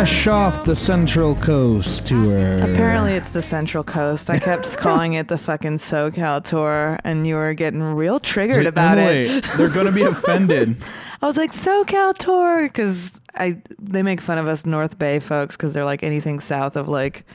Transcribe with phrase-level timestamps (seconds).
[0.00, 2.56] fresh off the Central Coast tour.
[2.56, 4.30] Apparently, it's the Central Coast.
[4.30, 8.96] I kept calling it the fucking SoCal tour, and you were getting real triggered about
[8.96, 9.44] Emily, it.
[9.58, 10.82] they're gonna be offended.
[11.22, 15.54] I was like SoCal tour because I they make fun of us North Bay folks
[15.54, 17.26] because they're like anything south of like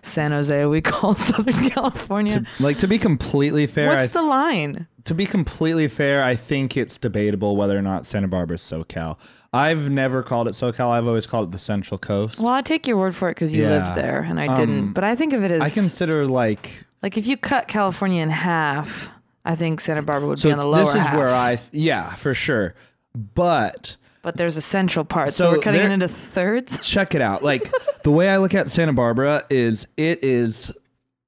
[0.00, 2.40] San Jose we call Southern California.
[2.40, 4.86] to, like to be completely fair, What's the line?
[5.04, 9.18] to be completely fair, I think it's debatable whether or not Santa Barbara is SoCal.
[9.54, 10.90] I've never called it SoCal.
[10.90, 12.40] I've always called it the Central Coast.
[12.40, 13.70] Well, I take your word for it because you Yeah.
[13.84, 14.92] lived there and I Um, didn't.
[14.94, 18.30] But I think of it as I consider like like if you cut California in
[18.30, 19.10] half,
[19.44, 20.48] I think Santa Barbara would so.
[20.48, 21.16] be on the lower this is half.
[21.16, 22.74] where I th- yeah for sure,
[23.14, 23.96] but.
[24.22, 26.78] but there's a central part, so, So we're cutting it into thirds.
[26.86, 27.42] check it out.
[27.44, 27.70] Like
[28.02, 30.72] the way I look at Santa Barbara is it is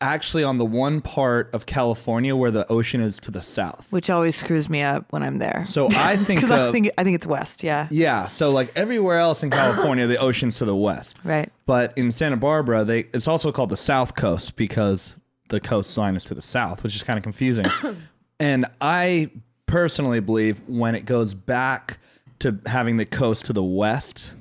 [0.01, 3.87] actually on the one part of California where the ocean is to the south.
[3.91, 5.65] which always screws me up when I'm there.
[5.65, 7.63] So I think because I think I think it's west.
[7.63, 7.89] Yeah.
[7.91, 11.19] yeah, so like everywhere else in California the ocean's to the west.
[11.25, 11.51] Right.
[11.65, 15.17] But in Santa Barbara they it's also called the South Coast because
[15.49, 17.67] the coastline is to the south, which is kind of confusing.
[18.41, 19.31] and I
[19.67, 21.99] personally believe when it goes back
[22.41, 24.35] to having the coast to the west,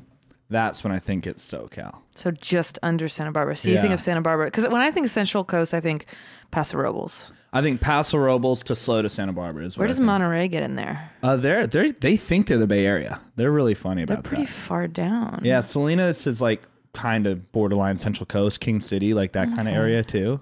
[0.50, 2.00] that's when I think it's SoCal.
[2.16, 3.56] So just under Santa Barbara.
[3.56, 6.06] So you think of Santa Barbara because when I think Central Coast, I think
[6.52, 7.32] Paso Robles.
[7.52, 10.00] I think Paso Robles to SLO to Santa Barbara is Where does.
[10.00, 11.12] Monterey get in there?
[11.24, 13.20] Uh, they're they they think they're the Bay Area.
[13.36, 14.52] They're really funny about They're pretty that.
[14.52, 15.42] far down.
[15.44, 19.74] Yeah, Salinas is like kind of borderline Central Coast, King City, like that kind of
[19.74, 20.42] area too.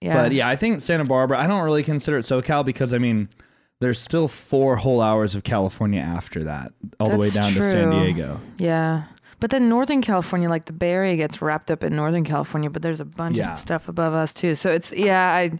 [0.00, 0.22] Yeah.
[0.22, 1.38] But yeah, I think Santa Barbara.
[1.38, 3.28] I don't really consider it SoCal because I mean,
[3.80, 7.62] there's still four whole hours of California after that, all the way That's down to
[7.62, 7.90] San.
[7.90, 8.40] Diego.
[8.58, 9.04] Yeah.
[9.44, 12.80] But then Northern California, like the Bay Area gets wrapped up in Northern California, but
[12.80, 13.52] there's a bunch Yeah.
[13.52, 14.54] of stuff above us too.
[14.54, 15.58] So it's yeah, I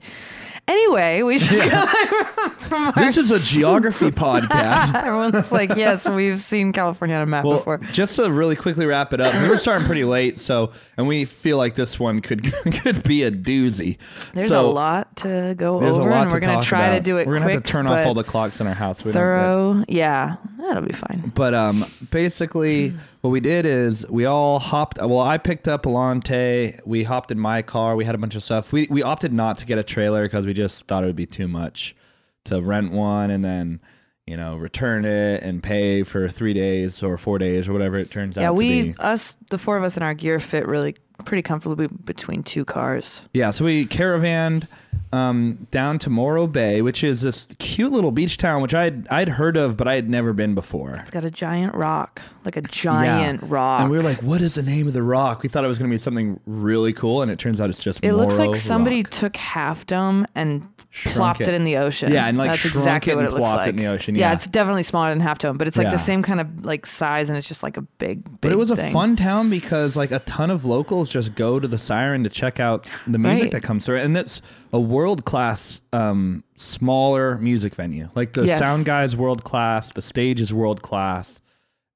[0.67, 4.95] anyway, we just got from This is a geography podcast.
[5.05, 7.77] Everyone's like, yes, we've seen California on a map Well, before.
[7.93, 11.27] just to really quickly wrap it up, we were starting pretty late, so and we
[11.27, 12.51] feel like this one could
[12.83, 13.99] could be a doozy.
[14.33, 17.27] There's so, a lot to go over, and we're gonna try to do it.
[17.27, 19.05] We're gonna have to turn off all the clocks in our house.
[19.05, 19.85] We thorough.
[19.89, 21.33] Yeah, that'll be fine.
[21.35, 24.99] But um, basically, what we did is we all hopped.
[24.99, 26.79] Well, I picked up Alante.
[26.85, 27.97] We hopped in my car.
[27.97, 28.71] We had a bunch of stuff.
[28.71, 31.25] We we opted not to get a trailer because we just thought it would be
[31.25, 31.97] too much
[32.45, 33.81] to rent one and then
[34.27, 38.11] you know return it and pay for three days or four days or whatever it
[38.11, 40.95] turns Yeah, out Yeah, we us the four of us in our gear fit really
[41.25, 43.23] pretty comfortably between two cars.
[43.33, 44.69] Yeah, so we caravanned
[45.15, 49.29] um, down to Morro Bay, which is this cute little beach town, which I'd I'd
[49.29, 50.97] heard of, but I had never been before.
[51.03, 53.49] It's got a giant rock, like a giant Yeah.
[53.51, 53.81] rock.
[53.83, 55.79] And we were like, "What is the name of the rock?" We thought it was
[55.79, 58.01] going to be something really cool, and it turns out it's just.
[58.03, 59.11] it looks like somebody Rock.
[59.11, 61.49] took Half Dome and Shrunk plopped it.
[61.49, 61.55] it.
[61.55, 62.13] in the ocean.
[62.13, 63.87] Yeah, and, like, that's shrunk exactly it what it looks plopped like it in the
[63.87, 64.29] ocean, Yeah.
[64.29, 64.35] yeah.
[64.35, 65.91] it's definitely smaller than Half Dome, but it's like Yeah.
[65.93, 68.23] the same kind of like size, and it's just like a big.
[68.25, 71.59] big But it was a fun town because like a ton of locals just go
[71.61, 73.53] to the Siren to check out the music Right.
[73.53, 74.41] that comes through, and it's
[74.73, 78.09] a world class, um, smaller music venue.
[78.15, 78.59] Like the Yes.
[78.59, 81.41] sound guy's world class, the stage is world class,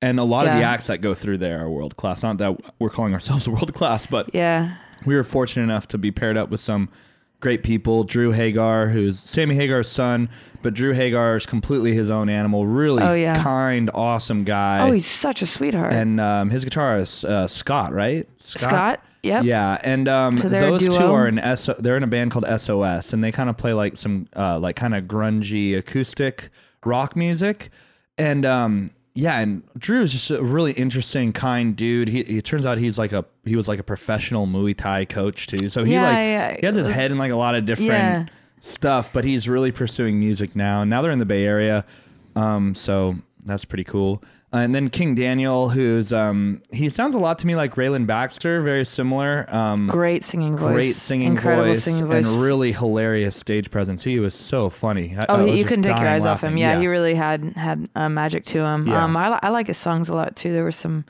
[0.03, 2.23] and a lot of the acts that go through there are world class.
[2.23, 4.77] Not that we're calling ourselves world class, but Yeah,
[5.07, 6.89] we were fortunate enough to be paired up with some
[7.41, 8.05] great people.
[8.05, 10.29] Drew Hagar, who's Sammy Hagar's son,
[10.63, 12.67] but Drew Hagar is completely his own animal.
[12.67, 13.41] Really Oh, yeah.
[13.43, 14.87] kind, awesome guy.
[14.89, 15.93] Oh, he's such a sweetheart.
[15.93, 18.29] and um, his guitarist uh, Scott, right?
[18.39, 19.03] Scott.
[19.25, 19.45] Yep.
[19.45, 21.69] Yeah, and um, So those two are in S.
[21.81, 24.77] They're in a band called SOS, and they kind of play like some uh, like
[24.77, 26.51] kind of grungy acoustic
[26.85, 27.71] rock music,
[28.17, 32.07] and um, yeah, and Drew is just a really interesting, kind dude.
[32.07, 35.49] He it turns out he's like a he was like a professional Muay Thai coach
[35.49, 37.67] too, so he Yeah, like yeah, he has his head in like a lot of
[37.67, 38.27] different Yeah.
[38.61, 40.85] stuff, but he's really pursuing music now.
[40.85, 41.85] Now they're in the Bay Area,
[42.37, 44.23] um, so that's pretty cool.
[44.51, 48.07] Uh, and then King Daniel, who's um, he sounds a lot to me like Rayland
[48.07, 49.45] Baxter, very similar.
[49.55, 50.73] Um, Great singing voice.
[50.73, 52.27] great singing Incredible voice, singing voice.
[52.27, 54.03] and really hilarious stage presence.
[54.05, 55.15] He was so funny.
[55.19, 56.53] I- I Oh, was you couldn't take your eyes off him.
[56.53, 56.59] laughing.
[56.59, 58.87] Yeah, he really had had uh, magic to him.
[58.87, 59.05] Yeah.
[59.05, 60.53] Um, I, I like his songs a lot too.
[60.55, 61.05] There were some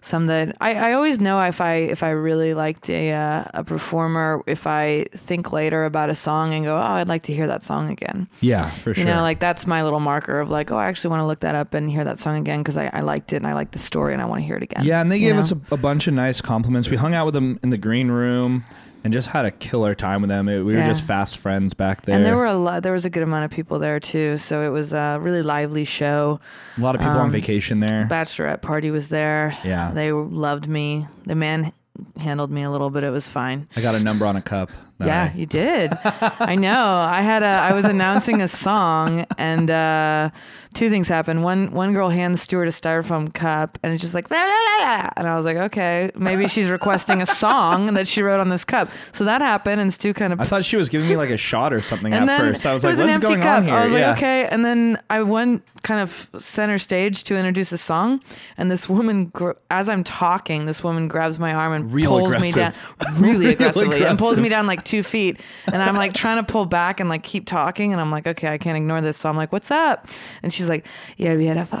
[0.00, 3.64] some that I, I always know if I if I really liked a uh, a
[3.64, 7.46] performer if I think later about a song and go oh I'd like to hear
[7.46, 8.28] that song again.
[8.40, 9.02] yeah, for sure.
[9.02, 11.40] You know, like that's my little marker of like, oh, I actually want to look
[11.40, 13.72] that up and hear that song again because I, I liked it and I liked
[13.72, 14.84] the story and I want to hear it again.
[14.84, 15.40] Yeah, and they gave know?
[15.40, 16.88] us a, a bunch of nice compliments.
[16.88, 18.64] We hung out with them in the green room
[19.06, 20.48] and just had a killer time with them.
[20.48, 22.16] It, we were just fast friends back there.
[22.16, 22.82] And there were a lot.
[22.82, 25.84] There was a good amount of people there too, so it was a really lively
[25.84, 26.40] show.
[26.76, 28.08] a lot of people on um, vacation there.
[28.10, 29.56] Bachelorette party was there.
[29.64, 29.92] Yeah.
[29.92, 31.06] they loved me.
[31.24, 31.72] The man
[32.16, 33.68] handled me a little, but it was fine.
[33.76, 34.70] I got a number on a cup.
[34.98, 35.92] Yeah, you did.
[36.04, 36.84] I know.
[36.86, 37.46] I had a.
[37.46, 40.30] I was announcing a song, and uh,
[40.72, 41.44] two things happened.
[41.44, 44.84] One one girl hands Stuart a styrofoam cup, and it's just like, la, la, la,
[44.84, 45.10] la.
[45.16, 48.64] and I was like, okay, maybe she's requesting a song that she wrote on this
[48.64, 48.88] cup.
[49.12, 50.40] So that happened, and Stu kind of.
[50.40, 52.64] I thought she was giving me like a shot or something at first.
[52.64, 53.58] I was like, was what's going cup.
[53.58, 53.74] on here?
[53.74, 54.08] I was yeah.
[54.08, 54.46] like, okay.
[54.46, 58.22] And then I went kind of center stage to introduce a song,
[58.56, 62.40] and this woman, gr- as I'm talking, this woman grabs my arm and Real pulls
[62.40, 62.72] me down
[63.18, 65.38] really Real aggressively and pulls me down like two feet.
[65.66, 68.48] And I'm like trying to pull back and like keep talking, and I'm like, okay,
[68.48, 69.16] I can't ignore this.
[69.18, 70.08] So I'm like, what's up?
[70.42, 70.86] And she's like,
[71.16, 71.78] yeah, beautiful.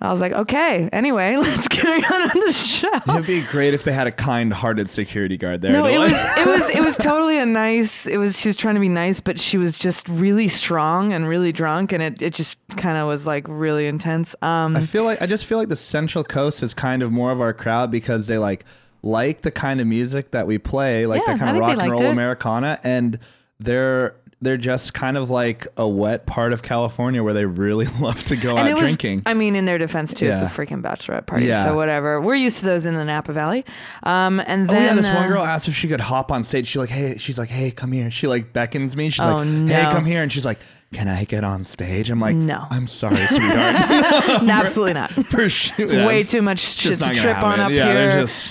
[0.00, 0.90] I was like, okay.
[0.92, 2.90] Anyway, let's carry on on the show.
[3.08, 5.72] It'd be great if they had a kind-hearted security guard there.
[5.72, 8.06] No, it was it was it was totally a nice.
[8.06, 11.28] It was she was trying to be nice, but she was just really strong and
[11.28, 14.34] really drunk, and it it just kind of was like really intense.
[14.42, 17.32] Um, I feel like I just feel like the Central Coast is kind of more
[17.32, 18.64] of our crowd because they like
[19.06, 21.90] like the kind of music that we play, like Yeah, that kind of rock and
[21.92, 22.10] roll it.
[22.10, 23.18] Americana, and
[23.60, 28.22] they're they're just kind of like a wet part of California where they really love
[28.24, 29.22] to go and out it was, drinking.
[29.24, 31.64] I mean, in their defense too, it's a freaking bachelorette party, Yeah.
[31.64, 32.20] so whatever.
[32.20, 33.64] We're used to those in the Napa Valley.
[34.02, 36.44] Um, and Oh then yeah, this one uh, girl asked if she could hop on
[36.44, 36.66] stage.
[36.66, 38.10] She like, hey, she's like, hey, come here.
[38.10, 39.08] She like beckons me.
[39.08, 39.52] She's Oh, like, hey,
[39.84, 39.88] no.
[39.90, 40.58] come here, and she's like,
[40.92, 42.10] can I get on stage?
[42.10, 42.64] I'm like, No.
[42.70, 44.42] I'm sorry, sweetheart.
[44.42, 45.12] no, absolutely not.
[45.12, 48.10] For sure, It's way too much shit to trip on up yeah, here.
[48.20, 48.50] Just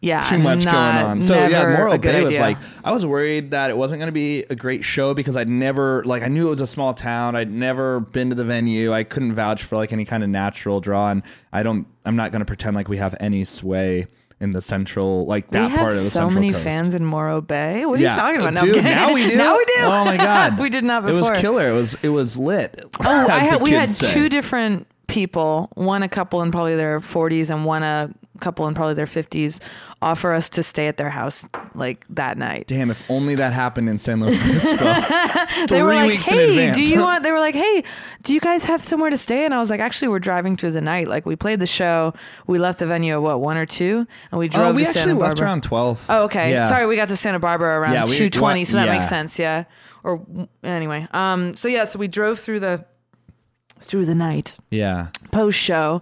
[0.00, 1.22] yeah, too much not, going on.
[1.22, 2.40] So yeah, Morro Bay was idea.
[2.40, 5.48] like I was worried that it wasn't going to be a great show because I'd
[5.48, 7.34] never like I knew it was a small town.
[7.34, 8.92] I'd never been to the venue.
[8.92, 11.22] I couldn't vouch for like any kind of natural draw, and
[11.52, 11.86] I don't.
[12.04, 14.06] I'm not going to pretend like we have any sway
[14.38, 16.64] in the central like that part of the so central many coast.
[16.64, 17.86] fans in Morro Bay.
[17.86, 18.66] What are yeah, you talking about?
[18.66, 18.84] No, dude.
[18.84, 19.36] Now we do.
[19.36, 19.74] Now we do.
[19.78, 21.68] Oh my god, we did not It was killer.
[21.68, 22.78] It was it was lit.
[23.00, 24.12] Oh, I had we had say.
[24.12, 28.10] two different people, one a couple in probably their 40s and one a
[28.40, 29.60] couple in probably their 50s,
[30.02, 31.44] offer us to stay at their house
[31.74, 32.66] like that night.
[32.66, 34.76] Damn, if only that happened in San Luis Obispo.
[35.68, 37.84] they were like, "Hey, do you want?" They were like, "Hey,
[38.22, 40.72] do you guys have somewhere to stay?" And I was like, "Actually, we're driving through
[40.72, 41.08] the night.
[41.08, 42.14] Like, we played the show.
[42.46, 44.88] We left the venue at what one or two, and we drove Oh, we to
[44.88, 45.46] actually Santa left Barbara.
[45.46, 46.04] around twelve.
[46.08, 46.50] Oh, okay.
[46.50, 46.68] Yeah.
[46.68, 48.92] Sorry, we got to Santa Barbara around Yeah, we- 2:20, so that yeah.
[48.94, 49.38] makes sense.
[49.38, 49.64] Yeah.
[50.04, 50.24] Or
[50.62, 52.84] anyway, um, so yeah, so we drove through the
[53.80, 55.08] through the night Yeah.
[55.32, 56.00] post show.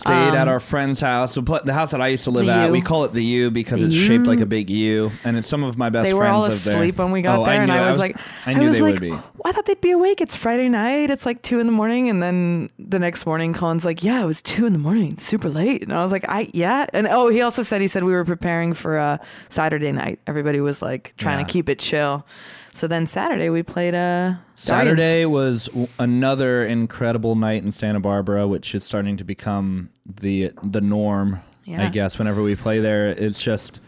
[0.00, 1.34] Stayed at our friend's house.
[1.34, 2.72] The house that I used to live Um, at, U.
[2.72, 4.06] we call it the U because The it's U.
[4.06, 6.40] shaped like a big U, and it's some of my best They were friends all
[6.48, 6.74] live there.
[6.76, 8.16] asleep when we got Oh, there, and I was, like,
[8.46, 9.12] I knew was they like, would be.
[9.12, 10.20] "Oh, I thought they'd be awake.
[10.20, 11.10] It's Friday night.
[11.10, 14.26] It's like two in the morning, and then the next morning, Colin's like, "Yeah, it
[14.26, 15.18] was two in the morning.
[15.18, 18.04] Super late." And I was like, "I yeah." And oh, he also said he said
[18.04, 19.18] we were preparing for uh,
[19.48, 20.18] Saturday night.
[20.26, 21.46] Everybody was like trying Yeah.
[21.46, 22.26] to keep it chill.
[22.72, 28.46] So then Saturday we played a Saturday was w- another incredible night in Santa Barbara,
[28.46, 31.40] which is starting to become the the norm.
[31.64, 31.84] Yeah.
[31.84, 33.80] I guess whenever we play there, it's just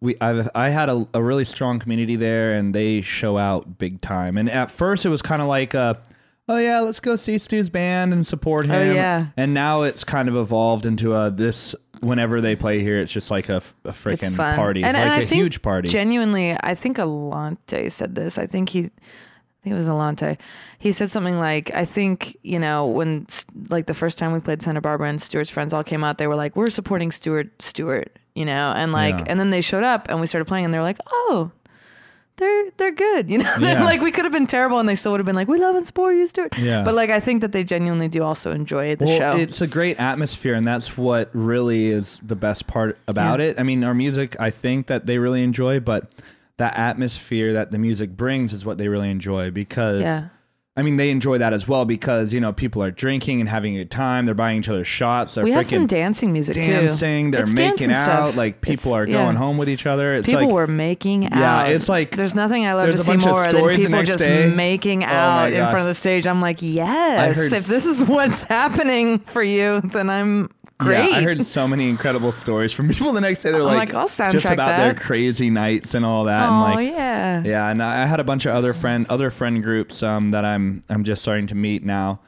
[0.00, 0.16] we.
[0.20, 4.36] I've I had a, a really strong community there, and they show out big time.
[4.36, 6.00] And at first, it was kind of like a.
[6.48, 8.90] Oh yeah, let's go see Stu's band and support oh, him.
[8.90, 9.26] Oh, yeah.
[9.36, 11.74] And now it's kind of evolved into a this.
[12.00, 15.24] Whenever they play here, it's just like a, It's freaking party, and, like and a
[15.26, 15.88] huge party.
[15.88, 18.38] Genuinely, I think Alante said this.
[18.38, 20.36] I think he, I think it was Alante.
[20.78, 23.26] He said something like, "I think you know when
[23.68, 26.26] like the first time we played Santa Barbara and Stuart's friends all came out, they
[26.26, 29.24] were like, we're supporting Stuart, Stuart, you know, and like, Yeah.
[29.28, 31.50] and then they showed up and we started playing and they were like, oh."
[32.38, 33.54] They're they're good, you know.
[33.60, 33.82] Yeah.
[33.84, 35.74] like we could have been terrible, and they still would have been like, "We love
[35.74, 36.84] and support you, Stuart." Yeah.
[36.84, 39.38] But like, I think that they genuinely do also enjoy the well, show.
[39.38, 43.46] it's a great atmosphere, and that's what really is the best part about Yeah.
[43.46, 43.60] it.
[43.60, 46.14] I mean, our music, I think that they really enjoy, but
[46.58, 50.02] that atmosphere that the music brings is what they really enjoy because.
[50.02, 50.28] Yeah.
[50.78, 53.74] I mean, they enjoy that as well because you know people are drinking and having
[53.76, 54.26] a good time.
[54.26, 55.34] They're buying each other shots.
[55.34, 57.26] They're we have some dancing music dancing.
[57.26, 57.30] too.
[57.36, 58.04] They're It's making out.
[58.04, 58.36] stuff.
[58.36, 59.24] Like people It's- are yeah.
[59.24, 60.14] going home with each other.
[60.14, 61.38] It's people like were making out.
[61.68, 64.52] Yeah, it's like- there's nothing I love to see more than people just day.
[64.54, 66.26] making Oh out in front of the stage.
[66.26, 67.38] I'm like, yes.
[67.38, 71.10] If this is what's happening for you, then I'm great.
[71.10, 73.50] Yeah, I heard so many incredible stories from people the next day.
[73.52, 76.48] They're like, like, just about their crazy nights and all that.
[76.48, 77.42] Oh and like, yeah.
[77.44, 80.82] Yeah, and I had a bunch of other friend other friend groups um, that I'm
[80.88, 82.20] I'm just starting to meet now.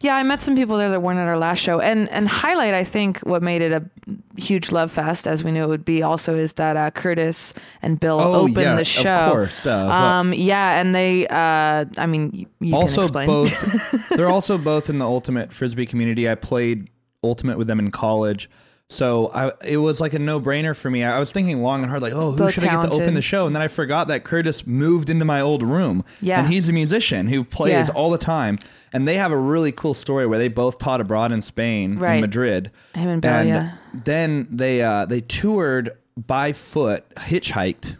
[0.00, 2.74] Yeah, I met some people there that weren't at our last show, and and highlight.
[2.74, 3.84] I think what made it a
[4.36, 7.52] huge love fest, as we knew it would be, also is that uh, Curtis
[7.82, 9.30] and Bill Oh, opened yeah, the of show.
[9.30, 11.28] course, duh, but- um, yeah, and they.
[11.28, 16.28] Uh, I mean, you, also both they're also both in the ultimate frisbee community.
[16.28, 16.88] I played
[17.22, 18.48] ultimate with them in college.
[18.90, 21.04] So I, it was like a no-brainer for me.
[21.04, 23.12] I was thinking long and hard, like, oh, who Both should I get to open
[23.12, 23.46] the show?
[23.46, 26.04] And then I forgot that Curtis moved into my old room.
[26.22, 26.40] Yeah.
[26.40, 27.94] and he's a musician who plays Yeah.
[27.94, 28.58] all the time.
[28.94, 32.14] And they have a really cool story where they both taught abroad in Spain, Right.
[32.14, 32.70] in Madrid.
[32.94, 33.72] Him and Bill, yeah.
[33.92, 37.96] then they uh, they toured by foot, hitchhiked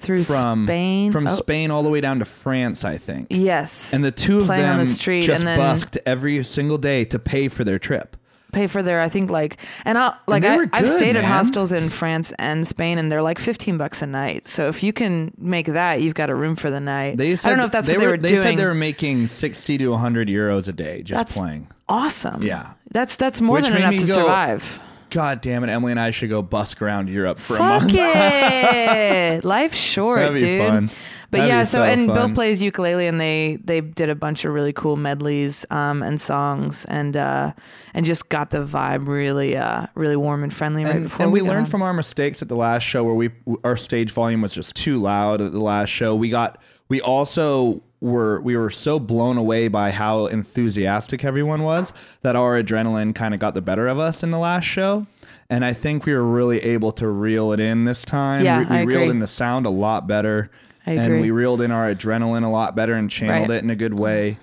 [0.00, 1.12] through from Spain.
[1.12, 3.28] from Oh, Spain all the way down to France, I think.
[3.30, 3.92] Yes.
[3.92, 7.78] And the two of them the just busked every single day to pay for their
[7.78, 8.16] trip.
[8.52, 11.72] Pay for their I think like and I like they I, good, stayed at hostels
[11.72, 14.46] in France and Spain and they're like 15 bucks a night.
[14.46, 17.16] So if you can make that, you've got a room for the night.
[17.16, 18.42] They said I don't know if that's what they were They doing.
[18.42, 21.68] said they were making sixty to hundred euros a day just That's playing.
[21.88, 22.42] awesome.
[22.42, 22.74] Yeah.
[22.92, 24.80] That's that's more Which than enough to go, survive.
[25.10, 27.92] God damn it, Emily and I should go busk around Europe for a Fuck month.
[27.94, 29.44] it.
[29.44, 30.58] Life's short, dude.
[30.66, 30.90] fun.
[31.32, 34.44] But That'd yeah, so, so and Bill plays ukulele and they they did a bunch
[34.44, 37.54] of really cool medleys um and songs and uh
[37.94, 41.32] and just got the vibe really uh really warm and friendly right and, before and
[41.32, 41.70] we, got learned on.
[41.70, 43.30] from our mistakes at the last show where we
[43.64, 46.14] our stage volume was just too loud at the last show.
[46.14, 46.60] We got
[46.90, 52.62] we also were we were so blown away by how enthusiastic everyone was that our
[52.62, 55.06] adrenaline kind of got the better of us in the last show.
[55.48, 58.44] And i think we were really able to reel it in this time.
[58.44, 59.10] Yeah, we, we I reeled agree.
[59.10, 60.50] in the sound a lot better
[60.86, 63.56] I and we reeled in our adrenaline a lot better and channeled Right.
[63.58, 64.38] it in a good way.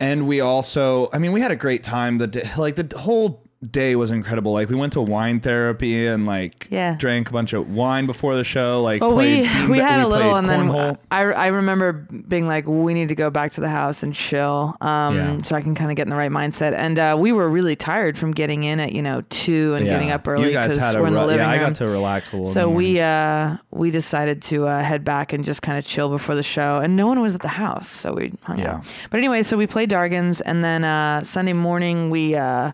[0.00, 2.18] And we also i mean we had a great time.
[2.18, 6.68] The like the whole day was incredible like we went to wine therapy and like
[6.70, 6.96] Yeah.
[6.98, 10.08] drank a bunch of wine before the show like Well, we bean- we had a
[10.08, 10.96] little, and then.
[11.10, 14.76] I, I remember being like, we need to go back to the house and chill,
[14.80, 15.42] um, Yeah.
[15.42, 16.74] so I can kind of get in the right mindset.
[16.74, 20.10] And uh, we were really tired from getting in at you know two and getting
[20.10, 22.68] up early because we're in the living yeah i got to relax a little so
[22.68, 26.42] we uh, we decided to uh, head back and just kind of chill before the
[26.42, 28.76] show, and no one was at the house, so we hung Yeah.
[28.76, 28.86] out.
[29.10, 32.72] But anyway, so we played Dargan's, and then uh, Sunday morning we uh,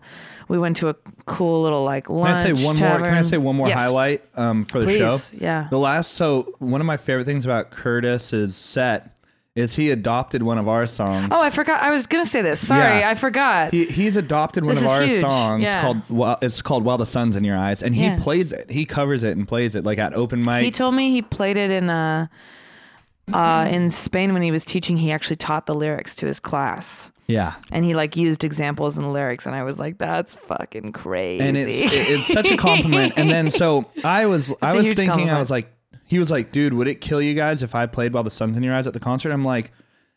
[0.51, 2.35] we went to a cool little like lunch.
[2.45, 2.53] can.
[2.53, 2.97] I say one more?
[2.99, 3.79] Can I say one more Yes.
[3.79, 5.21] highlight um, for the Please, show?
[5.33, 5.67] yeah.
[5.69, 9.15] The last, so one of my favorite things about Curtis's set
[9.55, 11.29] is he adopted one of our songs.
[11.31, 11.81] Oh, I forgot.
[11.81, 12.65] I was gonna say this.
[12.65, 13.09] Sorry, Yeah.
[13.09, 13.71] I forgot.
[13.71, 15.21] He, he's adopted one This of our huge.
[15.21, 15.81] songs Yeah.
[15.81, 18.17] called well, it's called While the Sun's in Your Eyes, and he Yeah.
[18.19, 18.69] plays it.
[18.71, 20.63] He covers it and plays it like at open mics.
[20.63, 22.27] He told me he played it in uh,
[23.33, 24.97] uh, in Spain when he was teaching.
[24.97, 29.03] He actually taught the lyrics to his class, yeah, and he like used examples in
[29.03, 29.45] the lyrics.
[29.45, 33.13] And I was like, "That's fucking crazy." and it's it- it's such a compliment.
[33.17, 35.71] And then so I was I was thinking I was like
[36.05, 38.57] he was like, dude, would it kill you guys if I played While the Sun's
[38.57, 39.31] in Your Eyes at the concert?
[39.31, 39.71] I'm like,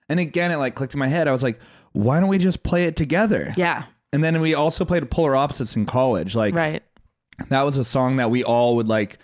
[0.09, 1.28] and again it like clicked in my head.
[1.28, 1.61] I was like,
[1.92, 3.54] why don't we just play it together?
[3.56, 6.35] yeah, And then we also played Polar Opposites in college.
[6.35, 6.83] Like right.
[7.50, 9.18] that was a song that we all would like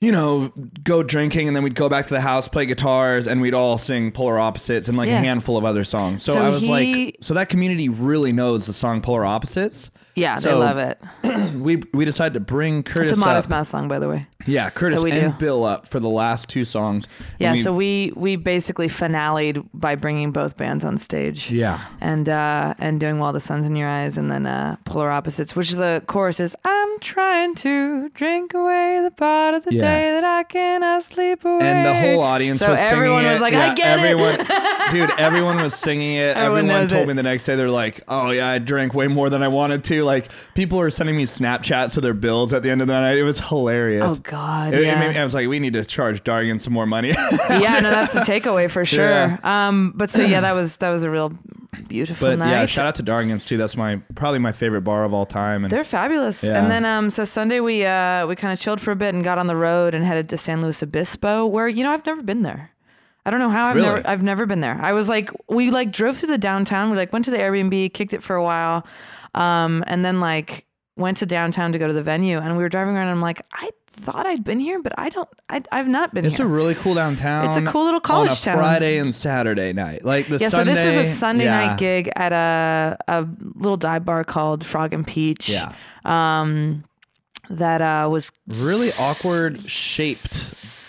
[0.00, 0.52] you know
[0.84, 3.78] go drinking and then we'd go back to the house play guitars and we'd all
[3.78, 5.16] sing polar opposites and like Yeah.
[5.20, 8.32] a handful of other songs so, So i was he- like so that community really
[8.32, 11.00] knows the song polar opposites Yeah, they love it.
[11.60, 14.26] we we decided to bring curtis It's a Modest up Mouse song, by the way.
[14.46, 15.38] yeah curtis and do.
[15.38, 17.06] bill up for the last two songs
[17.40, 21.50] Yeah, we- so we we basically finaled by bringing both bands on stage.
[21.50, 25.10] yeah and uh, and doing while the sun's in your eyes, and then uh, polar
[25.10, 29.74] opposites, which is the chorus is I'm trying to drink away the part of the
[29.74, 29.80] Yeah.
[29.80, 31.58] day that I cannot sleep away.
[31.66, 33.32] and the whole audience so was singing everyone it.
[33.32, 34.90] was like, yeah, I get everyone, it.
[34.90, 36.36] dude, everyone was singing it.
[36.36, 37.06] Everyone Everyone, told it.
[37.08, 39.84] me the next day they're like, "Oh yeah, I drank way more than I wanted
[39.84, 42.94] to." Like people were sending me Snapchats of their bills at the end of the
[42.94, 43.16] night.
[43.18, 44.02] It was hilarious.
[44.06, 44.98] oh God, It- it yeah.
[45.00, 47.08] made me- I was like, we need to charge Dargan some more money.
[47.50, 49.08] yeah, no, that's the takeaway for sure.
[49.08, 49.38] Yeah.
[49.44, 51.32] Um, but so yeah, that was that was a real
[51.86, 52.50] beautiful but night.
[52.50, 53.56] yeah, shout out to Dargan's too.
[53.56, 55.64] That's my probably my favorite bar of all time.
[55.64, 56.42] And They're fabulous.
[56.42, 56.60] Yeah.
[56.60, 59.22] And then um so Sunday we uh we kind of chilled for a bit and
[59.22, 62.22] got on the road and headed to San Luis Obispo where you know I've never
[62.22, 62.70] been there.
[63.26, 63.88] I don't know how I've Really?
[63.88, 64.78] never I've never been there.
[64.80, 66.90] I was like we like drove through the downtown.
[66.90, 68.86] We like went to the Airbnb, kicked it for a while.
[69.34, 70.64] Um and then like
[70.96, 73.22] went to downtown to go to the venue and we were driving around and I'm
[73.22, 76.28] like I thought I'd been here but I don't I I've not been here.
[76.28, 76.46] it's here.
[76.46, 77.46] a really cool downtown.
[77.48, 78.56] It's a cool little college on a town.
[78.56, 80.04] Friday and Saturday night.
[80.04, 80.74] Like the yeah, Sunday.
[80.74, 81.66] so this is a Sunday yeah.
[81.66, 85.48] night gig at a a little dive bar called Frog and Peach.
[85.48, 85.72] Yeah.
[86.04, 86.84] Um
[87.50, 90.34] that uh was Really awkward shaped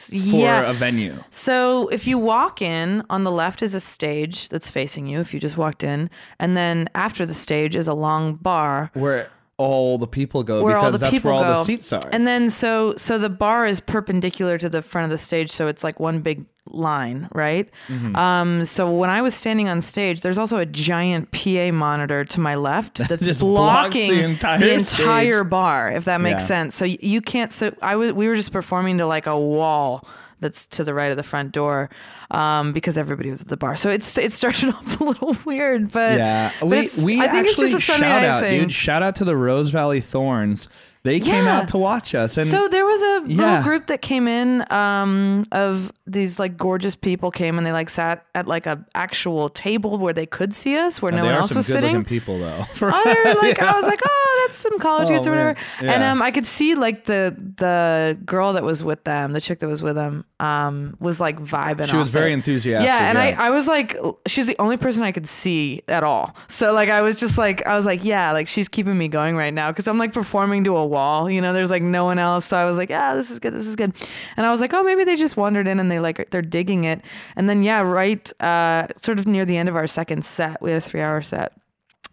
[0.09, 0.69] for yeah.
[0.69, 1.23] a venue.
[1.29, 5.19] So if you walk in, on the left is a stage that's facing you.
[5.19, 9.29] If you just walked in, and then after the stage is a long bar where
[9.59, 11.49] all the people go where because that's where all go.
[11.49, 12.09] the seats are.
[12.11, 15.67] And then so so the bar is perpendicular to the front of the stage, so
[15.67, 17.69] it's like one big line, right?
[17.87, 18.15] Mm-hmm.
[18.15, 22.39] Um, so when I was standing on stage, there's also a giant PA monitor to
[22.39, 26.47] my left that's blocking the entire the entire bar, if that makes Yeah.
[26.47, 26.75] sense.
[26.75, 27.51] So you can't.
[27.51, 30.07] So I was we were just performing to like a wall
[30.39, 31.89] that's to the right of the front door
[32.31, 33.75] um, because everybody was at the bar.
[33.75, 37.47] So it's it started off a little weird, but yeah, we it's- we I think
[37.47, 38.59] actually it's just a Sunday shout out, thing.
[38.61, 38.71] dude.
[38.71, 40.67] Shout out to the Rose Valley Thorns.
[41.03, 41.59] They came Yeah.
[41.59, 43.37] out to watch us, and So there was a Yeah.
[43.41, 47.89] little group that came in um, of these like gorgeous people came and they like
[47.89, 51.53] sat at like a actual table where they could see us where no one else
[51.53, 52.03] was sitting.
[52.03, 52.63] people, though.
[52.73, 55.55] For- Oh, like, I was like, oh, that's some college Oh, kids or whatever.
[55.79, 59.59] And um, I could see like the the girl that was with them, the chick
[59.59, 61.87] that was with them, um, was like vibing.
[61.89, 62.33] She was very it.
[62.33, 63.41] enthusiastic, Yeah, and yeah.
[63.41, 63.95] I I was like,
[64.27, 66.35] she's the only person I could see at all.
[66.49, 69.35] So like I was just like I was like, yeah, like she's keeping me going
[69.37, 71.29] right now because I'm like performing to a wall.
[71.29, 72.45] You know, there's like no one else.
[72.45, 73.93] So I was like, yeah, this is good, this is good.
[74.35, 76.83] And I was like, oh, maybe they just wandered in and they like they're digging
[76.83, 77.01] it.
[77.35, 80.71] And then yeah, right, uh, sort of near the end of our second set, we
[80.71, 81.53] had a three hour set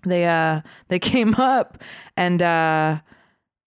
[0.05, 1.83] they uh they came up
[2.17, 3.01] and uh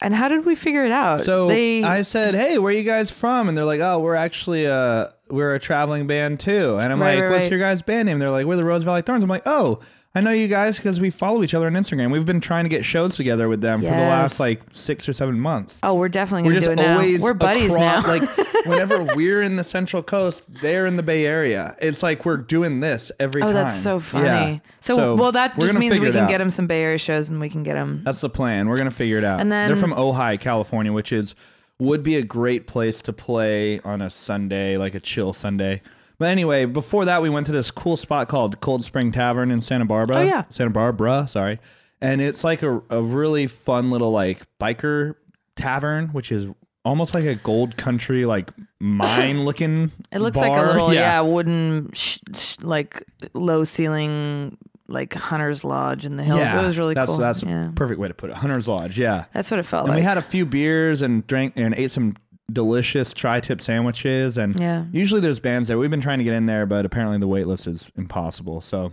[0.01, 2.83] and how did we figure it out So they I said, "Hey, where are you
[2.83, 6.93] guys from?" And they're like, "Oh, we're actually uh we're a traveling band too." And
[6.93, 7.51] I'm Right, like, right, "What's right.
[7.51, 9.79] your guys' band name?" They're like, "We're the Rose Valley Thorns." I'm like, "Oh,
[10.15, 12.11] I know you guys because we follow each other on Instagram.
[12.11, 14.09] We've been trying to get shows together with them for the Yes.
[14.09, 16.93] last like six or seven months." oh we're definitely we're gonna just do it now
[16.97, 21.03] always we're buddies across- now like whenever we're in the Central Coast, they're in the
[21.03, 21.75] Bay Area.
[21.79, 23.55] It's like we're doing this every oh, time.
[23.55, 23.65] oh time.
[23.67, 24.59] that's so funny Yeah.
[24.81, 26.29] so, well that we're just gonna means figure we it can out.
[26.29, 28.67] get him some bay area shows and we can get him That's the plan.
[28.67, 29.39] We're gonna figure it out.
[29.39, 31.35] And then- they're from Ojai, California, which is
[31.77, 35.81] would be a great place to play on a Sunday, like a chill Sunday.
[36.19, 39.61] But anyway, before that, we went to this cool spot called Cold Spring Tavern in
[39.61, 40.17] Santa Barbara.
[40.17, 40.43] Oh, yeah.
[40.49, 41.27] Santa Barbara.
[41.29, 41.59] Sorry,
[42.01, 45.15] and it's like a a really fun little like biker
[45.55, 46.47] tavern, which is
[46.85, 49.91] almost like a gold country like mine looking.
[50.11, 50.67] it looks like a bar.
[50.67, 54.57] little yeah, wooden sh- sh- like low ceiling
[54.87, 57.71] like hunter's lodge in the hills Yeah, it was really that's, cool That's yeah a
[57.73, 58.35] perfect way to put it.
[58.37, 58.97] Hunter's Lodge.
[58.97, 59.25] Yeah.
[59.33, 61.91] that's what it felt And like we had a few beers and drank and ate
[61.91, 62.15] some
[62.51, 64.85] delicious tri-tip sandwiches and Yeah.
[64.91, 65.77] usually there's bands there.
[65.77, 68.61] We've been trying to get in there, but apparently the wait list is impossible.
[68.61, 68.91] So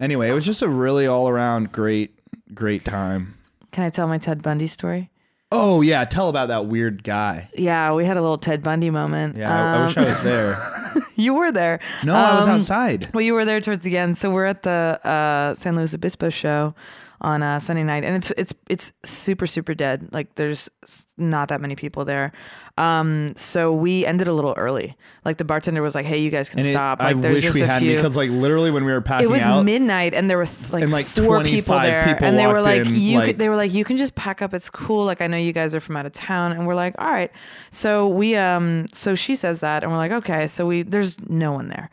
[0.00, 2.18] anyway, it was just a really all around great,
[2.54, 3.34] great time.
[3.72, 5.10] can i tell my ted bundy story
[5.52, 7.48] Oh yeah, tell about that weird guy.
[7.54, 10.22] yeah we had a little ted bundy moment Yeah, I, I wish I Um, was
[10.22, 11.02] there.
[11.16, 13.08] you were there No, I was Um, outside.
[13.14, 14.16] Well, you were there towards the end.
[14.18, 16.74] So we're at the uh, San Luis Obispo show
[17.20, 20.08] on a Sunday night, and it's it's it's super super dead.
[20.12, 20.68] Like there's
[21.16, 22.32] not that many people there.
[22.78, 24.96] Um, so we ended a little early.
[25.24, 27.34] Like the bartender was like, "Hey, you guys can And it, stop." I Like there's
[27.36, 27.94] wish just we a had few.
[27.94, 30.72] because like literally when we were packing it was out, midnight, and there were th-
[30.72, 33.48] like, like, four people there, people and they were like, in, "You," like- could, they
[33.48, 34.52] were like, "You can just pack up.
[34.52, 35.04] It's cool.
[35.06, 37.32] Like I know you guys are from out of town," and we're like, "All right."
[37.70, 41.52] So we um, so she says that, and we're like, "Okay." So we there's no
[41.52, 41.88] one there,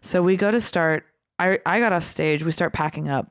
[0.00, 1.06] so we go to start.
[1.38, 2.42] I I got off stage.
[2.42, 3.30] We start packing up.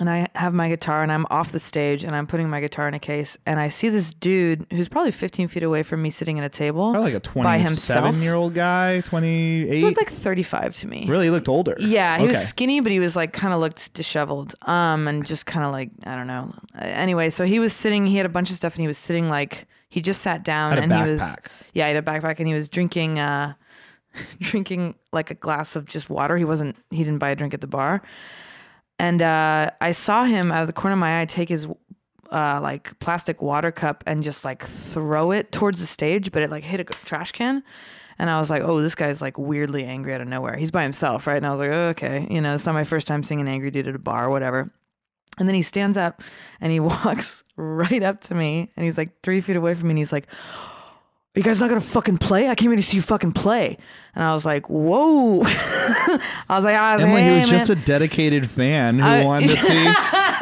[0.00, 2.88] And I have my guitar and I'm off the stage and I'm putting my guitar
[2.88, 6.08] in a case and I see this dude who's probably 15 feet away from me
[6.08, 6.92] sitting at a table.
[6.92, 7.98] probably like a by himself.
[7.98, 9.76] twenty-seven year old guy, 28.
[9.76, 11.06] He looked like 35 to me.
[11.08, 11.76] really, he looked older.
[11.78, 12.38] Yeah, he okay.
[12.38, 14.54] was skinny, but he was like kind of looked disheveled.
[14.62, 16.54] Um, and just kind of like I don't know.
[16.78, 18.06] Anyway, so he was sitting.
[18.06, 20.78] He had a bunch of stuff, and he was sitting like he just sat down,
[20.78, 21.20] and he was
[21.74, 23.52] yeah, he had a backpack, and he was drinking uh,
[24.40, 26.38] drinking like a glass of just water.
[26.38, 26.76] He wasn't.
[26.90, 28.02] He didn't buy a drink at the bar.
[29.02, 31.66] And uh, I saw him out of the corner of my eye take his
[32.30, 36.50] uh, like plastic water cup and just like throw it towards the stage, but it
[36.52, 37.64] like hit a trash can.
[38.16, 40.56] And I was like, oh, this guy's like weirdly angry out of nowhere.
[40.56, 41.36] He's by himself, right?
[41.36, 43.48] And I was like, oh, okay, you know, it's not my first time seeing an
[43.48, 44.70] angry dude at a bar or whatever.
[45.36, 46.22] And then he stands up
[46.60, 49.92] and he walks right up to me and he's like three feet away from me
[49.92, 50.28] and he's like,
[51.34, 52.48] are you guys not gonna fucking play?
[52.48, 53.78] I came here to see you fucking play.
[54.14, 55.42] And I was like, whoa.
[55.46, 56.20] I
[56.50, 59.06] was like, ah, I was Emily, like, he hey, was just a dedicated fan who
[59.06, 59.94] I- wanted to see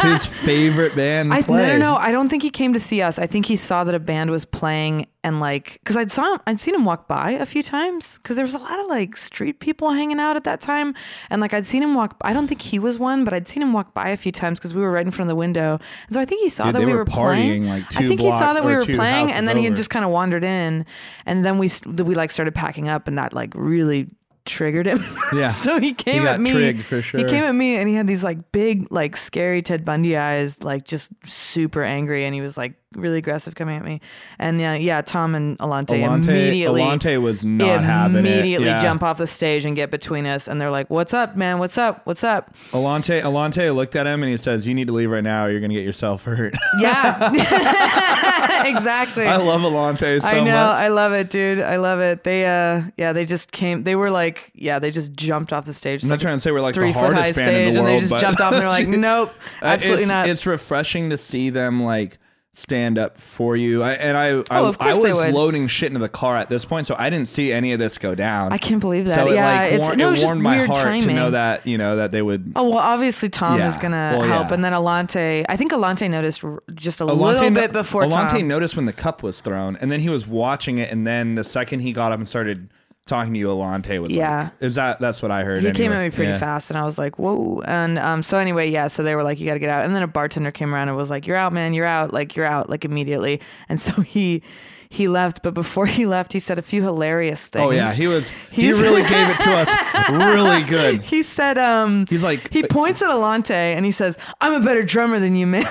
[0.09, 1.67] his favorite band I, play.
[1.67, 1.97] no, no, no.
[1.97, 3.19] I don't think he came to see us.
[3.19, 6.41] I think he saw that a band was playing and like, cause I'd saw him,
[6.47, 9.19] I'd seen him walk by a few times cause there was a lot of like
[9.19, 10.95] street people hanging out at that time.
[11.29, 13.63] And like, I'd seen him walk, I don't think he was one, but I'd seen
[13.63, 15.79] him walk by a few times cause we were right in front of the window.
[16.07, 17.67] And so I think he saw Dude, that we were playing.
[17.67, 20.05] like, I think he saw that we were playing and then he had just kind
[20.05, 20.87] of wandered in
[21.27, 24.09] and then we, we like started packing up and that like really
[24.47, 25.05] triggered him.
[25.33, 25.51] Yeah.
[25.53, 26.51] so he came got at me.
[26.51, 29.85] trigged for He came at me and he had these like big, like scary Ted
[29.85, 34.01] Bundy eyes, like just super angry, and he was like really aggressive coming at me.
[34.41, 38.33] And yeah, yeah, Tom and Alante, Alante, immediately Alante was not having it.
[38.39, 38.83] immediately Yeah.
[38.83, 41.61] jump off the stage and get between us, and they're like, "What's up, man?
[41.61, 42.01] What's up?
[42.05, 45.23] What's up?" Alante, Alante looked at him and he says, "You need to leave right
[45.23, 45.45] now.
[45.45, 47.31] or You're gonna get yourself hurt." Yeah,
[48.77, 49.27] exactly.
[49.27, 50.45] I love Alante so I know.
[50.45, 50.55] much.
[50.55, 51.61] I love it, dude.
[51.61, 52.25] I love it.
[52.25, 53.83] They, uh, yeah, they just came.
[53.85, 56.03] They were like, yeah, they just jumped off the stage.
[56.03, 57.75] I'm not trying to say we're like the three foot high hardest band in stage,
[57.75, 60.29] the and world, they just jumped off, and they're like, nope, Uh, absolutely it's, not.
[60.29, 62.19] It's refreshing to see them like
[62.53, 63.81] stand up for you.
[63.83, 66.65] I, and I, I, Oh, I they was loading shit into the car at this
[66.65, 68.53] point, so I didn't see any of this go down.
[68.53, 69.15] I can't believe that.
[69.15, 71.03] So it like war- no, it just warmed my heart timing.
[71.09, 72.53] to know that you know that they would.
[72.57, 73.71] Oh well, obviously Tom Yeah.
[73.71, 74.55] is gonna Well, help, yeah.
[74.55, 75.45] and then Alante.
[75.49, 76.43] I think Alante noticed
[76.75, 78.49] just a Alante little no- bit before Alante Tom.
[78.49, 81.45] noticed when the cup was thrown, and then he was watching it, and then the
[81.45, 82.69] second he got up and started
[83.11, 84.45] talking to you, Alante was Yeah.
[84.45, 86.39] like, "Is that that's what I heard?" he came at me pretty Yeah.
[86.39, 89.39] fast and i was like whoa and um so anyway yeah so they were like
[89.39, 91.37] you got to get out and then a bartender came around and was like you're
[91.37, 94.43] out man you're out like you're out like immediately and so he
[94.89, 98.07] he left but before he left he said a few hilarious things Oh yeah, he
[98.09, 98.31] was.
[98.51, 101.03] He really gave it to us really good.
[101.03, 104.83] he said um He's like, he points at alante and he says i'm a better
[104.83, 105.67] drummer than you man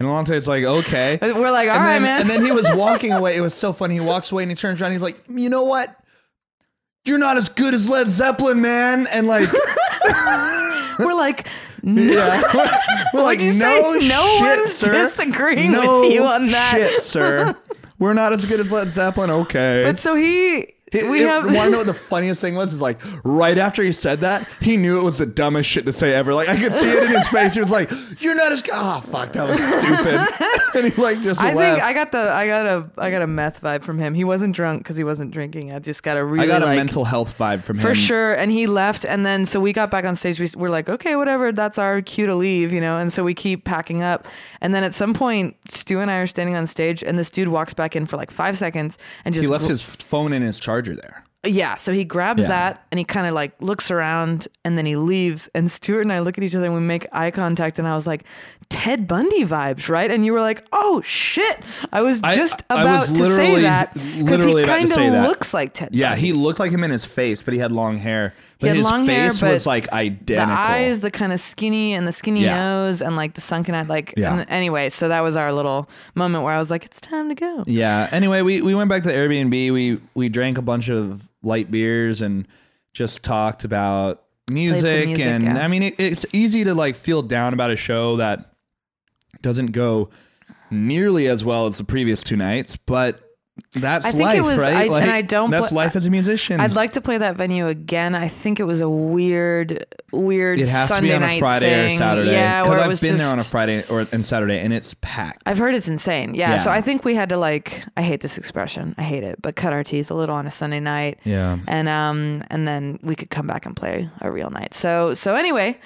[0.00, 1.18] and Alante's like, okay.
[1.22, 3.36] we're like all and right then, man And then he was walking away.
[3.36, 3.94] It was so funny.
[3.94, 4.90] He walks away and he turns around.
[4.92, 5.94] he's like, you know what?
[7.04, 9.06] You're not as good as Led Zeppelin, man.
[9.08, 9.52] And like,
[10.98, 11.46] we're like
[11.82, 12.42] no yeah,
[13.12, 13.80] we're, like, no say?
[13.80, 14.92] No shit, one's sir.
[14.92, 17.54] disagreeing no with you on that." shit, sir.
[17.98, 19.30] We're not as good as Led Zeppelin.
[19.30, 19.82] Okay.
[19.84, 22.72] but so he we it- have Want to know what the funniest thing was?
[22.72, 25.92] Is like right after he said that, he knew it was the dumbest shit to
[25.92, 26.32] say ever.
[26.34, 27.54] Like I could see it in his face.
[27.54, 30.84] He was like, "You're not as good." Oh ah, fuck, that was stupid.
[30.84, 31.80] and he like just I laughed.
[31.80, 34.14] think I got the I got a I got a meth vibe from him.
[34.14, 35.72] He wasn't drunk because he wasn't drinking.
[35.72, 37.82] I just got a really I got a like, mental health vibe from him.
[37.82, 38.34] for sure.
[38.34, 40.38] And he left, and then so we got back on stage.
[40.40, 41.52] We we're like, okay, whatever.
[41.52, 42.98] That's our cue to leave, you know.
[42.98, 44.26] And so we keep packing up.
[44.60, 47.48] And then at some point, Stu and I are standing on stage, and this dude
[47.48, 50.42] walks back in for like five seconds and just He left gr- his phone in
[50.42, 51.23] his charger there.
[51.44, 51.76] Yeah.
[51.76, 52.48] So he grabs Yeah.
[52.48, 55.48] that and he kind of like looks around, and then he leaves.
[55.54, 57.94] And Stuart and I look at each other and we make eye contact, and I
[57.94, 58.24] was like.
[58.70, 60.10] Ted Bundy vibes, right?
[60.10, 61.60] And you were like, "Oh shit!"
[61.92, 65.74] I was just I about was to say that because he kind of looks like
[65.74, 65.90] Ted.
[65.92, 66.20] Yeah, Bundy.
[66.22, 68.32] he looked like him in his face, but he had long hair.
[68.60, 70.46] But had his long hair, face but was like identical.
[70.56, 72.56] the eyes, the kind of skinny and the skinny Yeah.
[72.56, 73.82] nose, and like the sunken eye.
[73.82, 74.46] Like, Yeah.
[74.48, 77.64] anyway, so that was our little moment where I was like, "It's time to go."
[77.66, 78.08] Yeah.
[78.12, 79.50] Anyway, we, we went back to Airbnb.
[79.72, 82.46] We we drank a bunch of light beers and
[82.92, 85.06] just talked about music.
[85.06, 85.64] music, and yeah.
[85.64, 88.52] I mean, it, it's easy to like feel down about a show that
[89.42, 90.10] doesn't go
[90.70, 93.23] nearly as well as the previous two nights, but
[93.74, 94.90] that's I think life, it was- right?
[94.90, 96.60] I- and I don't That's pl- life as a musician.
[96.60, 98.14] I'd like to play that venue again.
[98.14, 101.38] I think it was a weird, weird it has Sunday to be on a night
[101.40, 101.96] Friday thing.
[101.96, 102.32] or Saturday.
[102.32, 105.42] Yeah, because I've been just, there on a Friday or and Saturday, and it's packed.
[105.46, 106.34] I've heard it's insane.
[106.34, 107.82] Yeah, so I think we had to like.
[107.96, 108.94] I hate this expression.
[108.98, 111.18] I hate it, but cut our teeth a little on a Sunday night.
[111.24, 111.58] Yeah.
[111.68, 115.34] and um and then we could come back and play a real night so so
[115.34, 115.78] anyway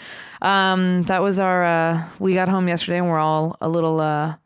[0.42, 4.04] um that was our uh we got home yesterday and we're all a little uh
[4.06, 4.38] a little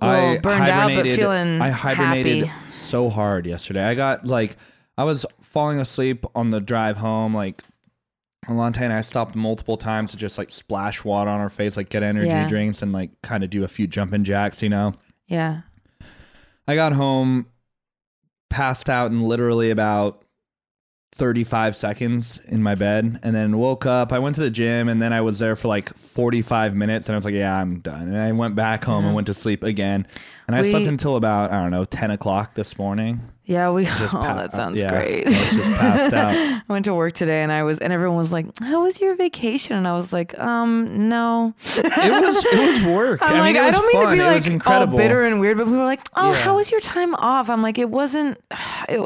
[0.00, 3.82] I burned out but hibernated- feeling I hibernated happy so hard yesterday.
[3.84, 4.56] I got like
[4.98, 7.34] I was falling asleep on the drive home.
[7.34, 7.62] Like
[8.46, 11.88] Alante and I stopped multiple times to just like splash water on our face, like
[11.88, 12.46] get energy Yeah.
[12.48, 14.62] drinks and like kind of do a few jumping jacks.
[14.62, 14.94] You know.
[15.26, 15.62] yeah
[16.68, 17.46] I got home,
[18.50, 20.22] passed out in literally about
[21.16, 24.12] 35 seconds in my bed, and then woke up.
[24.12, 27.14] I went to the gym, and then I was there for like 45 minutes, and
[27.14, 28.08] I was like, yeah, I'm done.
[28.08, 30.06] And I went back home and went to sleep again.
[30.46, 33.20] And I slept until about, I don't know, 10 o'clock this morning.
[33.46, 36.34] Yeah we Just oh pa- that sounds yeah, great I just passed out.
[36.68, 39.14] I went to work today and I was and everyone was like how was your
[39.14, 43.22] vacation and I was like um no It was it was work.
[43.22, 44.92] I'm I mean, like, it was I don't mean to be it like incredible.
[44.94, 46.38] all bitter and weird, but we were like, "Oh, Yeah.
[46.40, 48.38] how was your time off?" I'm like, "It wasn't."
[48.88, 49.00] It,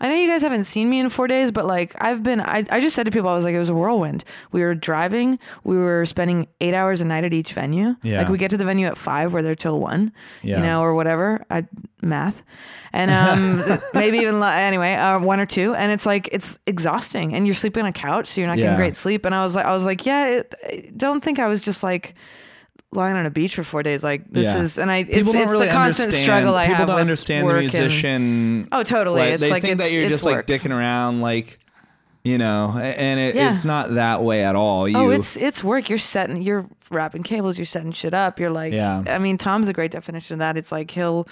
[0.00, 2.40] I know you guys haven't seen me in four days, but like I've been.
[2.40, 4.24] I, I just said to people, I was like, it was a whirlwind.
[4.52, 5.38] We were driving.
[5.64, 7.96] We were spending eight hours a night at each venue.
[8.02, 8.20] Yeah.
[8.22, 10.12] Like we get to the venue at five, we're there till one.
[10.42, 10.56] Yeah.
[10.58, 11.44] You know, or whatever.
[11.50, 11.66] I
[12.00, 12.42] math,
[12.94, 17.34] and um maybe even li- anyway, uh, one or two, and it's like it's exhausting,
[17.34, 18.64] and you're sleeping on a couch, so you're not Yeah.
[18.64, 19.24] getting great sleep.
[19.24, 21.82] And I was like, I was like, yeah, it, I don't think I was just
[21.82, 22.14] like
[22.90, 24.02] lying on a beach for four days.
[24.02, 24.58] Like this Yeah.
[24.62, 26.24] is, and I it's, People don't it's really the constant understand.
[26.24, 26.68] struggle I have.
[26.68, 28.68] People have don't with understand work the and- musician.
[28.72, 29.20] oh, totally.
[29.20, 30.48] Like, it's they like think it's, that you're it's just work.
[30.48, 31.58] like dicking around, like
[32.24, 33.50] you know, a- and it, Yeah.
[33.50, 34.88] it's not that way at all.
[34.88, 35.88] You, Oh, it's it's work.
[35.88, 38.38] You're setting, you're wrapping cables, you're setting shit up.
[38.40, 39.02] You're like, Yeah.
[39.06, 40.56] I mean, Tom's a great definition of that.
[40.56, 41.26] It's like he'll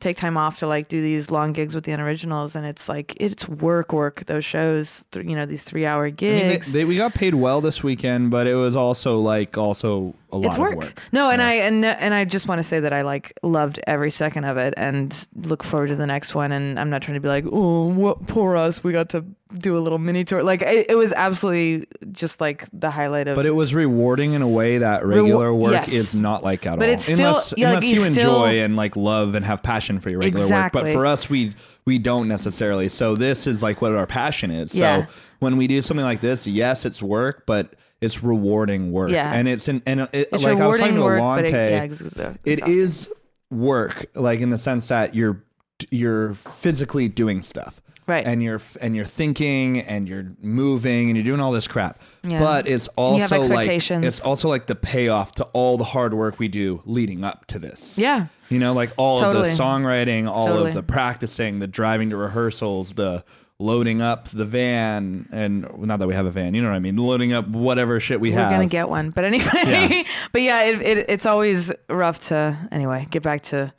[0.00, 3.14] take time off to like do these long gigs with the unoriginals, and it's like
[3.20, 4.24] it's work, work.
[4.26, 6.72] Those shows, th- you know, these three hour I mean, gigs.
[6.72, 10.36] they, they, we got paid well this weekend, but it was also like also a
[10.38, 10.72] lot it's work.
[10.72, 11.02] of work.
[11.12, 11.48] No, and Yeah.
[11.48, 14.56] I and and I just want to say that I like loved every second of
[14.56, 16.52] it and look forward to the next one.
[16.52, 18.82] And I'm not trying to be like, oh, what poor us.
[18.84, 19.24] We got to
[19.58, 20.44] do a little mini tour.
[20.44, 23.34] Like it, it was absolutely just like the highlight of.
[23.34, 25.92] But it was rewarding in a way that regular work yes.
[25.92, 26.94] is not like at But all.
[26.94, 28.06] it's still- unless yeah, like, you you still-
[28.44, 30.72] enjoy and like love and have passion for your regular work.
[30.72, 31.52] But for us, we
[31.86, 32.88] we don't necessarily.
[32.88, 34.74] So this is like what our passion is.
[34.74, 35.06] Yeah.
[35.06, 39.10] So when we do something like this, yes, it's work, but it's rewarding work.
[39.10, 39.32] Yeah.
[39.32, 41.36] And it's in and it, it's like I was talking to work, Alante.
[41.36, 42.78] but it, yeah, ex- it exhausting.
[42.78, 43.10] is
[43.50, 45.42] work, like in the sense that you're
[45.90, 47.80] you're physically doing stuff.
[48.10, 48.26] Right.
[48.26, 52.02] And you're and you're thinking and you're moving and you're doing all this crap.
[52.24, 52.40] Yeah.
[52.40, 56.48] But it's also like it's also like the payoff to all the hard work we
[56.48, 57.96] do leading up to this.
[57.96, 58.26] Yeah.
[58.48, 59.50] You know, like all Totally.
[59.52, 60.70] of the songwriting, all Totally.
[60.70, 63.22] of the practicing, the driving to rehearsals, the
[63.60, 66.80] loading up the van and not that we have a van, you know what I
[66.80, 66.96] mean?
[66.96, 68.50] Loading up whatever shit we have.
[68.50, 69.44] We're gonna get one, but anyway.
[69.54, 70.02] Yeah.
[70.32, 73.72] but yeah, it, it, it's always rough to anyway get back to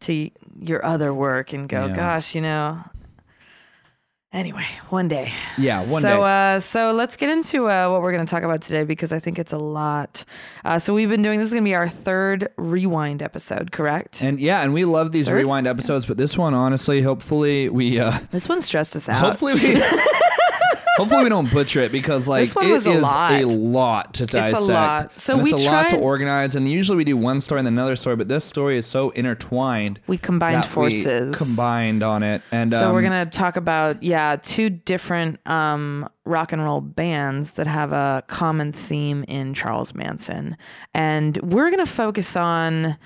[0.00, 1.94] to your other work and go, Yeah.
[1.94, 2.82] gosh, you know.
[4.32, 5.32] Anyway, one day.
[5.56, 6.54] yeah, one so, day.
[6.56, 9.18] uh, so let's get into uh, what we're going to talk about today because I
[9.18, 10.24] think it's a lot.
[10.64, 14.20] Uh, so we've been doing this is going to be our third rewind episode, correct?
[14.20, 15.36] and yeah, and we love these Third?
[15.36, 19.18] rewind episodes, but this one honestly, hopefully we uh this one stressed us out.
[19.20, 19.60] hopefully we
[20.96, 23.32] Hopefully we don't butcher it because like it a is lot.
[23.32, 24.62] a lot to dissect.
[24.62, 25.18] lot.
[25.20, 27.66] So And we it's a lot to organize, and usually we do one story and
[27.66, 30.00] then another story, but this story is so intertwined.
[30.06, 31.36] we combined that we forces.
[31.36, 36.52] combined on it, and So um, we're gonna talk about yeah two different um, rock
[36.52, 40.56] and roll bands that have a common theme in Charles Manson,
[40.94, 42.96] and we're gonna focus on.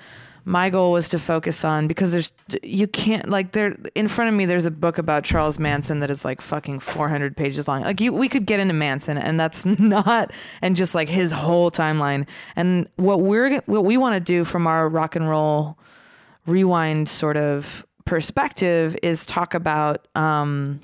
[0.43, 2.31] My goal was to focus on because there's
[2.63, 6.09] you can't like there in front of me there's a book about Charles Manson that
[6.09, 7.81] is like fucking 400 pages long.
[7.83, 11.71] Like you we could get into Manson and that's not and just like his whole
[11.71, 12.25] timeline.
[12.55, 15.77] And what we're what we want to do from our rock and roll
[16.45, 20.81] rewind sort of perspective is talk about um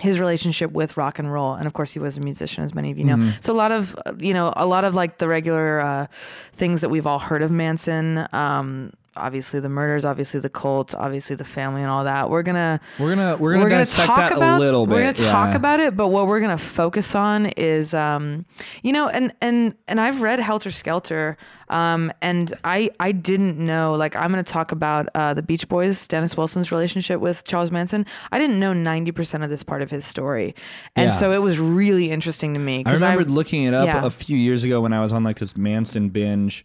[0.00, 2.90] his relationship with rock and roll and of course he was a musician as many
[2.90, 3.30] of you know Mm-hmm.
[3.40, 6.06] so a lot of you know a lot of like the regular uh
[6.54, 11.36] things that we've all heard of manson um obviously the murders obviously the cults, obviously
[11.36, 14.32] the family and all that we're gonna we're gonna we're gonna we're gonna talk that
[14.32, 14.92] about a little bit.
[14.94, 15.56] we're gonna talk yeah.
[15.56, 18.44] about it but what we're gonna focus on is um
[18.82, 21.36] you know and and and i've read helter skelter
[21.68, 26.06] um and i i didn't know like i'm gonna talk about uh the beach boys
[26.08, 30.04] dennis wilson's relationship with charles manson i didn't know 90% of this part of his
[30.04, 30.54] story
[30.96, 31.16] and Yeah.
[31.16, 34.04] so it was really interesting to me I remembered looking it up yeah.
[34.04, 36.64] a few years ago when I was on like this Manson binge.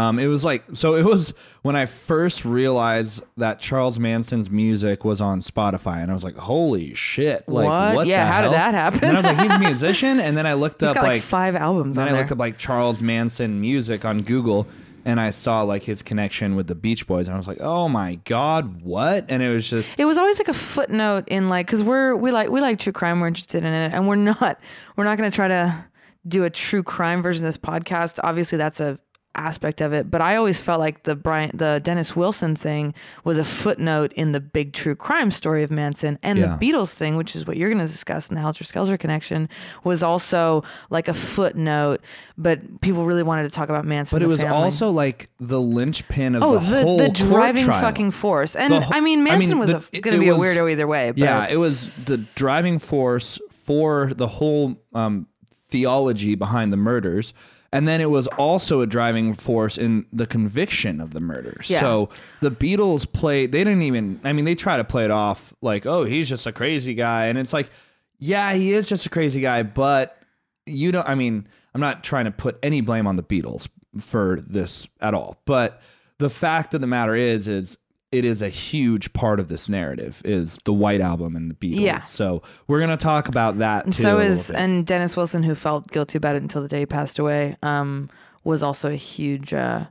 [0.00, 0.94] Um, it was like so.
[0.94, 6.14] It was when I first realized that Charles Manson's music was on Spotify, and I
[6.14, 7.94] was like, "Holy shit!" Like, What?
[7.96, 8.06] what?
[8.06, 9.04] Yeah, the how did that happen?
[9.04, 11.10] And I was like, "He's a musician," and then I looked he's up got like,
[11.12, 14.66] like, five albums then I there looked up like Charles Manson music on Google,
[15.04, 17.88] and I saw like his connection with the Beach Boys, and I was like, "Oh
[17.88, 21.66] my god, what?" And it was just it was always like a footnote in like
[21.66, 24.58] because we're we like we like true crime we're interested in it and we're not
[24.96, 25.84] we're not going to try to
[26.28, 28.98] do a true crime version of this podcast obviously that's a
[29.36, 33.38] aspect of it but i always felt like the brian the dennis wilson thing was
[33.38, 36.56] a footnote in the big true crime story of manson and Yeah.
[36.58, 39.48] the beatles thing which is what you're going to discuss in the helter skelter connection
[39.84, 42.00] was also like a footnote
[42.36, 44.56] but people really wanted to talk about manson But it was family.
[44.64, 47.80] also like the linchpin of Oh, the, the, whole the driving trial.
[47.80, 48.56] fucking force.
[48.56, 50.86] And whole- I mean, I Manson mean, was it- gonna be was- a weirdo either
[50.86, 51.10] way.
[51.10, 55.26] But Yeah, it was the driving force for the whole um,
[55.68, 57.32] theology behind the murders.
[57.72, 61.70] And then it was also a driving force in the conviction of the murders.
[61.70, 61.80] Yeah.
[61.80, 62.08] So
[62.40, 65.86] the Beatles played, they didn't even, I mean, they try to play it off like,
[65.86, 67.26] oh, he's just a crazy guy.
[67.26, 67.70] And it's like,
[68.18, 70.20] yeah, he is just a crazy guy, but
[70.66, 73.68] you don't, I mean, I'm not trying to put any blame on the Beatles
[74.00, 75.40] for this at all.
[75.44, 75.80] But
[76.18, 77.78] the fact of the matter is, is
[78.12, 81.80] it is a huge part of this narrative is the White Album and the Beatles.
[81.80, 81.98] Yeah.
[82.00, 84.02] So we're gonna talk about that and too.
[84.02, 87.18] so is and Dennis Wilson, who felt guilty about it until the day he passed
[87.20, 88.10] away, um,
[88.42, 89.86] was also a huge, uh,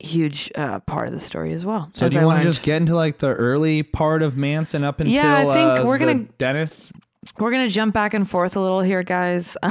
[0.00, 1.90] huge uh, part of the story as well.
[1.94, 4.82] So as do you want to just get into like the early part of Manson
[4.82, 6.90] up until Yeah, I think uh, we're gonna- Dennis?
[7.38, 9.56] We're gonna jump back and forth a little here, guys.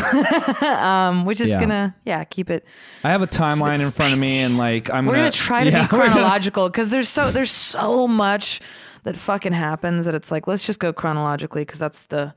[0.62, 1.60] um, which is Yeah.
[1.60, 2.66] gonna yeah keep it.
[3.04, 5.64] I have a timeline in front of me, and like I'm We're gonna, gonna try
[5.64, 8.60] to Yeah, be chronological because there's so there's so much
[9.04, 12.34] that fucking happens that it's like let's just go chronologically because that's the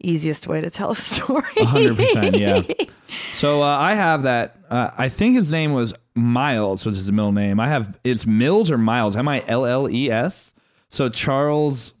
[0.00, 1.42] easiest way to tell a story.
[1.58, 2.62] hundred percent, yeah.
[3.34, 4.56] So uh, I have that.
[4.70, 7.58] Uh, I think his name was Miles, was his middle name.
[7.60, 10.52] I have it's Mills or Miles, M I L L E S.
[10.88, 11.92] So Charles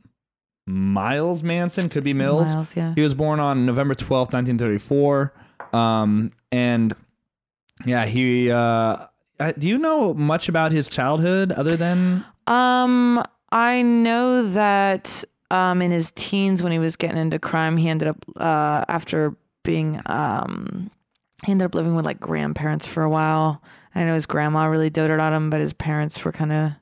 [0.66, 2.48] Miles Manson could be Mills.
[2.54, 2.94] Miles, yeah.
[2.94, 5.32] He was born on November twelfth, nineteen thirty four,
[5.72, 6.94] um, and
[7.84, 8.50] yeah, he.
[8.50, 9.06] Uh,
[9.40, 12.24] uh, do you know much about his childhood other than?
[12.46, 17.88] Um, I know that um in his teens when he was getting into crime, he
[17.88, 20.90] ended up uh after being um
[21.44, 23.62] he ended up living with like grandparents for a while.
[23.94, 26.72] I know his grandma really doted on him, but his parents were kind of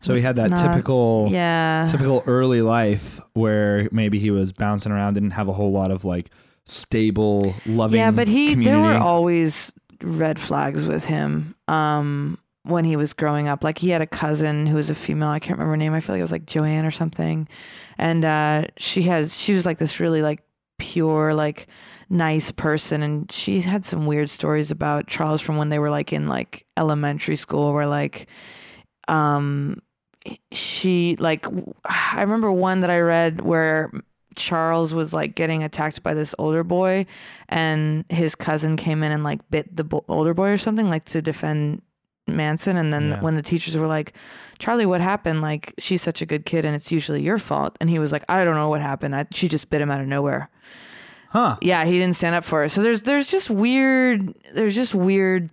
[0.00, 1.28] So he had that Not- typical.
[1.30, 1.88] yeah.
[1.90, 6.04] typical early life where maybe he was bouncing around, didn't have a whole lot of
[6.04, 6.30] like
[6.66, 7.98] stable, loving.
[7.98, 8.64] Yeah, but he community.
[8.70, 11.54] there were always red flags with him.
[11.66, 13.64] Um when he was growing up.
[13.64, 15.94] Like he had a cousin who was a female, I can't remember her name.
[15.94, 17.48] I feel like it was like Joanne or something.
[17.96, 20.42] And uh she has she was like this really like
[20.78, 21.66] pure, like
[22.10, 26.12] nice person and she had some weird stories about Charles from when they were like
[26.12, 28.26] in like elementary school where like
[29.08, 29.80] um
[30.52, 31.46] she like
[31.84, 33.90] I remember one that I read where
[34.36, 37.06] Charles was like getting attacked by this older boy
[37.48, 41.04] and his cousin came in and like bit the bo- older boy or something like
[41.06, 41.82] to defend
[42.28, 42.76] Manson.
[42.76, 43.20] And then Yeah.
[43.20, 44.12] when the teachers were like
[44.58, 45.40] Charlie what happened?
[45.42, 47.76] Like she's such a good kid and it's usually your fault.
[47.80, 49.16] And he was like I don't know what happened.
[49.16, 50.50] I, she just bit him out of nowhere.
[51.30, 51.56] Huh.
[51.60, 55.50] yeah he didn't stand up for her so there's there's just weird there's just weird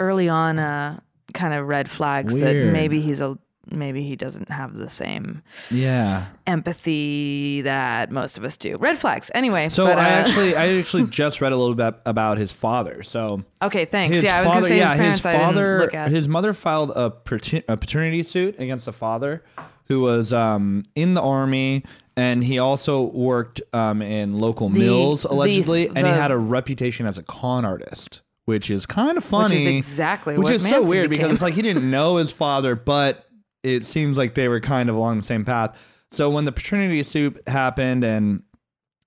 [0.00, 0.98] early on uh
[1.32, 3.38] kind of red flags that maybe he's a
[3.70, 6.26] maybe he doesn't have the same Yeah.
[6.46, 10.68] empathy that most of us do red flags anyway So but, I uh, actually I
[10.78, 13.02] actually just read a little bit about his father.
[13.02, 16.28] So okay thanks yeah i was gonna say yeah, his parents his i father, his
[16.28, 19.42] mother filed a, pater- a paternity suit against the father,
[19.88, 21.84] who was um, in the army,
[22.16, 26.38] and he also worked um, in local The- mills the- allegedly, and he had a
[26.38, 29.62] reputation as a con artist, which is kind of which funny.
[29.62, 32.32] is exactly which what is so Manson weird because it's like he didn't know his
[32.32, 33.25] father, but
[33.66, 35.76] it seems like they were kind of along the same path.
[36.10, 38.42] So when the paternity suit happened and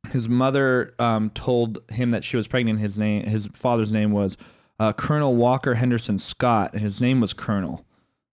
[0.10, 4.38] his mother um, told him that she was pregnant, his name, his father's name was
[4.80, 7.86] uh, Colonel Walker Henderson Scott, and his name was Colonel.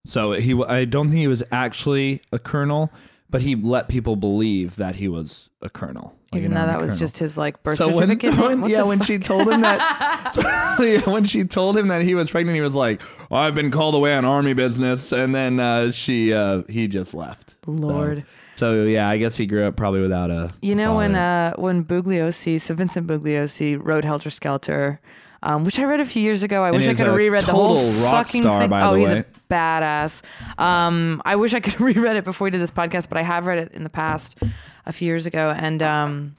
[0.04, 2.92] So he, I don't think he was actually a colonel,
[3.28, 6.15] but he let people believe that he was a colonel.
[6.36, 6.98] Even though that was colonel.
[6.98, 8.60] just his like birth So certificate name?
[8.62, 9.06] when- yeah, when fuck?
[9.06, 10.32] she told him that,
[10.76, 13.70] so, yeah, when she told him that he was pregnant, he was like, "I've been
[13.70, 17.54] called away on army business," and then uh, she, uh, he just left.
[17.66, 18.24] Lord.
[18.54, 20.50] So, yeah, I guess he grew up probably without a.
[20.62, 24.98] You know when uh when Bugliosi, so Vincent Bugliosi wrote Helter Skelter,
[25.42, 26.62] um, which I read a few years ago.
[26.64, 28.72] I And wish I could have reread the whole fucking star, thing.
[28.72, 29.18] oh, he's way.
[29.18, 30.22] a badass.
[30.58, 33.22] Um, I wish I could have reread it before we did this podcast, but I
[33.22, 34.38] have read it in the past
[34.86, 36.36] a few years ago, and um,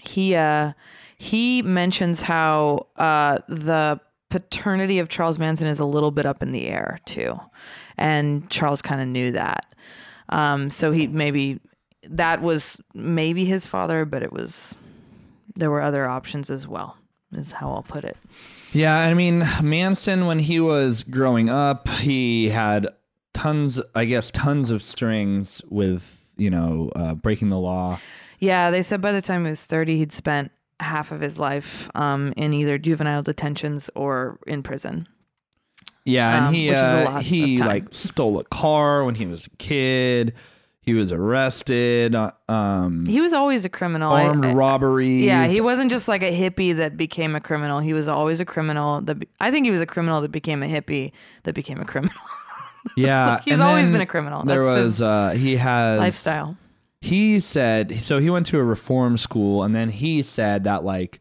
[0.00, 0.72] he uh
[1.16, 6.52] he mentions how uh the paternity of Charles Manson is a little bit up in
[6.52, 7.38] the air too,
[7.96, 9.66] and Charles kind of knew that.
[10.28, 11.60] Um, so he maybe
[12.08, 14.74] that was maybe his father, but it was
[15.54, 16.96] there were other options as well.
[17.32, 18.16] Is how I'll put it.
[18.72, 22.88] Yeah, I mean, Manson, when he was growing up, he had
[23.32, 27.98] tons, I guess, tons of strings with, you know, uh, breaking the law.
[28.38, 31.88] Yeah, they said by the time he was thirty, he'd spent half of his life
[31.94, 35.06] um, in either juvenile detentions or in prison.
[36.04, 39.24] Yeah, and Um, he which is a uh, he like stole a car when he
[39.26, 40.34] was a kid.
[40.82, 42.14] He was arrested.
[42.14, 44.12] uh, Um, He was always a criminal.
[44.12, 45.22] Armed robberies.
[45.22, 47.80] Yeah, he wasn't just like a hippie that became a criminal.
[47.80, 49.00] He was always a criminal.
[49.00, 51.12] That be- I think he was a criminal that became a hippie
[51.44, 52.14] that became a criminal.
[52.96, 53.40] yeah.
[53.44, 54.44] He's always been a criminal.
[54.44, 56.56] There was uh, he has lifestyle.
[57.00, 61.20] he said so he went to a reform school and then he said that like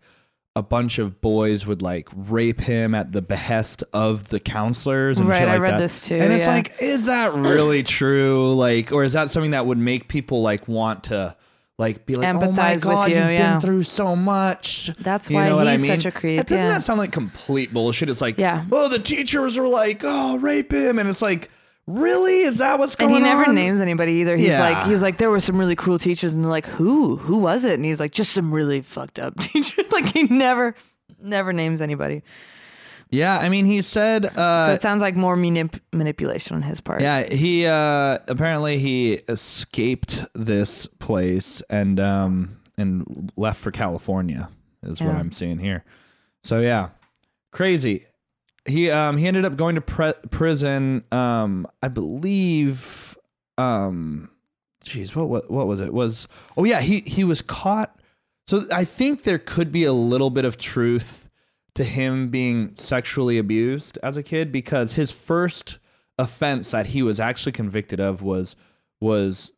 [0.56, 5.28] a bunch of boys would like rape him at the behest of the counselors and
[5.28, 5.78] Right, shit I read that.
[5.80, 6.54] this too, and it's yeah.
[6.54, 10.68] like is that really true like or is that something that would make people like
[10.68, 11.36] want to
[11.80, 13.54] like be like oh my Empathize god you, you've yeah.
[13.54, 15.92] been through so much That's You why know what I he's mean?
[15.92, 16.72] such a creep, That- doesn't yeah.
[16.74, 18.66] that sound like complete bullshit it's like Yeah.
[18.72, 21.50] oh the teachers are like oh rape him and it's like
[21.88, 23.18] really is that what's going on?
[23.18, 23.56] And he never on?
[23.56, 24.38] names anybody either.
[24.38, 24.60] He's Yeah.
[24.70, 27.18] like, he's like, there were some really cruel teachers, and they're like, who?
[27.18, 27.74] Who was it?
[27.74, 29.92] And he's like, just some really fucked up teachers.
[29.92, 30.76] like he never,
[31.22, 32.24] never names anybody.
[33.14, 36.82] Yeah i mean he said uh So it sounds like more manip- manipulation on his
[36.82, 37.02] part.
[37.02, 44.50] Yeah, he uh apparently he escaped this place and um and left for California
[44.82, 45.86] is what I'm seeing here.
[46.44, 46.90] So yeah.
[47.52, 48.04] Crazy.
[48.66, 53.16] He um he ended up going to pre- prison um I believe
[53.60, 54.30] um
[54.84, 55.94] jeez what what what was it?
[55.94, 57.96] Was Oh yeah, he he was caught
[58.48, 61.23] so I think there could be a little bit of truth
[61.76, 65.80] to him being sexually abused as a kid because his first
[66.20, 68.56] offense that he was actually convicted of was
[69.02, 69.52] was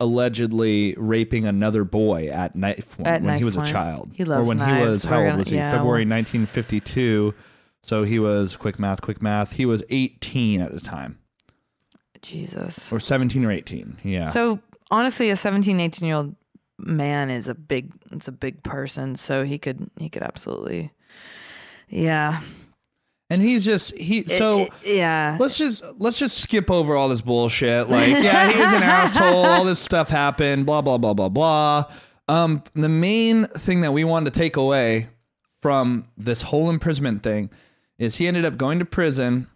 [0.00, 3.68] allegedly raping another boy at knife point At when he was point.
[3.68, 4.10] a child.
[4.14, 5.54] He or loves when he was how old gonna- was he?
[5.56, 7.34] yeah, February 1952.
[7.84, 9.52] So he was quick math, quick math.
[9.52, 11.18] He was 18 at the time,
[12.20, 12.92] Jesus.
[12.92, 13.98] or 17 or 18.
[14.04, 14.30] Yeah.
[14.30, 16.34] So honestly, a 17, 18 year old
[16.78, 19.16] man is a big, it's a big person.
[19.16, 20.92] So he could, he could absolutely,
[21.92, 22.40] yeah.
[23.30, 24.24] and he's just he.
[24.26, 25.36] So It- it- yeah.
[25.38, 27.88] let's just let's just skip over all this bullshit.
[27.88, 29.44] Like, yeah, he's an asshole.
[29.44, 30.66] All this stuff happened.
[30.66, 31.84] Blah blah blah blah blah.
[32.28, 35.08] Um, the main thing that we wanted to take away
[35.60, 37.50] from this whole imprisonment thing
[37.98, 39.46] is he ended up going to prison,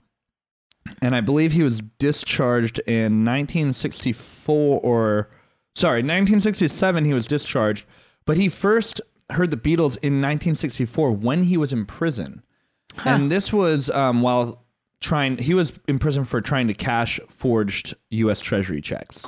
[1.02, 5.28] and I believe he was discharged in 1964 or
[5.74, 7.04] sorry 1967.
[7.04, 7.86] He was discharged,
[8.24, 9.00] but he first
[9.30, 12.42] heard the Beatles in 1964 when he was in prison.
[13.04, 14.64] And this was um, while
[15.00, 15.36] trying.
[15.38, 18.40] He was in prison for trying to cash forged U.S.
[18.40, 19.22] Treasury checks.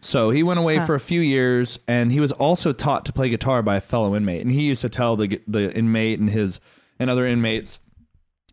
[0.00, 0.86] So he went away Huh.
[0.86, 4.14] for a few years, and he was also taught to play guitar by a fellow
[4.16, 4.42] inmate.
[4.42, 6.60] And he used to tell the the inmate and his
[6.98, 7.78] and other inmates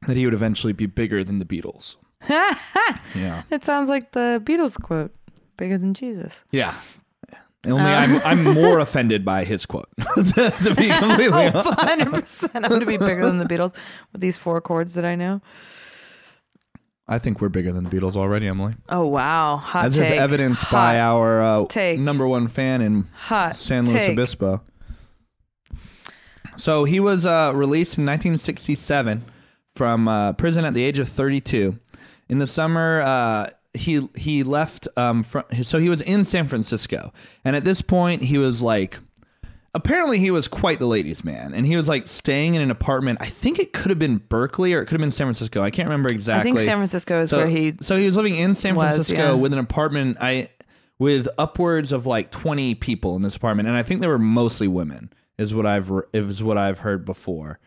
[0.08, 1.96] that he would eventually be bigger than the Beatles.
[2.30, 5.14] yeah, It sounds like the Beatles quote,
[5.58, 6.44] bigger than Jesus.
[6.52, 6.76] yeah.
[7.66, 7.88] Only Uh.
[7.88, 9.90] I'm I'm more offended by his quote.
[10.16, 12.42] to, to be completely Oh, honest.
[12.44, 12.50] 100%.
[12.56, 13.74] I'm going to be bigger than the Beatles
[14.12, 15.42] with these four chords that I know.
[17.08, 18.74] I think we're bigger than the Beatles already, Emily.
[18.90, 19.58] Oh, wow.
[19.58, 20.06] Hot As take.
[20.06, 22.00] is evidenced Hot by our uh, take.
[22.00, 24.12] number one fan in Hot San Luis take.
[24.14, 24.62] Obispo.
[26.58, 29.24] So he was uh, released in 1967
[29.76, 31.78] from uh, prison at the age of 32.
[32.30, 34.88] In the summer, uh, he he left.
[34.98, 37.14] Um, from, so he was in San Francisco,
[37.44, 39.00] and at this point, he was like.
[39.74, 43.20] Apparently, he was quite the ladies' man, and he was like staying in an apartment.
[43.22, 45.62] I think it could have been Berkeley or it could have been San Francisco.
[45.62, 47.74] I can't remember exactly I think San Francisco is So, where he.
[47.82, 49.34] so he was living in San was, Francisco yeah.
[49.34, 50.16] with an apartment.
[50.22, 50.48] I
[50.98, 54.70] with upwards of like twenty people in this apartment, and I think they were mostly
[54.70, 55.12] women.
[55.38, 57.60] Is what I've re- is what I've heard before.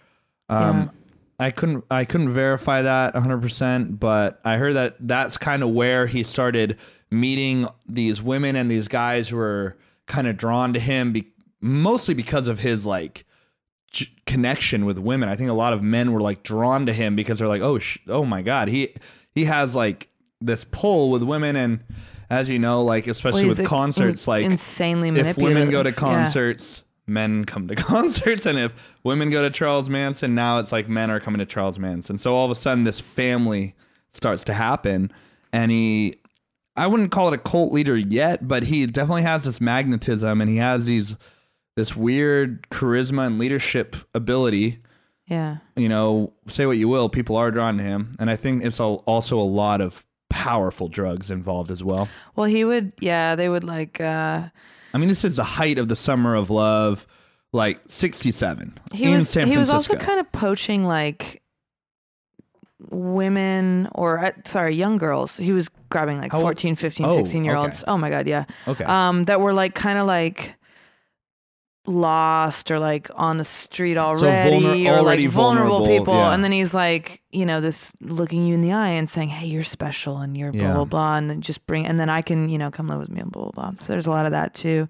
[0.49, 0.91] Um,
[1.39, 5.63] I couldn't I couldn't verify that one hundred percent, but I heard that that's kind
[5.63, 6.77] of where he started
[7.11, 9.77] meeting these women and these guys who were
[10.07, 11.29] kind of drawn to him, be-
[11.61, 13.25] mostly because of his like
[13.93, 15.29] j- connection with women.
[15.29, 17.79] I think a lot of men were like drawn to him because they're like, oh,
[17.79, 18.95] sh- oh my god, he
[19.33, 20.09] he has like
[20.41, 21.81] this pull with women, and
[22.31, 25.91] as you know, like especially well, with concerts, in- like insanely if women go to
[25.91, 25.95] Yeah.
[27.09, 31.11] Men come to concerts, and if women go to Charles Manson, now it's like men
[31.11, 32.19] are coming to Charles Manson.
[32.19, 33.75] So all of a sudden, this family
[34.13, 35.13] starts to happen,
[35.53, 36.17] and he.
[36.77, 40.49] I wouldn't call it a cult leader yet, but he definitely has this magnetism and
[40.49, 41.17] he has these
[41.75, 44.79] this weird charisma and leadership ability.
[45.27, 45.57] Yeah.
[45.75, 48.79] You know, say what you will, people are drawn to him, and I think it's
[48.79, 52.09] also a lot of powerful drugs involved as well.
[52.37, 52.93] Well, he would.
[53.01, 54.01] Yeah, they would like.
[54.01, 54.49] uh
[54.99, 57.07] I mean, this is the height of the summer of love,
[57.53, 59.29] like '67 He in was.
[59.29, 61.41] San He was also kind of poaching like
[62.91, 65.37] women or uh, sorry young girls.
[65.37, 68.27] He was grabbing like How old- 14 15 Oh, 16 year olds oh my god
[68.27, 68.45] yeah.
[68.67, 68.83] Okay.
[68.85, 70.55] um that were like kind of like
[71.87, 76.35] lost or like on the street already vulner- or already like vulnerable, vulnerable, people yeah.
[76.35, 79.47] and then he's like you know this looking you in the eye and saying hey
[79.47, 80.75] you're special and you're blah Yeah.
[80.75, 83.09] blah blah and then just bring and then i can you know come live with
[83.09, 84.87] me and blah blah blah so there's a lot of that too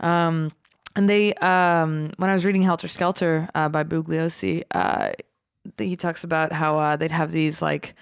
[0.00, 0.52] um
[0.94, 5.10] and they um when i was reading helter skelter uh, by bugliosi uh
[5.78, 7.94] he talks about how uh, they'd have these like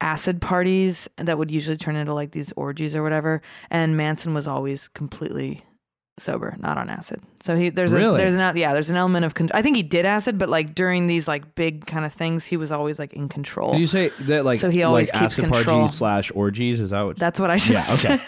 [0.00, 3.40] acid parties that would usually turn into like these orgies or whatever
[3.70, 5.64] and manson was always completely
[6.18, 8.20] sober not on acid so he there's Really?
[8.20, 10.50] a there's an yeah there's an element of con- i think he did acid but
[10.50, 13.80] like during these like big kind of things he was always like in control Did
[13.80, 15.78] you say that like So he always like keeps acid control.
[15.80, 16.80] parties slash orgies?
[16.80, 17.18] Is that what?
[17.18, 18.22] that's what i just Yeah, okay.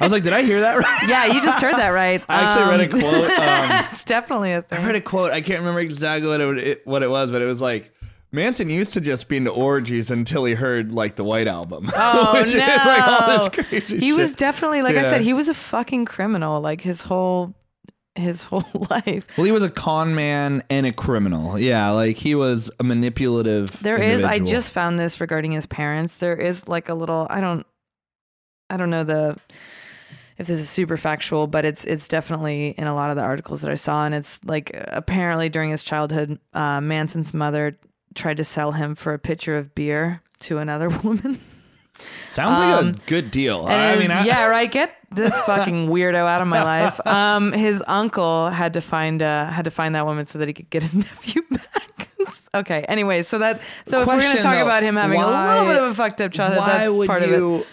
[0.00, 1.08] I was like, did I hear that right?
[1.08, 4.52] yeah you just heard that right I actually read a Um, quote, um, it's definitely
[4.52, 5.32] a thing I read a quote.
[5.32, 7.90] I can't remember exactly what it what it was, but it was like
[8.32, 11.90] Manson used to just be into orgies until he heard like the White Album.
[11.96, 12.64] Oh Which no!
[12.64, 14.16] is like all this crazy he shit.
[14.16, 16.60] was definitely, like I said, he was a fucking criminal.
[16.60, 17.54] Like his whole,
[18.14, 19.26] his whole life.
[19.36, 21.58] well, he was a con man and a criminal.
[21.58, 23.80] Yeah, like he was a manipulative.
[23.82, 24.22] There is.
[24.24, 26.18] I just found this regarding his parents.
[26.18, 27.26] There is like a little.
[27.30, 27.66] I don't.
[28.68, 29.36] I don't know the.
[30.38, 33.60] If this is super factual, but it's it's definitely in a lot of the articles
[33.60, 37.78] that I saw, and it's like apparently during his childhood, uh, Manson's mother
[38.14, 41.40] tried to sell him for a pitcher of beer to another woman.
[42.28, 43.66] sounds like a um, good deal.
[43.68, 44.70] I mean, I, yeah, right.
[44.70, 47.04] Get this fucking weirdo out of my life.
[47.06, 50.54] Um, his uncle had to find uh had to find that woman so that he
[50.54, 52.08] could get his nephew back.
[52.54, 52.84] okay.
[52.88, 55.76] Anyway, so that so if we're gonna talk though, about him having a little bit
[55.76, 57.66] of a fucked up childhood, Why that's would part of it.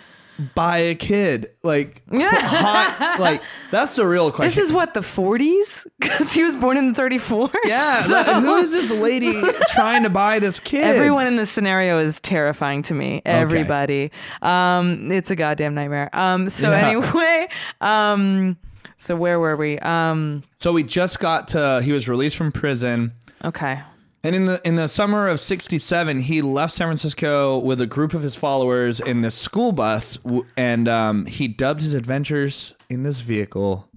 [0.56, 3.18] Buy a kid like hot?
[3.20, 4.50] Like that's the real question.
[4.56, 7.50] This is what the 40s because he was born in 34.
[7.66, 8.02] yeah.
[8.04, 10.84] So- like, who is this lady trying to buy this kid?
[10.84, 13.22] Everyone in this scenario is terrifying to me.
[13.26, 14.12] Everybody.
[14.42, 16.10] Um, it's a goddamn nightmare.
[16.14, 16.88] Um, so Yeah.
[16.88, 17.48] anyway,
[17.82, 18.58] um,
[18.98, 19.78] so where were we?
[19.80, 21.82] Um, So we just got to.
[21.84, 23.12] He was released from prison.
[23.44, 23.82] okay.
[24.28, 28.14] And in the in the summer of '67, he left San Francisco with a group
[28.14, 33.04] of his followers in this school bus, w- and um, he dubbed his adventures in
[33.04, 33.88] this vehicle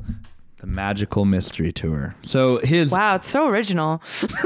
[0.59, 2.15] the Magical Mystery Tour.
[2.23, 4.01] So his Wow, it's so original.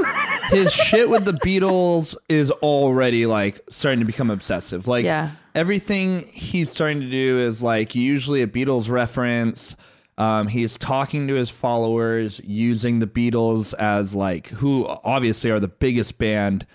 [0.49, 4.87] his shit with the Beatles is already like starting to become obsessive.
[4.87, 5.31] Like Yeah.
[5.53, 9.75] everything he's starting to do is like usually a Beatles reference.
[10.17, 15.67] Um, he's talking to his followers using the Beatles as like who obviously are the
[15.67, 16.65] biggest band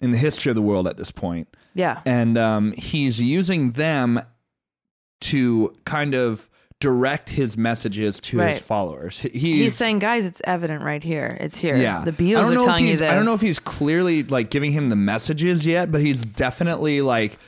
[0.00, 2.00] in the history of the world at this point, Yeah.
[2.04, 4.20] and um, he's using them
[5.22, 6.48] to kind of
[6.80, 9.20] direct his messages to his followers.
[9.20, 11.36] He- He's saying, guys, it's evident right here.
[11.40, 11.76] It's here.
[11.76, 13.08] yeah, The Beatles are telling you this.
[13.08, 17.00] I don't know if he's clearly like giving him the messages yet, but he's definitely
[17.00, 17.38] like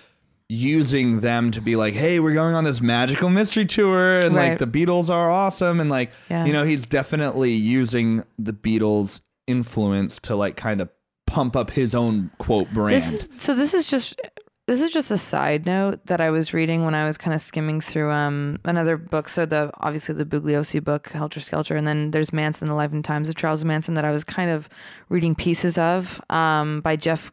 [0.49, 4.59] using them to be like, hey, we're going on this magical mystery tour, and like
[4.59, 6.45] the Beatles are awesome, and like Yeah.
[6.45, 10.89] you know, he's definitely using the Beatles' influence to like kind of
[11.27, 12.95] pump up his own quote brand.
[12.97, 13.55] This is so.
[13.55, 14.21] This is just
[14.67, 17.41] this is just a side note that I was reading when I was kind of
[17.43, 19.29] skimming through um another book.
[19.29, 23.05] So the obviously the Bugliosi book, Helter Skelter, and then there's Manson: The Life and
[23.05, 24.69] Times of Charles Manson that I was kind of
[25.09, 27.33] reading pieces of um by Jeff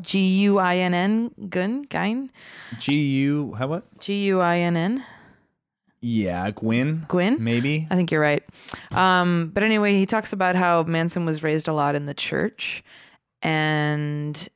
[0.00, 2.30] G U I N N Gunn Gyn
[2.78, 3.98] G U how what?
[4.00, 5.04] G U I N N
[6.00, 7.04] Yeah, Gwyn.
[7.08, 7.36] Gwyn.
[7.42, 7.86] Maybe.
[7.90, 8.42] I think you're right.
[8.92, 12.82] Um, but anyway, he talks about how Manson was raised a lot in the church.
[13.42, 14.48] And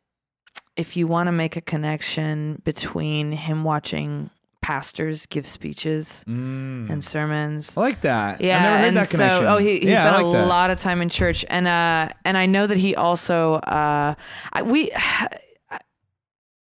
[0.76, 4.30] if you want to make a connection between him watching
[4.64, 6.88] pastors give speeches Mm.
[6.90, 7.76] and sermons.
[7.76, 8.40] I like that.
[8.40, 9.42] Yeah, I've never heard and that connection.
[9.44, 10.46] so oh, he, he yeah, spent I a like that.
[10.48, 14.14] lot of time in church, and uh, and I know that he also uh,
[14.54, 14.90] I, we.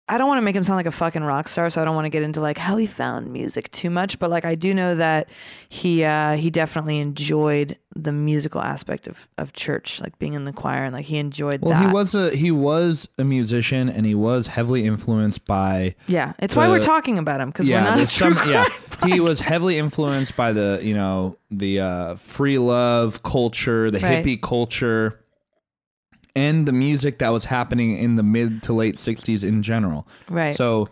[0.09, 1.95] I don't want to make him sound like a fucking rock star, so I don't
[1.95, 4.19] want to get into like how he found music too much.
[4.19, 5.29] But like, I do know that
[5.69, 10.53] he uh, he definitely enjoyed the musical aspect of, of church, like being in the
[10.53, 11.87] choir, and like he enjoyed Well, that.
[11.87, 16.55] he was a he was a musician, and he was heavily influenced by yeah, it's
[16.55, 18.65] why we're talking about him because yeah, we're not a true some, yeah.
[18.89, 23.99] crime He was heavily influenced by the you know the uh, free love culture, the
[23.99, 24.25] Right.
[24.25, 25.19] hippie culture,
[26.39, 30.07] and the music that was happening in the mid to late '60s in general.
[30.29, 30.55] right.
[30.55, 30.87] So,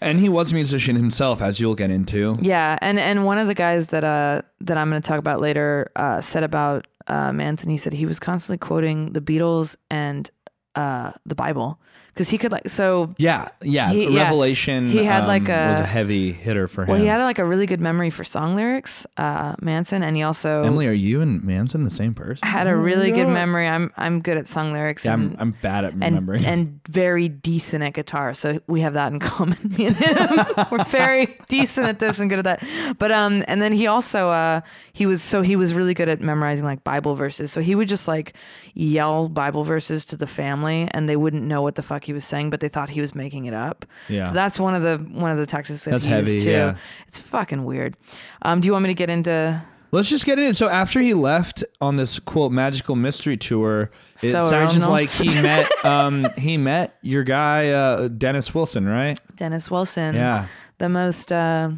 [0.00, 2.38] and he was a musician himself, as you'll get into.
[2.40, 5.40] Yeah, and and one of the guys that uh that I'm going to talk about
[5.40, 7.70] later uh, said about uh, Manson.
[7.70, 10.30] He said he was constantly quoting the Beatles and
[10.74, 11.78] uh, the Bible
[12.12, 13.14] because he could like so.
[13.18, 13.90] Yeah, yeah.
[13.92, 14.22] He- yeah.
[14.24, 14.90] Revelation.
[14.90, 16.88] He had, um, like, a- was a heavy hitter for him.
[16.88, 20.22] Well, he had like a really good memory for song lyrics, uh, Manson, and he
[20.22, 22.40] also Emily, are you and Manson the same person?
[22.42, 23.66] I had a really good memory.
[23.66, 25.04] I'm I'm good at song lyrics.
[25.04, 26.44] Yeah, and, I'm, I'm bad at and, remembering.
[26.44, 28.34] and very decent at guitar.
[28.34, 29.58] So we have that in common.
[29.78, 32.98] Me and him, we're very decent at this and good at that.
[32.98, 34.60] But um, and then he also uh,
[34.92, 37.52] he was so he was really good at memorizing like Bible verses.
[37.52, 38.34] So he would just like
[38.74, 42.24] yell Bible verses to the family, and they wouldn't know what the fuck he was
[42.24, 43.84] saying, but they thought he was making it up.
[44.08, 44.26] Yeah.
[44.28, 46.50] So that's one of the one of the tactics that That's he heavy, used too.
[46.50, 46.76] yeah.
[47.08, 47.96] It's fucking weird.
[48.42, 49.62] Um, do you want me to get into?
[49.94, 50.56] Let's just get into it.
[50.56, 53.90] So after he left on this quote magical mystery tour,
[54.22, 54.90] it So sounds original.
[54.90, 59.20] like he met um he met your guy uh, Dennis Wilson, right?
[59.36, 60.46] Dennis Wilson, Yeah.
[60.78, 61.72] the most uh,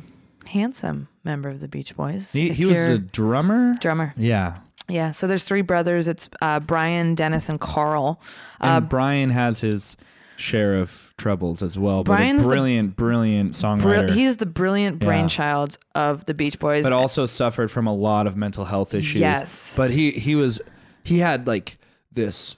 [0.46, 2.30] handsome member of the Beach Boys.
[2.32, 3.74] He he was a drummer.
[3.80, 4.14] drummer.
[4.16, 4.58] Yeah.
[4.86, 6.08] Yeah, so there's three brothers.
[6.08, 8.20] It's uh, Brian, Dennis, and Carl.
[8.60, 9.96] Uh, And Brian has his
[10.36, 12.02] share of troubles as well.
[12.04, 14.12] Brian's but the- a brilliant, brilliant bri- songwriter.
[14.14, 15.06] he's the brilliant Yeah.
[15.06, 16.82] brainchild of the Beach Boys.
[16.84, 19.20] but also suffered from a lot of mental health issues.
[19.20, 19.74] Yes.
[19.76, 20.60] But he he was
[21.04, 21.78] he had like
[22.12, 22.56] this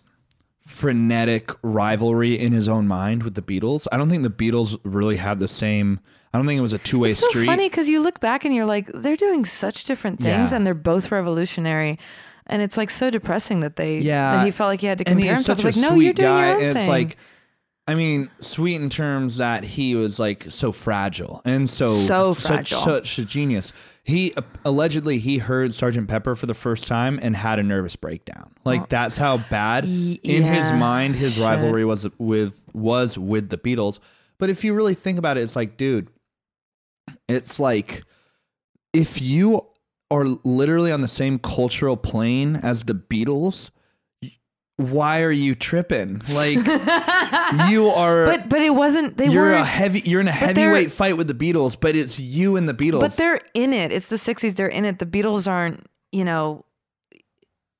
[0.66, 3.86] frenetic rivalry in his own mind with the Beatles.
[3.92, 6.00] I don't think the Beatles really had the same
[6.34, 7.46] I don't think it was a two-way it's so street.
[7.46, 10.56] funny because you look back and you're like, they're doing such different things, Yeah.
[10.56, 11.98] and they're both revolutionary.
[12.46, 14.36] And it's like so depressing that they Yeah.
[14.36, 15.58] that he felt like he had to and compare he's himself.
[15.60, 16.88] such a It's like, no, sweet you're doing guy your own and it's thing.
[16.90, 17.16] like
[17.88, 22.80] I mean, sweet in terms that he was like so fragile and so So fragile.
[22.80, 23.72] such a genius.
[24.02, 27.94] He uh, allegedly he heard Sergeant Pepper for the first time and had a nervous
[27.96, 28.52] breakdown.
[28.64, 31.42] Like that's how bad Y- in his mind his shit.
[31.42, 33.98] rivalry was with was with the Beatles.
[34.38, 36.08] But if you really think about it, it's like, dude,
[37.28, 38.02] it's like
[38.92, 39.62] if you
[40.10, 43.70] are literally on the same cultural plane as the Beatles,
[44.76, 46.20] why are you tripping?
[46.28, 46.56] Like
[47.70, 49.16] you are but but it wasn't.
[49.16, 51.96] They you're were a heavy you're in a they're- heavyweight fight with the Beatles, but
[51.96, 53.00] it's you and the Beatles.
[53.00, 53.90] But they're in it.
[53.92, 54.56] It's the '60s.
[54.56, 54.98] They're in it.
[54.98, 55.86] The Beatles aren't.
[56.12, 56.64] You know.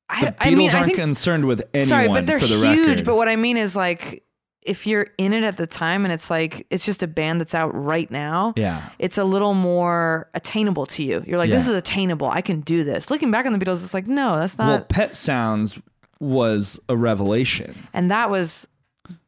[0.09, 2.55] I, the Beatles I mean, aren't think, concerned with anyone sorry, but they're for the
[2.73, 2.89] huge.
[2.91, 3.05] record.
[3.05, 4.23] But what I mean is like,
[4.63, 7.55] if you're in it at the time, and it's like it's just a band that's
[7.57, 8.53] out right now.
[8.57, 8.89] yeah.
[9.01, 11.25] It's a little more attainable to you.
[11.27, 11.73] You're like, this Yeah.
[11.73, 12.31] is attainable.
[12.31, 13.11] I can do this.
[13.11, 14.67] Looking back on the Beatles, it's like, no, that's not.
[14.69, 15.77] well, Pet Sounds
[16.21, 17.89] was a revelation.
[17.93, 18.67] and that was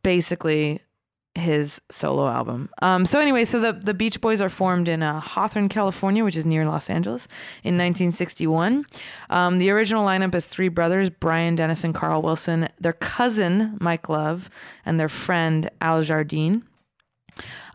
[0.02, 0.80] basically
[1.34, 2.68] his solo album.
[2.82, 6.36] Um, so anyway, so the the Beach Boys are formed in uh, Hawthorne, California, which
[6.36, 7.28] is near Los Angeles,
[7.62, 8.84] in 1961.
[9.30, 12.68] Um, the original lineup is three brothers: Brian, Dennis, and Carl Wilson.
[12.80, 14.50] Their cousin Mike Love,
[14.84, 16.64] and their friend Al Jardine.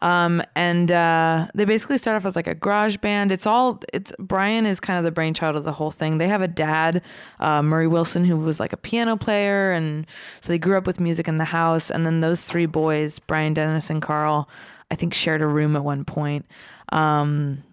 [0.02, 3.32] Um, and uh, they basically start off as like a garage band.
[3.32, 6.18] It's all it's Brian is kind of the brainchild of the whole thing.
[6.18, 7.02] They have a dad,
[7.40, 10.06] uh, Murray Wilson, who was like a piano player, and
[10.42, 11.90] so they grew up with music in the house.
[11.90, 14.50] And then those three boys, Brian, Dennis, and Carl,
[14.92, 16.46] I think shared a room at one point.
[16.90, 17.64] Um,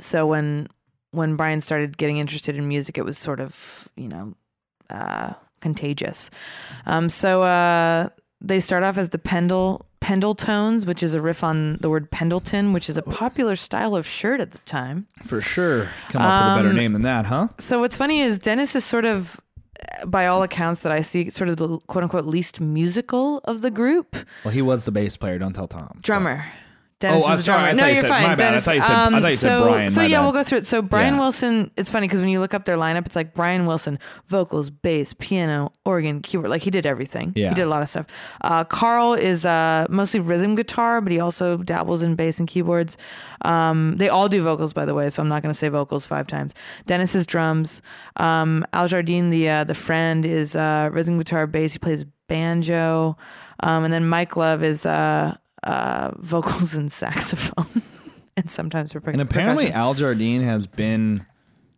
[0.00, 0.68] so when
[1.10, 4.34] when Brian started getting interested in music, it was sort of you know
[4.90, 6.30] uh, contagious.
[6.86, 8.08] Um, so uh,
[8.40, 12.72] they start off as the Pendle Pendletones, which is a riff on the word Pendleton,
[12.74, 15.06] which is a popular style of shirt at the time.
[15.24, 15.88] For sure.
[16.10, 17.48] Come up with a better Um, name than that, huh?
[17.58, 19.40] So what's funny is Dennis is sort of,
[20.06, 23.70] by all accounts that I see, sort of the quote unquote least musical of the
[23.70, 24.14] group.
[24.44, 25.38] Well, he was the bass player.
[25.38, 25.98] Don't tell Tom.
[26.02, 26.44] Drummer.
[27.04, 27.74] Dennis Oh, I'm the sorry.
[27.74, 28.22] no, you you're said- fine.
[28.22, 28.54] my bad.
[28.54, 29.90] I thought you said- I um, thought you said so, Brian.
[29.90, 30.22] So yeah, bad.
[30.24, 30.66] we'll go through it.
[30.66, 31.20] So Brian Yeah.
[31.20, 33.98] Wilson, it's funny because when you look up their lineup, it's like Brian Wilson,
[34.28, 36.48] vocals, bass, piano, organ, keyboard.
[36.50, 37.32] Like he did everything.
[37.36, 37.50] Yeah.
[37.50, 38.06] He did a lot of stuff.
[38.40, 42.96] Uh, Carl is uh, mostly rhythm guitar, but he also dabbles in bass and keyboards.
[43.44, 46.06] Um, they all do vocals, by the way, so I'm not going to say vocals
[46.06, 46.52] five times.
[46.86, 47.82] Dennis is drums.
[48.16, 51.72] Um, Al Jardine, the uh, the friend, is uh, rhythm guitar, bass.
[51.74, 53.16] He plays banjo,
[53.60, 57.82] um, and then Mike Love is uh, uh, vocals and saxophone,
[58.36, 61.26] and sometimes we're per- And apparently, Al Jardine has been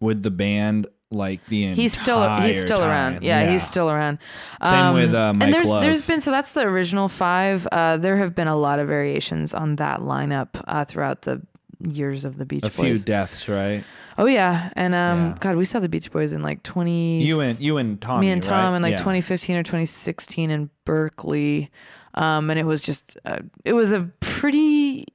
[0.01, 3.13] with the band like the entire he's still he's still around.
[3.15, 3.23] time.
[3.23, 4.19] Yeah, he's still around.
[4.61, 5.83] Um, Same with, uh, Mike and there's Love.
[5.83, 7.67] there's been so that's the original five.
[7.71, 11.41] Uh, there have been a lot of variations on that lineup uh, throughout the
[11.87, 12.73] years of the Beach Boys.
[12.79, 13.85] a few deaths, right?
[14.19, 15.37] oh yeah, and um, Yeah.
[15.41, 17.23] God, we saw the Beach Boys in like twenty.
[17.23, 18.21] You and you and Tom.
[18.21, 18.77] me and Tom right?
[18.77, 18.99] in like Yeah.
[18.99, 21.71] 2015 or 2016 in Berkeley,
[22.17, 25.07] um, and it was just uh, it was a pretty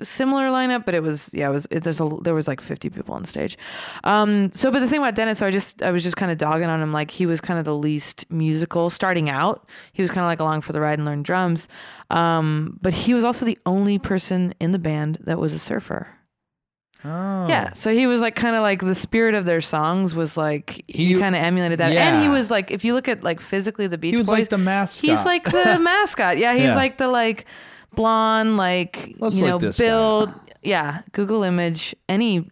[0.00, 2.90] similar lineup, but it was yeah, it was it, there's a there was like 50
[2.90, 3.56] people on stage.
[4.04, 6.38] Um, so but the thing about Dennis, so I just I was just kind of
[6.38, 9.68] dogging on him like he was kind of the least musical starting out.
[9.92, 11.68] He was kind of like along for the ride and learn drums,
[12.10, 16.08] um, but he was also the only person in the band that was a surfer.
[17.04, 17.48] Oh.
[17.48, 20.84] Yeah, so he was like kind of like the spirit of their songs was like
[20.86, 23.40] he, He- kind of emulated that, and he was like if you look at like
[23.40, 25.10] physically the Beach He was Boys, like the mascot.
[25.10, 26.38] he's like the mascot.
[26.38, 26.76] Yeah, he's Yeah.
[26.76, 27.46] like the like
[27.94, 30.32] blonde, like Let's you know this guy build.
[30.62, 32.48] Yeah, Google image any.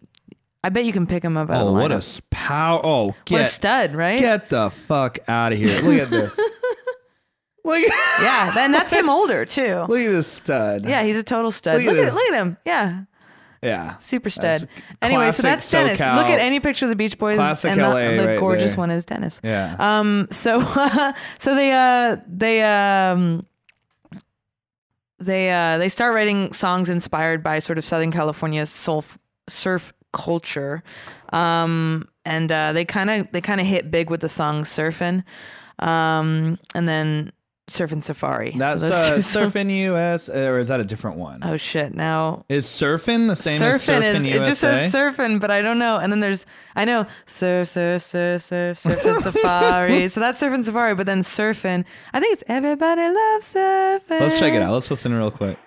[0.63, 1.97] I bet you can pick him up out Oh, of what a lineup.
[1.99, 2.81] s- pow!
[2.83, 4.19] Oh, what a get stud, right?
[4.19, 5.81] get the fuck out of here!
[5.81, 6.37] Look at this.
[7.65, 7.83] look,
[8.21, 9.85] yeah, then that's him older too.
[9.87, 10.85] look at this stud.
[10.85, 11.77] Yeah, he's a total stud.
[11.77, 12.57] Look Look, at at, look at him.
[12.65, 13.01] Yeah,
[13.61, 13.97] yeah.
[13.97, 14.67] super stud.
[15.01, 15.99] Anyway, so that's Dennis.
[15.99, 16.15] SoCal.
[16.15, 18.71] Look at any picture of the Beach Boys, Classic and the, LA the right gorgeous
[18.71, 18.79] there.
[18.79, 19.39] one is Dennis.
[19.43, 19.75] Yeah.
[19.79, 20.27] Um.
[20.31, 20.61] So,
[21.39, 23.45] so they uh they um
[25.19, 30.83] they uh they start writing songs inspired by sort of Southern California surf surf culture,
[31.31, 35.23] um and uh, they kind of they kind of hit big with the song "Surfin',"
[35.79, 37.31] um and then
[37.71, 41.39] "Surfin' Safari." That's those uh, two Surfing US, or is that a different one?
[41.43, 41.93] Oh shit!
[41.93, 44.41] Now Is Surfing the same as surfing Surfing is USA?
[44.41, 45.97] it just says surfing, but I don't know.
[45.97, 46.45] And then there's
[46.75, 50.07] I know surf, surf, surf, surf, surf and safari.
[50.07, 51.85] So that's surf and safari, but then surfing.
[52.13, 54.19] I think it's everybody loves surfing.
[54.21, 54.73] Let's check it out.
[54.73, 55.57] Let's listen real quick.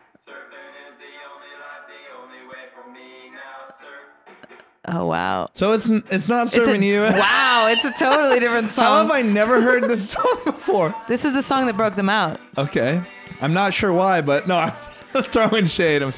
[4.87, 7.15] Oh wow, So it's it's not it's Surfing a, US.
[7.19, 8.85] wow, it's a totally different song.
[8.85, 10.95] How have I never heard this song before?
[11.09, 12.39] this is the song that broke them out.
[12.59, 13.03] Okay,
[13.41, 14.57] I'm not sure why, but no,
[15.15, 16.03] I'm throwing shade.
[16.03, 16.13] I'm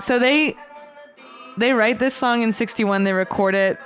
[0.00, 0.56] So they
[1.58, 3.04] they write this song in '61.
[3.04, 3.78] They record it.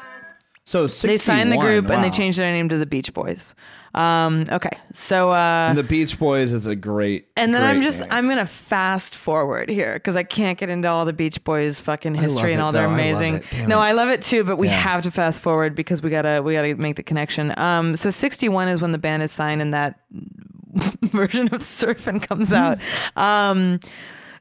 [0.66, 2.12] So They sign the 61, group and they wow.
[2.12, 3.54] change their name to the Beach Boys.
[3.94, 7.28] Um, okay, so uh, the Beach Boys is a great.
[7.34, 8.08] And then I'm just name.
[8.12, 12.14] I'm gonna fast forward here because I can't get into all the Beach Boys fucking
[12.14, 12.90] history and all their though.
[12.90, 13.42] I amazing.
[13.50, 13.84] Damn No, it.
[13.84, 14.74] I love it too, but we Yeah.
[14.78, 17.58] have to fast forward because we gotta we gotta make the connection.
[17.58, 20.00] Um, so 61 is when the band is signed and that
[21.04, 22.78] version of Surfing comes out.
[23.16, 23.80] Um,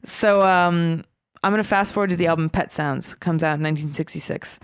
[0.03, 1.05] so um,
[1.43, 4.59] I'm gonna fast forward to the album Pet Sounds comes out in 1966.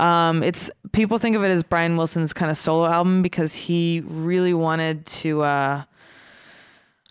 [0.00, 4.02] Um, it's people think of it as Brian Wilson's kind of solo album because he
[4.06, 5.42] really wanted to.
[5.42, 5.84] Uh,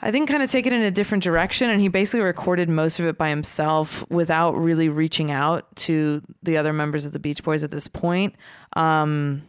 [0.03, 2.99] I think kind of take it in a different direction and he basically recorded most
[2.99, 7.43] of it by himself without really reaching out to the other members of the Beach
[7.43, 8.33] Boys at this point.
[8.73, 9.43] Um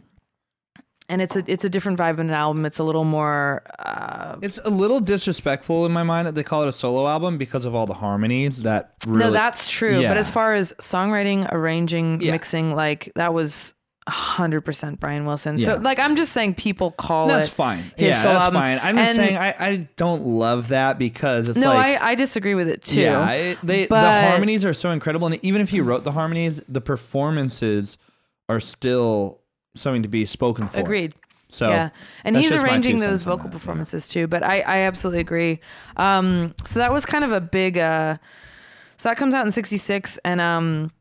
[1.12, 2.64] and it's a it's a different vibe in an album.
[2.66, 6.62] It's a little more uh It's a little disrespectful in my mind that they call
[6.62, 9.26] it a solo album because of all the harmonies that really.
[9.26, 10.00] No, that's true.
[10.00, 10.08] Yeah.
[10.08, 12.32] But as far as songwriting, arranging, Yeah.
[12.32, 13.74] mixing, like that was
[14.08, 15.58] hundred percent Brian Wilson.
[15.58, 15.66] Yeah.
[15.66, 17.34] So like I'm just saying people call it.
[17.34, 17.84] That's it fine.
[17.96, 18.54] yeah, that's album.
[18.54, 18.80] fine.
[18.82, 22.54] I'm just saying I, I don't love that because it's No, like I, I disagree
[22.56, 23.00] with it too.
[23.00, 26.60] yeah, it, they the harmonies are so incredible, and even if he wrote the harmonies,
[26.68, 27.96] the performances
[28.48, 29.41] are still
[29.74, 30.78] something to be spoken for.
[30.80, 31.14] Agreed.
[31.48, 31.90] So yeah,
[32.24, 33.58] and he's just my two arranging those vocal that, yeah.
[33.58, 34.26] performances too.
[34.26, 35.60] But I, I absolutely agree.
[35.98, 37.76] Um, so that was kind of a big.
[37.76, 38.16] Uh,
[38.96, 40.92] so that comes out in '66, and um,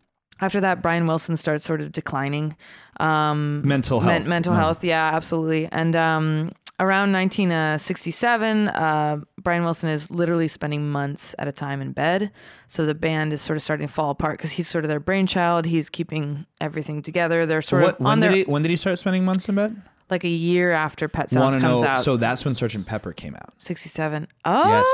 [0.41, 2.57] after that, Brian Wilson starts sort of declining.
[2.99, 4.27] Um, Mental men- health.
[4.27, 4.59] mental No.
[4.59, 5.69] health, yeah, absolutely.
[5.71, 6.51] And um,
[6.81, 12.31] around 1967, uh, Brian Wilson is literally spending months at a time in bed.
[12.67, 14.99] So the band is sort of starting to fall apart because he's sort of their
[14.99, 15.65] brainchild.
[15.65, 17.45] He's keeping everything together.
[17.45, 19.47] They're sort What, of on when their did he when did he start spending months
[19.47, 19.81] in bed?
[20.09, 22.03] like a year after Pet Sounds Wanna comes know- out.
[22.03, 22.85] So that's when Sgt.
[22.85, 23.53] Pepper came out.
[23.59, 24.27] 67.
[24.43, 24.85] Oh, Yes.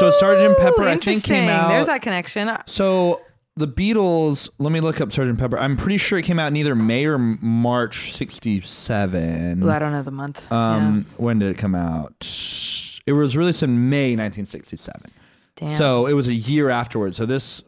[0.00, 0.58] So Sgt.
[0.58, 2.50] Pepper, I think, came out- There's that connection.
[2.66, 3.20] So
[3.56, 4.50] the Beatles.
[4.58, 5.38] Let me look up Sgt.
[5.38, 5.58] Pepper.
[5.58, 9.62] I'm pretty sure it came out in either May or March '67.
[9.62, 10.50] Ooh, I don't know the month.
[10.52, 12.12] Um, when did it come out?
[13.06, 15.12] It was released in May 1967.
[15.56, 15.68] Damn.
[15.68, 17.16] So it was a year afterwards.
[17.16, 17.62] So this,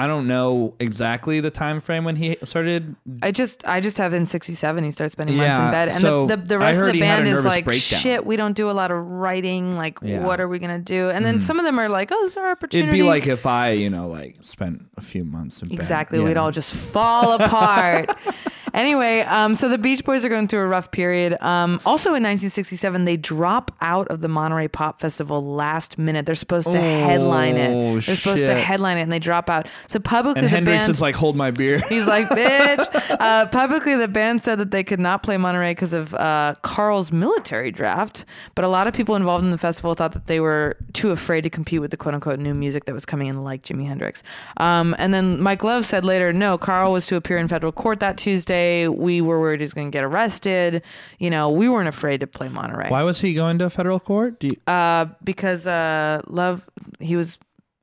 [0.00, 2.96] I don't know exactly the time frame when he started.
[3.22, 6.00] I just I just have in 67 he starts spending months Yeah, in bed and
[6.00, 8.00] so the, the, the rest of the he had a band is like breakdown.
[8.00, 10.24] shit we don't do a lot of writing like Yeah.
[10.24, 11.40] What are we going to do and then hmm.
[11.40, 13.72] some of them are like oh this is our opportunity It'd be like if I,
[13.72, 15.74] you know, like spent a few months in bed.
[15.74, 16.18] Exactly.
[16.18, 16.24] Yeah.
[16.24, 18.10] We'd all just fall apart.
[18.74, 21.40] anyway, um, so the Beach Boys are going through a rough period.
[21.42, 26.26] Um, also in 1967, they drop out of the Monterey Pop Festival last minute.
[26.26, 27.70] They're supposed to headline it.
[27.70, 28.64] Oh, They're supposed to shit.
[28.64, 29.66] headline it, and they drop out.
[29.86, 30.90] So publicly, And the Hendrix band.
[30.90, 31.80] is like, hold my beer.
[31.88, 33.10] He's like, bitch.
[33.20, 37.10] Uh, publicly, the band said that they could not play Monterey because of uh, Carl's
[37.12, 38.24] military draft.
[38.54, 41.42] But a lot of people involved in the festival thought that they were too afraid
[41.42, 44.22] to compete with the quote unquote new music that was coming in, like Jimi Hendrix.
[44.58, 48.00] Um, and then Mike Love said later, no, Carl was to appear in federal court
[48.00, 48.59] that Tuesday.
[48.88, 50.82] We were worried he was going to get arrested.
[51.18, 52.88] You know, we weren't afraid to play Monterey.
[52.88, 54.40] Why was he going to federal court?
[54.40, 57.38] Do you, Uh, because uh, Love, he was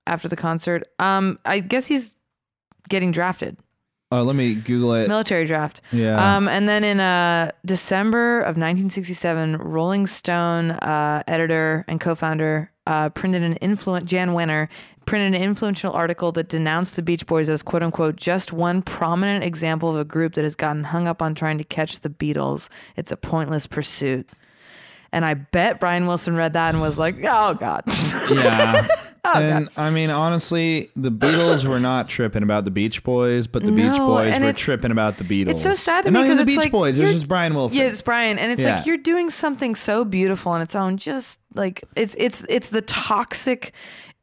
[0.05, 0.83] after the concert.
[0.99, 2.13] Um, I guess he's
[2.89, 3.57] getting drafted,
[4.11, 5.07] oh, let me Google it.
[5.07, 5.81] military draft.
[5.91, 6.37] Yeah.
[6.37, 13.09] Um, and then in uh, December of 1967, Rolling Stone uh, editor and co-founder uh,
[13.09, 14.69] printed an influent Jan Wenner
[15.07, 19.43] printed an influential article that denounced the Beach Boys as "quote unquote" just one prominent
[19.43, 22.69] example of a group that has gotten hung up on trying to catch the Beatles.
[22.95, 24.29] It's a pointless pursuit.
[25.11, 27.83] And I bet Brian Wilson read that and was like, "Oh God."
[28.29, 28.87] yeah.
[29.23, 33.65] Oh, and I mean, honestly, the Beatles were not tripping about the Beach Boys, but
[33.65, 35.51] the Beach Boys were tripping about the Beatles.
[35.51, 36.97] It's so sad to and me because the Beach like Boys.
[36.97, 37.77] It's just Brian Wilson.
[37.77, 38.77] Yeah, it's Brian, and it's Yeah.
[38.77, 40.97] like you're doing something so beautiful on its own.
[40.97, 43.73] Just like it's it's it's the toxic.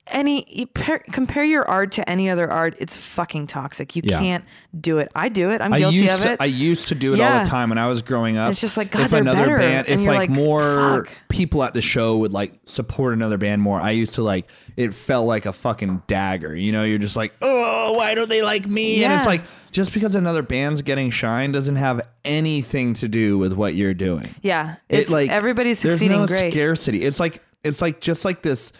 [0.08, 3.96] Any you pair, compare your art to any other art, it's fucking toxic.
[3.96, 4.18] You Yeah.
[4.18, 4.44] can't
[4.78, 5.10] do it.
[5.14, 5.62] I do it.
[5.62, 6.36] I'm I guilty used of to, it.
[6.40, 8.50] I used to do it all the time when I was growing up.
[8.50, 9.56] It's just like, God, if another better.
[9.56, 11.16] band, And if like, like, more fuck.
[11.30, 14.46] people at the show would like support another band more, I used to like
[14.76, 16.54] it felt like a fucking dagger.
[16.54, 19.02] You know, you're just like, oh, why don't they like me?
[19.04, 19.40] And it's like
[19.72, 24.34] just because another band's getting shine doesn't have anything to do with what you're doing.
[24.42, 26.52] yeah, It, it's like everybody's succeeding there's no great.
[26.52, 27.02] Scarcity.
[27.04, 28.70] It's like it's like just like this.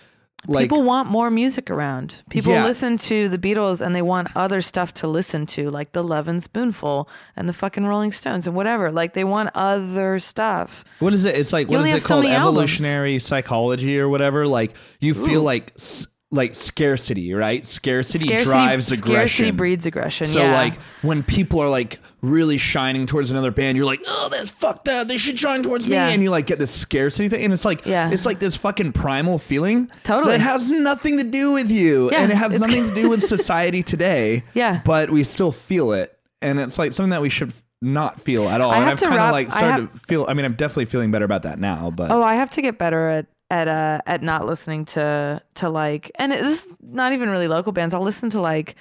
[0.46, 2.22] Like People want more music around.
[2.28, 2.64] People Yeah.
[2.64, 6.40] listen to the Beatles and they want other stuff to listen to, like the Lovin'
[6.40, 8.92] Spoonful and the fucking Rolling Stones and whatever.
[8.92, 10.84] Like they want other stuff.
[10.98, 11.34] what is it?
[11.36, 12.24] It's like You what is it so called?
[12.24, 12.54] many albums.
[12.72, 14.46] Evolutionary psychology or whatever.
[14.46, 17.64] Like you feel like s- like scarcity, right?
[17.64, 19.26] Scarcity, drives Scarcity aggression.
[19.44, 20.26] Scarcity breeds aggression.
[20.26, 20.54] So yeah.
[20.54, 24.88] like when people are like really shining towards another band, you're like, oh, that's fucked
[24.88, 25.08] up.
[25.08, 26.08] They should shine towards Yeah.
[26.08, 28.10] me, and you like get this scarcity thing, and it's like, Yeah.
[28.10, 30.32] it's like this fucking primal feeling Totally.
[30.32, 33.24] that has nothing to do with you, Yeah, and it has nothing to do with
[33.24, 34.42] society today.
[34.54, 34.80] Yeah.
[34.84, 38.62] but we still feel it, and it's like something that we should not feel at
[38.62, 38.70] all.
[38.70, 40.24] I and have I've kind of like started have- to feel.
[40.26, 42.78] I mean, I'm definitely feeling better about that now, but Oh, I have to get
[42.78, 47.12] better at at uh at not listening to to like and it, this is not
[47.12, 47.94] even really local bands.
[47.94, 48.74] I'll listen to like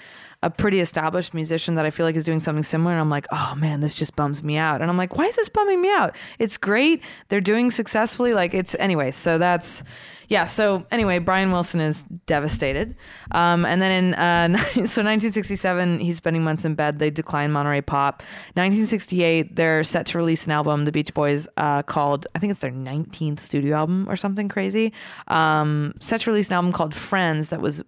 [0.43, 3.25] a pretty established musician that I feel like is doing something similar and I'm like,
[3.31, 5.89] "Oh man, this just bums me out." And I'm like, "Why is this bumming me
[5.89, 6.15] out?
[6.37, 7.01] It's great.
[7.29, 9.83] They're doing successfully like it's anyway." So that's
[10.27, 12.95] yeah, so anyway, Brian Wilson is devastated.
[13.31, 16.99] Um, and then in uh, so 1967, he's spending months in bed.
[16.99, 18.21] They decline Monterey Pop.
[18.55, 22.61] 1968, they're set to release an album, the Beach Boys, uh, called I think it's
[22.61, 24.91] their 19th studio album or something crazy.
[25.29, 27.83] Um, set to release an album called Friends that was,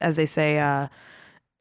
[0.00, 0.88] as they say, uh,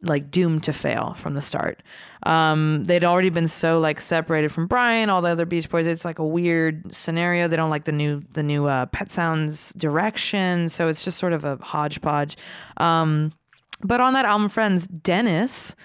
[0.02, 1.84] like doomed to fail from the start.
[2.24, 5.88] Um, they'd already been so like separated from Brian, all the other Beach Boys.
[5.88, 7.48] It's like a weird scenario.
[7.48, 11.34] They don't like the new the new uh, Pet Sounds direction, so it's just sort
[11.34, 12.38] of a hodgepodge.
[12.78, 13.34] Um,
[13.82, 15.76] but on that album, Friends, Dennis,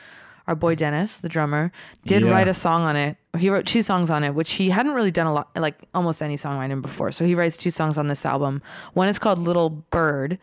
[0.47, 1.73] our boy Dennis, the drummer,
[2.07, 2.31] did Yeah.
[2.31, 3.17] write a song on it.
[3.39, 6.23] He wrote two songs on it, which he hadn't really done a lot, like almost
[6.23, 7.11] any songwriting before.
[7.13, 8.63] So he writes two songs on this album.
[8.93, 10.39] One is called Little Bird,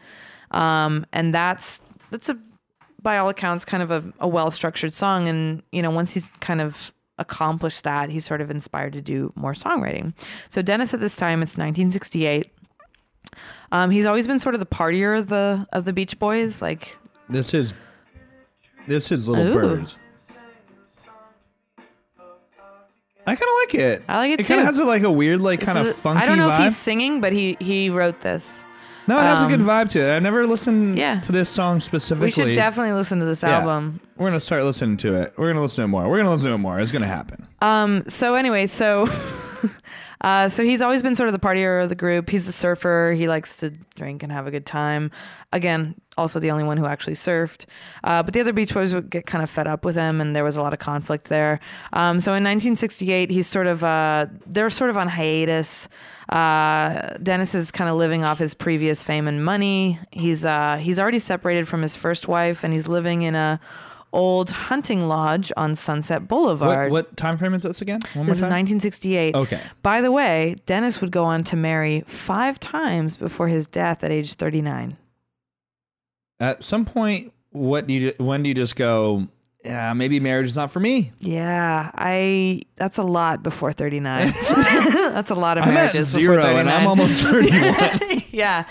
[0.51, 2.37] um, and that's that's a
[3.01, 5.27] by all accounts kind of a, a well structured song.
[5.27, 9.31] And you know, once he's kind of accomplished that, he's sort of inspired to do
[9.35, 10.13] more songwriting.
[10.49, 12.47] So Dennis at this time, it's 1968.
[13.71, 16.61] Um, he's always been sort of the partier of the of the Beach Boys.
[16.61, 16.97] Like
[17.29, 17.73] This is
[18.87, 19.53] this is little Ooh.
[19.53, 19.95] birds.
[23.27, 24.03] I kind of like it.
[24.09, 26.23] I like it It kind of has a, like a weird, like kind of funky
[26.23, 26.59] I don't know vibe.
[26.59, 28.63] if he's singing, but he he wrote this.
[29.07, 30.09] No, it has a good um, vibe to it.
[30.15, 31.19] I've never listened Yeah.
[31.21, 32.27] to this song specifically.
[32.27, 33.59] We should definitely listen to this Yeah.
[33.59, 33.99] album.
[34.17, 35.33] We're gonna start listening to it.
[35.37, 36.07] We're gonna listen to it more.
[36.09, 36.79] We're gonna listen to it more.
[36.79, 37.47] It's gonna happen.
[37.61, 38.03] Um.
[38.07, 39.09] So anyway, so,
[40.21, 42.29] uh, so he's always been sort of the partier of the group.
[42.29, 43.13] He's a surfer.
[43.17, 45.09] He likes to drink and have a good time.
[45.53, 47.65] Again, also the only one who actually surfed.
[48.03, 50.35] Uh, but the other Beach Boys would get kind of fed up with him, and
[50.35, 51.59] there was a lot of conflict there.
[51.93, 52.19] Um.
[52.19, 55.87] So in 1968, he's sort of uh, they're sort of on hiatus.
[56.31, 59.99] Uh, Dennis is kind of living off his previous fame and money.
[60.11, 63.59] He's uh, he's already separated from his first wife, and he's living in a
[64.13, 66.91] old hunting lodge on Sunset Boulevard.
[66.91, 68.01] What, what time frame is this again?
[68.13, 68.59] One This is more time.
[68.65, 69.35] 1968.
[69.35, 69.61] Okay.
[69.81, 74.11] By the way, Dennis would go on to marry five times before his death at
[74.11, 74.97] age 39.
[76.39, 79.27] At some point, what do you when do you just go?
[79.63, 81.11] Yeah, maybe marriage is not for me.
[81.19, 82.61] Yeah, I.
[82.77, 84.27] That's a lot before 39.
[84.49, 86.59] that's a lot of I'm at marriages zero, before 39.
[86.59, 88.23] and I'm almost 31.
[88.31, 88.65] yeah.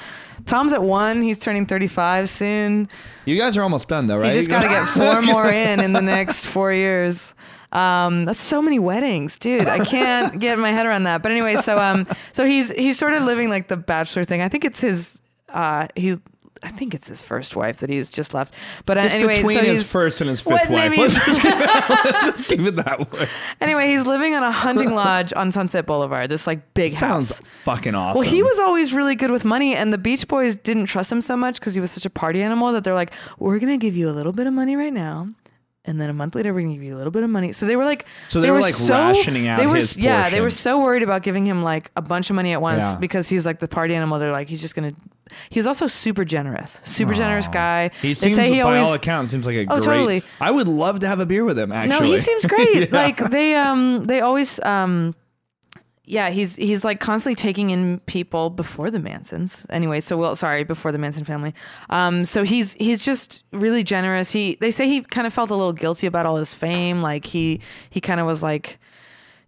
[0.46, 1.22] Tom's at one.
[1.22, 2.88] He's turning 35 soon.
[3.24, 4.32] you guys are almost done, though, right?
[4.32, 7.34] He's just got to get four more in in the next four years.
[7.72, 9.68] Um, that's so many weddings, dude.
[9.68, 11.22] I can't get my head around that.
[11.22, 14.42] But anyway, so um, so he's he's sort of living like the bachelor thing.
[14.42, 15.20] I think it's his.
[15.48, 16.18] Uh, he's.
[16.62, 18.52] I think it's his first wife that he's just left.
[18.84, 20.96] But uh, anyway, between so his he's first and his What, fifth wife.
[20.96, 23.28] Let's just, keep it, let's just it that way.
[23.60, 26.30] anyway he's living on a hunting lodge on Sunset Boulevard.
[26.30, 27.38] This like big Sounds house.
[27.38, 28.20] Sounds fucking awesome.
[28.20, 31.20] Well, he was always really good with money, and the Beach Boys didn't trust him
[31.20, 33.96] so much because he was such a party animal that they're like, "We're gonna give
[33.96, 35.28] you a little bit of money right now,
[35.86, 37.64] and then a month later we're gonna give you a little bit of money." So
[37.64, 40.50] they were like, So they were, like, rationing out they were, his Yeah, they were
[40.50, 42.96] so worried about giving him like a bunch of money at once Yeah.
[42.96, 44.18] because he's like the party animal.
[44.18, 44.92] They're like, he's just gonna.
[45.50, 47.90] He was also super generous, super generous guy.
[48.02, 48.82] He they seems, say he by always.
[48.82, 49.84] all accounts, seems like a Oh, great.
[49.84, 50.22] totally.
[50.40, 51.72] I would love to have a beer with him.
[51.72, 52.90] Actually, No, he seems great.
[52.90, 52.96] Yeah.
[52.96, 55.14] Like they um they always um
[56.06, 59.64] yeah, he's he's like constantly taking in people before the Mansons.
[59.70, 61.54] Anyway, so well, sorry, before the Manson family.
[61.88, 64.32] Um, so he's he's just really generous.
[64.32, 67.00] He they say he kind of felt a little guilty about all his fame.
[67.00, 67.60] Like he
[67.90, 68.80] he kind of was like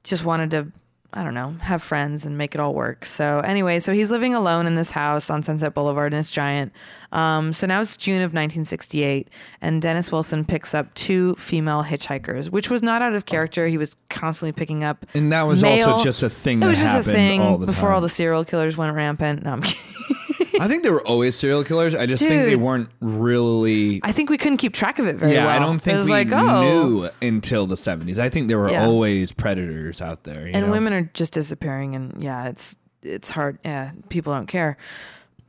[0.05, 0.69] just wanted to
[1.15, 3.05] I don't know, have friends and make it all work.
[3.05, 6.73] So anyway, so he's living alone in this house on Sunset Boulevard and it's giant.
[7.13, 9.29] Um, so now it's June of 1968
[9.61, 13.69] and Dennis Wilson picks up two female hitchhikers, which was not out of character.
[13.69, 16.67] He was constantly picking up and that was male- also just a thing It that
[16.69, 17.95] was just a happened thing all before time.
[17.95, 19.43] all the serial killers went rampant.
[19.45, 20.17] No, I'm kidding.
[20.61, 21.95] I think they were always serial killers.
[21.95, 22.61] I just think they Dude.
[22.61, 24.01] weren't really.
[24.03, 25.57] I think we couldn't keep track of it very yeah, well.
[25.57, 28.19] I don't think it was we like, oh, knew until the seventies.
[28.19, 28.87] I think there were Yeah.
[28.87, 30.47] always predators out there.
[30.47, 30.73] you and know?
[30.73, 34.77] women are just disappearing and yeah it's it's hard yeah people don't care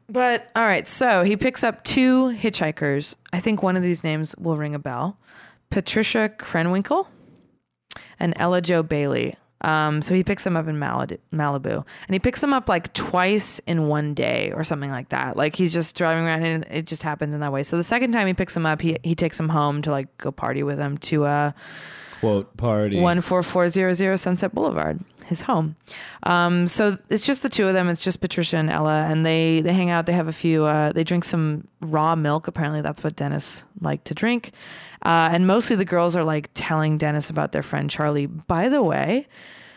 [0.10, 4.34] but all right so he picks up two hitchhikers i think one of these names
[4.40, 5.18] will ring a bell
[5.70, 7.06] patricia krenwinkel
[8.20, 12.42] and ella Jo bailey um, so he picks them up in Malibu, and he picks
[12.42, 15.38] them up like twice in one day or something like that.
[15.38, 17.64] Like he's just driving around, and it just happens in that way.
[17.64, 20.16] So the second time he picks them up, he he takes them home to like
[20.18, 21.52] go party with him to uh
[22.20, 23.00] quote party.
[23.00, 25.76] one four four zero zero Sunset Boulevard, his home.
[26.24, 27.90] Um, so it's just the two of them.
[27.90, 30.06] It's just Patricia and Ella, and they they hang out.
[30.06, 30.66] They have a few.
[30.66, 32.48] Uh, they drink some raw milk.
[32.48, 34.52] Apparently, that's what Dennis liked to drink.
[35.04, 38.26] Uh, and mostly the girls are like telling Dennis about their friend Charlie.
[38.26, 39.28] By the way,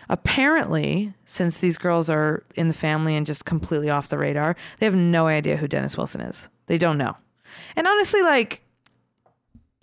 [0.08, 4.86] apparently, since these girls are in the family and just completely off the radar, they
[4.86, 6.48] have no idea who Dennis Wilson is.
[6.66, 7.16] They don't know.
[7.74, 8.62] And honestly, like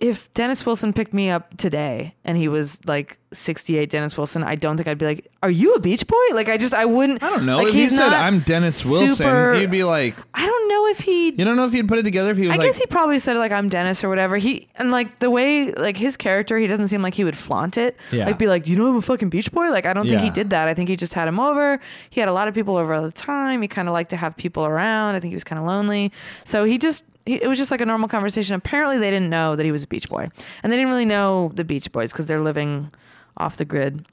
[0.00, 4.56] if Dennis Wilson picked me up today and he was like 68 Dennis Wilson, I
[4.56, 7.22] don't think I'd be like, "Are you a Beach Boy?" Like I just I wouldn't
[7.22, 7.58] I don't know.
[7.58, 10.98] Like, if he said I'm Dennis Wilson, super- you'd be like, I don't know if
[10.98, 12.78] he you don't know if he'd put it together if he was I like, guess
[12.78, 14.36] he probably said like I'm Dennis or whatever.
[14.36, 17.78] He and like the way like his character, he doesn't seem like he would flaunt
[17.78, 17.96] it.
[18.10, 18.26] Yeah.
[18.26, 19.70] Like be like, Do you know I'm a fucking Beach Boy?
[19.70, 20.66] Like I don't think he did that.
[20.66, 21.78] I think he just had him over.
[22.10, 23.62] He had a lot of people over all the time.
[23.62, 25.14] He kind of liked to have people around.
[25.14, 26.10] I think he was kind of lonely.
[26.44, 28.54] So he just he, it was just like a normal conversation.
[28.54, 30.28] Apparently they didn't know that he was a Beach Boy.
[30.62, 32.92] And they didn't really know the Beach Boys because they're living
[33.36, 34.06] off the grid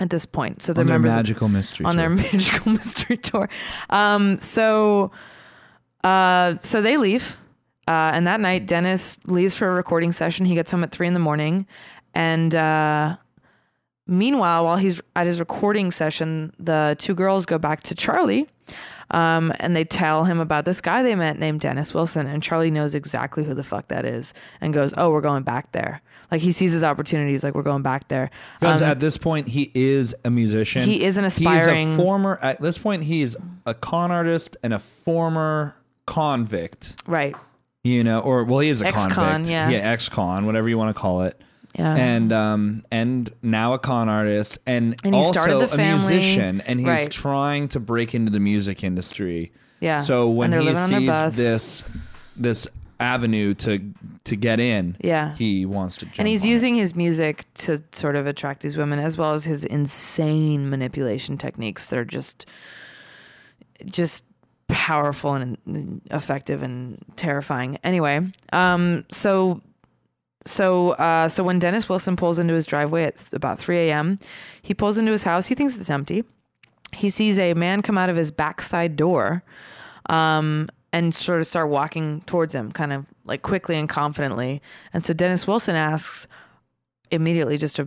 [0.00, 0.62] at this point.
[0.62, 2.16] So they're on their members of- magical mystery on their tour.
[2.32, 3.48] magical mystery tour.
[3.90, 5.10] Um, so,
[6.02, 7.36] uh, so they leave,
[7.86, 10.46] uh, and that night Dennis leaves for a recording session.
[10.46, 11.66] He gets home at three in the morning,
[12.14, 13.16] and uh,
[14.06, 18.48] meanwhile, while he's at his recording session, the two girls go back to Charlie.
[19.10, 22.26] Um, and they tell him about this guy they met named Dennis Wilson.
[22.26, 25.72] And Charlie knows exactly who the fuck that is and goes, Oh, we're going back
[25.72, 26.00] there.
[26.30, 28.30] Like he sees his opportunities, like we're going back there.
[28.60, 30.82] Because Um, at this point, he is a musician.
[30.84, 32.38] He is an He's aspiring- a former.
[32.42, 33.36] At this point, he is
[33.66, 35.76] a con artist and a former
[36.06, 37.02] convict.
[37.06, 37.34] right.
[37.86, 39.50] You know, or well, he is a Ex-con, convict.
[39.50, 39.68] yeah.
[39.68, 41.38] yeah, ex-con, whatever you want to call it.
[41.78, 41.94] Yeah.
[41.96, 47.10] and um and now a con artist and, And also a musician and he's Right.
[47.10, 49.50] trying to break into the music industry.
[49.80, 49.98] yeah.
[49.98, 51.82] So when he living on their sees this
[52.36, 52.68] this
[53.00, 53.80] avenue to
[54.24, 55.34] to get in, Yeah.
[55.34, 56.50] he wants to jump and he's on it.
[56.52, 61.36] using his music to sort of attract these women as well as his insane manipulation
[61.36, 62.46] techniques They're just
[63.84, 64.24] just
[64.68, 68.20] powerful and and effective and terrifying anyway
[68.52, 69.60] um so
[70.44, 74.18] so uh so when dennis wilson pulls into his driveway at about 3 a.m
[74.62, 76.24] he pulls into his house he thinks it's empty
[76.94, 79.42] he sees a man come out of his backside door
[80.08, 84.62] um, and sort of start walking towards him, kind of like quickly and confidently.
[84.92, 86.26] And so Dennis Wilson asks
[87.10, 87.86] immediately, just a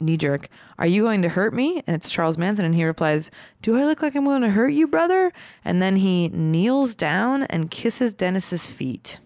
[0.00, 0.48] knee jerk,
[0.78, 1.82] Are you going to hurt me?
[1.86, 2.64] And it's Charles Manson.
[2.64, 3.30] And he replies,
[3.62, 5.32] Do I look like I'm going to hurt you, brother?
[5.64, 9.20] And then he kneels down and kisses Dennis's feet.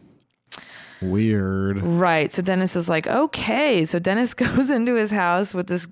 [1.03, 1.82] Weird.
[1.82, 2.32] Right.
[2.32, 3.84] So Dennis is like, okay.
[3.84, 5.86] So Dennis goes into his house with this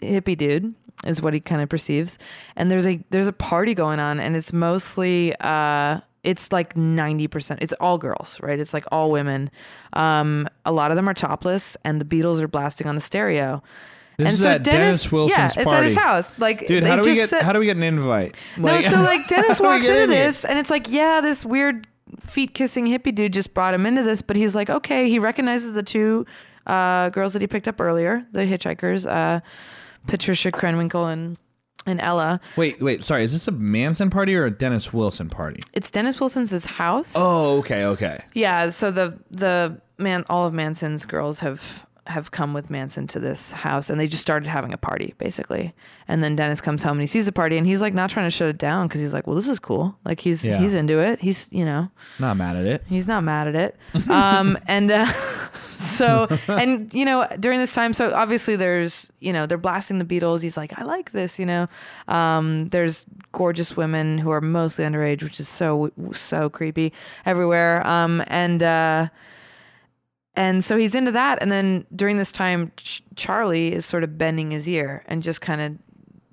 [0.00, 0.74] hippie dude,
[1.04, 2.18] is what he kind of perceives.
[2.56, 7.58] And there's a there's a party going on, and it's mostly uh it's like 90%
[7.60, 9.48] it's all girls right it's like all women
[9.92, 13.62] um a lot of them are topless and the beatles are blasting on the stereo
[14.18, 17.08] This and is at Dennis Wilson's yeah it's at his house like Dude, how do
[17.08, 18.34] we get said- how do we get an invite?
[18.56, 21.20] no, so like Dennis how do we walks into in this and it's like, yeah,
[21.20, 21.86] this weird
[22.20, 25.72] feet kissing hippie dude just brought him into this, but he's like, okay, he recognizes
[25.72, 26.26] the two
[26.66, 29.40] uh, girls that he picked up earlier, the hitchhikers, uh,
[30.06, 31.36] Patricia Krenwinkel and
[31.86, 32.40] and Ella.
[32.56, 33.24] Wait, wait, sorry.
[33.24, 35.60] Is this a Manson party or a Dennis Wilson party?
[35.72, 37.14] It's Dennis Wilson's his house.
[37.16, 38.22] Oh, okay, okay.
[38.34, 43.20] Yeah, so the the man all of Manson's girls have have come with Manson to
[43.20, 45.74] this house and they just started having a party basically.
[46.08, 48.26] And then Dennis comes home and he sees the party and he's like not trying
[48.26, 49.94] to shut it down because he's like, well, this is cool.
[50.04, 50.58] Like he's Yeah.
[50.58, 51.20] he's into it.
[51.20, 52.82] He's you know Not mad at it.
[52.88, 53.76] he's not mad at it.
[54.10, 55.12] Um, and uh,
[55.76, 60.04] so and you know during this time, so obviously there's you know they're blasting the
[60.04, 60.42] Beatles.
[60.42, 61.38] He's like, I like this.
[61.38, 61.68] You know,
[62.08, 66.92] um, there's gorgeous women who are mostly underage, which is so so creepy
[67.26, 67.86] everywhere.
[67.86, 69.08] Um, and uh,
[70.38, 71.38] and so he's into that.
[71.42, 75.40] And then during this time, Ch- Charlie is sort of bending his ear and just
[75.40, 75.72] kind of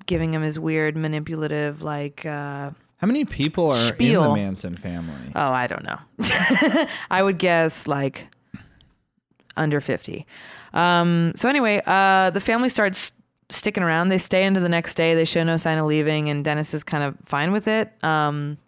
[0.06, 2.24] giving him his weird manipulative like.
[2.24, 5.32] Uh, How many people are in the Manson family?
[5.36, 5.98] Oh, I don't know.
[7.10, 8.28] I would guess like
[9.58, 10.28] under 50.
[10.74, 13.12] Um, so anyway, uh, the family starts
[13.50, 14.10] sticking around.
[14.10, 15.16] They stay into the next day.
[15.16, 17.92] They show no sign of leaving, and Dennis is kind of fine with it.
[18.04, 18.60] Um,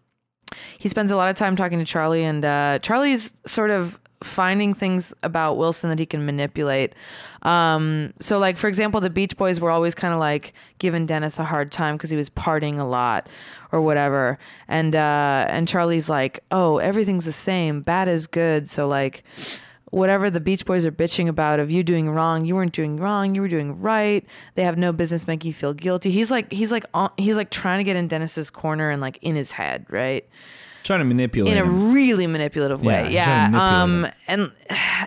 [0.79, 4.73] he spends a lot of time talking to Charlie, and uh, Charlie's sort of finding
[4.73, 6.93] things about Wilson that he can manipulate.
[7.43, 11.39] Um, so, like for example, the Beach Boys were always kind of like giving Dennis
[11.39, 13.27] a hard time because he was partying a lot
[13.71, 17.81] or whatever, and uh, and Charlie's like, "Oh, everything's the same.
[17.81, 19.23] Bad is good." So like.
[19.89, 23.33] Whatever the Beach Boys are bitching about of you doing wrong, you weren't doing wrong,
[23.33, 24.25] you were doing right.
[24.55, 26.11] They have no business making you feel guilty.
[26.11, 26.83] He's like he's like
[27.17, 30.27] he's like trying to get in Dennis's corner and like in his head, right?
[30.87, 31.91] Trying to manipulate in a him.
[31.93, 33.11] really manipulative way.
[33.11, 33.49] Yeah.
[33.51, 34.51] to Um, and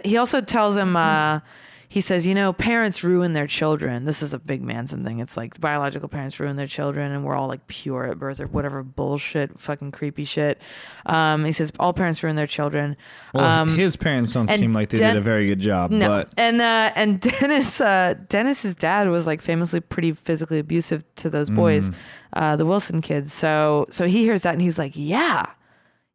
[0.05, 1.41] he also tells him, uh,
[1.89, 4.05] he says, you know, parents ruin their children.
[4.05, 5.19] This is a big Manson thing.
[5.19, 8.47] It's like biological parents ruin their children, and we're all like pure at birth or
[8.47, 10.61] whatever bullshit, fucking creepy shit.
[11.07, 12.97] Um, he says all parents ruin their children.
[13.35, 15.91] Well, um, his parents don't and seem like they Den- did a very good job,
[15.91, 21.03] no, but and uh, and Dennis, uh, Dennis's dad was like famously pretty physically abusive
[21.17, 21.95] to those boys, Mm.
[22.35, 23.33] uh, the Wilson kids.
[23.35, 25.47] So so he hears that and he's like, yeah,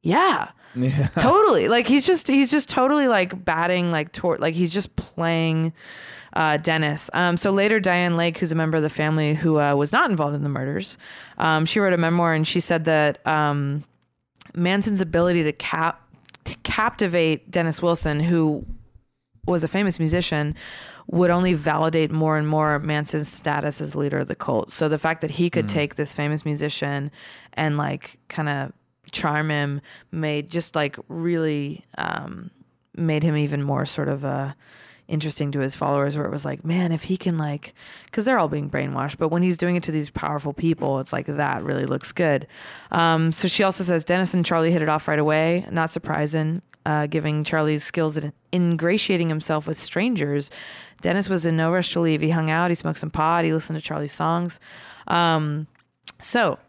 [0.05, 1.07] yeah, yeah.
[1.19, 1.67] totally.
[1.67, 5.73] Like he's just he's just totally like batting like toward like he's just playing
[6.33, 7.09] uh, Dennis.
[7.13, 10.11] Um, so later, Diane Lake, who's a member of the family who uh, was not
[10.11, 10.97] involved in the murders,
[11.39, 13.83] um, she wrote a memoir and she said that um,
[14.53, 16.01] Manson's ability to cap
[16.43, 18.63] to captivate Dennis Wilson, who
[19.47, 20.53] was a famous musician,
[21.07, 24.71] would only validate more and more Manson's status as leader of the cult.
[24.71, 27.09] So the fact that he could take this famous musician
[27.53, 28.73] and like kind of
[29.11, 29.81] charm him
[30.11, 32.51] made just like really um,
[32.95, 34.53] made him even more sort of uh,
[35.07, 36.15] interesting to his followers.
[36.17, 37.73] Where it was like, man, if he can like,
[38.05, 41.13] because they're all being brainwashed, but when he's doing it to these powerful people, it's
[41.13, 42.47] like that really looks good.
[42.91, 45.65] Um, so she also says Dennis and Charlie hit it off right away.
[45.71, 46.61] Not surprising.
[46.85, 50.51] Uh, giving Charlie's skills at ingratiating himself with strangers.
[51.01, 52.21] Dennis was in no rush to leave.
[52.21, 54.59] He hung out, he smoked some pot, he listened to Charlie's songs.
[55.07, 55.65] Um,
[56.19, 56.59] so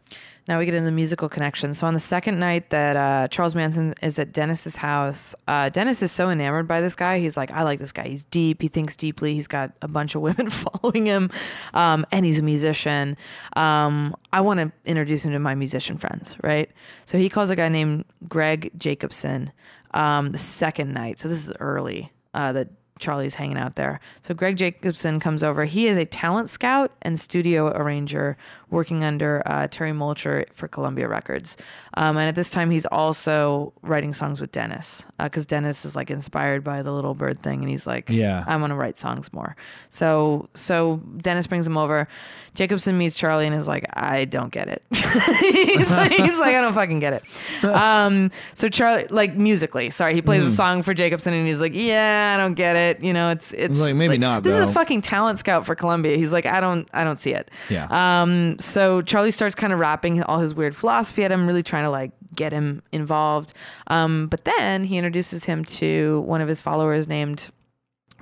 [0.48, 1.74] now we get into the musical connection.
[1.74, 6.02] So on the second night that uh, Charles Manson is at Dennis's house, uh, Dennis
[6.02, 7.18] is so enamored by this guy.
[7.18, 8.08] He's like, I like this guy.
[8.08, 8.62] He's deep.
[8.62, 9.34] He thinks deeply.
[9.34, 11.30] He's got a bunch of women following him,
[11.74, 13.16] um, and he's a musician.
[13.56, 16.70] Um, I want to introduce him to my musician friends, right?
[17.04, 19.52] So he calls a guy named Greg Jacobson
[19.94, 21.18] um, the second night.
[21.18, 22.68] So this is early uh, that
[22.98, 24.00] Charlie's hanging out there.
[24.22, 25.64] So Greg Jacobson comes over.
[25.66, 28.36] He is a talent scout and studio arranger
[28.70, 31.56] working under uh, Terry Molcher for Columbia Records.
[31.94, 35.94] Um, and at this time, he's also writing songs with Dennis because uh, Dennis is
[35.94, 38.44] like inspired by the Little Bird thing, and he's like, Yeah.
[38.46, 39.56] I want to write songs more."
[39.90, 42.08] So so Dennis brings him over.
[42.54, 46.60] Jacobson meets Charlie and is like, "I don't get it." he's, like, he's like, "I
[46.60, 47.22] don't fucking get it."
[47.76, 51.72] Um, so Charlie, like musically, sorry, he plays a song for Jacobson, and he's like,
[51.74, 54.72] "Yeah, I don't get it." You know, it's it's Like, maybe not, This is a
[54.72, 56.16] fucking talent scout for Columbia.
[56.16, 57.86] He's like, "I don't, I don't see it." Yeah.
[58.22, 61.84] Um, so Charlie starts kind of rapping all his weird philosophy at him, really trying
[61.84, 63.52] to like get him involved.
[63.88, 67.50] Um, but then he introduces him to one of his followers named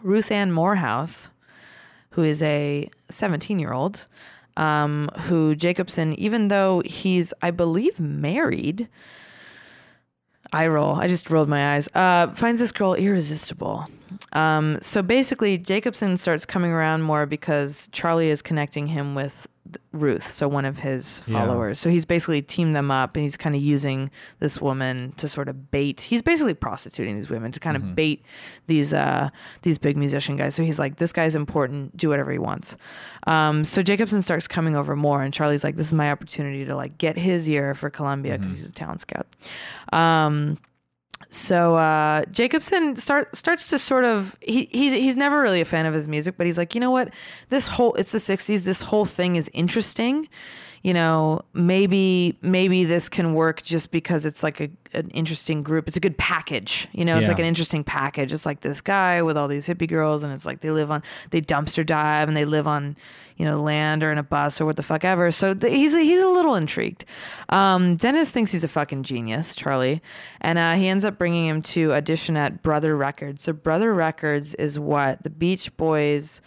[0.03, 1.29] Ruth Ann Morehouse,
[2.11, 4.07] who is a 17 year old.
[4.57, 8.89] Um, who Jacobson, even though he's, I believe, married,
[10.53, 10.95] I roll.
[10.95, 11.89] I just rolled my eyes.
[11.93, 13.89] Uh, finds this girl irresistible.
[14.35, 19.47] Um, so basically, Jacobson starts coming around more because Charlie is connecting him with
[19.93, 21.39] Ruth, so one of his Yeah.
[21.41, 21.79] followers.
[21.81, 25.49] So he's basically teamed them up, and he's kind of using this woman to sort
[25.49, 26.03] of bait.
[26.03, 28.23] He's basically prostituting these women to kind of bait
[28.67, 29.31] these uh,
[29.63, 30.55] these big musician guys.
[30.55, 31.97] So he's like, "This guy's important.
[31.97, 32.77] Do whatever he wants."
[33.27, 36.77] Um, so Jacobson starts coming over more, and Charlie's like, "This is my opportunity to
[36.77, 39.27] like get his ear for Columbia because he's a talent scout."
[39.93, 40.59] Um,
[41.35, 45.87] so uh, Jacobson start starts to sort of he he's he's never really a fan
[45.87, 47.11] of his music, but he's like, you know what,
[47.49, 48.61] this whole it's the '60s.
[48.61, 50.29] This whole thing is interesting.
[50.83, 55.89] You know, maybe maybe this can work just because it's like a, an interesting group.
[55.89, 56.89] It's a good package.
[56.93, 57.29] You know, it's Yeah.
[57.29, 58.33] like an interesting package.
[58.35, 61.03] It's like this guy with all these hippie girls, and it's like they live on
[61.31, 62.97] they dumpster dive and they live on
[63.37, 65.31] you know land or in a bus or what the fuck ever.
[65.31, 67.05] So th- he's a, he's a little intrigued.
[67.49, 70.03] Um, Dennis thinks he's a fucking genius, Charlie,
[70.41, 73.43] and uh, he ends up bringing him to audition at Brother Records.
[73.43, 76.41] So Brother Records is what the Beach Boys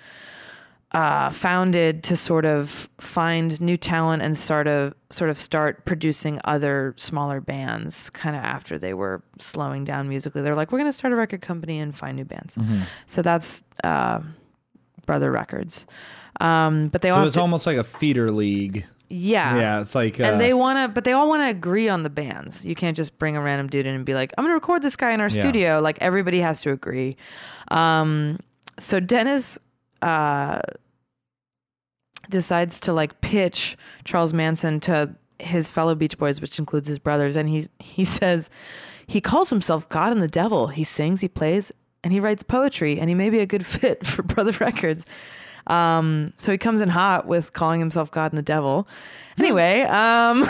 [0.93, 6.39] uh, founded to sort of find new talent and sort of sort of start producing
[6.45, 10.41] other smaller bands kind of after they were slowing down musically.
[10.41, 12.55] They're like, we're going to start a record company and find new bands.
[12.55, 12.83] Mm-hmm.
[13.05, 14.21] So that's uh,
[15.05, 15.85] Brother Records.
[16.39, 18.85] Um, but they So all it's to- almost like a feeder league.
[19.09, 19.57] yeah.
[19.57, 22.03] Yeah, it's like uh, And they want to, but they all want to agree on
[22.03, 22.65] the bands.
[22.65, 24.81] You can't just bring a random dude in and be like, I'm going to record
[24.81, 25.39] this guy in our Yeah.
[25.39, 25.79] studio.
[25.79, 27.17] Like everybody has to agree.
[27.69, 28.39] Um,
[28.79, 29.57] so Dennis
[30.01, 30.59] uh,
[32.29, 37.35] decides to like pitch Charles Manson to his fellow Beach Boys, which includes his brothers.
[37.35, 38.49] And he, he says,
[39.05, 40.67] he calls himself God and the Devil.
[40.67, 41.71] He sings, he plays,
[42.03, 45.05] and he writes poetry, and he may be a good fit for Brother Records.
[45.67, 48.87] Um, so he comes in hot with calling himself God and the Devil.
[49.37, 50.47] Anyway, um,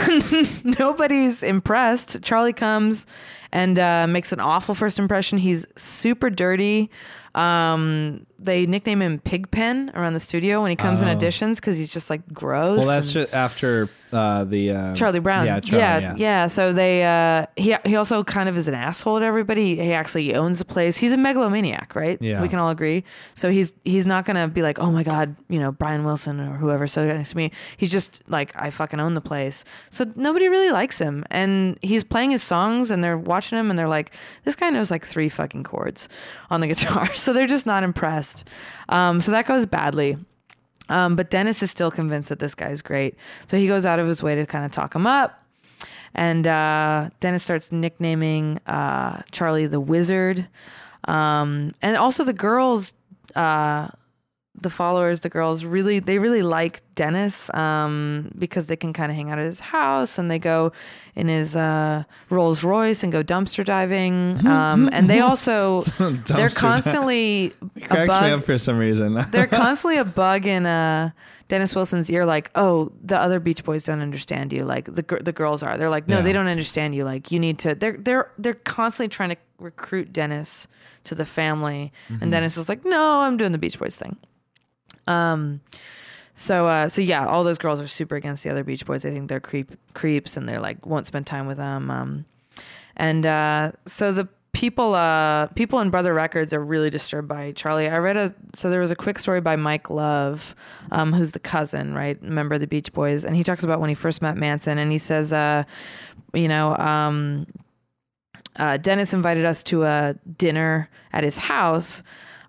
[0.79, 2.21] nobody's impressed.
[2.21, 3.05] Charlie comes
[3.51, 5.37] and uh, makes an awful first impression.
[5.37, 6.89] He's super dirty.
[7.37, 11.15] Um, they nickname him Pigpen around the studio when he comes in Oh.
[11.15, 12.77] auditions because he's just like gross.
[12.79, 15.45] Well, that's and- just after uh, the uh, Charlie Brown.
[15.45, 16.13] Yeah, Charlie, yeah, yeah.
[16.15, 16.47] yeah.
[16.47, 19.75] So they uh he he also kind of is an asshole to everybody.
[19.75, 20.95] He actually owns the place.
[20.97, 22.17] He's a megalomaniac, right?
[22.21, 22.41] Yeah.
[22.41, 23.03] We can all agree.
[23.33, 26.55] So he's he's not gonna be like, oh my god, you know, Brian Wilson or
[26.57, 27.51] whoever so next to me.
[27.75, 29.65] He's just like, I fucking own the place.
[29.89, 31.25] So nobody really likes him.
[31.29, 34.11] And he's playing his songs and they're watching him and they're like,
[34.45, 36.07] this guy knows like three fucking chords
[36.49, 37.13] on the guitar.
[37.27, 38.45] So they're just not impressed.
[38.87, 40.15] Um, so that goes badly.
[40.87, 43.15] Um, but Dennis is still convinced that this guy's great.
[43.47, 45.43] So he goes out of his way to kind of talk him up.
[46.15, 50.47] And uh, Dennis starts nicknaming uh, Charlie the Wizard.
[51.03, 52.93] Um, and also the girls,
[53.35, 53.89] uh,
[54.59, 59.15] the followers, the girls really, they really like Dennis um, because they can kind of
[59.15, 60.71] hang out at his house and they go
[61.15, 64.35] in his uh, Rolls Royce and go dumpster diving.
[64.47, 65.81] Um, and they also,
[66.27, 67.53] they're constantly
[67.83, 69.13] cracks bug- me up for some reason.
[69.31, 71.11] they're constantly a bug in uh,
[71.49, 74.63] Dennis Wilson's ear, like, oh, the other Beach Boys don't understand you.
[74.65, 75.77] Like the the girls are.
[75.77, 76.21] They're like, no, Yeah.
[76.23, 77.03] they don't understand you.
[77.05, 77.73] Like you need to.
[77.75, 80.67] They're they're they're constantly trying to recruit Dennis
[81.05, 82.23] to the family, Mm-hmm.
[82.23, 84.17] and Dennis is like, no, I'm doing the Beach Boys thing.
[85.07, 85.61] Um.
[86.39, 89.03] So, uh, so yeah, all those girls are super against the other Beach Boys.
[89.05, 91.89] I think they're creep creeps, and they're like won't spend time with them.
[91.89, 92.25] Um,
[92.95, 94.27] and uh, so the
[94.57, 97.87] people uh people in Brother Records are really disturbed by Charlie.
[97.87, 100.55] I read a so there was a quick story by Mike Love,
[100.91, 102.21] um, who's the cousin, right?
[102.23, 104.91] Member of the Beach Boys, and he talks about when he first met Manson, and
[104.91, 105.63] he says, uh,
[106.33, 107.45] you know, um,
[108.55, 112.01] uh, Dennis invited us to a dinner at his house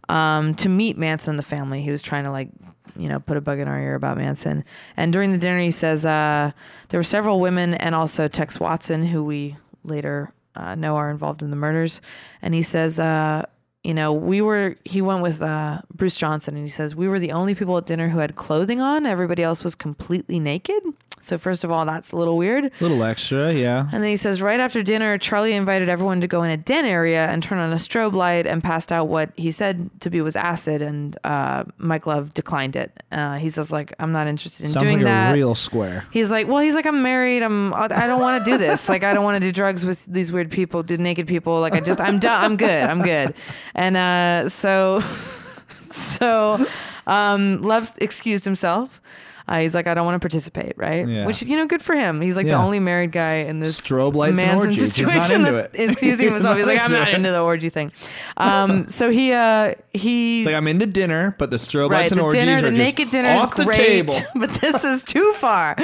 [0.09, 1.82] um, to meet Manson and the family.
[1.82, 2.51] He was trying to like,
[2.97, 4.64] you know, put a bug in our ear about Manson.
[4.97, 6.52] And during the dinner, he says uh,
[6.89, 11.43] there were several women and also Tex Watson, who we later uh, know are involved
[11.43, 12.01] in the murders.
[12.43, 13.44] And he says, uh,
[13.89, 17.19] you know, we were, he went with uh, Bruce Johnston and he says, we were
[17.19, 19.06] the only people at dinner who had clothing on.
[19.06, 20.82] Everybody else was completely naked.
[21.20, 22.66] So, first of all, that's a little weird.
[22.66, 23.89] A little extra, yeah.
[23.93, 26.85] And then he says, right after dinner, Charlie invited everyone to go in a den
[26.85, 30.20] area and turn on a strobe light and passed out what he said to be
[30.20, 30.81] was acid.
[30.81, 32.93] And uh, Mike Love declined it.
[33.10, 35.32] Uh, he says, like, I'm not interested in Sounds doing like that.
[35.32, 36.06] a real square.
[36.12, 37.43] He's like, well, he's like, I'm married.
[37.43, 38.89] I'm, I don't want to do this.
[38.89, 41.60] Like, I don't want to do drugs with these weird people, do naked people.
[41.60, 42.44] Like, I just, I'm done.
[42.44, 42.85] I'm good.
[42.85, 43.35] I'm good.
[43.78, 45.00] And uh, so,
[45.92, 46.66] so,
[47.06, 49.00] um, Love excused himself.
[49.48, 51.08] Uh, he's like, I don't want to participate, right?
[51.08, 51.24] Yeah.
[51.24, 52.20] Which you know, good for him.
[52.20, 54.94] He's like the only married guy in this Strobe lights and Manson orgies.
[54.94, 55.90] He's not situation into that's it.
[55.90, 56.58] excusing himself.
[56.58, 57.90] He's like, I'm not into the orgy thing.
[58.36, 62.12] Um, so he, uh, he, It's like I'm into dinner, but the strobe Right, lights
[62.12, 64.18] and orgies dinner, are the just naked dinner is off the great, table.
[64.34, 65.76] but this is too far.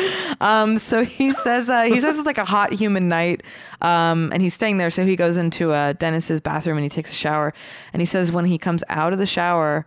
[0.43, 3.43] Um, so he says uh, he says it's like a hot human night,
[3.81, 4.91] um, and he's staying there.
[4.91, 7.55] So he goes into uh, Dennis's bathroom and he takes a shower.
[7.93, 9.87] And he says when he comes out of the shower,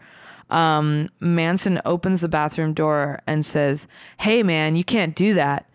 [0.49, 3.87] um, Manson opens the bathroom door and says,
[4.19, 5.65] "Hey, man, you can't do that."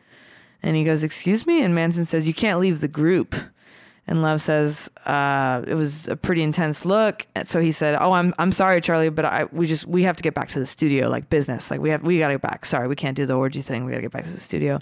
[0.62, 3.34] And he goes, "Excuse me?" And Manson says, "You can't leave the group."
[4.06, 8.12] And Love says, uh, "It was a pretty intense look." And so he said, "Oh,
[8.12, 10.66] I'm I'm sorry, Charlie, but I we just we have to get back to the
[10.66, 11.70] studio, like business.
[11.70, 12.66] Like we have we got to get back.
[12.66, 13.84] Sorry, we can't do the orgy thing.
[13.84, 14.78] We got to get back to the studio."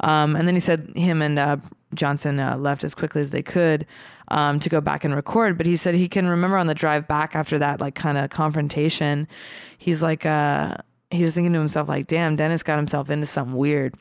[0.00, 1.56] Um, and then he said him and uh,
[1.94, 3.86] Johnston uh, left as quickly as they could
[4.30, 5.56] um, to go back and record.
[5.56, 8.30] But he said he can remember on the drive back after that, like kind of
[8.30, 9.26] confrontation,
[9.78, 10.76] he's like, uh,
[11.10, 13.94] he was thinking to himself, like, damn, Dennis got himself into something weird.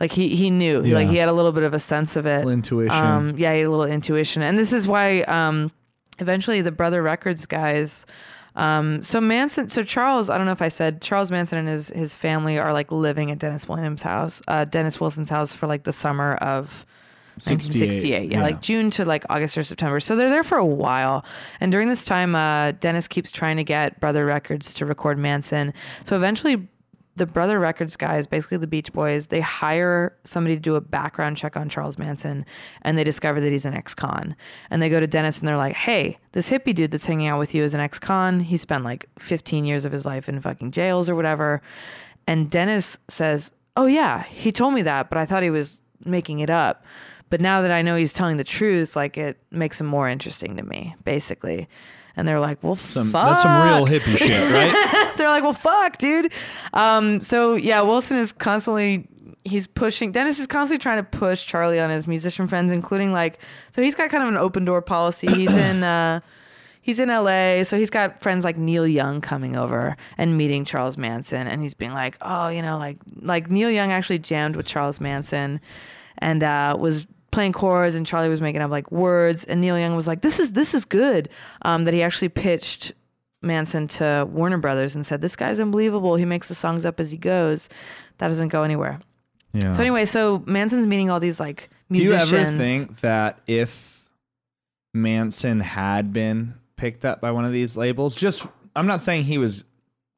[0.00, 2.26] Like he he knew, He- like he had a little bit of a sense of
[2.26, 2.38] it.
[2.38, 2.90] Little intuition.
[3.04, 5.70] Um, yeah, he had a little intuition, and this is why um,
[6.18, 8.06] eventually the Brother Records guys.
[8.54, 11.88] Um, so Manson, so Charles, I don't know if I said Charles Manson and his
[11.88, 15.84] his family are like living at Dennis Williams' house, uh, Dennis Wilson's house for like
[15.84, 16.86] the summer of
[17.36, 18.32] 1968.
[18.32, 18.42] Yeah, yeah.
[18.42, 20.00] like June to like August or September.
[20.00, 21.24] So they're there for a while.
[21.60, 25.74] And during this time, uh, Dennis keeps trying to get Brother Records to record Manson.
[26.04, 26.68] So eventually,
[27.16, 31.36] the Brother Records guys, basically the Beach Boys, they hire somebody to do a background
[31.36, 32.44] check on Charles Manson
[32.82, 34.36] and they discover that he's an ex con.
[34.70, 37.38] And they go to Dennis and they're like, hey, this hippie dude that's hanging out
[37.38, 38.40] with you is an ex con.
[38.40, 41.62] He spent like 15 years of his life in fucking jails or whatever.
[42.26, 46.40] And Dennis says, oh, yeah, he told me that, but I thought he was making
[46.40, 46.84] it up.
[47.30, 50.56] But now that I know he's telling the truth, like it makes him more interesting
[50.56, 51.68] to me, basically.
[52.16, 53.26] And they're like, well, Some, fuck.
[53.28, 55.12] that's some real hippie shit, right?
[55.16, 56.32] they're like, well, fuck, dude.
[56.72, 59.06] Um, so yeah, Wilson is constantly
[59.44, 60.12] he's pushing.
[60.12, 63.38] Dennis is constantly trying to push Charlie on his musician friends, including like,
[63.70, 65.26] so he's got kind of an open door policy.
[65.26, 65.82] He's in.
[65.82, 66.20] Uh,
[66.80, 70.96] He's in LA, so he's got friends like Neil Young coming over and meeting Charles
[70.96, 74.66] Manson, and he's being like, "Oh, you know, like like Neil Young actually jammed with
[74.66, 75.60] Charles Manson,
[76.18, 79.94] and uh, was playing chords, and Charlie was making up like words, and Neil Young
[79.94, 81.28] was like, "This is this is good."
[81.62, 82.94] Um, that he actually pitched
[83.42, 86.16] Manson to Warner Brothers and said, "This guy's unbelievable.
[86.16, 87.68] He makes the songs up as he goes.
[88.18, 89.00] That doesn't go anywhere."
[89.52, 89.72] Yeah.
[89.72, 92.30] So anyway, so Manson's meeting all these like musicians.
[92.30, 94.08] Do you ever think that if
[94.94, 99.36] Manson had been picked up by one of these labels, just I'm not saying he
[99.36, 99.62] was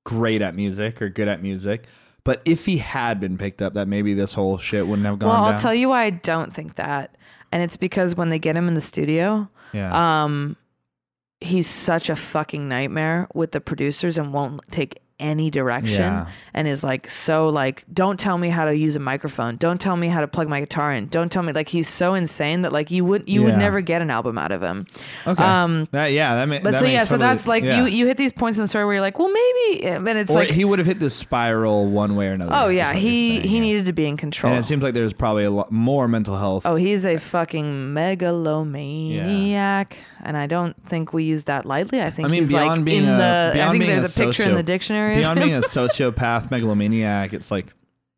[0.04, 1.86] great at music or good at music,
[2.28, 5.30] but if he had been picked up, that maybe this whole shit wouldn't have gone
[5.30, 5.44] well.
[5.44, 7.16] I'll tell you why I don't think that,
[7.50, 10.24] and it's because when they get him in the studio, yeah.
[10.24, 10.55] um,
[11.40, 16.26] he's such a fucking nightmare with the producers and won't take any direction Yeah.
[16.54, 19.96] and is like so like don't tell me how to use a microphone don't tell
[19.96, 22.72] me how to plug my guitar in don't tell me like he's so insane that
[22.72, 24.86] like you would you would never get an album out of him
[25.26, 25.42] okay.
[25.42, 27.84] um that yeah, that, ma- but that so makes yeah so that's like yeah.
[27.84, 30.30] you you hit these points in the story where you're like well maybe and it's
[30.30, 32.52] or like he would have hit the spiral one way or another.
[32.54, 33.60] oh yeah he saying, he yeah.
[33.60, 36.36] needed to be in control And it seems like there's probably a lot more mental
[36.36, 36.64] health.
[36.64, 42.00] Oh, he's a fucking megalomaniac, and I don't think we use that lightly.
[42.00, 43.62] I think I mean, he's beyond like being in a- the.
[43.62, 45.16] I think being there's a a, picture in the socio- dictionary.
[45.16, 47.66] Beyond being a sociopath, megalomaniac, it's like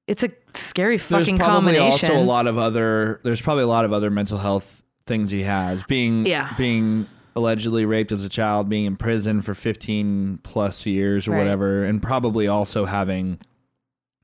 [0.07, 2.11] it's a scary there's fucking probably combination.
[2.11, 3.21] also a lot of other.
[3.25, 5.83] There's probably a lot of other mental health things he has.
[5.85, 6.53] Being Yeah.
[6.57, 7.07] being
[7.37, 11.39] allegedly raped as a child, being in prison for 15 plus years or Right.
[11.39, 13.39] whatever, and probably also having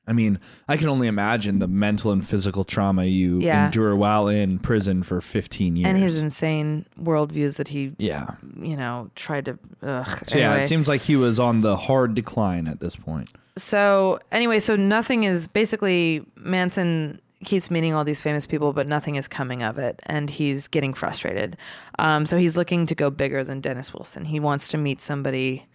[0.07, 3.65] I mean, I can only imagine the mental and physical trauma you Yeah.
[3.65, 5.87] endure while in prison for 15 years.
[5.87, 8.31] And his insane worldviews that he, yeah.
[8.61, 9.59] you know, tried to.
[9.83, 10.23] Ugh.
[10.27, 13.29] So yeah, it seems like he was on the hard decline at this point.
[13.57, 19.15] So anyway, so nothing is basically Manson keeps meeting all these famous people, but nothing
[19.15, 21.55] is coming of it, and he's getting frustrated.
[21.99, 24.25] Um, so he's looking to go bigger than Dennis Wilson.
[24.25, 25.67] He wants to meet somebody,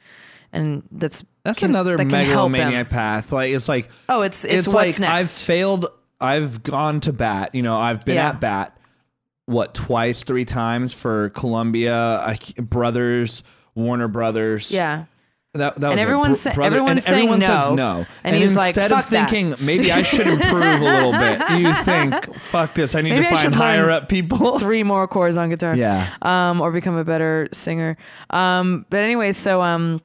[0.53, 2.53] and that's That's can- another that can help him.
[2.53, 3.33] megalomaniac path.
[3.33, 5.87] Like it's like Oh, it's it's, it's, what's like I've failed.
[6.21, 7.55] I've gone to bat.
[7.55, 8.29] You know, I've been Yeah.
[8.31, 8.77] at bat.
[9.47, 13.43] What twice, three times for Columbia I, Brothers,
[13.75, 14.71] Warner Brothers.
[14.71, 15.07] yeah.
[15.55, 17.47] That, that was And everyone's sa- brother- everyone's and saying everyone no.
[17.47, 18.07] says no.
[18.25, 21.41] And he's like, instead of "Fuck that." thinking maybe I should improve a little bit,
[21.61, 22.95] you think, fuck this.
[22.95, 24.59] I need Maybe to find higher up people.
[24.61, 25.77] Three more chords on guitar.
[25.77, 26.11] Yeah.
[26.23, 27.99] um, or become a better singer.
[28.31, 30.01] Um, but anyway, so um,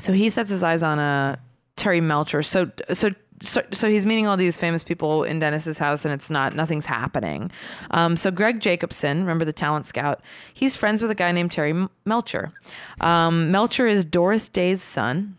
[0.00, 1.36] so he sets his eyes on uh,
[1.76, 2.42] Terry Melcher.
[2.42, 3.10] So so.
[3.42, 6.84] So, so he's meeting all these famous people in Dennis's house, and it's not nothing's
[6.84, 7.50] happening.
[7.90, 10.20] Um, so Greg Jacobson, remember the talent scout,
[10.52, 11.72] he's friends with a guy named Terry
[12.04, 12.52] Melcher.
[13.00, 15.38] Um, Melcher is Doris Day's son,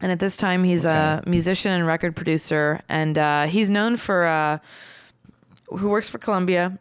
[0.00, 4.26] and at this time he's a musician and record producer, and uh, he's known for
[4.26, 4.58] uh,
[5.68, 6.80] who works for Columbia.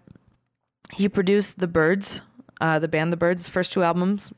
[0.93, 2.23] He produced the Byrds,
[2.59, 4.31] uh, the band The Byrds' first two albums,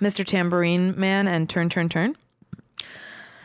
[0.00, 0.24] Mr.
[0.24, 2.16] Tambourine Man and Turn Turn Turn.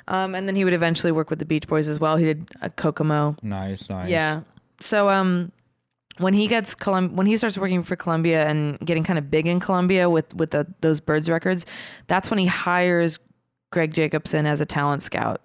[0.07, 2.17] Um, and then he would eventually work with the Beach Boys as well.
[2.17, 3.35] He did a Kokomo.
[3.43, 4.09] Nice, nice.
[4.09, 4.41] Yeah.
[4.81, 5.51] So um,
[6.17, 9.45] when he gets Colum- when he starts working for Columbia and getting kind of big
[9.45, 11.65] in Columbia with with the, those Byrds records,
[12.07, 13.19] that's when he hires
[13.71, 15.41] Greg Jacobson as a talent scout,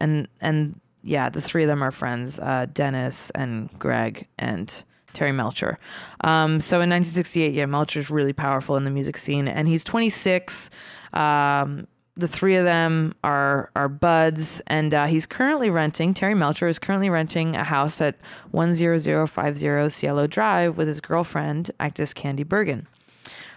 [0.00, 5.32] and and yeah, the three of them are friends, uh, Dennis and Greg and Terry
[5.32, 5.78] Melcher.
[6.22, 10.70] Um, so in 1968, yeah, Melcher's really powerful in the music scene, and he's 26.
[11.12, 16.12] Um, the three of them are are buds, and uh, he's currently renting.
[16.12, 18.16] Terry Melcher is currently renting a house at
[18.52, 22.86] 10050 Cielo Drive with his girlfriend, actress Candy Bergen.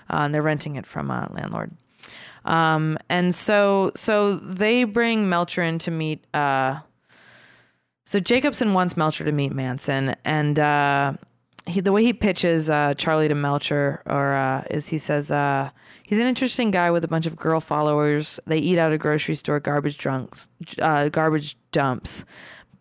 [0.09, 1.71] Uh, and they're renting it from a landlord.
[2.45, 6.23] Um, and so so they bring Melcher in to meet.
[6.33, 6.79] Uh,
[8.05, 11.13] so Jacobson wants Melcher to meet Manson, and uh,
[11.67, 15.69] he, the way he pitches uh, Charlie to Melcher, or uh, is he says uh,
[16.03, 18.39] he's an interesting guy with a bunch of girl followers.
[18.45, 20.47] They eat out of grocery store garbage drunks,
[20.79, 22.23] uh, garbage dumps.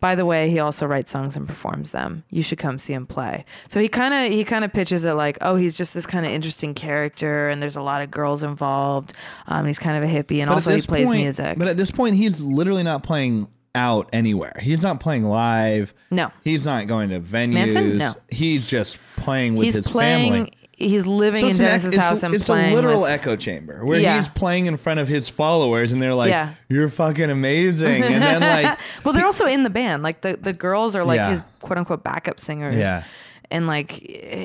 [0.01, 2.25] By the way, he also writes songs and performs them.
[2.29, 3.43] You should come see him play.
[3.69, 6.25] So he kind of he kind of pitches it like, oh, he's just this kind
[6.25, 9.13] of interesting character, and there's a lot of girls involved.
[9.47, 11.57] Um, he's kind of a hippie, and But also he plays point- music.
[11.57, 14.57] But at this point, he's literally not playing out anywhere.
[14.61, 15.93] He's not playing live.
[16.11, 17.53] no, He's not going to venues.
[17.53, 17.97] Manson?
[17.97, 18.13] No.
[18.29, 20.31] He's just playing with he's his playing.
[20.33, 20.53] family.
[20.77, 23.37] He's living So in it's Dennis's it's, house and it's playing a literal with, echo
[23.37, 24.17] chamber where Yeah.
[24.17, 26.55] he's playing in front of his followers and they're like, Yeah.
[26.67, 30.03] "You're fucking amazing," and then like, well, they're also in the band.
[30.03, 31.29] Like the, the girls are like Yeah.
[31.29, 32.75] his quote unquote backup singers.
[32.75, 33.03] Yeah.
[33.51, 34.01] And like,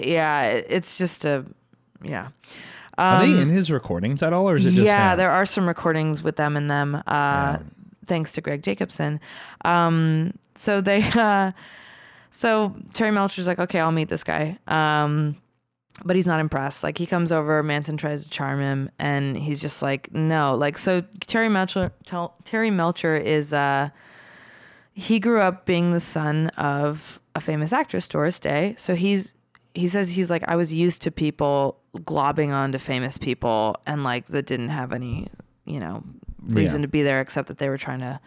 [0.06, 1.44] yeah, it's just a,
[2.02, 2.28] yeah.
[2.96, 5.18] are they in his recordings at all, or is it just Um, yeah, him?
[5.18, 7.56] there are some recordings with them in them, uh,
[8.10, 9.20] thanks to Greg Jacobson.
[9.64, 11.52] Um, so they, uh,
[12.30, 14.58] so Terry Melcher's like, okay, I'll meet this guy.
[14.66, 15.36] Um,
[16.04, 16.82] but he's not impressed.
[16.82, 20.54] Like he comes over, Manson tries to charm him, and he's just like, no.
[20.54, 23.90] Like so, Terry Melcher, Tel- Terry Melcher is, uh,
[24.92, 28.74] he grew up being the son of a famous actress, Doris Day.
[28.78, 29.34] So he's
[29.72, 34.26] he says he's like I was used to people globbing onto famous people and like
[34.26, 35.28] that didn't have any,
[35.64, 36.02] you know,
[36.48, 36.86] reason Yeah.
[36.86, 38.20] to be there except that they were trying to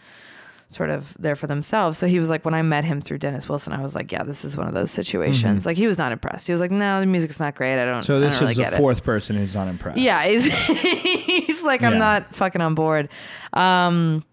[0.70, 2.00] sort of there for themselves.
[2.00, 4.24] So he was like when I met him through Dennis Wilson, I was like, yeah,
[4.24, 5.66] this is one of those situations.
[5.68, 6.48] Like he was not impressed.
[6.48, 7.74] He was like, no, the music's not great.
[7.80, 7.96] I don't.
[8.00, 8.06] Mm-hmm.
[8.06, 10.00] So this don't is really the get it." fourth person who's not impressed.
[10.00, 12.00] Yeah, he's, he's like, I'm Yeah.
[12.00, 13.10] not fucking on board.
[13.54, 14.24] Um,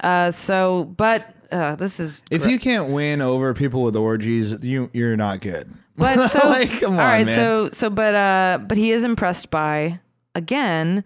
[0.00, 4.52] uh, so, but uh, this is If gr- you can't win over people with orgies,
[4.62, 5.72] you you're not good.
[5.96, 7.24] But so, like, on, all right.
[7.26, 7.34] man.
[7.34, 10.00] So, so, but, uh, but he is impressed by
[10.34, 11.02] again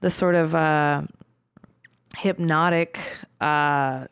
[0.00, 1.02] the sort of uh,
[2.16, 2.98] hypnotic
[3.40, 4.06] uh,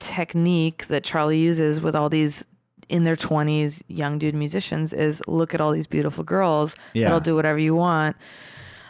[0.00, 2.44] technique that Charlie uses with all these
[2.88, 4.92] in their twenties young dude musicians.
[4.92, 7.04] Is look at all these beautiful girls Yeah.
[7.04, 8.16] that'll do whatever you want.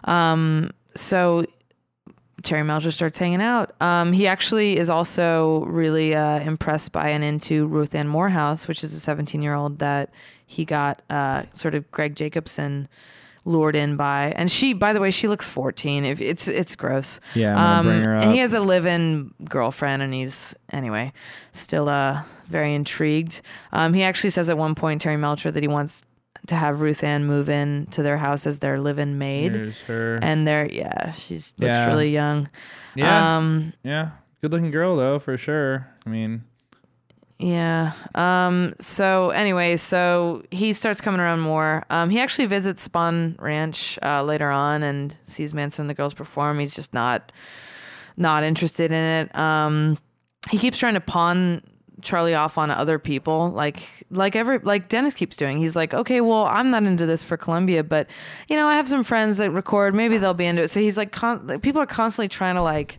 [0.04, 1.46] Um, so
[2.42, 3.74] Terry Melcher starts hanging out.
[3.80, 8.84] Um, he actually is also really uh, impressed by and into Ruth Ann Morehouse, which
[8.84, 10.10] is a 17 year old that
[10.44, 12.88] he got uh, sort of Greg Jacobson
[13.46, 14.32] lured in by.
[14.36, 16.04] And she, by the way, she looks 14.
[16.04, 17.20] If it's it's gross.
[17.34, 21.12] Yeah, I'm gonna bring her And he has a live-in girlfriend, and he's anyway
[21.52, 23.40] still uh, very intrigued.
[23.72, 26.02] Um, he actually says at one point, Terry Melcher, that he wants
[26.48, 29.52] to have Ruth Ann move in to their house as their live-in maid.
[29.52, 30.16] Here's her.
[30.22, 31.86] And they're yeah, she's looks Yeah.
[31.86, 32.48] really young.
[32.94, 34.10] yeah, Um, yeah,
[34.42, 35.88] good looking girl though for sure.
[36.04, 36.44] I mean,
[37.38, 37.92] Yeah.
[38.14, 38.74] Um.
[38.80, 41.84] So anyway, so he starts coming around more.
[41.90, 42.10] Um.
[42.10, 46.58] He actually visits Spahn Ranch uh, later on and sees Manson and the girls perform.
[46.58, 47.32] He's just not
[48.16, 49.34] not interested in it.
[49.38, 49.98] Um.
[50.50, 51.60] He keeps trying to pawn
[52.02, 55.58] Charlie off on other people, like like every like Dennis keeps doing.
[55.58, 58.06] He's like, okay, well, I'm not into this for Columbia, but
[58.48, 59.94] you know, I have some friends that record.
[59.94, 60.68] Maybe they'll be into it.
[60.68, 62.98] So he's like, con- people are constantly trying to like,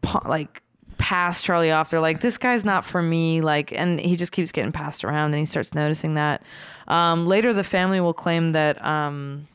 [0.00, 0.61] pa- like
[1.02, 1.90] pass Charlie off.
[1.90, 3.40] They're like, this guy's not for me.
[3.40, 6.44] Like, and he just keeps getting passed around and he starts noticing that.
[6.86, 9.48] Um, later, the family will claim that um,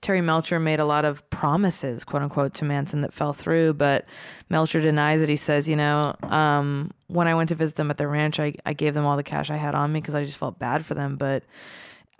[0.00, 3.74] Terry Melcher made a lot of promises, quote unquote, to Manson that fell through.
[3.74, 4.04] But
[4.48, 5.28] Melcher denies it.
[5.28, 8.54] He says, you know, um, when I went to visit them at the ranch, I,
[8.64, 10.86] I gave them all the cash I had on me because I just felt bad
[10.86, 11.16] for them.
[11.16, 11.42] But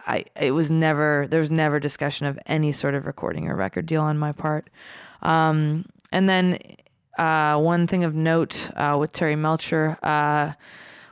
[0.09, 3.87] I, it was never, there was never discussion of any sort of recording or record
[3.87, 4.69] deal on my part.
[5.23, 6.59] Um, and then
[7.19, 9.99] uh, one thing of note uh, with Terry Melcher.
[10.03, 10.53] Uh,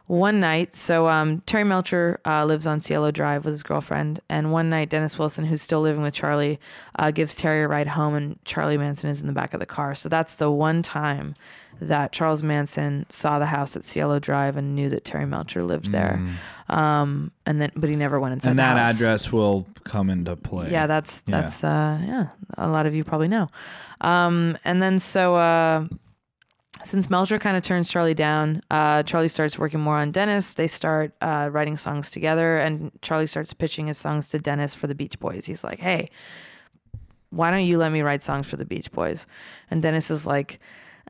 [0.09, 4.51] one night, so um, Terry Melcher uh, lives on Cielo Drive with his girlfriend, and
[4.51, 6.59] one night Dennis Wilson, who's still living with Charlie,
[6.99, 9.67] uh, gives Terry a ride home, and Charlie Manson is in the back of the
[9.67, 9.95] car.
[9.95, 11.35] So that's the one time
[11.81, 15.93] that Charles Manson saw the house at Cielo Drive and knew that Terry Melcher lived
[15.93, 16.21] there.
[16.69, 18.51] Um, and then, but he never went inside.
[18.51, 20.71] and that address will come into play.
[20.73, 21.41] Yeah, that's Yeah.
[21.41, 22.27] that's uh yeah,
[22.57, 23.49] a lot of you probably know.
[24.01, 25.87] Um and then so uh
[26.85, 30.55] since Melcher kind of turns Charlie down, uh Charlie starts working more on Dennis.
[30.55, 34.87] They start uh writing songs together and Charlie starts pitching his songs to Dennis for
[34.87, 35.47] the Beach Boys.
[35.47, 36.11] He's like, "Hey,
[37.31, 39.27] why don't you let me write songs for the Beach Boys?"
[39.71, 40.61] And Dennis is like,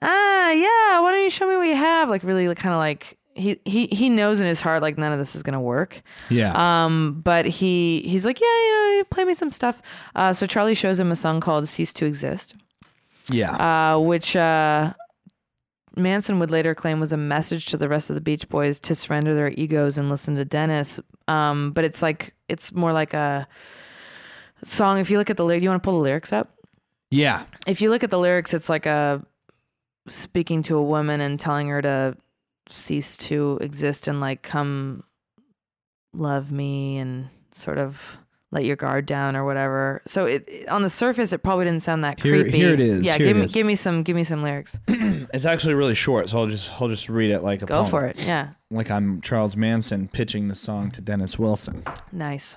[0.03, 3.19] "Ah, yeah, why don't you show me what you have?" Like really kind of like
[3.35, 6.03] he, he he knows in his heart like none of this is gonna work.
[6.29, 6.53] yeah.
[6.85, 9.81] Um, but he he's like, yeah, you know, play me some stuff.
[10.17, 12.55] Uh, so Charlie shows him a song called "Cease to Exist,"
[13.31, 13.95] yeah.
[13.95, 14.93] uh, which uh,
[15.99, 18.95] Manson would later claim was a message to the rest of the Beach Boys to
[18.95, 21.01] surrender their egos and listen to Dennis.
[21.27, 23.47] Um, but it's like it's more like a
[24.65, 24.99] song.
[24.99, 26.55] If you look at the lyrics, you want to pull the lyrics up.
[27.11, 27.45] yeah.
[27.67, 29.25] If you look at the lyrics, it's like a
[30.07, 32.17] speaking to a woman and telling her to
[32.71, 35.05] cease to exist and like come
[36.13, 38.19] love me and sort of
[38.51, 40.01] let your guard down or whatever.
[40.07, 42.57] So it, it- on the surface, it probably didn't sound that Here- creepy.
[42.57, 43.53] here it is, Yeah, here give it me is.
[43.53, 44.79] give me some give me some lyrics.
[45.35, 47.87] It's actually really short, so I'll just I'll just read it like a Go poem.
[47.91, 48.19] for it.
[48.27, 51.85] Yeah, Like I'm Charles Manson pitching the song to Dennis Wilson.
[52.13, 52.57] nice.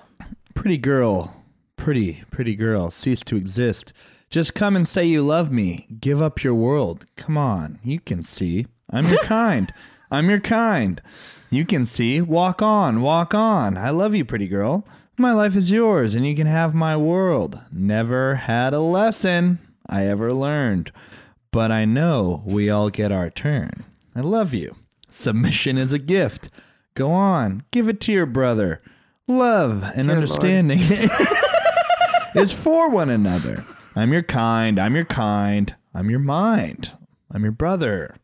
[0.54, 1.36] Pretty girl,
[1.76, 3.92] pretty, pretty girl, cease to exist.
[4.30, 5.86] Just come and say you love me.
[6.00, 7.04] Give up your world.
[7.16, 8.66] Come on, you can see.
[8.88, 9.70] I'm your kind.
[10.10, 11.02] I'm your kind.
[11.50, 12.22] You can see.
[12.22, 13.76] Walk on, walk on.
[13.76, 14.86] I love you, pretty girl.
[15.18, 17.60] My life is yours, and you can have my world.
[17.70, 20.90] Never had a lesson I ever learned,
[21.50, 23.84] but I know we all get our turn.
[24.16, 24.74] I love you.
[25.10, 26.48] Submission is a gift.
[26.94, 28.80] Go on, give it to your brother.
[29.28, 30.80] Love and Dear understanding
[32.34, 33.64] is for one another.
[33.94, 34.78] I'm your kind.
[34.78, 35.74] I'm your kind.
[35.94, 36.92] I'm your mind.
[37.30, 38.16] I'm your brother.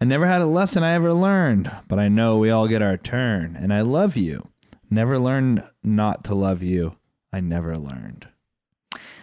[0.00, 2.96] I never had a lesson I ever learned, but I know we all get our
[2.96, 4.48] turn, and I love you.
[4.92, 6.96] Never learned not to love you.
[7.32, 8.28] I never learned.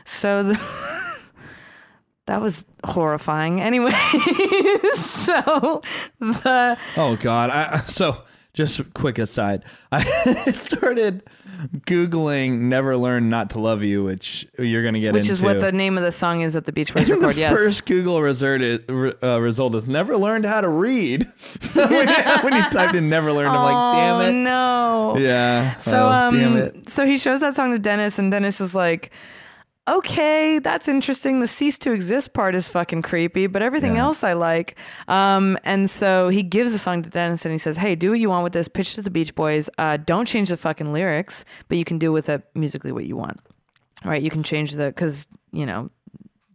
[0.04, 0.60] So the,
[2.26, 3.62] that was horrifying.
[3.62, 3.92] Anyway,
[4.96, 5.84] so
[6.20, 7.52] the Oh God!
[7.52, 8.24] I, so
[8.54, 10.04] just a quick aside, I
[10.52, 11.24] started
[11.86, 15.34] googling "never learn not to love you," which you're gonna get into which into.
[15.34, 17.36] is what the name of the song is at the Beach Boys the record.
[17.38, 17.54] Yes.
[17.54, 18.80] first Google result is,
[19.24, 21.26] uh, result is never learned how to read.
[21.74, 24.40] when, you, when you typed in "never learned," I'm like, oh damn it.
[24.40, 25.16] no.
[25.18, 25.78] Yeah.
[25.78, 26.90] So oh, um damn it.
[26.90, 29.12] so he shows that song to Dennis and Dennis is like
[29.90, 31.40] Okay, that's interesting.
[31.40, 34.04] The cease to exist part is fucking creepy, but everything Yeah.
[34.04, 34.78] else I like.
[35.08, 38.20] Um, and so he gives the song to Dennis and he says, Hey, do what
[38.20, 38.68] you want with this.
[38.68, 39.70] Pitch it to the Beach Boys.
[39.78, 43.16] Uh, don't change the fucking lyrics, but you can do with it musically what you
[43.18, 43.40] want.
[44.06, 44.22] Right?
[44.22, 45.90] You can change the, cause, you know,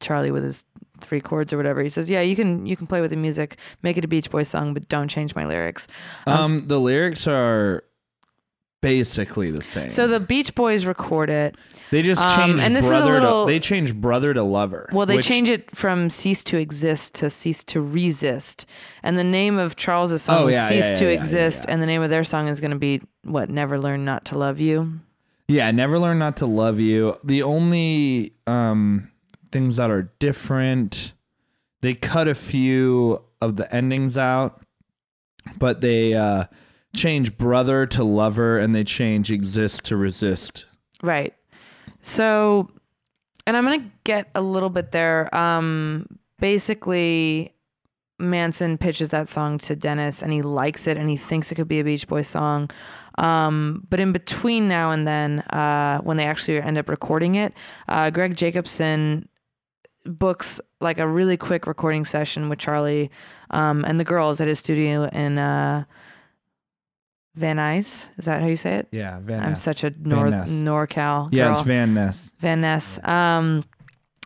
[0.00, 0.64] Charlie with his
[1.00, 1.82] three chords or whatever.
[1.82, 4.30] He says, Yeah, you can you can play with the music, make it a Beach
[4.30, 5.88] Boys song, but don't change my lyrics.
[6.26, 7.84] Um, the lyrics are
[8.84, 9.88] basically the same.
[9.88, 11.56] So the Beach Boys record it.
[11.90, 14.42] they just um, change and this is a brother little- to they change brother to
[14.42, 14.88] lover.
[14.92, 18.66] Well, they which- change it from cease to exist to cease to resist.
[19.02, 21.64] And the name of Charles's song Oh, yeah, cease yeah, to yeah, yeah, exist.
[21.68, 23.48] And the name of their song is going to be what?
[23.50, 25.00] Never learn not to love you.
[25.48, 27.16] Yeah, never learn not to love you.
[27.24, 29.08] The only um
[29.50, 31.12] things that are different,
[31.80, 34.62] they cut a few of the endings out,
[35.58, 36.44] but they uh
[36.94, 40.66] change brother to lover and they change exist to resist.
[41.02, 41.34] Right.
[42.00, 42.70] So,
[43.46, 45.34] and I'm going to get a little bit there.
[45.34, 47.54] Um, basically,
[48.18, 51.68] Manson pitches that song to Dennis and he likes it and he thinks it could
[51.68, 52.70] be a Beach Boys song.
[53.18, 57.52] Um, but in between now and then, uh, when they actually end up recording it,
[57.88, 59.28] uh, Greg Jacobson
[60.04, 63.10] books like a really quick recording session with Charlie
[63.50, 65.84] um, and the girls at his studio in uh,
[67.34, 68.06] Van Nuys.
[68.16, 68.88] Is that how you say it?
[68.92, 69.46] Yeah, Van Ness.
[69.48, 70.26] I'm such a Nor-.
[70.26, 72.34] NorCal Yeah, it's Van Ness.
[72.38, 72.98] Van Ness.
[73.04, 73.64] Um,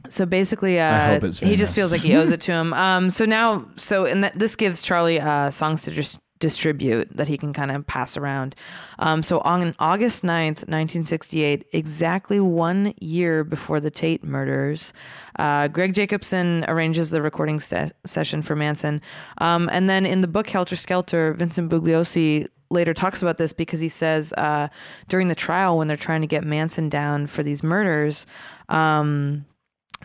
[0.08, 2.52] so basically, uh, I hope it's Van he just feels like he owes it to
[2.52, 2.72] him.
[2.78, 7.26] Um, so now, so and that this gives Charlie uh, songs to dis- distribute that
[7.28, 8.54] he can kind of pass around.
[9.00, 14.92] Um, so on August 9th, 1968, exactly one year before the Tate murders,
[15.38, 19.00] uh, Greg Jacobson arranges the recording se- session for Manson.
[19.38, 23.80] Um, and then in the book Helter Skelter, Vincent Bugliosi later talks about this because
[23.80, 24.68] he says uh,
[25.08, 28.26] during the trial when they're trying to get Manson down for these murders,
[28.68, 29.46] um,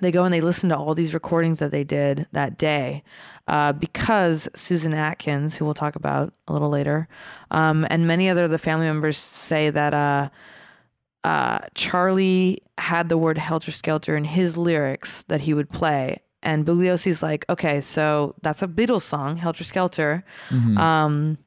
[0.01, 3.03] they go and they listen to all these recordings that they did that day
[3.47, 7.07] uh, because Susan Atkins, who we'll talk about a little later,
[7.51, 10.29] um, and many other of the family members say that uh,
[11.23, 16.21] uh, Charlie had the word helter skelter in his lyrics that he would play.
[16.41, 20.25] And Bugliosi's like, okay, so that's a Beatles song, Helter Skelter.
[20.77, 21.37] Um,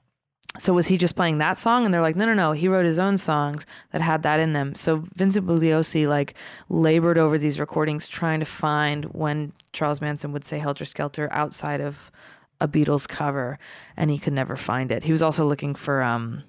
[0.59, 1.85] so was he just playing that song?
[1.85, 2.53] And they're like, no, no, no.
[2.53, 4.75] He wrote his own songs that had that in them.
[4.75, 6.35] So Vincent Bugliosi like
[6.69, 11.81] labored over these recordings trying to find when Charles Manson would say Helter Skelter outside
[11.81, 12.11] of
[12.61, 13.59] a Beatles cover,
[13.97, 15.05] and he could never find it.
[15.05, 16.45] He was also looking for um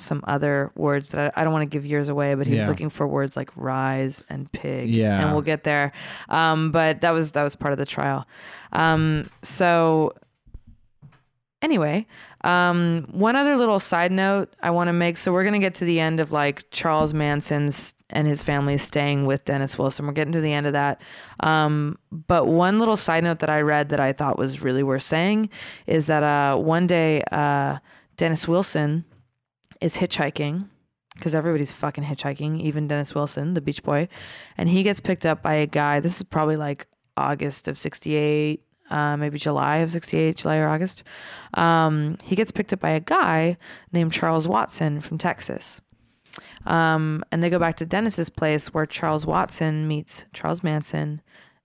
[0.00, 2.68] some other words that I, I don't want to give years away, but he was
[2.68, 4.88] looking for words like rise and pig.
[4.88, 5.20] Yeah.
[5.20, 5.90] and we'll get there.
[6.28, 8.24] Um, but that was that was part of the trial.
[8.72, 10.12] Um, so
[11.62, 12.06] anyway,
[12.44, 15.16] um, one other little side note I want to make.
[15.16, 19.26] So we're gonna get to the end of like Charles Manson's and his family staying
[19.26, 20.06] with Dennis Wilson.
[20.06, 21.00] We're getting to the end of that.
[21.40, 25.02] Um, but one little side note that I read that I thought was really worth
[25.02, 25.50] saying
[25.86, 27.78] is that uh, one day uh,
[28.16, 29.04] Dennis Wilson
[29.80, 30.68] is hitchhiking
[31.14, 34.08] because everybody's fucking hitchhiking, even Dennis Wilson, the Beach Boy,
[34.56, 36.00] and he gets picked up by a guy.
[36.00, 36.86] This is probably like
[37.16, 41.02] August of '68, uh, maybe July of '68, July or August.
[41.54, 43.56] Um, he gets picked up by a guy
[43.92, 45.80] named Charles Watson from Texas.
[46.66, 51.22] Um, and they go back to Dennis's place where Charles Watson meets Charles Manson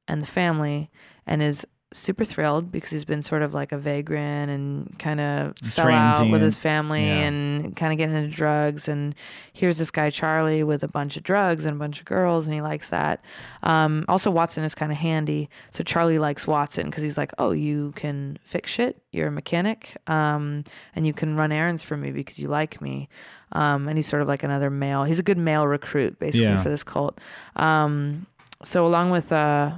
[0.07, 0.89] and the family
[1.25, 5.57] and is super thrilled because he's been sort of like a vagrant and kind of
[5.59, 7.27] fell out with his family Yeah.
[7.27, 8.87] and kind of getting into drugs.
[8.87, 9.15] And
[9.53, 12.53] here's this guy, Charlie, with a bunch of drugs and a bunch of girls, and
[12.53, 13.23] he likes that.
[13.61, 15.49] Um, also, Watson is kind of handy.
[15.71, 19.01] So Charlie likes Watson because he's like, oh, you can fix shit.
[19.11, 19.95] You're a mechanic.
[20.07, 20.63] Um,
[20.95, 23.07] and you can run errands for me because you like me.
[23.51, 25.03] Um, and he's sort of like another male.
[25.03, 26.63] He's a good male recruit, basically, Yeah.
[26.63, 27.19] for this cult.
[27.55, 28.25] Um,
[28.63, 29.73] so along with uh,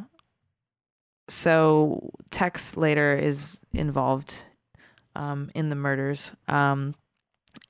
[1.28, 4.46] so Tex later is involved
[5.16, 6.32] um, in the murders.
[6.48, 6.96] Um,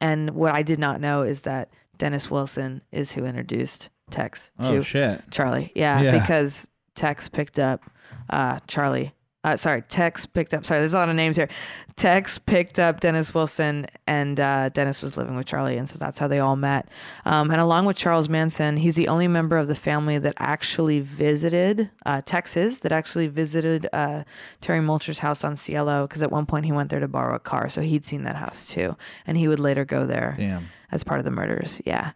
[0.02, 4.77] and what I did not know is that Dennis Wilson is who introduced Tex to
[4.77, 5.18] Oh.
[5.32, 5.72] Charlie.
[5.76, 6.19] Yeah, Yeah.
[6.19, 7.82] because Tex picked up
[8.30, 9.14] uh, Charlie.
[9.45, 10.65] Uh, sorry, Tex picked up.
[10.65, 11.47] Sorry, there's a lot of names here.
[11.95, 16.17] Tex picked up Dennis Wilson, and uh, Dennis was living with Charlie, and so that's
[16.17, 16.89] how they all met.
[17.26, 20.99] Um, and along with Charles Manson, he's the only member of the family that actually
[20.99, 24.23] visited uh, Texas, that actually visited uh,
[24.61, 27.39] Terry Mulcher's house on Cielo, because at one point he went there to borrow a
[27.39, 28.97] car, so he'd seen that house too,
[29.27, 30.69] and he would later go there Damn.
[30.91, 31.80] as part of the murders.
[31.85, 32.13] Yeah.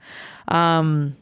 [0.48, 1.16] Um,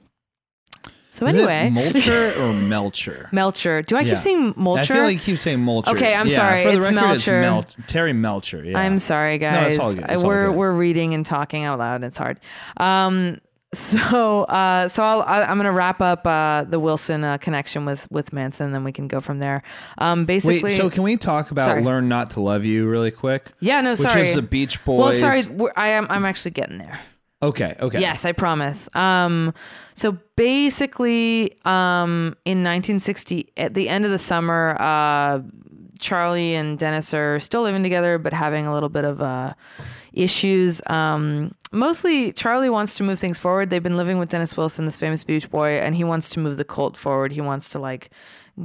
[1.17, 3.29] so Is anyway, Mulcher or Melcher?
[3.31, 3.81] Melcher.
[3.81, 4.17] Do I keep Yeah.
[4.17, 4.77] saying Mulcher?
[4.79, 5.95] I feel like you keep saying Mulcher.
[5.95, 7.41] Okay, I'm Yeah, sorry, For the it's record, Melcher.
[7.41, 8.63] Mel- Terry Melcher.
[8.63, 8.77] Yeah.
[8.79, 9.61] I'm sorry, guys.
[9.61, 10.05] No, it's all good.
[10.09, 10.55] It's all we're good.
[10.57, 12.03] we're reading and talking out loud.
[12.03, 12.39] It's hard.
[12.77, 13.41] Um,
[13.73, 18.07] so uh, so I'll, I, I'm gonna wrap up uh, the Wilson uh, connection with
[18.09, 19.61] with Manson, then we can go from there.
[19.97, 21.83] Um, basically, Wait, so can we talk about Sorry.
[21.83, 23.43] "Learn Not to Love You" really quick?
[23.59, 24.05] yeah, no, sorry.
[24.05, 24.27] Which sorry.
[24.29, 24.99] is the Beach Boys.
[24.99, 26.07] well, sorry, we're, I am.
[26.09, 26.97] I'm actually getting there.
[27.41, 27.75] Okay.
[27.79, 27.99] Okay.
[28.01, 28.89] Yes, I promise.
[28.95, 29.53] Um,
[29.93, 35.39] so basically, um, in 1960, at the end of the summer, uh,
[35.99, 39.53] Charlie and Dennis are still living together, but having a little bit of uh,
[40.13, 40.81] issues.
[40.87, 43.69] Um, mostly, Charlie wants to move things forward.
[43.69, 46.57] They've been living with Dennis Wilson, this famous Beach Boy, and he wants to move
[46.57, 47.31] the cult forward.
[47.31, 48.09] He wants to like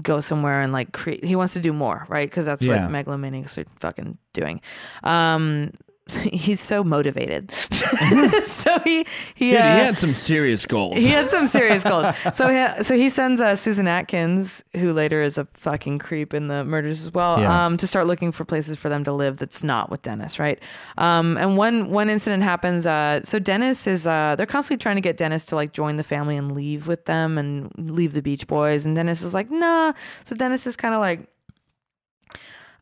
[0.03, 1.25] go somewhere and like create.
[1.25, 2.29] He wants to do more, right?
[2.29, 2.83] Because that's Yeah.
[2.85, 4.61] what megalomaniacs are fucking doing.
[5.05, 5.73] Um,
[6.33, 7.51] he's so motivated.
[8.47, 10.97] so he he, Dude, uh, he had some serious goals.
[10.97, 12.15] he had some serious goals.
[12.35, 16.49] So he, so he sends uh, Susan Atkins, who later is a fucking creep in
[16.49, 17.67] the murders as well, Yeah.
[17.67, 20.59] um, to start looking for places for them to live that's not with Dennis, right?
[20.99, 22.85] Um, and one one incident happens.
[22.87, 26.03] Uh, so Dennis is uh, they're constantly trying to get Dennis to like join the
[26.05, 29.93] family and leave with them and leave the Beach Boys, and Dennis is like, nah.
[30.25, 31.29] So Dennis is kind of like,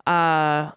[0.07, 0.71] uh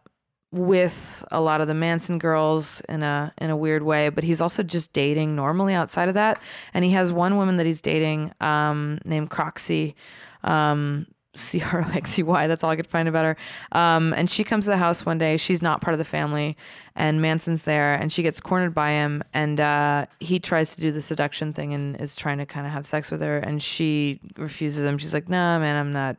[0.53, 4.39] with a lot of the Manson girls in a in a weird way, but he's
[4.39, 6.39] also just dating normally outside of that.
[6.73, 9.95] And he has one woman that he's dating um, named Croxy.
[10.43, 12.45] Um, C R O X E Y.
[12.45, 13.37] That's all I could find about her.
[13.71, 15.37] Um, and she comes to the house one day.
[15.37, 16.55] She's not part of the family,
[16.95, 20.91] and Manson's there, and she gets cornered by him, and uh, he tries to do
[20.91, 24.19] the seduction thing and is trying to kind of have sex with her, and she
[24.37, 24.99] refuses him.
[24.99, 26.17] She's like, "Nah, man, I'm not."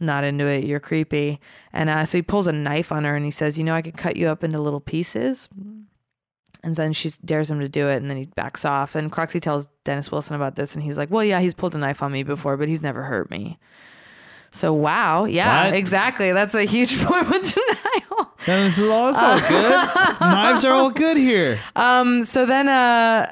[0.00, 0.64] Not into it.
[0.64, 1.40] You're creepy.
[1.72, 3.82] And uh, so he pulls a knife on her and he says, You know, I
[3.82, 5.48] could cut you up into little pieces.
[6.62, 8.96] And then she dares him to do it, and then he backs off.
[8.96, 11.78] And Croxy tells Dennis Wilson about this, and he's like, "Well, yeah, he's pulled a
[11.78, 13.58] knife on me before, but he's never hurt me."
[14.50, 15.74] So wow, yeah, What?
[15.74, 16.32] exactly.
[16.32, 18.32] That's a huge form of denial.
[18.90, 20.20] All, it's all good.
[20.20, 21.60] Knives are all good here.
[21.76, 23.30] Um, so then uh,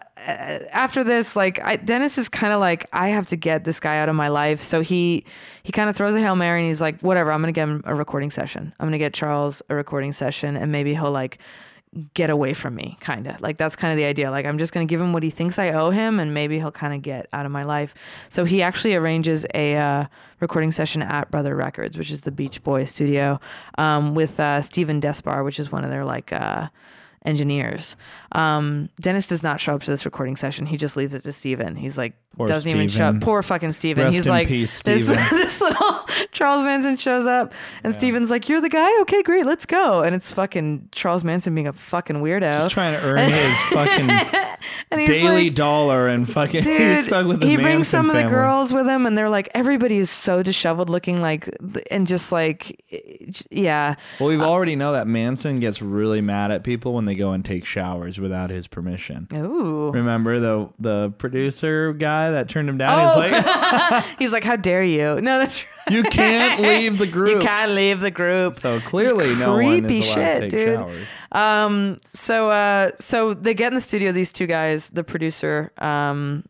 [0.72, 3.98] after this, like I, Dennis is kind of like, I have to get this guy
[3.98, 4.60] out of my life.
[4.60, 5.24] So he
[5.62, 7.82] he kind of throws a hail mary and he's like, whatever, I'm gonna get him
[7.86, 8.72] a recording session.
[8.78, 11.38] I'm gonna get Charles a recording session, and maybe he'll like
[12.14, 14.31] get away from me kind of like that's kind of the idea.
[14.31, 16.59] Like i'm just going to give him what he thinks i owe him and maybe
[16.59, 17.94] he'll kind of get out of my life.
[18.28, 20.06] So he actually arranges a uh,
[20.40, 23.40] recording session at brother records which is the beach boy studio
[23.78, 26.68] um, with uh, stephen desper which is one of their like uh,
[27.26, 27.96] engineers.
[28.32, 30.66] Um, dennis does not show up to this recording session.
[30.66, 31.76] He just leaves it to steven.
[31.76, 33.20] He's like Poor doesn't even show up.
[33.20, 34.04] Poor fucking steven.
[34.04, 35.24] Rest he's like peace, this, Steven.
[35.30, 36.00] this little
[36.32, 39.00] charles manson shows up and steven's like you're the guy?
[39.02, 40.02] Okay great let's go.
[40.02, 42.52] And it's fucking charles manson being a fucking weirdo.
[42.52, 47.40] Just trying to earn his fucking daily like, dollar and fucking Dude, he's stuck with
[47.40, 50.42] the he brings some of the girls with him, and they're like, everybody is so
[50.42, 51.48] disheveled looking, like,
[51.90, 52.82] and just like,
[53.50, 57.32] yeah, Well, we already know that Manson gets really mad at people when they go
[57.32, 59.28] and take showers without his permission.
[59.34, 59.90] ooh.
[59.92, 63.16] Remember the the producer guy that turned him down?
[63.16, 63.20] Oh.
[63.22, 65.20] He's like, He's like, how dare you?
[65.20, 67.30] No, that's you can't leave the group.
[67.36, 68.56] you can't leave the group.
[68.56, 70.74] So clearly, no one creepy is allowed shit, to take dude.
[70.74, 71.06] showers.
[71.32, 76.44] Um, so, uh, so they get in the studio, these two guys, the producer, um,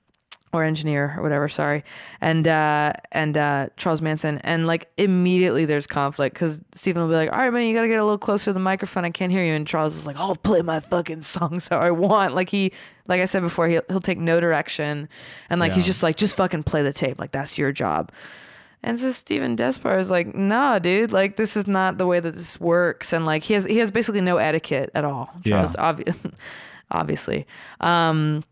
[0.57, 1.85] or engineer or whatever, sorry,
[2.21, 4.39] and, uh, and, uh, Charles Manson.
[4.39, 7.83] And like immediately there's conflict because Stephen will be like, all right, man, you got
[7.83, 9.05] to get a little closer to the microphone.
[9.05, 9.53] I can't hear you.
[9.53, 12.35] And Charles is like, I'll play my fucking songs how I want.
[12.35, 12.73] Like he,
[13.07, 15.09] like I said before, he'll, he'll take no direction.
[15.51, 17.19] And like, he's just like, just fucking play the tape.
[17.19, 18.11] Like that's your job.
[18.83, 22.37] And so Steven Desper is like, nah, dude, like this is not the way that
[22.37, 23.13] this works.
[23.13, 25.29] And like he has he has basically no etiquette at all.
[25.45, 25.67] Yeah.
[25.67, 26.33] Charles, obvi-
[26.93, 27.47] obviously.
[27.81, 28.45] Um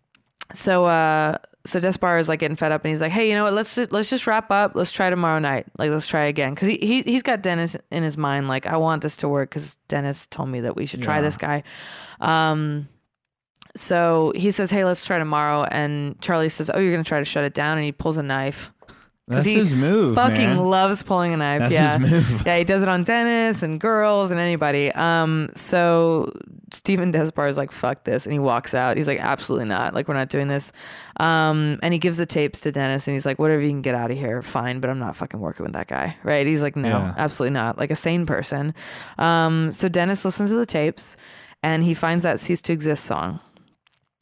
[0.52, 3.44] so uh so Desper is like getting fed up and he's like, hey, you know
[3.44, 3.54] what?
[3.54, 4.72] Let's let's just wrap up.
[4.74, 5.66] Let's try tomorrow night.
[5.78, 8.48] Like let's try again because he, he he's got Dennis in his mind.
[8.48, 11.20] Like I want this to work because Dennis told me that we should try Yeah.
[11.22, 11.62] this guy.
[12.20, 12.88] Um,
[13.76, 15.64] so he says, hey, let's try tomorrow.
[15.64, 18.22] And Charlie says, oh, you're gonna try to shut it down, and he pulls a
[18.22, 18.70] knife.
[19.26, 20.58] That's he his move, Fucking man.
[20.58, 21.60] loves pulling a knife.
[21.60, 21.98] That's yeah.
[21.98, 22.42] his move.
[22.46, 24.92] Yeah, he does it on Dennis and girls and anybody.
[24.92, 26.30] Um, so
[26.72, 28.26] Stephen Desper is like, fuck this.
[28.26, 28.98] And he walks out.
[28.98, 29.94] He's like, absolutely not.
[29.94, 30.72] Like, we're not doing this.
[31.20, 33.94] Um, and he gives the tapes to Dennis and he's like, whatever you can get
[33.94, 36.18] out of here, fine, but I'm not fucking working with that guy.
[36.22, 36.46] Right.
[36.46, 37.14] He's like, no, Yeah.
[37.16, 37.78] absolutely not.
[37.78, 38.74] Like a sane person.
[39.18, 41.16] Um, so Dennis listens to the tapes
[41.62, 43.40] and he finds that cease to exist song.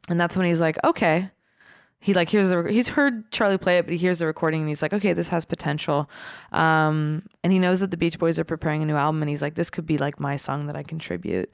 [0.08, 1.30] And that's when he's like, okay.
[2.02, 4.68] He like hears the he's heard Charlie play it, but he hears the recording and
[4.68, 6.10] he's like, okay, this has potential.
[6.50, 9.40] Um, and he knows that the Beach Boys are preparing a new album, and he's
[9.40, 11.48] like, this could be like my song that I contribute.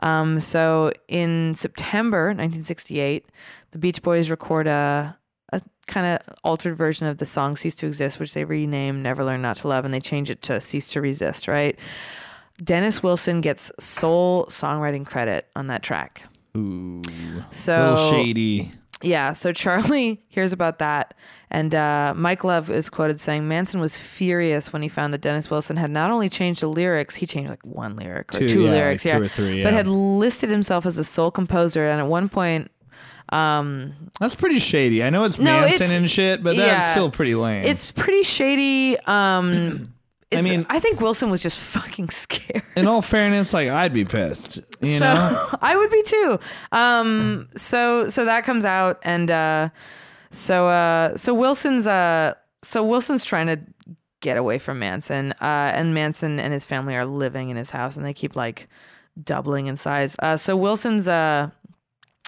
[0.00, 3.24] Um, so in September 1968,
[3.70, 5.16] the Beach Boys record a
[5.52, 9.24] a kind of altered version of the song "Cease to Exist," which they rename "Never
[9.24, 11.78] Learn Not to Love," and they change it to "Cease to Resist." Right?
[12.62, 16.24] Dennis Wilson gets sole songwriting credit on that track.
[16.56, 17.02] Ooh,
[17.50, 18.72] So shady.
[19.04, 21.14] Yeah, so Charlie hears about that,
[21.50, 25.50] and uh, Mike Love is quoted saying Manson was furious when he found that Dennis
[25.50, 28.62] Wilson had not only changed the lyrics, he changed like one lyric or Two, two,
[28.64, 31.88] yeah, lyrics, like yeah, two or three, but had listed himself as a sole composer,
[31.88, 32.70] and at one point,
[33.30, 35.02] um, That's pretty shady.
[35.02, 36.90] I know it's No, Manson it's- and shit, but that's yeah.
[36.92, 37.64] still pretty lame.
[37.64, 38.98] it's pretty shady.
[39.06, 39.93] Um,
[40.32, 42.62] I mean- I think Wilson was just fucking scared.
[42.76, 44.60] in all fairness, like I'd be pissed.
[44.80, 46.38] You so know, I would be too.
[46.72, 49.68] Um, so so that comes out, and uh,
[50.30, 53.60] so uh, so Wilson's uh, so Wilson's trying to
[54.20, 57.96] get away from Manson, uh, and Manson and his family are living in his house,
[57.96, 58.68] and they keep like
[59.22, 60.16] doubling in size.
[60.18, 61.50] Uh, so Wilson's uh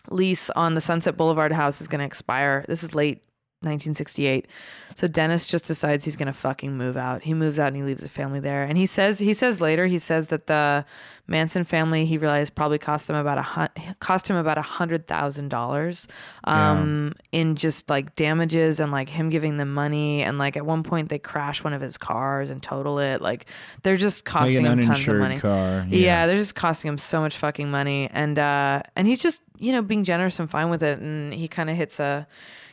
[0.08, 2.64] lease on the Sunset Boulevard house is going to expire.
[2.68, 3.24] This is late
[3.62, 4.46] 1968.
[4.94, 7.22] So Dennis just decides he's gonna fucking move out.
[7.24, 8.62] He moves out and he leaves the family there.
[8.64, 10.84] And he says he says later he says that the
[11.26, 15.48] Manson family he realized probably cost them about a cost him about a hundred thousand
[15.48, 16.06] dollars
[16.44, 20.82] um in just like damages and like him giving them money and like at one
[20.84, 23.46] point they crash one of his cars and total it like
[23.82, 25.36] they're just Like costing an him tons of money.
[25.38, 25.84] car.
[25.88, 26.26] Yeah.
[26.26, 29.82] they're just costing him so much fucking money, and uh, and he's just you know
[29.82, 32.26] being generous and fine with it, and he kind of hits a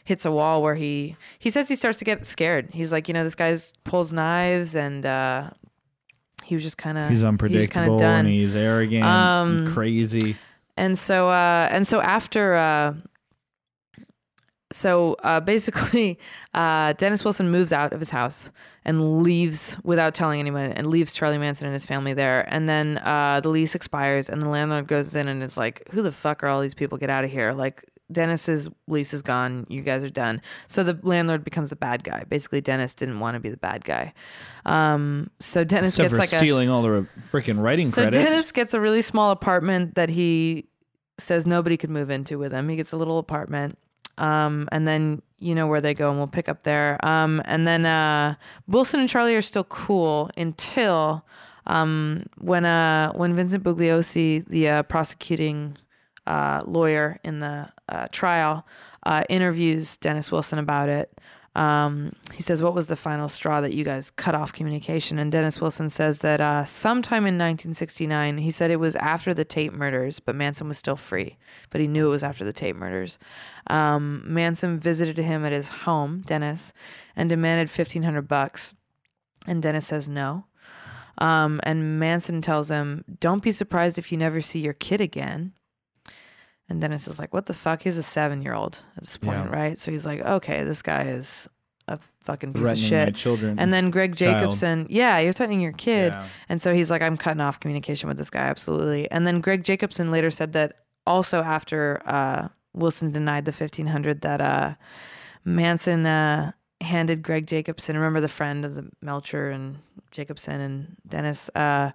[0.03, 2.69] hits a wall where he he says he starts to get scared.
[2.73, 5.49] He's like, you know, this guy's pulls knives, and uh,
[6.43, 8.25] he was just kind of He's unpredictable done.
[8.25, 10.35] and he's arrogant Um, and crazy.
[10.75, 12.93] and so uh and so after uh
[14.71, 16.17] so uh basically
[16.53, 18.49] uh Dennis Wilson moves out of his house
[18.83, 22.97] and leaves without telling anyone and leaves Charlie Manson and his family there and then
[22.99, 26.43] uh the lease expires and the landlord goes in and is like who the fuck
[26.43, 30.03] are all these people get out of here like Dennis's lease is gone you guys
[30.03, 33.49] are done so the landlord becomes the bad guy basically Dennis didn't want to be
[33.49, 34.13] the bad guy
[34.65, 38.23] um so Dennis Except gets for like a stealing all the freaking writing so credits.
[38.23, 40.67] Dennis gets a really small apartment that he
[41.17, 42.69] says nobody could move into with him.
[42.69, 43.77] He gets a little apartment.
[44.17, 47.03] Um, and then you know where they go and we'll pick up there.
[47.05, 48.35] Um, and then uh,
[48.67, 51.25] Wilson and Charlie are still cool until
[51.65, 55.77] um, when uh, when Vincent Bugliosi, the uh, prosecuting
[56.25, 58.65] uh, lawyer in the uh, trial,
[59.05, 61.19] uh, interviews Dennis Wilson about it.
[61.55, 65.31] Um, he says, "What was the final straw that you guys cut off communication?" And
[65.31, 69.73] Dennis Wilson says that uh, sometime in 1969, he said it was after the Tate
[69.73, 71.37] murders, but Manson was still free.
[71.69, 73.19] But he knew it was after the Tate murders.
[73.67, 76.73] Um, Manson visited him at his home, Dennis,
[77.15, 78.73] and demanded 1,500 bucks.
[79.45, 80.45] And Dennis says no.
[81.19, 85.53] Um, and Manson tells him, "Don't be surprised if you never see your kid again."
[86.73, 89.55] And Dennis is like, "What the fuck?" He's a seven-year-old at this point, Yeah.
[89.55, 89.77] right?
[89.77, 91.47] So he's like, "Okay, this guy is
[91.87, 93.59] a fucking piece of shit." children.
[93.59, 94.39] And then Greg child.
[94.39, 96.13] Jacobson, yeah, you're threatening your kid.
[96.13, 96.25] Yeah.
[96.49, 99.09] And so he's like, I'm cutting off communication with this guy, absolutely.
[99.11, 104.41] And then Greg Jacobson later said that also after uh, Wilson denied the 1500, that
[104.41, 104.73] uh,
[105.45, 109.79] Manson uh, handed Greg Jacobson, remember the friend of the Melcher and
[110.11, 111.91] Jacobson and Dennis, uh,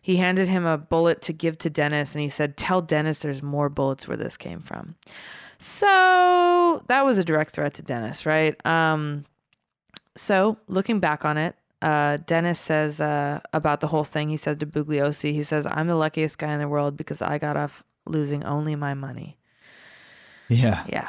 [0.00, 3.42] he handed him a bullet to give to Dennis, and he said, "Tell Dennis there's
[3.42, 4.94] more bullets where this came from."
[5.58, 8.64] So that was a direct threat to Dennis, right?
[8.64, 9.24] Um,
[10.16, 14.28] so looking back on it, uh, Dennis says uh, about the whole thing.
[14.28, 17.38] He said to Bugliosi, he says, "I'm the luckiest guy in the world because I
[17.38, 19.36] got off losing only my money."
[20.48, 20.84] Yeah.
[20.88, 21.08] Yeah.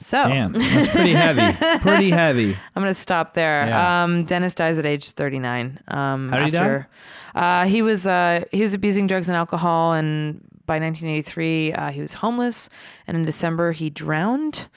[0.00, 0.52] So Damn.
[0.52, 1.78] That's pretty heavy.
[1.80, 2.56] Pretty heavy.
[2.74, 3.66] I'm gonna stop there.
[3.66, 4.04] Yeah.
[4.04, 5.80] Um, Dennis dies at age 39.
[5.88, 6.86] Um, How did he die?
[7.34, 12.00] Uh, he was uh, he was abusing drugs and alcohol, and by 1983 uh, he
[12.00, 12.68] was homeless.
[13.06, 14.68] And in December he drowned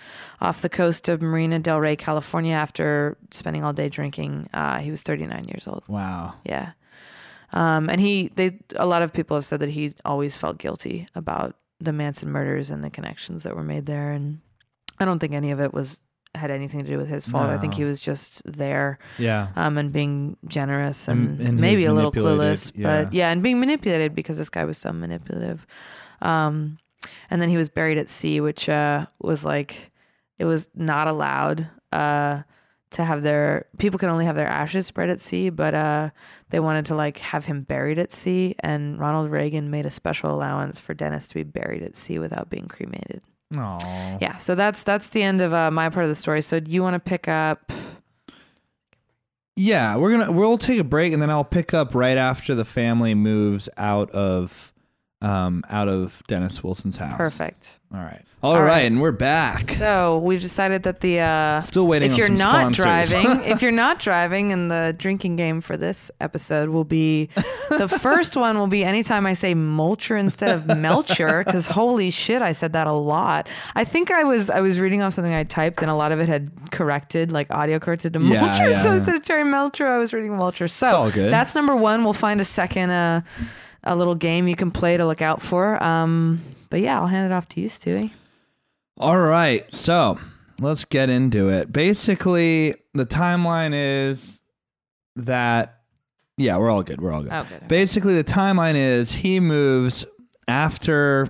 [0.42, 4.50] off the coast of Marina Del Rey, California, after spending all day drinking.
[4.54, 5.84] Uh, he was 39 years old.
[5.88, 6.36] Wow.
[6.44, 6.72] Yeah.
[7.54, 11.08] Um, and he, they, a lot of people have said that he always felt guilty
[11.16, 14.12] about the Manson murders and the connections that were made there.
[14.12, 14.42] And
[15.00, 16.00] I don't think any of it was
[16.36, 17.50] had anything to do with his fault.
[17.50, 19.48] I think he was just there, Yeah.
[19.56, 23.04] um, and being generous And- and, and maybe a little clueless, yeah.
[23.06, 25.66] but yeah, and being manipulated because this guy was so manipulative.
[26.22, 26.78] Um,
[27.32, 29.92] and then he was buried at sea, which uh, was like
[30.38, 32.44] it was not allowed uh,
[32.92, 36.10] to have their people can only have their ashes spread at sea, but uh,
[36.50, 40.34] they wanted to like have him buried at sea, and Ronald Reagan made a special
[40.36, 43.22] allowance for Dennis to be buried at sea without being cremated.
[43.56, 44.18] Aw.
[44.20, 46.42] Yeah, so that's that's the end of uh, my part of the story.
[46.42, 47.72] So do you want to pick up?
[49.56, 52.66] Yeah, we're gonna we'll take a break and then I'll pick up right after the
[52.66, 54.74] family moves out of
[55.22, 57.18] um out of Dennis Wilson's house.
[57.18, 57.80] Perfect.
[57.94, 58.24] All right.
[58.56, 58.86] All right, right.
[58.86, 59.72] and we're back.
[59.72, 63.12] So we've decided that the uh, Still waiting if you're not sponsors.
[63.12, 67.30] driving, if you're not driving, and the drinking game for this episode will be
[67.70, 72.42] the first one will be anytime I say Mulcher instead of Melcher, because holy shit,
[72.42, 73.48] I said that a lot.
[73.76, 76.20] I think I was I was reading off something I typed, and a lot of
[76.20, 78.72] it had corrected, like audio corrected to Yeah, Mulcher.
[78.72, 78.98] yeah, so yeah.
[78.98, 80.70] instead of Terry Melcher, I was reading Mulcher.
[80.70, 82.04] So all that's number one.
[82.04, 83.22] We'll find a second uh,
[83.84, 85.82] a little game you can play to look out for.
[85.84, 88.12] Um, but yeah, I'll hand it off to you, Stewie.
[89.00, 90.18] All right, so
[90.60, 91.72] let's get into it.
[91.72, 94.42] Basically, the timeline is
[95.16, 95.82] that
[96.38, 97.02] yeah, we're all good.
[97.02, 97.32] We're all good.
[97.32, 97.68] Oh, good.
[97.68, 100.06] Basically, the timeline is he moves
[100.48, 101.30] after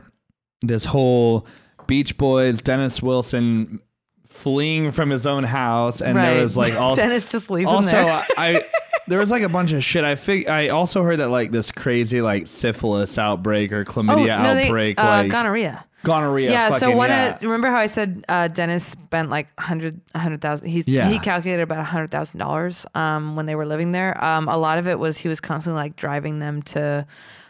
[0.61, 1.48] this whole
[1.88, 3.80] Beach Boys, Dennis Wilson
[4.27, 8.06] fleeing from his own house, and there was like also Dennis just leaves him there.
[8.06, 8.65] I, I
[9.07, 10.03] there was like a bunch of shit.
[10.03, 14.44] I fig- I also heard that like this crazy like syphilis outbreak or chlamydia Oh,
[14.44, 15.85] no, they- outbreak uh, like gonorrhea.
[16.07, 16.49] Gonorrhea.
[16.51, 16.69] yeah.
[16.71, 17.35] So one, yeah.
[17.35, 20.69] of, remember how I said uh, Dennis spent like hundred, a hundred thousand.
[20.69, 21.07] He's Yeah.
[21.09, 24.21] he calculated about a hundred thousand dollars um when they were living there.
[24.23, 27.05] Um, a lot of it was he was constantly like driving them to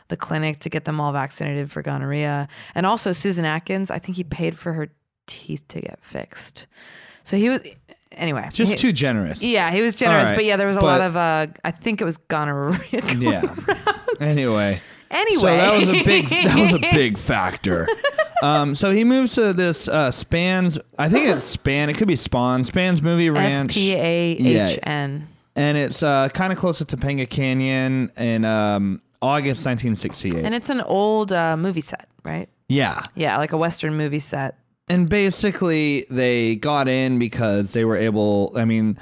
[0.10, 3.90] the clinic to get them all vaccinated for gonorrhea, and also Susan Atkins.
[3.92, 4.90] I think he paid for her
[5.28, 6.66] teeth to get fixed.
[7.24, 7.62] So he was
[8.14, 8.48] anyway.
[8.54, 9.44] just he- too generous.
[9.44, 11.72] Yeah, he was generous, right, but yeah, there was a but- lot of uh I
[11.72, 13.04] think it was gonorrhea.
[13.18, 13.54] Yeah.
[14.20, 14.82] Anyway.
[15.12, 15.42] Anyway.
[15.42, 17.88] So that was a big that was a big factor.
[18.42, 20.78] Um, so he moves to this uh, Spans.
[21.00, 21.90] I think it's Span.
[21.90, 22.64] It could be Spawn.
[22.64, 23.98] Spans Movie S Ranch, P A
[24.38, 25.28] H N.
[25.56, 30.46] and it's uh, kind of close to Topanga Canyon in um, August 1968.
[30.46, 32.48] And it's an old uh, movie set, right?
[32.70, 34.56] yeah, Yeah, like a Western movie set.
[34.90, 38.54] and basically they got in because they were able.
[38.56, 39.00] I mean,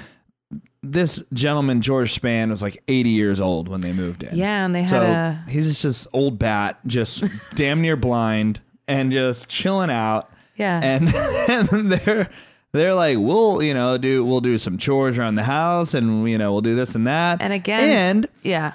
[0.92, 4.36] this gentleman George Spahn was like 80 years old when they moved in.
[4.36, 7.22] Yeah, and they had So a he's just this old bat, just
[7.54, 10.30] damn near blind, and just chilling out.
[10.56, 10.80] yeah.
[10.82, 11.14] And,
[11.74, 12.30] and they're
[12.72, 16.38] they're like, we'll you know do we'll do some chores around the house, and you
[16.38, 17.40] know we'll do this and that.
[17.40, 18.72] And again- and yeah.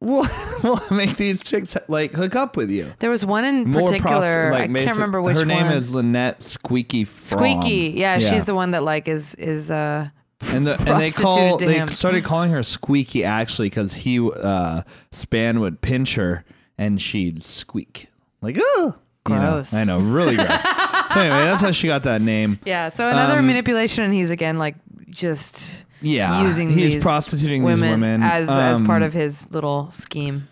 [0.00, 0.26] we'll
[0.64, 2.92] we'll make these chicks like hook up with you.
[2.98, 4.50] There was one in More particular.
[4.50, 5.48] like I can't remember which one.
[5.48, 7.04] Her name is Lynette Squeaky.
[7.04, 7.40] Fromm.
[7.62, 7.94] Squeaky.
[7.96, 10.08] Yeah, she's the one that like is is uh
[10.52, 11.88] and the, and they call they him.
[11.88, 16.44] started calling her Squeaky actually because he uh Spahn would pinch her
[16.78, 18.08] and she'd squeak
[18.40, 19.72] like oh Gross.
[19.72, 20.48] I know really gross.
[21.14, 22.58] so anyway, that's how she got that name.
[22.66, 22.90] yeah.
[22.90, 24.74] So another Um, manipulation, and he's again like
[25.08, 29.50] just Yeah, using he's these prostituting women, these women as as part Um, of his
[29.50, 30.48] little scheme.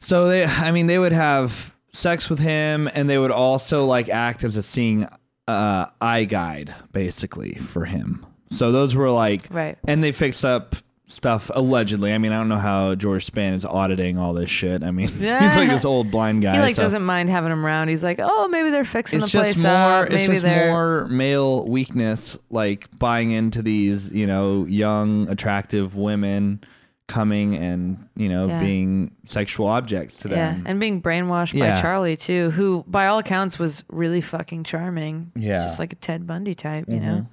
[0.00, 4.08] So they, I mean, they would have sex with him, and they would also like
[4.08, 5.06] act as a seeing
[5.46, 8.26] uh, eye guide, basically for him.
[8.50, 9.78] So those were like, Right.
[9.86, 10.76] and they fixed up
[11.08, 12.12] stuff allegedly.
[12.12, 14.82] I mean, I don't know how George Spahn is auditing all this shit.
[14.82, 15.22] I mean, he's
[15.56, 16.54] like this old blind guy.
[16.54, 17.88] He like so doesn't mind having him around.
[17.88, 19.70] He's like, oh, maybe they're fixing it's the place more.
[19.70, 20.04] up.
[20.06, 25.94] It's Maybe just they're more male weakness, like buying into these, you know, young, attractive
[25.94, 26.60] women
[27.08, 28.58] coming and you know Yeah.
[28.58, 31.76] being sexual objects to them yeah, and being brainwashed Yeah.
[31.76, 35.30] by Charlie too, who by all accounts was really fucking charming.
[35.36, 35.60] Yeah.
[35.60, 37.06] just like a Ted Bundy type, you mm-hmm.
[37.06, 37.26] know.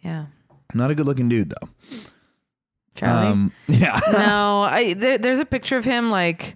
[0.00, 0.24] Yeah,
[0.74, 1.68] Not a good looking dude though.
[2.94, 3.26] Charlie.
[3.28, 3.98] Um, yeah.
[4.12, 6.54] no, I there, there's a picture of him like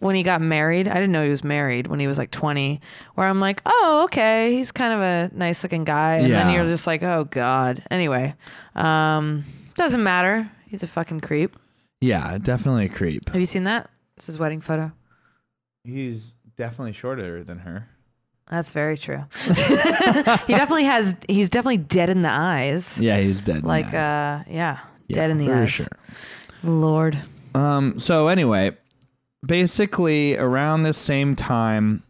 [0.00, 0.88] when he got married.
[0.88, 2.80] I didn't know he was married when he was like 20.
[3.14, 6.64] Where I'm like, oh, okay, he's kind of a nice looking guy, and then you're
[6.64, 7.82] just like, oh god.
[7.90, 8.34] Anyway,
[8.74, 9.44] um,
[9.76, 10.50] doesn't matter.
[10.66, 11.56] He's a fucking creep.
[12.00, 13.28] yeah, definitely a creep.
[13.28, 13.88] Have you seen that?
[14.16, 14.92] It's his wedding photo.
[15.84, 17.88] He's definitely shorter than her.
[18.50, 19.24] That's very true.
[19.44, 21.16] he definitely has.
[21.28, 22.98] He's definitely dead in the eyes.
[22.98, 23.56] Yeah, he's dead.
[23.56, 24.78] in the Like, uh, yeah,
[25.08, 25.50] Yeah, dead in the eyes.
[25.50, 25.70] for eyes.
[25.70, 25.86] sure.
[26.62, 27.18] Lord.
[27.54, 27.98] Um.
[27.98, 28.76] So anyway,
[29.44, 32.02] basically around this same time,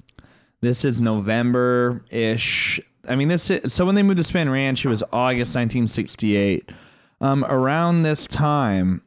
[0.60, 2.80] this is November ish.
[3.08, 6.70] I mean, this is, so when they moved to Spahn Ranch, it was August 1968.
[7.20, 9.00] Um, around this time,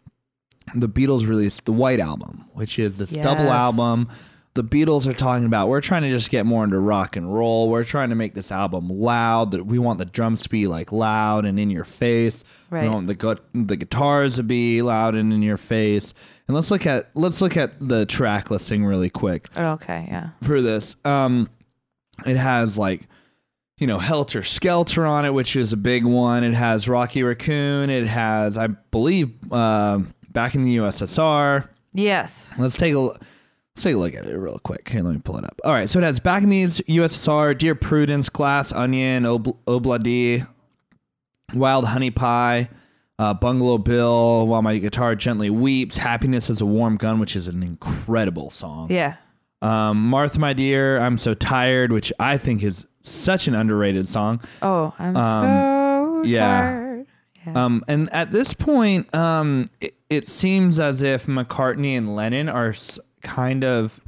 [0.74, 4.10] the Beatles released the White Album, which is this double album.
[4.56, 7.70] The Beatles are talking about we're trying to just get more into rock and roll.
[7.70, 9.52] We're trying to make this album loud.
[9.52, 12.44] That we want the drums to be like loud and in your face.
[12.70, 12.84] Right.
[12.84, 16.14] We want the gu- the guitars to be loud and in your face.
[16.48, 20.30] And let's look at let's look at the track listing really quick okay, yeah.
[20.42, 20.96] for this.
[21.06, 21.48] Um,
[22.26, 23.08] it has like,
[23.78, 26.44] you know, Helter Skelter on it, which is a big one.
[26.44, 27.90] It has Rocky Raccoon.
[27.90, 30.00] It has, I believe, uh,
[30.30, 31.68] back in the USSR.
[31.94, 32.50] Yes.
[32.58, 33.22] Let's take a look.
[33.80, 34.90] Let's take a look at it real quick.
[34.90, 35.58] Here, let me pull it up.
[35.64, 40.46] All right, so it has back in the USSR, Dear Prudence, Glass Onion, Ob- Obladi,
[41.54, 42.68] Wild Honey Pie,
[43.20, 47.48] uh, Bungalow Bill, While My Guitar Gently Weeps, Happiness is a Warm Gun, which is
[47.48, 48.92] an incredible song.
[48.92, 49.16] Yeah.
[49.62, 54.42] Um, Martha, my dear, I'm so tired, which I think is such an underrated song.
[54.62, 56.62] Oh, I'm Um, so yeah.
[56.72, 57.06] tired.
[57.48, 57.66] Yeah.
[57.66, 62.74] Um, and at this point, um, it, it seems as if McCartney and Lennon are
[63.22, 64.00] kind of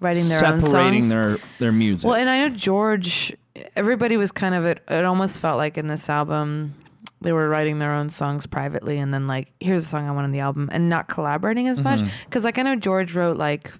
[0.00, 1.08] Writing their own separating songs.
[1.14, 2.06] their their music.
[2.08, 3.34] Well, and I know George.
[3.76, 4.82] Everybody was kind of it.
[4.88, 6.74] It almost felt like in this album,
[7.20, 10.24] they were writing their own songs privately, and then like, here's a song I want
[10.24, 12.04] on the album, and not collaborating as Mm-hmm.
[12.04, 12.12] much.
[12.24, 13.70] Because like I know George wrote like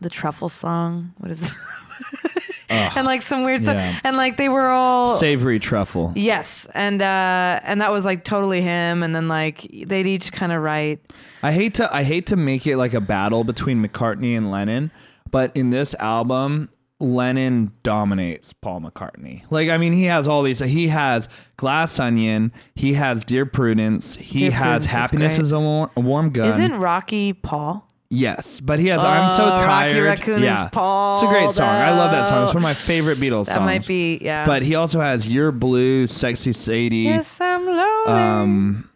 [0.00, 1.12] the truffle song.
[1.18, 1.52] What is?
[2.72, 3.98] and like some weird stuff, yeah.
[4.04, 6.12] and like they were all Savoy truffle.
[6.16, 10.52] yes, and uh and that was like totally him, and then like they'd each kind
[10.52, 11.00] of write.
[11.42, 14.90] I hate to I hate to make it like a battle between McCartney and Lennon,
[15.30, 16.68] but in this album,
[17.00, 19.42] Lennon dominates Paul McCartney.
[19.50, 20.60] Like I mean, he has all these.
[20.60, 22.52] He has Glass Onion.
[22.76, 24.14] He has Dear Prudence.
[24.16, 25.44] He Dear has Prudence is Happiness great.
[25.46, 26.48] is a, war- a warm gun.
[26.48, 27.88] Isn't Rocky Paul?
[28.14, 30.04] Yes, but he has I'm so Oh, Rocky tired.
[30.04, 30.66] Raccoon is yeah.
[30.66, 31.66] It's a great song.
[31.68, 32.44] I love that song.
[32.44, 33.64] It's one of my favorite Beatles That songs.
[33.64, 34.44] might be yeah.
[34.44, 36.96] But he also has You're Blue, Sexy Sadie.
[36.98, 38.12] yes, I'm lonely.
[38.12, 38.90] Um,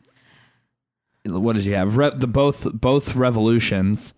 [1.29, 1.97] what does he have?
[1.97, 4.13] Re- the both both revolutions.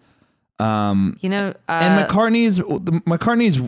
[0.58, 3.60] Um, you know, uh, and McCartney's the McCartney's.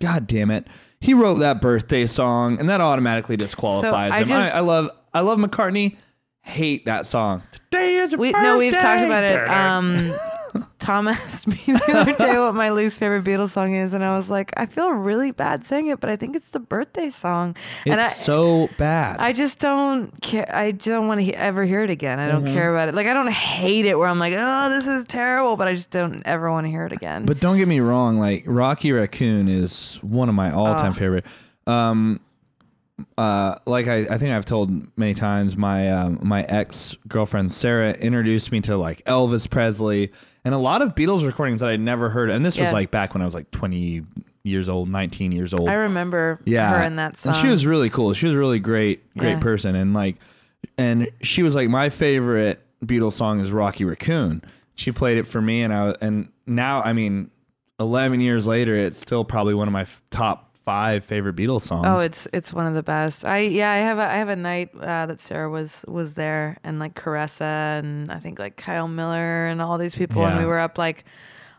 [0.00, 0.66] God damn it,
[1.00, 4.28] he wrote that birthday song, and that automatically disqualifies I him.
[4.28, 5.96] just- I, I love I love McCartney.
[6.40, 7.42] Hate that song.
[7.70, 8.42] Today is your we birthday.
[8.48, 9.46] no, we've talked about it.
[9.50, 10.14] Um,
[10.78, 14.16] Tom asked me the other day what my least favorite Beatles song is, and I
[14.16, 17.56] was like, I feel really bad saying it, but I think it's the birthday song.
[17.84, 19.18] it's and I, so bad.
[19.20, 20.48] I just don't care.
[20.54, 22.18] I don't want to he- ever hear it again.
[22.18, 22.54] I don't Mm-hmm.
[22.54, 22.94] care about it.
[22.94, 25.90] Like I don't hate it where I'm like, oh, this is terrible, but I just
[25.90, 27.24] don't ever want to hear it again.
[27.26, 30.94] But don't get me wrong, like Rocky Raccoon is one of my all-time Oh.
[30.94, 31.26] favorite.
[31.66, 32.20] Um,
[33.16, 37.92] uh, like I, I think I've told many times, my um, my ex girlfriend Sarah
[37.92, 40.12] introduced me to like Elvis Presley
[40.44, 42.30] and a lot of Beatles recordings that I'd never heard.
[42.30, 44.02] And this was like back when I was like 20
[44.44, 45.68] years old, 19 years old.
[45.68, 47.34] I remember yeah, her in that song.
[47.34, 48.12] and she was really cool.
[48.14, 49.40] She was a really great, great Yeah.
[49.40, 50.16] person, and like,
[50.76, 54.42] and she was like my favorite Beatles song is Rocky Raccoon.
[54.74, 57.30] She played it for me, and I and now I mean,
[57.78, 61.86] eleven years later, it's still probably one of my top five favorite Beatles songs.
[61.86, 63.24] Oh, it's it's one of the best.
[63.24, 66.58] I yeah, I have a I have a night uh, that Sarah was was there
[66.62, 70.44] and like Caressa and I think like Kyle Miller and all these people and we
[70.44, 71.06] were up like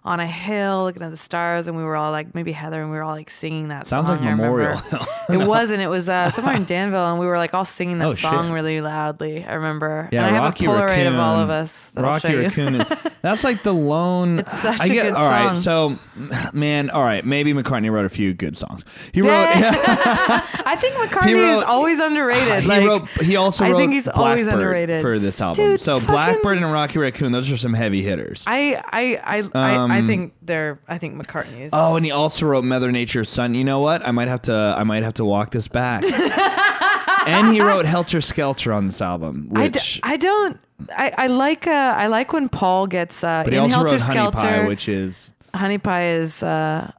[0.06, 2.90] on a hill looking at the stars and we were all like maybe Heather and
[2.90, 4.18] we were all like singing that Sounds song.
[4.18, 4.58] like I remember.
[4.60, 4.82] Memorial.
[5.44, 5.82] it wasn't.
[5.82, 8.46] It was uh, somewhere in Danville and we were like all singing that Oh, song
[8.46, 8.54] shit.
[8.54, 9.44] really loudly.
[9.46, 10.08] I remember.
[10.12, 11.92] Yeah, and I have Rocky a Polaroid of all of Raccoon- us.
[11.96, 12.36] Rocky.
[12.36, 12.86] Raccoon.
[13.22, 14.40] that's like the lone.
[14.40, 16.00] It's such I a get, good all right, song.
[16.16, 18.86] so man, all right, maybe McCartney wrote a few good songs.
[19.14, 19.30] He wrote.
[19.34, 22.64] I think McCartney wrote- is always underrated.
[22.64, 23.10] he like, wrote.
[23.22, 23.78] He also I wrote.
[23.78, 25.02] think he's always Blackbird underrated.
[25.02, 25.66] for this album.
[25.66, 28.44] Dude, so fucking- Blackbird and Rocky Raccoon, those are some heavy hitters.
[28.48, 31.72] I I I, I, I Um, think they're I think McCartney is.
[31.74, 33.54] Oh, and he also wrote Mother Nature's Son.
[33.56, 34.06] You know what?
[34.08, 34.54] I might have to.
[34.54, 36.04] I might have to walk this back.
[37.28, 40.00] and he wrote Helter Skelter on this album, I, d- which.
[40.04, 40.60] I don't
[40.96, 44.02] I, I like uh I like when Paul gets uh but he also Helter wrote
[44.02, 45.30] Honey Pie, which is.
[45.54, 46.92] Honey Pie is uh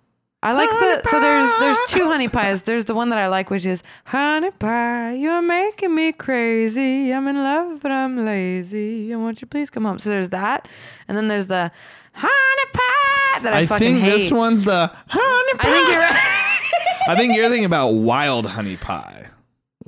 [0.43, 2.62] I like the so there's there's two honey pies.
[2.62, 5.12] There's the one that I like, which is honey pie.
[5.12, 7.12] You're making me crazy.
[7.12, 9.12] I'm in love, but I'm lazy.
[9.12, 9.99] And won't you please come home?
[9.99, 10.67] So there's that,
[11.09, 11.71] and then there's the
[12.12, 14.19] honey pie that I, I fucking think hate.
[14.19, 15.69] this one's the Honey Pie.
[15.69, 17.09] I think you're right.
[17.09, 19.27] I think you're thinking about Wild Honey Pie.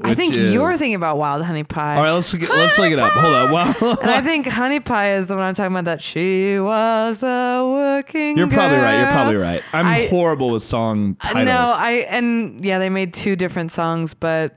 [0.03, 1.97] I think is- you're thinking about wild honey pie.
[1.97, 3.13] All right, let's look, let's look it up.
[3.13, 3.53] Hold on.
[3.53, 5.85] Well, And I think honey pie is the one I'm talking about.
[5.85, 8.39] That she was a working.
[8.39, 8.99] you're probably right.
[9.01, 9.63] You're probably right.
[9.75, 11.45] I'm I- horrible with song titles.
[11.45, 14.57] No, I and yeah, they made two different songs, but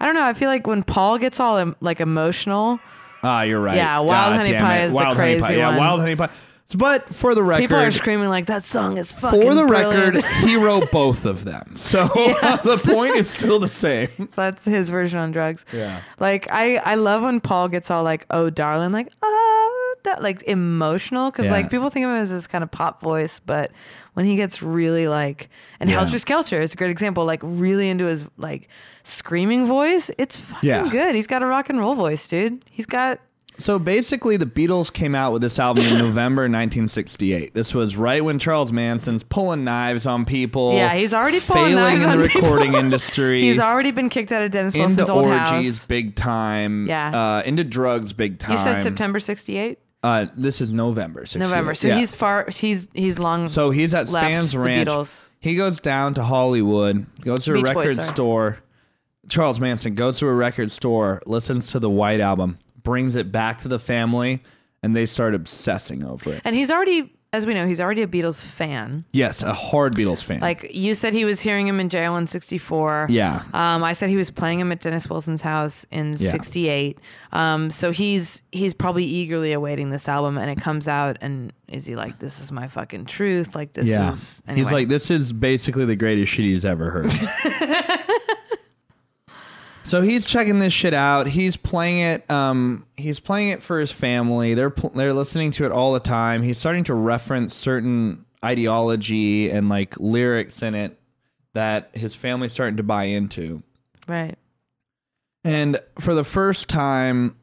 [0.00, 0.24] I don't know.
[0.24, 2.78] I feel like when Paul gets all like emotional,
[3.22, 3.76] ah, you're right.
[3.76, 4.84] Yeah, Wild Ah, Honey damn Pie it.
[4.86, 5.54] is the Wild Honey Pie.
[5.54, 5.76] Yeah, one.
[5.78, 6.30] Wild Honey Pie.
[6.74, 9.42] But for the record, people are screaming like that song is fucking.
[9.42, 11.74] for the brilliant." record, he wrote both of them.
[11.76, 14.08] So the point is still the same.
[14.16, 15.66] So that's his version on drugs.
[15.72, 16.00] Yeah.
[16.18, 19.71] Like I, I love when Paul gets all like, "Oh, darling," like, "Oh,
[20.04, 21.52] that," like emotional, because Yeah.
[21.52, 23.70] like people think of him as this kind of pop voice, but
[24.14, 25.48] when he gets really like,
[25.80, 25.96] and Yeah.
[26.00, 28.68] Helter Skelter is a great example, like really into his like
[29.04, 30.10] screaming voice.
[30.18, 30.88] It's fucking Yeah.
[30.90, 31.14] good.
[31.14, 32.64] He's got a rock and roll voice, dude.
[32.70, 33.18] He's got
[33.58, 37.52] So basically, the Beatles came out with this album in November 1968.
[37.54, 40.72] This was right when Charles Manson's pulling knives on people.
[40.74, 42.40] Yeah, he's already pulling knives in on the people.
[42.48, 43.42] recording industry.
[43.42, 45.84] he's already been kicked out of Dennis Wilson's old orgies house.
[45.86, 46.86] big time.
[46.86, 47.10] Yeah.
[47.10, 48.52] Uh, into drugs big time.
[48.52, 51.40] You said September '68, Uh, this is November 68.
[51.48, 51.74] November.
[51.74, 51.98] So Yeah.
[51.98, 52.48] he's far.
[52.50, 53.46] He's he's long.
[53.48, 54.88] So he's at left Spahn's the Ranch.
[54.88, 55.24] Beatles.
[55.40, 58.08] He goes down to Hollywood, goes to a Beach Boys, record sorry.
[58.08, 58.58] store.
[59.28, 63.60] Charles Manson goes to a record store, listens to the White Album, brings it back
[63.62, 64.42] to the family,
[64.82, 66.42] and they start obsessing over it.
[66.44, 69.06] and he's already, as we know, he's already a Beatles fan.
[69.12, 70.40] Yes, a hard Beatles fan.
[70.40, 73.06] Like you said, he was hearing him in jail in '64.
[73.08, 73.42] yeah.
[73.54, 76.30] Um, I said he was playing him at Dennis Wilson's house in Yeah.
[76.30, 76.98] '68.
[77.32, 81.86] Um, so he's he's probably eagerly awaiting this album, and it comes out, and is
[81.86, 83.54] he like, "This is my fucking truth"?
[83.54, 84.12] Like this yeah.
[84.12, 84.62] is anyway.
[84.64, 87.12] He's like, this is basically the greatest shit he's ever heard.
[89.84, 91.26] so he's checking this shit out.
[91.26, 92.30] He's playing it.
[92.30, 94.54] Um, he's playing it for his family.
[94.54, 96.42] They're pl- they're listening to it all the time.
[96.42, 100.98] He's starting to reference certain ideology and like lyrics in it
[101.54, 103.62] that his family's starting to buy into.
[104.08, 104.36] right.
[105.44, 107.36] And for the first time,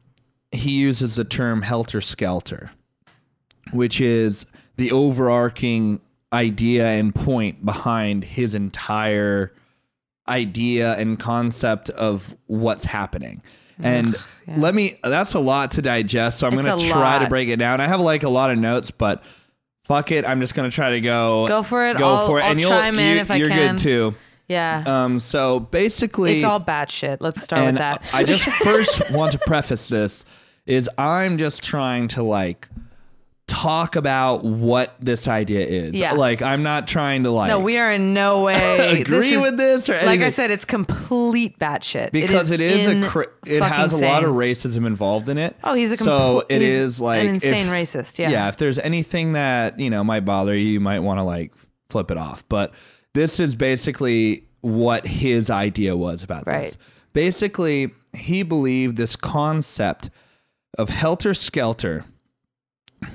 [0.52, 2.70] he uses the term helter skelter,
[3.72, 4.46] which is
[4.76, 6.00] the overarching
[6.32, 9.52] idea and point behind his entire
[10.30, 13.42] idea and concept of what's happening.
[13.82, 14.14] And
[14.46, 14.56] yeah.
[14.58, 17.56] let me that's a lot to digest, so I'm gonna a try to break it
[17.56, 17.80] down.
[17.80, 19.22] I have like a lot of notes, but
[19.84, 20.24] fuck it.
[20.24, 21.96] I'm just gonna try to go Go for it.
[21.96, 22.42] Go I'll- for it.
[22.44, 23.76] I'll and you'll chime in you, if I you're can.
[23.76, 24.14] good too.
[24.48, 24.84] Yeah.
[24.86, 27.20] Um so basically it's all bad shit.
[27.20, 28.04] Let's start with that.
[28.12, 30.24] I just first want to preface this
[30.66, 32.68] is I'm just trying to like
[33.50, 35.94] talk about what this idea is.
[35.94, 36.12] Yeah.
[36.12, 39.56] Like I'm not trying to like no, we are in no way agree is- with
[39.56, 42.12] this or Like I said, it's complete batshit.
[42.12, 45.56] because it is, a cr- it has a lot of racism involved in it.
[45.64, 46.10] Oh, he's a so
[46.40, 48.18] compl- it he's is like an insane if- racist.
[48.18, 48.30] Yeah.
[48.30, 48.48] yeah.
[48.48, 51.52] If there's anything that you know might bother you, you might want to like
[51.90, 52.48] flip it off.
[52.48, 52.72] But
[53.14, 56.66] this is basically what his idea was about Right.
[56.66, 56.78] this.
[57.12, 60.08] Basically, he believed this concept
[60.78, 62.04] of helter skelter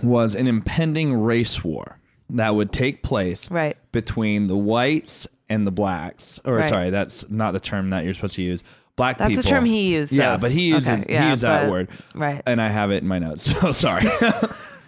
[0.04, 1.98] was an impending race war
[2.30, 3.78] that would take place Right.
[3.92, 6.40] between the whites and the blacks.
[6.44, 6.70] Or Right.
[6.70, 8.64] sorry, that's not the term that you're supposed to use.
[8.96, 9.44] Black people That's people.
[9.44, 10.14] the term he used.
[10.14, 10.42] Yeah, those.
[10.42, 12.42] but he uses Okay, yeah, he used that word, Right.
[12.46, 13.52] and I have it in my notes.
[13.62, 14.04] So sorry.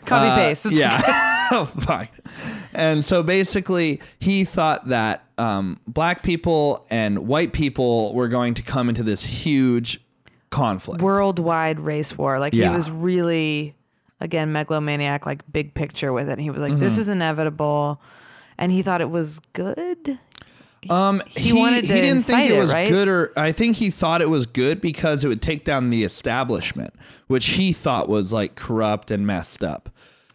[0.06, 0.65] Copy Uh, paste.
[0.65, 1.48] It's yeah.
[1.52, 2.07] oh, fuck.
[2.74, 8.61] And so basically, he thought that um, black people and white people were going to
[8.64, 9.99] come into this huge
[10.49, 11.02] conflict.
[11.02, 12.40] worldwide race war.
[12.40, 12.69] Like Yeah.
[12.69, 13.76] he was really,
[14.19, 16.34] again, megalomaniac, like big picture with it.
[16.34, 16.81] And he was like, Mm-hmm.
[16.81, 18.02] this is inevitable.
[18.57, 20.19] And he thought it was good.
[20.89, 22.88] Um, he wanted to he didn't think it it, was right?
[22.88, 26.03] good, or I think he thought it was good because it would take down the
[26.03, 26.94] establishment,
[27.27, 29.89] which he thought was like corrupt and messed up.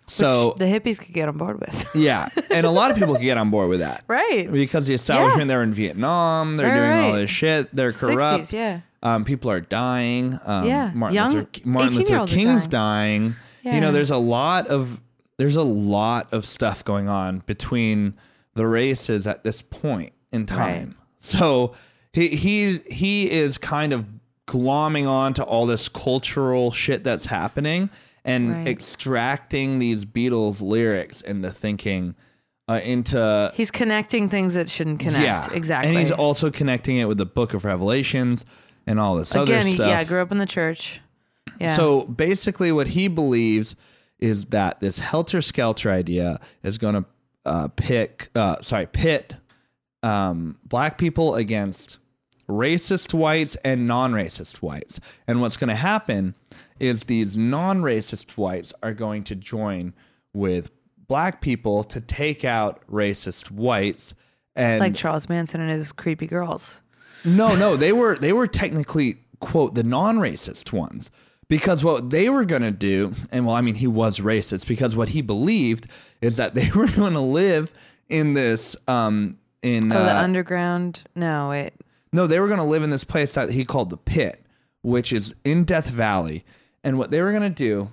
[0.06, 1.88] So which the hippies could get on board with.
[1.94, 4.04] yeah, and a lot of people could get on board with that.
[4.09, 4.50] right.
[4.50, 8.52] Because the establishment, they're in Vietnam, they're Right, doing all this shit, they're 60s, corrupt.
[8.52, 8.80] yeah.
[9.02, 10.38] Um, people are dying.
[10.44, 10.90] Um, Yeah.
[10.92, 13.20] Martin Young Luther, Martin Luther King's dying.
[13.30, 13.36] dying.
[13.62, 15.01] You know, there's a lot of
[15.39, 18.14] there's a lot of stuff going on between
[18.55, 20.97] the races at this point in time.
[21.18, 21.72] So
[22.12, 24.06] he he he is kind of
[24.48, 27.89] glomming on to all this cultural shit that's happening
[28.24, 28.68] and Right.
[28.68, 32.14] extracting these Beatles lyrics into thinking
[32.68, 35.22] uh, into He's connecting things that shouldn't connect.
[35.22, 35.90] yeah, Exactly.
[35.90, 38.44] And he's also connecting it with the Book of Revelations
[38.86, 39.89] and all this other Again, he, stuff.
[39.89, 41.01] yeah, grew up in the church.
[41.61, 41.74] Yeah.
[41.77, 43.77] So basically, what he believes
[44.19, 47.05] is that this helter skelter idea is going to
[47.45, 49.35] uh, pick, uh, sorry, pit
[50.03, 51.99] um, black people against
[52.49, 55.01] racist whites and non-racist whites.
[55.27, 56.35] And what's going to happen
[56.79, 59.95] is these non-racist whites are going to join
[60.33, 60.70] with
[61.09, 64.15] black people to take out racist whites.
[64.57, 66.81] And like Charles Manson and his creepy girls.
[67.24, 71.11] no, no, they were they were technically quote the non-racist ones
[71.53, 74.97] because what they were going to do and well I mean he was racist because
[74.97, 75.87] what he believed
[76.23, 77.70] is that they were going to live
[78.09, 81.03] in this um in Oh, the uh, underground.
[81.15, 81.73] No, wait.
[82.12, 84.43] no, they were going to live in this place that he called the pit,
[84.83, 86.45] which is in Death Valley.
[86.83, 87.91] And what they were going to do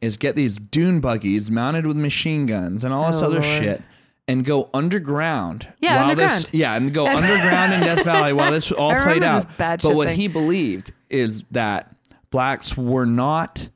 [0.00, 3.44] is get these dune buggies mounted with machine guns and all this Oh, other Lord.
[3.44, 3.82] shit
[4.28, 5.66] and go underground.
[5.80, 6.44] Yeah, while underground.
[6.44, 9.46] This, yeah, and go underground in Death Valley while this all played out.
[9.58, 10.16] but what thing.
[10.16, 11.91] he believed is that
[12.32, 13.68] blacks were not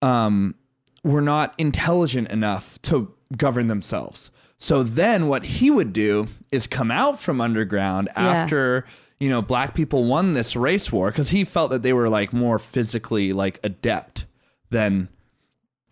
[0.00, 0.54] um
[1.02, 4.30] were not intelligent enough to govern themselves.
[4.56, 8.86] So then what he would do is come out from underground after
[9.20, 12.32] you know black people won this race war cuz he felt that they were like
[12.32, 14.24] more physically like adept
[14.70, 15.08] than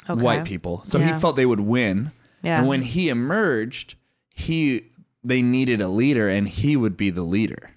[0.09, 0.21] Okay.
[0.21, 0.83] white people.
[0.85, 1.15] So Yeah.
[1.15, 2.11] he felt they would win.
[2.43, 2.59] Yeah.
[2.59, 3.95] And when he emerged,
[4.35, 4.87] he
[5.23, 7.71] they needed a leader and he would be the leader.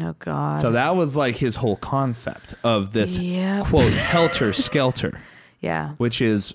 [0.00, 0.60] Oh God.
[0.60, 3.66] So that was like his whole concept of this Yep.
[3.66, 5.20] quote helter skelter,
[5.60, 5.90] yeah.
[5.98, 6.54] which is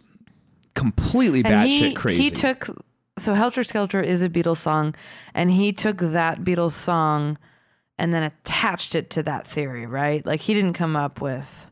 [0.76, 2.22] completely batshit crazy.
[2.24, 2.70] he took
[3.18, 4.96] so Helter Skelter is a Beatles song,
[5.36, 7.38] and he took that Beatles song
[8.00, 10.26] and then attached it to that theory, right?
[10.26, 11.68] Like he didn't come up with.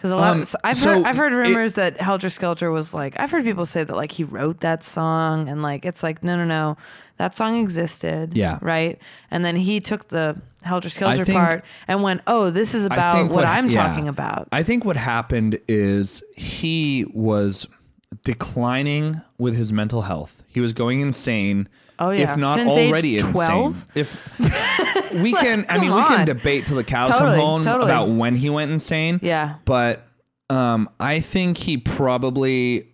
[0.00, 2.70] Because a lot, Um, of, I've so heard, I've heard it- rumors that Helter Skelter
[2.70, 6.02] was like, I've heard people say that like he wrote that song, and like it's
[6.02, 6.78] like no, no, no,
[7.18, 8.58] that song existed, Yeah.
[8.62, 8.98] right.
[9.30, 13.24] And then he took the Helter Skelter think- part and went, oh, this is about
[13.24, 13.86] what, what- I'm yeah.
[13.88, 14.48] talking about.
[14.52, 17.66] I think what happened is he was
[18.24, 20.42] declining with his mental health.
[20.48, 21.68] He was going insane.
[22.00, 22.32] Oh, yeah.
[22.32, 23.66] If not Since age already 12?
[23.74, 23.84] insane.
[23.94, 26.26] If we can I mean we can on.
[26.26, 27.84] debate till the cows Totally, come home totally.
[27.90, 29.20] about when he went insane.
[29.22, 30.06] yeah, But
[30.48, 32.86] um I think he probably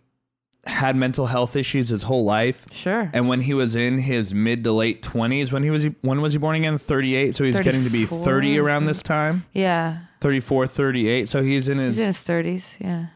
[0.67, 2.67] had mental health issues his whole life.
[2.73, 3.09] sure.
[3.13, 6.33] And when he was in his mid to late 20s, when he was when was
[6.33, 6.77] he born again?
[6.79, 7.37] 38.
[7.37, 9.45] So he's getting to be 34, 30 around this time.
[9.53, 11.29] yeah, 34, 38.
[11.29, 12.77] So he's in his he's in his thirties.
[12.81, 13.07] Yeah.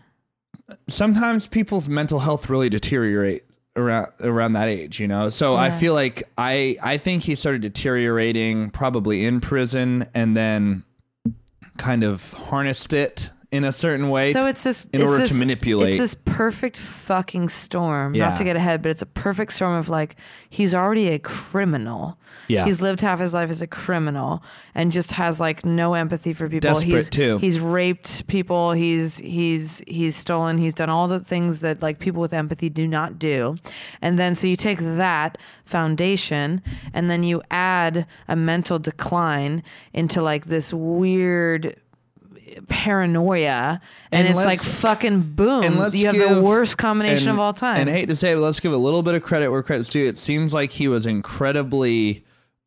[0.88, 3.42] sometimes people's mental health really deteriorate
[3.76, 5.28] around around that age, you know.
[5.28, 10.84] So I feel like I I think he started deteriorating probably in prison and then
[11.76, 15.30] kind of harnessed it in a certain way So it's this in it's order this,
[15.30, 15.90] to manipulate.
[15.90, 18.14] It's this perfect fucking storm.
[18.14, 18.28] Yeah.
[18.28, 20.16] Not to get ahead, but it's a perfect storm of like
[20.48, 22.16] he's already a criminal.
[22.46, 22.64] Yeah.
[22.64, 24.42] He's lived half his life as a criminal
[24.74, 26.72] and just has like no empathy for people.
[26.72, 27.38] Desperate, he's too.
[27.38, 28.72] he's raped people.
[28.72, 30.58] He's he's he's stolen.
[30.58, 33.56] He's done all the things that like people with empathy do not do.
[34.00, 36.62] And then so you take that foundation
[36.94, 41.76] and then you add a mental decline into like this weird
[42.68, 43.80] paranoia
[44.12, 47.40] and, And it's like fucking boom and you have give- the worst combination and- of
[47.40, 49.22] all time And I hate to say it, but let's give a little bit of
[49.22, 50.06] credit where credit's due.
[50.06, 52.24] It seems like he was incredibly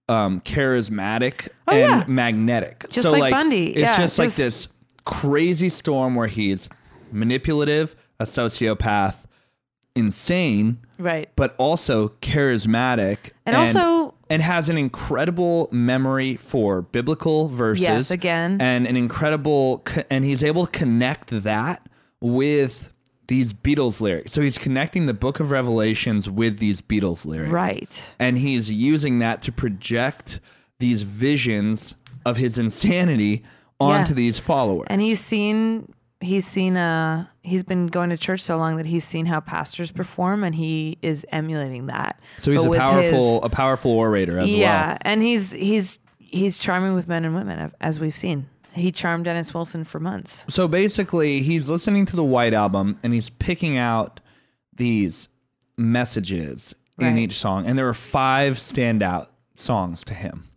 [0.09, 2.03] um, charismatic Oh, and yeah.
[2.07, 2.85] magnetic.
[2.89, 3.67] Just like Bundy.
[3.71, 4.67] It's Yeah, just, like this
[5.05, 6.67] crazy storm where he's
[7.11, 9.15] manipulative, a sociopath,
[9.95, 17.81] insane, right but also charismatic And also- and has an incredible memory for biblical verses
[17.83, 18.57] Yes, again.
[18.61, 21.87] and an incredible and he's able to connect that
[22.21, 22.91] with
[23.27, 24.31] these Beatles lyrics.
[24.33, 27.51] So he's connecting the book of Revelations with these Beatles lyrics.
[27.51, 30.39] right And he's using that to project
[30.79, 31.95] these visions
[32.25, 33.43] of his insanity
[33.79, 34.15] onto Yeah.
[34.15, 34.87] these followers.
[34.89, 39.03] and he's seen he's seen uh he's been going to church so long that he's
[39.05, 43.45] seen how pastors perform and he is emulating that so he's But a powerful his-
[43.45, 44.55] a powerful orator as well.
[44.57, 44.97] yeah well.
[45.01, 49.53] and he's he's he's charming with men and women as we've seen he charmed dennis
[49.53, 54.19] wilson for months So basically, he's listening to the White Album and he's picking out
[54.75, 55.27] these
[55.77, 57.65] messages in each song.
[57.67, 60.47] And there are five standout songs to him.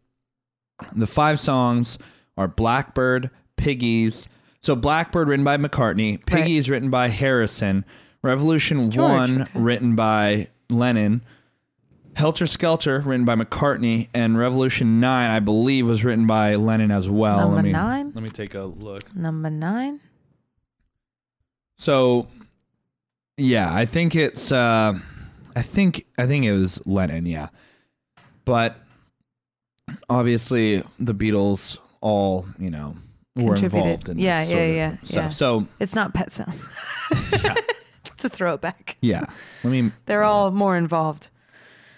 [0.95, 1.99] The five songs
[2.37, 4.29] are Blackbird, Piggies.
[4.67, 7.85] So Blackbird written by McCartney, Piggies written by Harrison,
[8.21, 9.61] Revolution George, 1 okay.
[9.61, 11.23] written by Lennon,
[12.17, 17.09] Helter Skelter written by McCartney, and Revolution 9, I believe, was written by Lennon as
[17.09, 17.39] well.
[17.39, 18.11] Number let me, nine?
[18.13, 19.15] Let me take a look.
[19.15, 20.01] number nine
[21.79, 22.27] So,
[23.37, 24.51] yeah, I think it's.
[24.51, 24.99] Uh,
[25.55, 27.25] I think I think it was Lennon.
[27.25, 27.51] Yeah,
[28.45, 28.81] but
[30.11, 32.97] obviously the Beatles all you know
[33.37, 35.11] were involved in Yeah, this yeah, yeah, stuff.
[35.13, 35.29] yeah.
[35.29, 36.65] So it's not pet sounds
[38.17, 39.25] to throw it back yeah,
[39.63, 41.29] I mean they're all more involved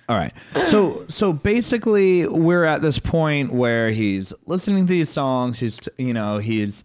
[0.09, 0.33] All right.
[0.67, 6.13] So so basically we're at this point where he's listening to these songs, he's you
[6.15, 6.83] know, he's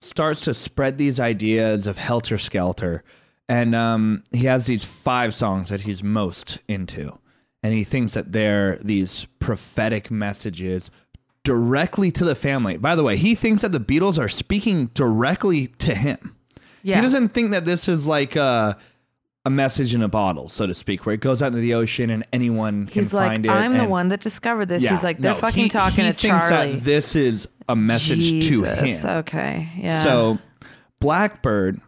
[0.00, 3.02] starts to spread these ideas of helter skelter.
[3.48, 7.18] And um he has these five songs that he's most into.
[7.62, 10.90] And he thinks that they're these prophetic messages
[11.46, 12.76] directly to the family.
[12.76, 16.36] By the way, he thinks that the Beatles are speaking directly to him.
[16.82, 18.76] yeah He doesn't think that this is like a,
[19.44, 22.10] a message in a bottle, so to speak, where it goes out into the ocean
[22.10, 23.50] and anyone can he's like find it.
[23.50, 26.04] i'm the and- one that discovered this Yeah, he's like they're no, fucking he- talking
[26.04, 29.00] he to thinks charlie That this is a message Jesus.
[29.02, 29.16] to him.
[29.18, 30.38] okay yeah So,
[31.00, 31.80] Blackbird,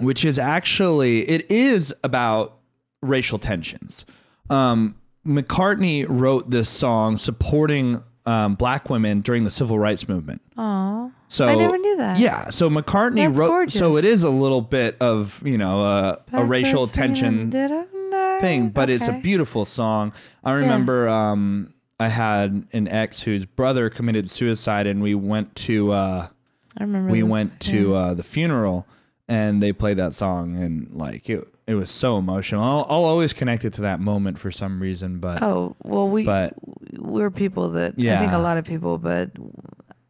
[0.00, 2.58] which is actually it is about
[3.02, 4.04] racial tensions.
[4.50, 4.96] Um,
[5.26, 10.40] McCartney wrote this song supporting um, black women during the civil rights movement.
[10.56, 12.18] oh So I never knew that.
[12.18, 13.70] Yeah, so McCartney That's wrote.
[13.70, 18.90] So it is a little bit of you know uh, a racial tension thing, but
[18.90, 20.12] it's a beautiful song.
[20.42, 25.92] I remember um, I had an ex whose brother committed suicide, and we went to
[25.92, 26.28] uh,
[26.76, 27.10] I remember.
[27.10, 27.96] we this, went to yeah.
[27.96, 28.86] uh, the funeral,
[29.28, 32.62] and they played that song, and like it it was so emotional.
[32.62, 36.24] I'll, I'll always connect it to that moment for some reason, but Oh well, we
[36.24, 36.54] but
[36.98, 39.30] we're people that I think a lot of people, but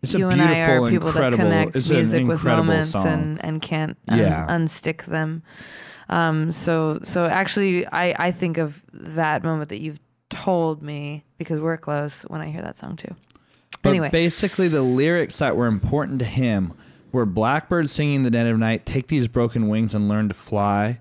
[0.02, 3.06] it's you and I are people that connect music with moments song.
[3.06, 4.46] and and can't un- Yeah.
[4.48, 5.42] unstick them.
[6.08, 10.00] Um, so so actually, I I think of that moment that you've
[10.30, 13.14] told me because we're close when I hear that song too.
[13.82, 16.72] But anyway, basically, the lyrics that were important to him
[17.12, 20.98] were Blackbird singing the dead of night, take these broken wings and learn to fly.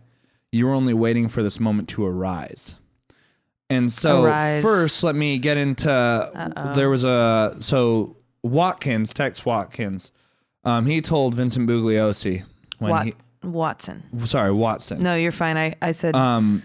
[0.54, 2.76] You were only waiting for this moment to arise.
[3.72, 4.62] And so, Arise.
[4.62, 6.72] first, let me get into.
[6.76, 7.58] There was a.
[7.60, 10.12] So, Watkins, Tex Watkins,
[10.64, 12.44] um, he told Vincent Bugliosi
[12.78, 13.14] when Wat- he.
[13.44, 14.04] Watson.
[14.26, 15.02] Sorry, Watson.
[15.02, 15.58] No, you're fine.
[15.58, 16.62] I I said Um,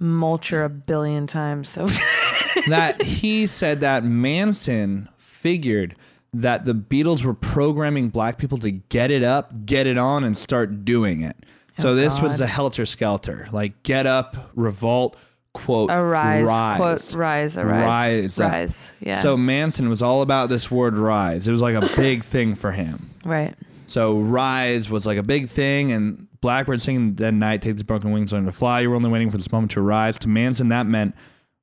[0.00, 1.70] mulcher a billion times.
[1.70, 1.86] So
[2.68, 5.96] that he said that Manson figured
[6.34, 10.36] that the Beatles were programming black people to get it up, get it on, and
[10.36, 11.36] start doing it.
[11.80, 15.16] So Oh, this was the helter skelter, like get up, revolt,
[15.54, 16.76] quote, arise, rise.
[16.76, 18.92] quote rise, arise, Rise rise.
[19.00, 19.20] Yeah.
[19.20, 21.48] So Manson was all about this word rise.
[21.48, 23.10] It was like a big thing for him.
[23.24, 23.54] right.
[23.86, 28.12] So rise was like a big thing, and Blackbird singing "Dead Night," take these broken
[28.12, 28.80] wings, learn to fly.
[28.80, 30.16] You were only waiting for this moment to rise.
[30.20, 31.16] To Manson, that meant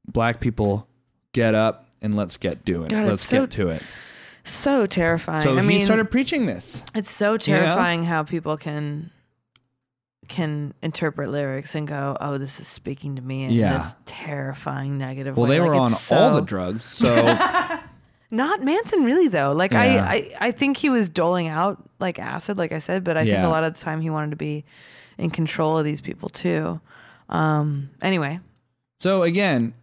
[0.06, 0.88] black people
[1.32, 2.90] get up and let's get doing.
[2.90, 3.82] God, let's so- get to it.
[4.44, 5.42] So terrifying.
[5.44, 6.82] So I he mean, started preaching this.
[6.96, 9.12] it's so terrifying how people can
[10.28, 13.78] can interpret lyrics and go, "Oh, this is speaking to me," in Yeah.
[13.80, 15.56] this terrifying negative Well, way.
[15.56, 17.16] they Like, were on it's all the drugs, so
[18.32, 19.54] Not Manson, really though.
[19.54, 20.06] Like Yeah.
[20.06, 23.24] I, I, I think he was doling out like acid, like I said, but I
[23.24, 24.66] think a lot of the time he wanted to be
[25.18, 26.80] in control of these people too.
[27.30, 27.90] Um.
[28.02, 28.40] Anyway,
[29.00, 29.74] so again,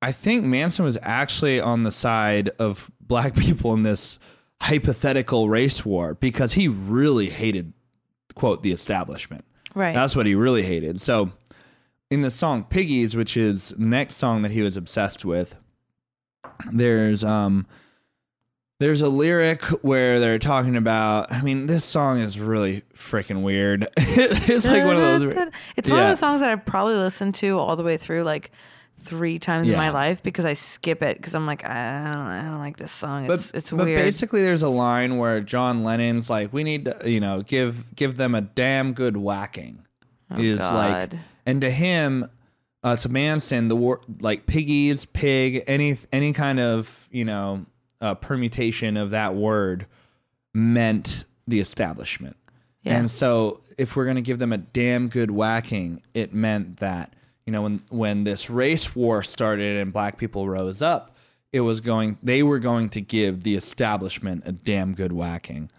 [0.00, 4.18] I think Manson was actually on the side of black people in this
[4.60, 7.72] hypothetical race war because he really hated
[8.34, 9.44] quote the establishment.
[9.74, 9.94] Right.
[9.94, 11.00] That's what he really hated.
[11.00, 11.30] So
[12.10, 15.56] in the song Piggies, which is the next song that he was obsessed with,
[16.72, 17.66] there's um
[18.80, 23.86] there's a lyric where they're talking about I mean, this song is really freaking weird.
[23.96, 25.34] it's like one of those
[25.76, 26.04] It's one Yeah.
[26.06, 28.50] of those songs that I probably listened to all the way through, like
[29.00, 29.92] three times in my Yeah.
[29.92, 33.26] life because I skip it because I'm like I don't, I don't like this song.
[33.26, 33.98] but, It's it's but weird.
[34.02, 38.16] basically there's a line where John Lennon's like we need to, you know, give give
[38.16, 39.84] them a damn good whacking.
[40.30, 41.18] Oh, is like God.
[41.46, 42.28] and to him
[42.84, 47.64] uh, to Manson, the word like piggies, pig, any any kind of you know
[48.00, 49.86] uh, permutation of that word
[50.54, 52.36] meant the establishment.
[52.82, 52.98] Yeah.
[52.98, 57.12] And so, if we're gonna give them a damn good whacking, it meant that
[57.48, 61.16] you know when when this race war started and black people rose up,
[61.50, 65.70] it was going they were going to give the establishment a damn good whacking.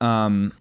[0.00, 0.54] Um,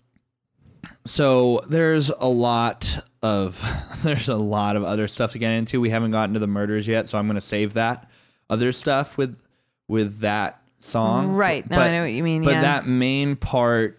[1.05, 3.63] so there's a lot of
[4.03, 5.79] there's a lot of other stuff to get into.
[5.79, 8.11] We haven't gotten to the murders yet, so I'm going to save that
[8.49, 9.39] other stuff with
[9.87, 11.35] with that song.
[11.35, 11.69] Right.
[11.69, 12.61] No, I know what you mean, But yeah.
[12.63, 13.98] that main part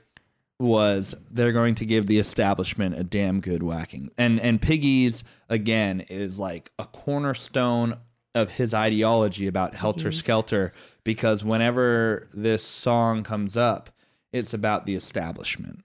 [0.60, 4.10] was they're going to give the establishment a damn good whacking.
[4.18, 7.96] And and Piggies again is like a cornerstone
[8.34, 10.72] of his ideology about helter skelter
[11.02, 13.90] because whenever this song comes up,
[14.32, 15.82] it's about the establishment.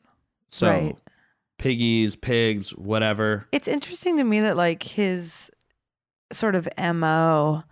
[0.50, 0.96] So Right.
[1.58, 3.48] piggies, pigs, whatever.
[3.52, 5.50] It's interesting to me that like his
[6.32, 7.64] sort of mo,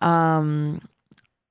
[0.00, 0.82] um,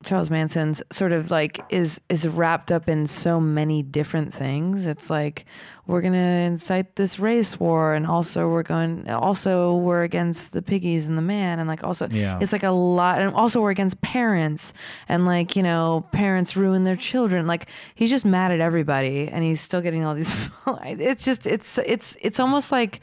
[0.04, 4.86] Charles Manson's sort of like is is wrapped up in so many different things.
[4.88, 5.46] It's like
[5.88, 11.06] we're gonna incite this race war, and also we're going, also we're against the piggies
[11.06, 12.40] and the man, and like also Yeah.
[12.42, 14.74] it's like a lot, and also we're against parents,
[15.10, 17.46] and like you know parents ruin their children.
[17.48, 20.34] Like he's just mad at everybody, and he's still getting all these.
[20.84, 23.02] it's just it's it's it's almost like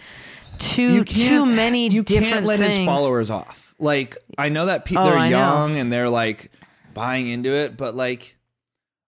[0.59, 2.79] too too many you different can't let things.
[2.79, 3.75] his followers off.
[3.79, 5.39] Like I know that pe- Oh, they're I know.
[5.39, 6.51] young and they're like
[6.99, 8.37] buying into it, but like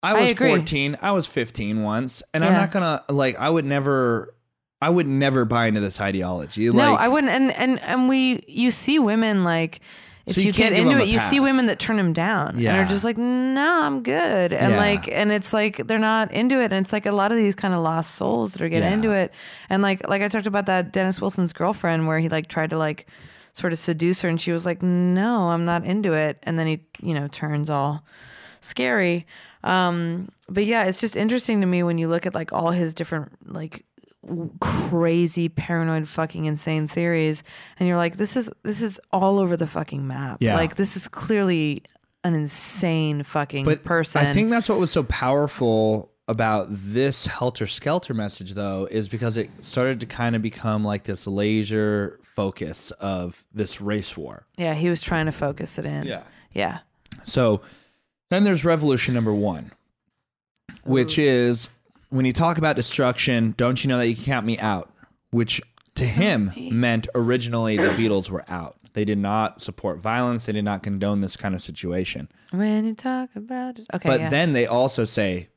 [0.03, 0.49] I I was agree.
[0.49, 4.35] 14, I was 15 once, and I'm not gonna like I would never
[4.83, 6.69] I would never buy into this ideology.
[6.71, 7.33] No, like I wouldn't.
[7.33, 9.81] And and and we, you see women like.
[10.27, 12.71] If So you you, get into it, you see women that turn him down yeah.
[12.71, 12.85] and Yeah.
[12.85, 14.79] are just like, "No, I'm good," and Yeah.
[14.79, 17.55] like, and it's like they're not into it, and it's like a lot of these
[17.55, 18.95] kind of lost souls that are getting Yeah.
[18.95, 19.33] into it,
[19.71, 22.79] and like, like I talked about that Dennis Wilson's girlfriend where he like tried to
[22.79, 23.07] like
[23.61, 26.67] sort of seduce her, and she was like, "No, I'm not into it," and then
[26.67, 28.05] he, you know, turns all
[28.61, 29.27] scary.
[29.63, 32.95] Um, but yeah, it's just interesting to me when you look at like all his
[32.95, 33.85] different like
[34.61, 37.43] crazy paranoid fucking insane theories
[37.79, 40.39] and you're like this is this is all over the fucking map.
[40.41, 40.57] Yeah.
[40.57, 41.83] Like this is clearly
[42.23, 44.27] an insane fucking but person.
[44.27, 49.37] I think that's what was so powerful about this helter skelter message though is because
[49.37, 54.47] it started to kind of become like this laser focus of this race war.
[54.57, 56.05] yeah, he was trying to focus it in.
[56.05, 56.23] Yeah.
[56.53, 56.79] Yeah.
[57.25, 57.61] So
[58.31, 59.73] then there's revolution number one,
[60.85, 61.69] which is
[62.09, 64.91] when you talk about destruction, don't you know that you can count me out?
[65.31, 65.61] Which
[65.97, 68.77] to him meant originally the Beatles were out.
[68.93, 70.47] They did not support violence.
[70.47, 72.29] They did not condone this kind of situation.
[72.51, 73.87] When you talk about it.
[73.95, 74.09] Okay.
[74.09, 74.29] But yeah.
[74.29, 75.49] then they also say,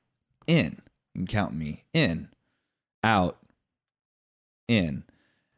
[0.45, 0.81] in.
[1.15, 2.29] You can count me in,
[3.03, 3.37] out,
[4.67, 5.03] in.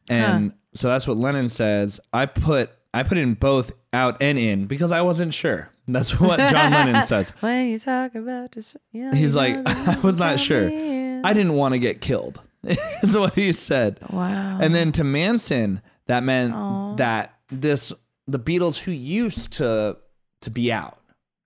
[0.07, 1.99] And so that's what Lennon says.
[2.13, 5.69] I put I put in both out and in because I wasn't sure.
[5.87, 7.31] That's what John Lennon says.
[7.41, 10.67] when you talk about this, you know, He's like, I was not sure.
[10.67, 12.41] I didn't want to get killed.
[12.63, 13.99] is what he said.
[14.09, 14.57] Wow.
[14.61, 16.95] And then to Manson, that meant Aw.
[16.95, 17.91] that this
[18.27, 19.97] the Beatles who used to
[20.41, 20.97] to be out.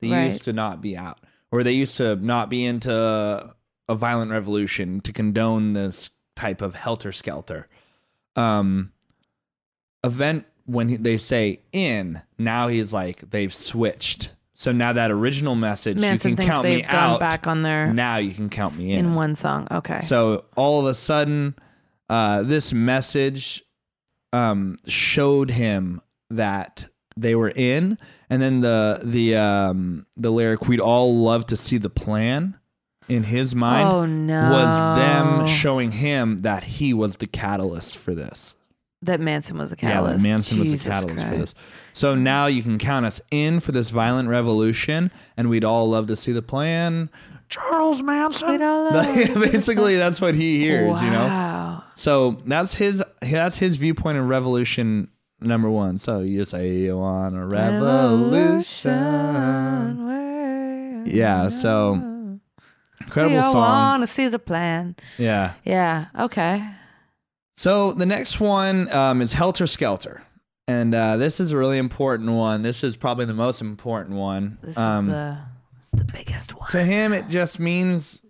[0.01, 0.25] They Right.
[0.31, 1.19] used to not be out.
[1.51, 6.75] Or they used to not be into a violent revolution to condone this type of
[6.75, 7.67] helter skelter.
[8.35, 8.91] Um
[10.03, 14.31] event when they say in, now he's like they've switched.
[14.53, 17.19] So now that original message Manson you can count me out.
[17.19, 18.99] back on their Now you can count me in.
[18.99, 19.67] in one song.
[19.71, 20.01] Okay.
[20.01, 21.55] So all of a sudden,
[22.09, 23.63] uh, this message
[24.33, 26.85] um, showed him that
[27.15, 27.97] they were in,
[28.29, 32.55] and then the the um, the lyric "We'd all love to see the plan."
[33.07, 34.51] in his mind Oh, no.
[34.51, 38.53] was them showing him that he was the catalyst for this.
[39.01, 40.17] That Manson was Yeah, catalyst.
[40.17, 41.55] that Manson was a catalyst for this.
[41.93, 46.07] So now you can count us in for this violent revolution, and we'd all love
[46.07, 47.09] to see the plan.
[47.47, 48.49] Charles Manson.
[48.49, 51.01] We'd all love to see the Basically, that's what he hears.
[51.01, 51.25] You know.
[51.25, 51.83] Wow.
[51.95, 55.07] So that's his that's his viewpoint of revolution
[55.41, 55.97] number one.
[55.97, 58.91] So you say you want a revolution.
[60.05, 61.93] Where Yeah, so
[63.15, 63.55] we all song.
[63.55, 64.95] want to see the plan.
[65.17, 65.53] Yeah.
[65.63, 66.07] Yeah.
[66.19, 66.63] Okay.
[67.59, 70.21] So the next one um, is Helter Skelter.
[70.65, 72.61] And uh, this is a really important one.
[72.61, 74.57] This is probably the most important one.
[74.63, 75.37] This Um, is the
[75.97, 76.69] the biggest one.
[76.69, 78.21] to him, it just means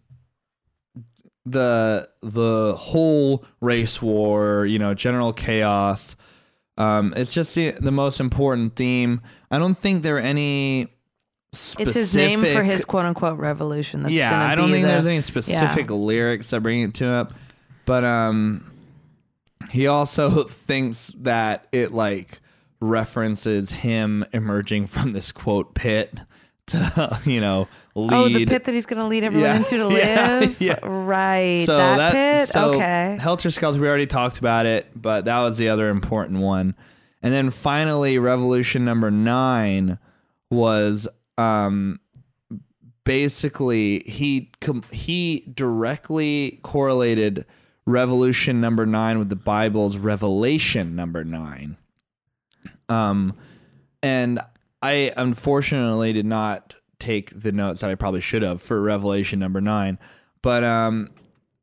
[1.46, 6.16] the the whole race war, you know, general chaos.
[6.80, 9.22] Um, it's just the, the most important theme.
[9.52, 10.88] I don't think there are any.
[11.54, 14.02] Specific, It's his name for his quote unquote revolution.
[14.02, 16.96] That's yeah, gonna I don't be think the- there's any specific lyrics that bring it
[16.96, 17.34] to up,
[17.86, 18.69] but um,
[19.70, 22.40] he also thinks that it like
[22.82, 26.18] references him emerging from this quote pit
[26.68, 28.14] to you know lead.
[28.14, 30.62] Oh, the pit that he's going to lead everyone Yeah, into to live.
[30.62, 30.80] yeah.
[30.84, 31.66] Right.
[31.66, 32.48] so that, pit.
[32.50, 33.18] so okay.
[33.20, 33.80] Helter Skelter.
[33.80, 36.76] We already talked about it, but that was the other important one.
[37.22, 39.98] And then finally, Revolution number nine
[40.50, 42.00] was um
[43.04, 47.46] basically he com- he directly correlated
[47.90, 51.78] Revolution number nine with the Bible's Revelation number nine.
[52.88, 53.36] Um,
[54.02, 54.40] and
[54.82, 59.62] I unfortunately did not take the notes that I probably should have for Revelation number
[59.62, 59.98] nine.
[60.42, 61.10] But um,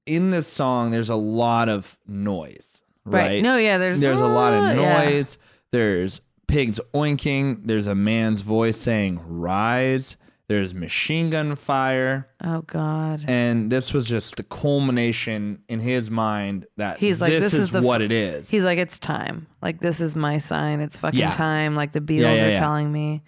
[0.05, 3.29] in this song, there's a lot of noise, right?
[3.29, 3.43] right.
[3.43, 5.05] No, yeah, there's there's a lot of yeah.
[5.05, 5.39] noise.
[5.71, 7.63] There's pigs oinking.
[7.67, 10.17] There's a man's voice saying "Rise."
[10.49, 13.25] There's machine gun fire, Oh God.
[13.27, 17.75] and this was just the culmination in his mind that He's like, this, this is,
[17.75, 18.49] is what f- it is.
[18.49, 19.49] He's like, it's time.
[19.61, 20.79] Like this is my sign.
[20.81, 21.33] It's fucking Yeah.
[21.33, 21.75] time.
[21.75, 22.59] Like the Beatles yeah, are yeah.
[22.61, 23.23] telling me.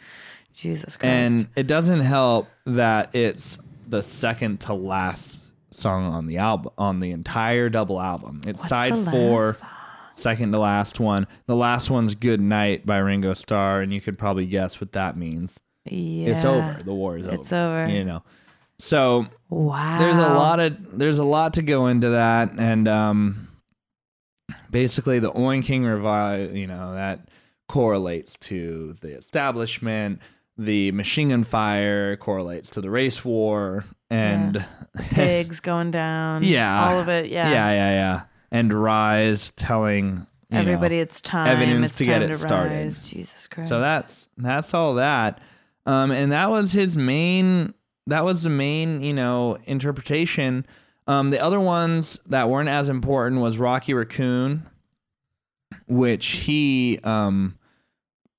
[0.55, 1.05] Jesus Christ.
[1.11, 3.59] and it doesn't help that it's
[3.89, 5.41] the second to last
[5.71, 8.41] song on the album on the entire double album.
[8.47, 9.69] It's What's side four, song?
[10.15, 11.27] second to last one.
[11.47, 15.17] The last one's "Good Night" by Ringo Starr, and you could probably guess what that
[15.17, 15.59] means.
[15.91, 16.31] Yeah.
[16.31, 16.79] It's over.
[16.85, 17.35] The war is over.
[17.37, 17.89] It's over.
[17.89, 18.23] You know.
[18.81, 19.99] So Wow.
[19.99, 23.49] there's a lot of there's a lot to go into that, and um,
[24.71, 27.29] basically the Oinking revive, you know, that
[27.69, 30.21] correlates to the establishment.
[30.57, 34.65] The machine gun fire correlates to the race war, and
[35.11, 36.43] pigs going down.
[36.43, 36.89] Yeah.
[36.89, 37.31] All of it.
[37.31, 37.49] Yeah.
[37.51, 38.21] yeah, yeah, yeah,
[38.51, 41.47] and Rise telling you know, Everybody, it's time.
[41.47, 42.95] evidence it's to get time it to started.
[43.05, 43.69] Jesus Christ.
[43.69, 45.41] So that's that's all that.
[45.89, 47.73] Um, and that was his main.
[48.07, 50.67] That was the main, you know, interpretation.
[51.07, 54.67] Um, the other ones that weren't as important was Rocky Raccoon,
[55.87, 57.59] which he um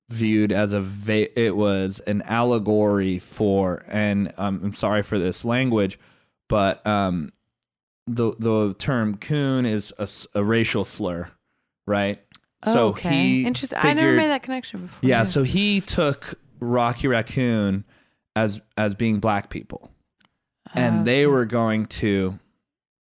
[0.10, 5.46] viewed as a va- it was an allegory for, and um, I'm sorry for this
[5.46, 6.00] language,
[6.48, 7.32] but um,
[8.08, 9.94] the the term coon is
[10.34, 11.30] a racial slur,
[11.88, 12.20] right?
[12.64, 13.42] Oh, okay.
[13.44, 13.80] Interesting.
[13.82, 15.00] I never made that connection before.
[15.08, 17.86] yeah, so he took Rocky Raccoon
[18.36, 19.92] as as being black people.
[20.74, 21.28] And they Okay.
[21.34, 22.38] were going to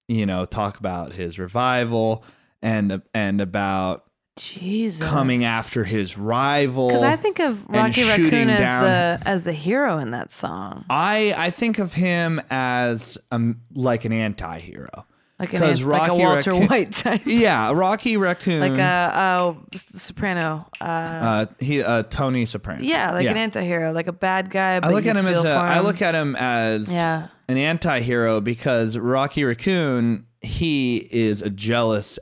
[0.07, 2.23] you know talk about his revival
[2.61, 4.06] and and about
[4.38, 5.06] Jesus.
[5.07, 6.88] coming after his rival.
[6.88, 10.86] Because I think of Rocky Raccoon as down- the as the hero in that song,
[10.90, 15.06] I I think of him as um like an anti-hero.
[15.40, 19.14] Like an 'Cause like a Rocky Walter Raccoon- White type, Yeah, Rocky Raccoon like a
[19.16, 20.68] oh soprano.
[20.82, 22.84] Uh, uh he uh Tony Soprano.
[22.84, 24.80] yeah, like an anti-hero, like a bad guy.
[24.80, 27.28] But I look at him as a for I look at him as Yeah.
[27.48, 32.20] an anti-hero because Rocky Raccoon he is a jealous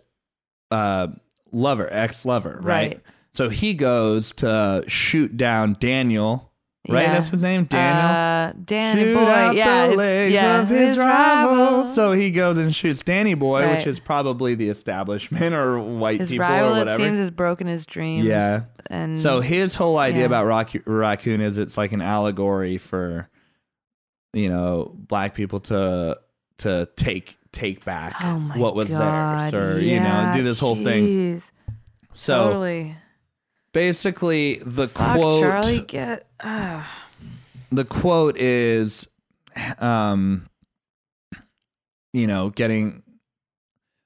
[0.71, 1.07] uh
[1.51, 2.93] lover, ex-lover, right?
[2.93, 3.01] Right.
[3.33, 6.46] So he goes to shoot down Daniel,
[6.89, 7.01] right?
[7.03, 7.13] Yeah.
[7.13, 8.05] That's his name, Daniel.
[8.05, 11.55] Uh, Danny shoot Boy, out yeah, the legs yeah, of his, rival.
[11.55, 11.85] rival.
[11.87, 16.29] So he goes and shoots Danny Boy, which is probably the establishment or white his
[16.29, 17.03] people rival, or it whatever.
[17.03, 18.25] seems, has broken his dreams.
[18.25, 18.63] Yeah.
[18.87, 20.25] and So his whole idea Yeah.
[20.27, 23.29] about Rocky Raccoon is it's like an allegory for,
[24.33, 26.19] you know, black people to
[26.59, 30.75] to take take back oh what was God, theirs, or you know, do this whole
[30.75, 31.41] thing.
[32.13, 32.95] So totally.
[33.77, 36.25] Basically, the Fuck, quote Charlie, get.
[36.39, 36.83] Uh,
[37.71, 39.07] the quote is,
[39.77, 40.47] um,
[42.11, 43.03] you know, getting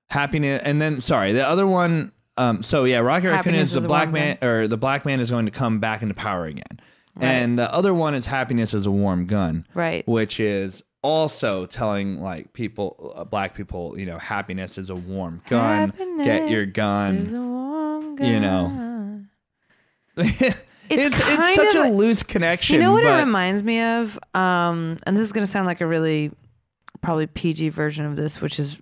[0.09, 2.11] happiness, and then sorry, the other one.
[2.37, 5.29] Um, so yeah, Rocky Raccoon Happiness is the black man, or the black man is
[5.29, 6.79] going to come back into power again,
[7.15, 7.25] Right.
[7.27, 9.65] and the other one is happiness is a warm gun.
[9.73, 10.05] right.
[10.07, 15.41] which is also telling like people, uh, black people, you know, happiness is a warm
[15.47, 15.91] gun.
[16.23, 17.31] Get your Happiness is gun.
[17.33, 18.67] warm you know.
[20.17, 20.55] It's
[20.89, 22.75] it's, kind such a loose connection.
[22.75, 24.19] You know what but, it reminds me of?
[24.33, 26.31] Um, and this is going to sound like a really
[27.01, 28.77] probably PG version of this, which is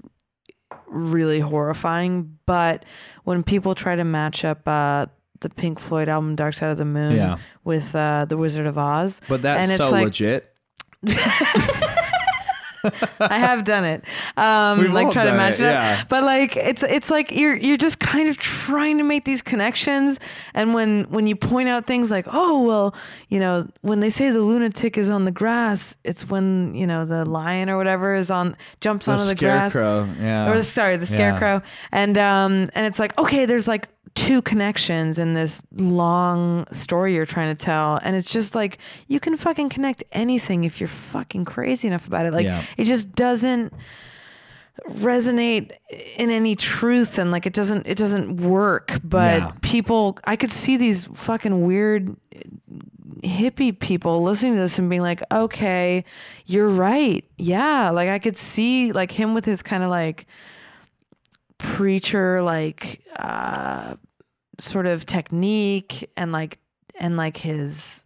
[0.87, 2.37] really horrifying.
[2.45, 2.85] But
[3.23, 5.05] when people try to match up uh,
[5.41, 7.37] the Pink Floyd album Dark Side of the Moon Yeah.
[7.63, 10.53] with uh, The Wizard of Oz, But that's and it's so like- legit.
[13.19, 14.03] I have done it.
[14.37, 15.73] Um, We've like try to match it, up.
[15.73, 16.03] yeah.
[16.09, 20.19] But like it's it's like you're you're just kind of trying to make these connections.
[20.53, 22.95] And when when you point out things like, oh well,
[23.29, 27.05] you know, when they say the lunatic is on the grass, it's when you know
[27.05, 29.71] the lion or whatever is on jumps The onto the grass.
[29.71, 30.07] scarecrow.
[30.19, 30.51] Yeah.
[30.51, 31.37] Or sorry, the Yeah.
[31.37, 31.61] scarecrow,
[31.91, 37.25] and um, and it's like okay, there's like two connections in this long story you're
[37.25, 38.77] trying to tell, and it's just like
[39.07, 42.33] you can fucking connect anything if you're fucking crazy enough about it.
[42.33, 42.63] Like Yeah.
[42.77, 43.73] it just doesn't
[44.89, 45.73] resonate
[46.15, 49.51] in any truth and like it doesn't it doesn't work but Yeah.
[49.61, 52.15] people i could see these fucking weird
[53.21, 56.05] hippie people listening to this and being like okay
[56.45, 60.25] you're right yeah like i could see like him with his kind of like
[61.59, 63.93] preacher like uh
[64.57, 66.57] sort of technique and like
[66.99, 68.03] and like his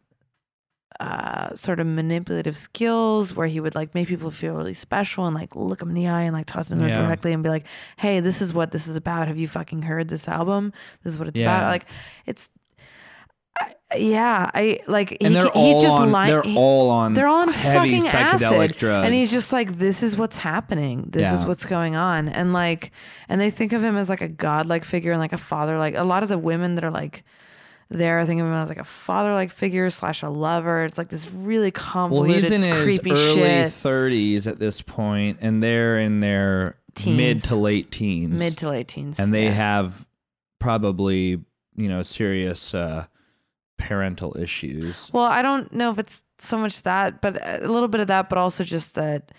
[1.00, 5.36] uh sort of manipulative skills where he would like make people feel really special and
[5.36, 7.02] like look them in the eye and like talk to them Yeah.
[7.06, 7.66] directly and be like
[7.98, 10.72] hey this is what this is about have you fucking heard this album
[11.04, 11.58] this is what it's Yeah.
[11.58, 11.86] about like
[12.28, 12.50] it's
[13.98, 16.12] yeah i like and he, they're he's all just on.
[16.12, 17.14] lying they're all on.
[17.14, 19.06] they're all on heavy fucking psychedelic acid, drugs.
[19.06, 21.06] and he's just like, "This is what's happening.
[21.10, 22.92] This is what's going on." And like,
[23.30, 25.78] and they think of him as like a godlike figure and like a father.
[25.78, 27.24] Like a lot of the women that are like
[27.90, 30.84] there, I think of him as like a father-like figure slash a lover.
[30.86, 35.62] It's like this really well, he's in his creepy early 30s at this point, and
[35.62, 37.18] they're in their Teens.
[37.18, 38.40] mid to late teens.
[38.40, 39.52] Mid to late teens, and they yeah.
[39.52, 40.06] have
[40.60, 41.42] probably
[41.76, 43.06] you know serious uh,
[43.88, 45.10] parental issues.
[45.14, 48.30] Well, I don't know if it's so much that, but a little bit of that,
[48.30, 49.32] but also just that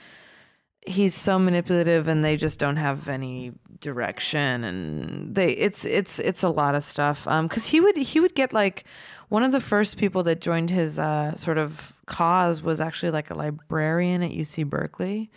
[0.87, 6.43] he's so manipulative and they just don't have any direction and they it's it's it's
[6.43, 8.85] a lot of stuff um cuz he would he would get like
[9.31, 13.31] one of the first people that joined his uh sort of cause was actually like
[13.31, 15.31] a librarian at UC Berkeley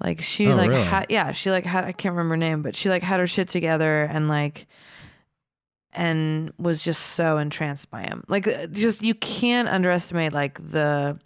[0.00, 0.82] like she Oh, like really?
[0.84, 3.26] had yeah she like had I can't remember her name but she like had her
[3.28, 4.66] shit together and like
[5.94, 8.24] and was just so entranced by him.
[8.28, 11.18] Like uh, just you can't underestimate like the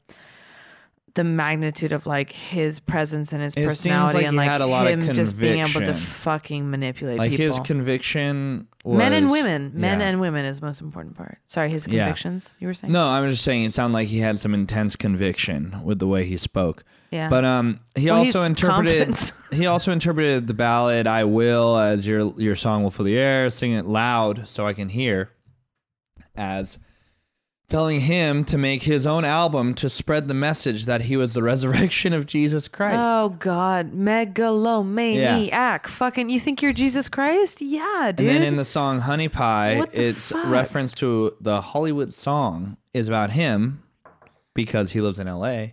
[1.14, 4.66] the magnitude of like his presence and his It personality like and like had a
[4.66, 7.46] lot of him just being able to fucking manipulate Like people.
[7.46, 10.06] his conviction was men and women, men yeah.
[10.08, 11.38] and women is the most important part.
[11.46, 12.04] Sorry, his Yeah.
[12.04, 12.54] convictions.
[12.60, 12.92] You were saying?
[12.92, 16.24] No, I'm just saying it sounded like he had some intense conviction with the way
[16.24, 16.84] he spoke.
[17.10, 17.28] Yeah.
[17.30, 19.16] But um, he Well, also he- interpreted
[19.52, 23.48] he also interpreted the ballad "I Will" as your your song will fill the air.
[23.50, 25.30] Sing it loud so I can hear,
[26.36, 26.78] as
[27.68, 31.42] telling him to make his own album to spread the message that he was the
[31.52, 32.96] resurrection of Jesus Christ.
[32.98, 35.86] Oh God, megalomaniac!
[35.86, 37.60] Fucking, you think you're Jesus Christ?
[37.60, 38.26] Yeah, dude.
[38.26, 40.46] And then in the song Honey Pie, What the it's fuck?
[40.46, 43.82] reference to the Hollywood song is about him
[44.54, 45.66] because he lives in LA.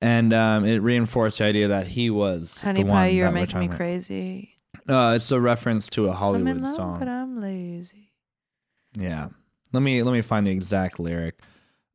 [0.00, 3.30] And um, it reinforced the idea that he was Honey the pie, one you're that
[3.30, 4.50] we're making me talking crazy.
[4.88, 6.98] Uh, it's a reference to a I'm Hollywood in love, song.
[6.98, 8.12] but I'm lazy.
[8.94, 9.28] Yeah.
[9.76, 11.38] Let me let me find the exact lyric.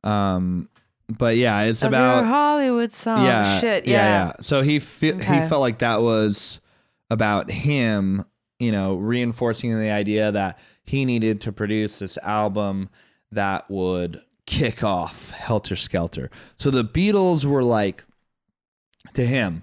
[0.04, 0.68] Um,
[1.08, 3.24] but yeah, it's Of about your Hollywood song.
[3.24, 4.26] yeah, Shit, yeah.
[4.26, 4.32] yeah.
[4.40, 5.42] So he fe- Okay.
[5.42, 6.60] he felt like that was
[7.10, 8.24] about him,
[8.58, 12.88] you know, reinforcing the idea that he needed to produce this album
[13.30, 16.30] that would kick off Helter Skelter.
[16.58, 18.04] So the Beatles were like
[19.14, 19.62] to him,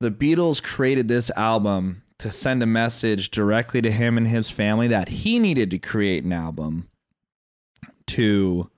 [0.00, 4.88] the Beatles created this album to send a message directly to him and his family
[4.88, 6.88] that he needed to create an album
[8.16, 8.70] to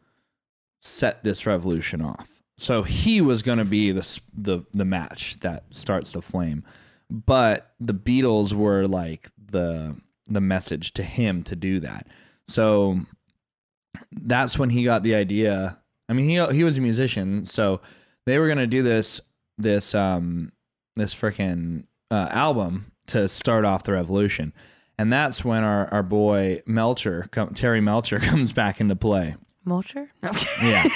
[0.81, 2.43] set this revolution off.
[2.57, 6.65] So he was going to be the the the match that starts the flame,
[7.09, 9.97] but the Beatles were like the
[10.27, 12.09] the message to him to do that.
[12.49, 13.01] So
[14.11, 15.79] that's when he got the idea.
[16.09, 17.81] I mean, he he was a musician, so
[18.27, 19.21] they were going to do this
[19.57, 20.51] this um
[20.97, 24.53] this freaking uh, album to start off the revolution.
[24.99, 29.37] And that's when our, our boy Melcher, Terry Melcher, comes back into play.
[29.67, 30.09] Mulcher?
[30.23, 30.31] No.
[30.63, 30.89] Yeah.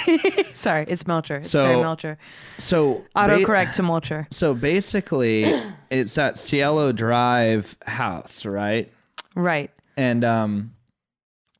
[0.55, 1.37] Sorry, it's Melcher.
[1.37, 2.17] It's So- Terry Melcher.
[2.57, 4.27] So ba- Autocorrect to Mulcher.
[4.33, 5.45] So basically,
[5.91, 8.91] it's that Cielo Drive house, right?
[9.35, 9.69] Right.
[9.95, 10.73] And um,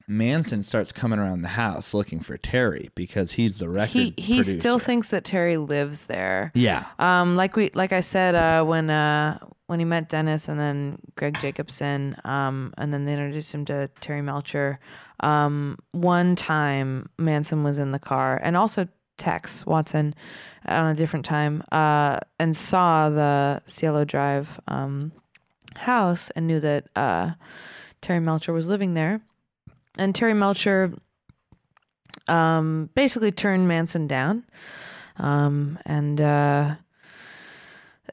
[0.08, 3.90] Manson starts coming around the house looking for Terry because he's the record.
[3.92, 6.52] He he still thinks that Terry lives there.
[6.56, 6.86] Yeah.
[7.00, 9.38] Um, like we like I said, uh, when uh
[9.68, 13.90] when he met Dennis and then Gregg Jakobson, um, and then they introduced him to
[14.02, 14.80] Terry Melcher.
[15.22, 18.88] Um, one time Manson was in the car, and also
[19.18, 20.16] Tex Watson
[20.66, 25.12] on a different time, uh, and saw the Cielo Drive um
[25.76, 27.32] house and knew that uh
[28.02, 29.22] Terry Melcher was living there,
[29.98, 30.94] and Terry Melcher
[32.28, 34.44] um basically turned Manson down,
[35.18, 36.76] um, and uh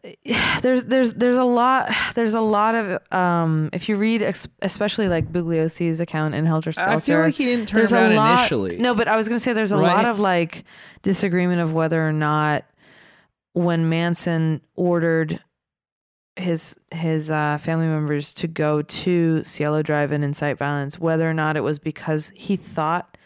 [0.62, 5.08] there's there's there's a lot there's a lot of um if you read ex- especially
[5.08, 8.38] like Bugliosi's account in Helter Skelter I feel like he didn't turn there's a lot,
[8.40, 8.76] initially.
[8.78, 9.94] no but I was gonna say there's a Right?
[9.96, 10.64] lot of like
[11.02, 12.64] disagreement of whether or not
[13.52, 15.40] when Manson ordered
[16.36, 21.34] his his uh, family members to go to Cielo Drive and incite violence whether or
[21.34, 23.18] not it was because he thought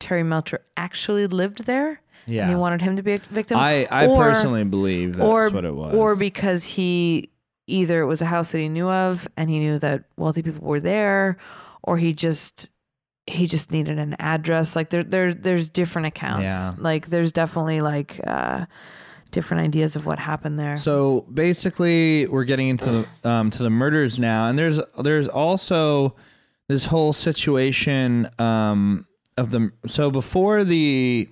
[0.00, 4.06] Terry Melcher actually lived there and he wanted him to be a victim I, I
[4.06, 5.94] or- personally believe that's or what it was.
[5.94, 7.30] or because he
[7.66, 10.66] either it was a house that he knew of and he knew that wealthy people
[10.66, 11.36] were there,
[11.82, 12.70] or he just
[13.26, 14.74] he just needed an address.
[14.74, 16.44] Like there there there's different accounts.
[16.44, 16.74] Yeah.
[16.78, 18.66] Like there's definitely like uh
[19.30, 20.76] different ideas of what happened there.
[20.76, 26.14] So basically, we're getting into the, um, to the murders now, and there's there's also
[26.68, 29.06] this whole situation um,
[29.36, 31.28] of the so before the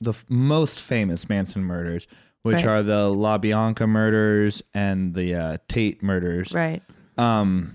[0.00, 2.06] the f- most famous Manson murders,
[2.42, 2.66] which Right.
[2.66, 6.52] are the La Bianca murders and the uh, Tate murders.
[6.52, 6.82] right.
[7.18, 7.74] Um,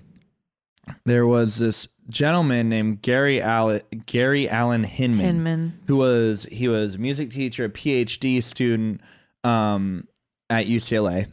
[1.04, 5.80] there was this gentleman named Gary Allen Gary Allen Hinman Hinman.
[5.88, 9.00] who was he was a music teacher, a PhD student
[9.44, 10.06] um,
[10.50, 11.26] at UCLA,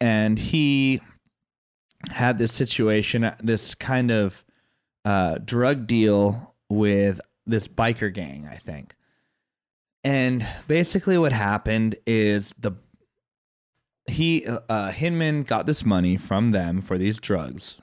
[0.00, 1.00] and he
[2.10, 4.44] had this situation, this kind of
[5.04, 8.94] uh, drug deal with this biker gang, I think.
[10.02, 12.72] And basically, what happened is the
[14.06, 17.76] he uh, Hinman got this money from them for these drugs,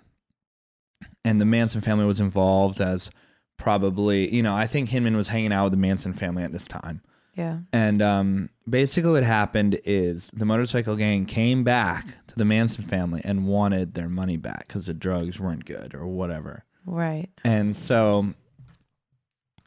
[1.23, 3.11] and the Manson family was involved as
[3.57, 6.68] probably you know I think Hinman was hanging out with the Manson family at this
[6.68, 7.02] time,
[7.35, 7.60] Yeah.
[7.72, 13.22] and um, basically what happened is the motorcycle gang came back to the Manson family
[13.23, 17.30] and wanted their money back because the drugs weren't good or whatever, Right.
[17.44, 18.34] and so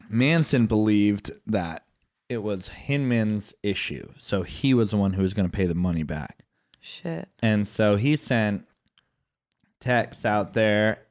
[0.08, 1.84] Manson believed that
[2.30, 5.74] it was Hinman's issue, so he was the one who was going to pay the
[5.74, 6.44] money back.
[6.80, 7.28] Shit.
[7.40, 8.64] And so he sent
[9.80, 11.02] Tex out there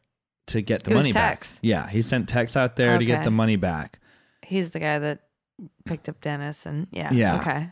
[0.47, 1.53] to get the It was money Tex?
[1.53, 1.59] back.
[1.61, 3.23] Yeah, he sent Tex out there to get Okay.
[3.25, 3.99] the money back.
[4.45, 5.19] He's the guy that
[5.85, 7.11] picked up Dennis and yeah.
[7.11, 7.39] Yeah.
[7.39, 7.69] Okay.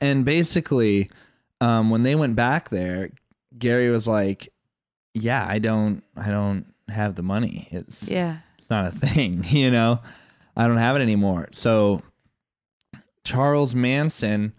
[0.00, 1.10] And basically,
[1.60, 3.10] um, when they went back there,
[3.58, 4.52] Gary was like,
[5.14, 7.68] "Yeah, I don't, I don't have the money.
[7.70, 8.38] It's, Yeah.
[8.58, 10.00] it's not a thing, you know.
[10.56, 12.02] I don't have it anymore." So
[13.24, 14.52] Charles Manson,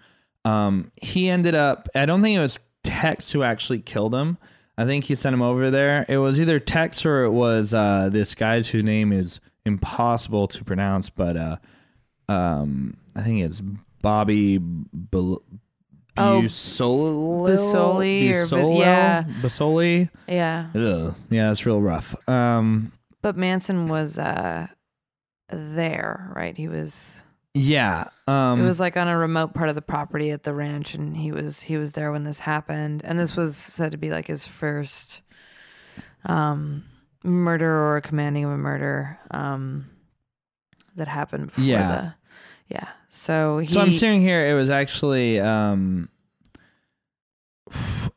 [0.46, 1.90] um, he ended up.
[1.96, 4.38] I don't think it was Tex who actually killed him.
[4.78, 6.06] I think he sent him over there.
[6.10, 10.64] It was either Tex or it was uh, this guy's whose name is impossible to
[10.64, 11.56] pronounce, but uh,
[12.28, 13.62] um, I think it's
[14.02, 15.44] Bobby Bul-
[16.16, 18.80] Oh, Busoli Busoli or Busolo?
[18.80, 19.24] yeah.
[19.42, 20.10] Busoli.
[20.28, 20.68] Yeah.
[20.76, 21.16] Ugh.
[21.32, 22.16] Yeah, it's real rough.
[22.30, 22.92] Um,
[23.24, 24.68] But Manson was uh
[25.50, 26.56] there, right?
[26.56, 27.23] He was
[27.54, 28.08] yeah.
[28.28, 31.16] Um, it was like on a remote part of the property at the ranch and
[31.18, 33.02] he was he was there when this happened.
[33.04, 35.22] And this was said to be like his first
[36.26, 36.86] um
[37.24, 39.90] murder or commanding of a murder um
[40.96, 41.88] that happened before Yeah.
[41.88, 42.16] the
[42.70, 42.88] yeah.
[43.10, 46.10] So he So I'm seeing here it was actually um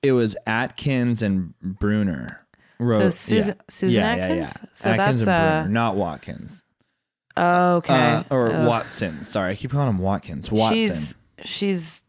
[0.03, 2.47] it was Atkins and Brunner
[2.79, 3.63] so wrote Susan yeah.
[3.69, 4.69] Susan yeah, Atkins.
[4.73, 6.65] So Atkins that's and uh not Watkins.
[7.37, 7.95] Okay.
[7.95, 8.67] Uh, or Ugh.
[8.67, 9.25] Watson.
[9.25, 10.51] Sorry, I keep calling him Watkins.
[10.51, 10.77] Watson.
[10.79, 12.03] She's she's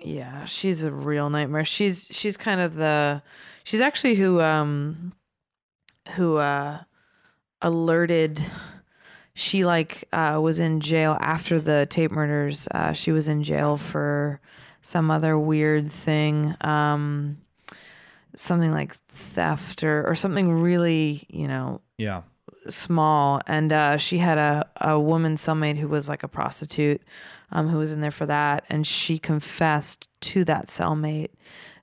[0.00, 1.64] yeah, she's a real nightmare.
[1.64, 3.22] She's she's kind of the
[3.64, 5.12] she's actually who um
[6.16, 6.80] who uh
[7.60, 8.40] alerted
[9.34, 12.68] she like uh was in jail after the Tate murders.
[12.70, 14.40] Uh she was in jail for
[14.80, 16.54] some other weird thing.
[16.60, 17.38] Um
[18.34, 22.22] something like theft or, or something really, you know, yeah.
[22.68, 27.02] Small and uh, she had a, a woman cellmate who was like a prostitute
[27.50, 31.30] um, who was in there for that and she confessed to that cellmate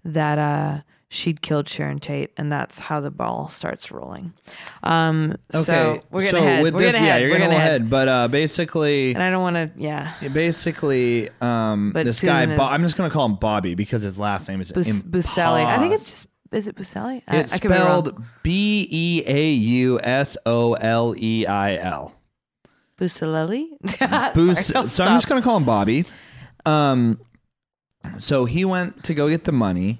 [0.05, 4.31] that uh, she'd killed sharon tate and that's how the ball starts rolling
[4.83, 5.63] um, Okay.
[5.63, 7.55] so we're gonna so head with we're this, gonna yeah, head you're we're gonna, gonna
[7.57, 7.89] go head ahead.
[7.89, 12.57] But uh, basically, and i don't want to yeah basically, um, But this guy, Susan
[12.57, 15.65] Bo- I'm just gonna call him Bobby because his last name is Bus- Buselli.
[15.65, 17.21] I think it's just Is it Buselli?
[17.27, 22.15] I, It's I spelled B E A U S O L E I L.
[22.97, 23.67] Buselli.
[23.97, 26.05] Sorry, so I'm just gonna call him Bobby.
[26.65, 27.19] Um,
[28.17, 29.99] so he went to go get the money.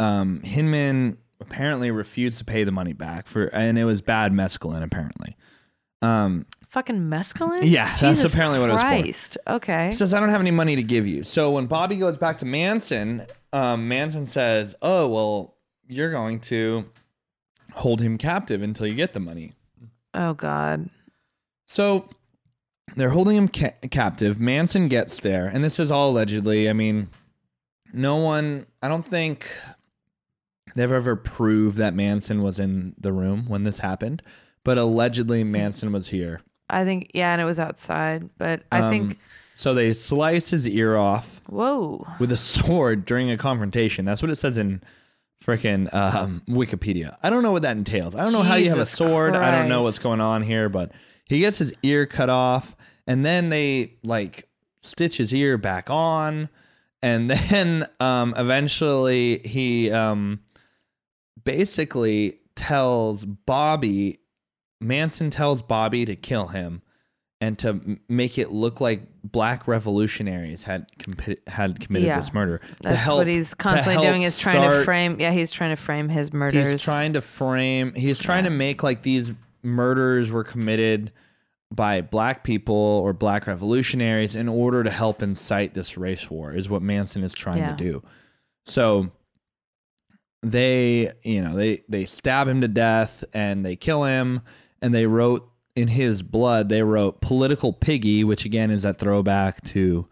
[0.00, 4.82] Um, Hinman apparently refused to pay the money back for, and it was bad mescaline
[4.82, 5.36] apparently.
[6.02, 7.60] Um, fucking mescaline.
[7.62, 8.82] Yeah, that's Jesus apparently what it was
[9.36, 9.52] for.
[9.54, 9.90] Okay.
[9.90, 12.38] he says, "I don't have any money to give you." So when Bobby goes back
[12.38, 15.53] to Manson, um, Manson says, "Oh well,
[15.88, 16.86] you're going to
[17.72, 19.52] hold him captive until you get the money."
[20.14, 20.88] oh God.
[21.66, 22.08] So
[22.96, 24.38] they're holding him ca- captive.
[24.38, 26.68] Manson gets there, and this is all allegedly.
[26.68, 27.08] I mean,
[27.92, 29.48] no one, I don't think
[30.76, 34.22] they've ever proved that Manson was in the room when this happened,
[34.64, 36.40] but allegedly Manson was here.
[36.70, 39.18] I think yeah, and it was outside, but I Um, think
[39.54, 39.74] so.
[39.74, 42.06] They slice his ear off whoa.
[42.18, 44.04] with a sword during a confrontation.
[44.04, 44.82] That's what it says in
[45.44, 47.16] freaking um, Wikipedia.
[47.22, 48.14] I don't know what that entails.
[48.14, 49.36] I don't know how you have a Jesus sword.
[49.36, 49.84] I don't know Christ.
[49.84, 50.92] what's going on here, but
[51.26, 54.48] he gets his ear cut off, and then they like
[54.80, 56.48] stitch his ear back on,
[57.02, 60.40] and then um, eventually he um,
[61.44, 64.20] basically tells Bobby.
[64.80, 66.82] Manson tells Bobby to kill him
[67.44, 72.18] and to make it look like black revolutionaries had compi- had committed Yeah.
[72.20, 72.60] this murder.
[72.80, 75.16] That's help- what he's constantly doing is trying to frame.
[75.20, 76.70] Yeah, he's trying to frame his murders.
[76.70, 77.94] He's trying to frame.
[77.94, 79.32] He's trying to make like these
[79.62, 81.12] murders were committed
[81.70, 86.52] by black people or black revolutionaries in order to help incite this race war.
[86.54, 87.70] Is what Manson is trying Yeah.
[87.70, 88.02] to do.
[88.66, 89.10] So
[90.42, 94.40] they, you know, they they stab him to death and they kill him,
[94.82, 96.68] and they wrote in his blood.
[96.68, 100.06] They wrote "political piggy," which again is that throwback to.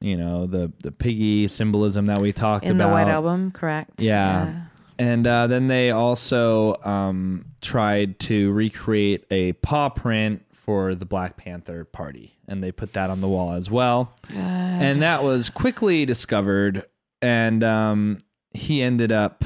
[0.00, 4.00] You know the the piggy symbolism that we talked in about the White Album, correct?
[4.00, 4.66] Yeah.
[4.98, 11.36] And uh, then they also um, tried to recreate a paw print for the Black
[11.36, 14.12] Panther Party, and they put that on the wall as well.
[14.34, 16.84] And that was quickly discovered,
[17.22, 18.18] and um,
[18.52, 19.44] he ended up,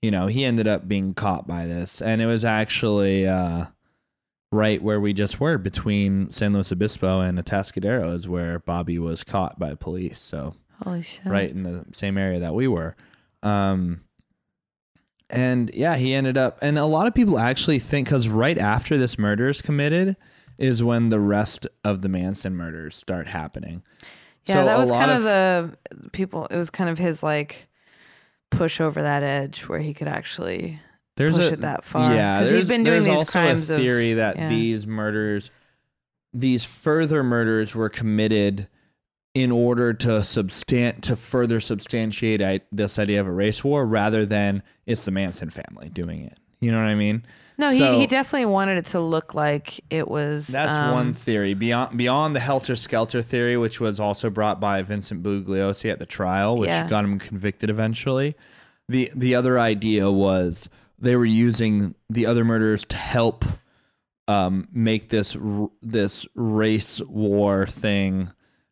[0.00, 3.66] you know, he ended up being caught by this, and it was actually uh,
[4.52, 9.24] right where we just were between San Luis Obispo and Atascadero is where Bobby was
[9.24, 10.20] caught by police.
[10.20, 11.24] So Holy shit.
[11.24, 12.94] right in the same area that we were.
[13.42, 14.02] Um,
[15.30, 18.98] and yeah, he ended up, and a lot of people actually think because right after
[18.98, 20.16] this murder is committed
[20.58, 23.82] is when the rest of the Manson murders start happening.
[24.44, 26.46] Yeah, So that was kind of, the people.
[26.50, 27.68] It was kind of his like
[28.50, 30.78] push over that edge where he could actually.
[31.16, 32.14] There's push a it that far.
[32.14, 34.48] Yeah, 'Cause he'd there's, been doing there's these also crimes a of- theory that yeah.
[34.48, 35.50] these murders,
[36.32, 38.68] these further murders, were committed
[39.34, 44.26] in order to substan to further substantiate I, this idea of a race war, rather
[44.26, 46.38] than it's the Manson family doing it.
[46.60, 47.24] You know what I mean?
[47.58, 50.46] No, he, So- he definitely wanted it to look like it was.
[50.48, 51.54] That's um, one theory.
[51.54, 56.06] Beyond beyond the helter skelter theory, which was also brought by Vincent Bugliosi at the
[56.06, 56.88] trial, which Yeah.
[56.88, 58.34] got him convicted eventually.
[58.88, 60.68] The the other idea was
[61.02, 63.44] they were using the other murderers to help
[64.28, 65.36] um, make this
[65.82, 68.30] this race war thing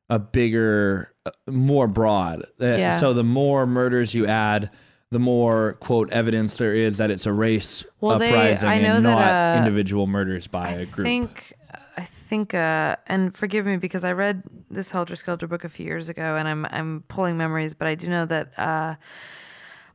[0.08, 2.42] a bigger, uh, more broad.
[2.60, 2.96] Uh, Yeah.
[2.98, 4.70] So the more murders you add,
[5.10, 8.96] the more quote evidence there is that it's a race Well, they- uprising I know
[8.96, 11.04] and that, not uh, individual murders by I a group.
[11.04, 11.52] think
[11.96, 15.84] I think uh and forgive me because I read this Helter Skelter book a few
[15.84, 18.94] years ago and I'm I'm pulling memories, but I do know that uh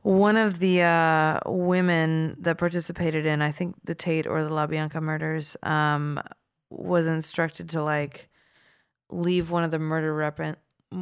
[0.06, 5.02] one of the uh women that participated in I think the Tate or the LaBianca
[5.02, 6.22] murders um
[6.70, 8.28] was instructed to like
[9.10, 10.54] leave one of the murder weapon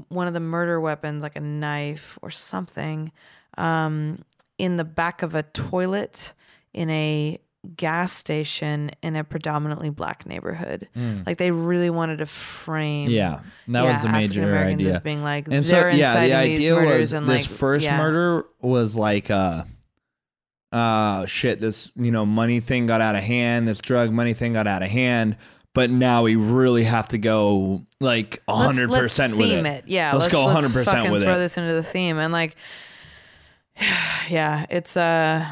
[0.08, 3.12] one of the murder weapons like a knife or something
[3.58, 4.24] um
[4.56, 6.32] in the back of a toilet
[6.72, 7.38] in a
[7.76, 10.88] gas station in a predominantly black neighborhood.
[11.26, 13.10] Like they really wanted to frame.
[13.10, 14.94] Yeah, that was the major idea.
[14.94, 17.98] as being like and so yeah, the idea was this like first yeah.
[17.98, 19.64] murder was like uh
[20.72, 24.54] uh shit, this you know money thing got out of hand, this drug money thing
[24.54, 25.36] got out of hand,
[25.72, 29.84] but now we really have to go like Let's- hundred let's percent with theme it.
[29.86, 31.38] Yeah, Let's go 100% fucking with throw it.
[31.38, 32.56] this into the theme and like,
[34.28, 35.46] yeah, it's uh,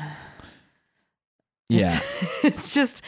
[1.73, 1.99] Yeah.
[2.43, 3.03] it's just,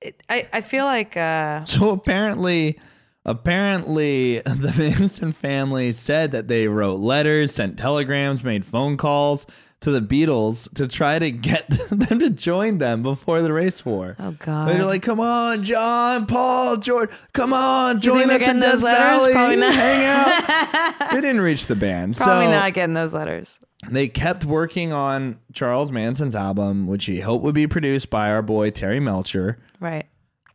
[0.00, 2.78] it, I I feel like uh, So apparently,
[3.24, 9.46] apparently, the Manson family said that they wrote letters, sent telegrams, made phone calls,
[9.80, 14.16] to the Beatles to try to get them to join them before the race war.
[14.18, 14.68] Oh God.
[14.68, 18.82] They're like, "Come on, John, Paul, George, come on, join us in Death letters?
[18.82, 19.74] Valley, Probably not.
[19.74, 23.58] hang out." they didn't reach the band, Probably so not getting those letters.
[23.88, 28.42] they kept working on Charles Manson's album, which he hoped would be produced by our
[28.42, 30.06] boy Terry Melcher, Right.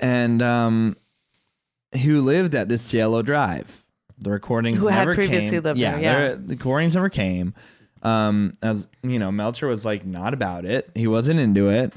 [0.02, 0.98] and um,
[2.04, 3.80] who lived at this Cielo Drive.
[4.20, 5.64] The recordings Who had previously came.
[5.64, 6.36] lived yeah, there, yeah.
[6.36, 7.54] the recordings never came.
[8.04, 10.90] Um, as you know, Melcher was like not about it.
[10.94, 11.94] He wasn't into it,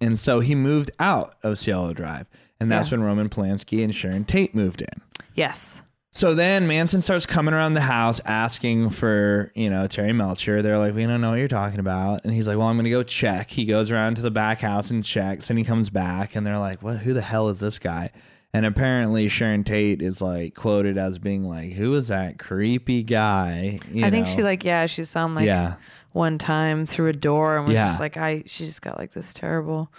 [0.00, 2.26] and so he moved out of Cielo Drive,
[2.60, 2.98] and that's Yeah.
[2.98, 5.02] when Roman Polanski and Sharon Tate moved in.
[5.34, 5.82] Yes.
[6.14, 10.60] So then Manson starts coming around the house asking for, you know, Terry Melcher.
[10.60, 12.22] They're like, we don't know what you're talking about.
[12.24, 13.50] And he's like, well, I'm going to go check.
[13.50, 16.58] He goes around to the back house and checks and he comes back and they're
[16.58, 18.10] like, what, who the hell is this guy?
[18.54, 23.78] And apparently Sharon Tate is like quoted as being like, who is that creepy guy?
[23.90, 24.34] You I think know?
[24.36, 25.76] she like yeah she saw him like Yeah.
[26.12, 27.86] one time through a door and was Yeah.
[27.88, 29.90] just like I she just got like this terrible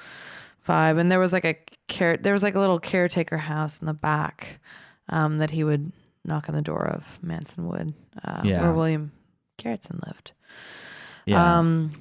[0.68, 1.56] vibe and there was like a
[1.88, 4.60] care there was like a little caretaker house in the back
[5.10, 5.92] um, that he would
[6.24, 8.62] knock on the door of Manson would uh, Yeah.
[8.62, 9.12] where William
[9.60, 10.32] Garretson lived.
[11.26, 11.58] yeah.
[11.60, 11.94] Um,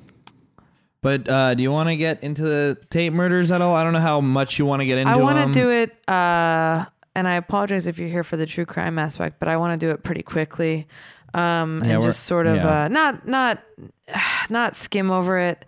[1.03, 3.75] but uh, do you want to get into the Tate murders at all?
[3.75, 5.17] I don't know how much you want to get into it.
[5.17, 8.65] I want to do it, uh, and I apologize if you're here for the true
[8.65, 10.87] crime aspect, but I want to do it pretty quickly,
[11.35, 12.85] um, Yeah, and just sort of yeah.
[12.85, 13.63] uh, not not
[14.51, 15.65] not skim over it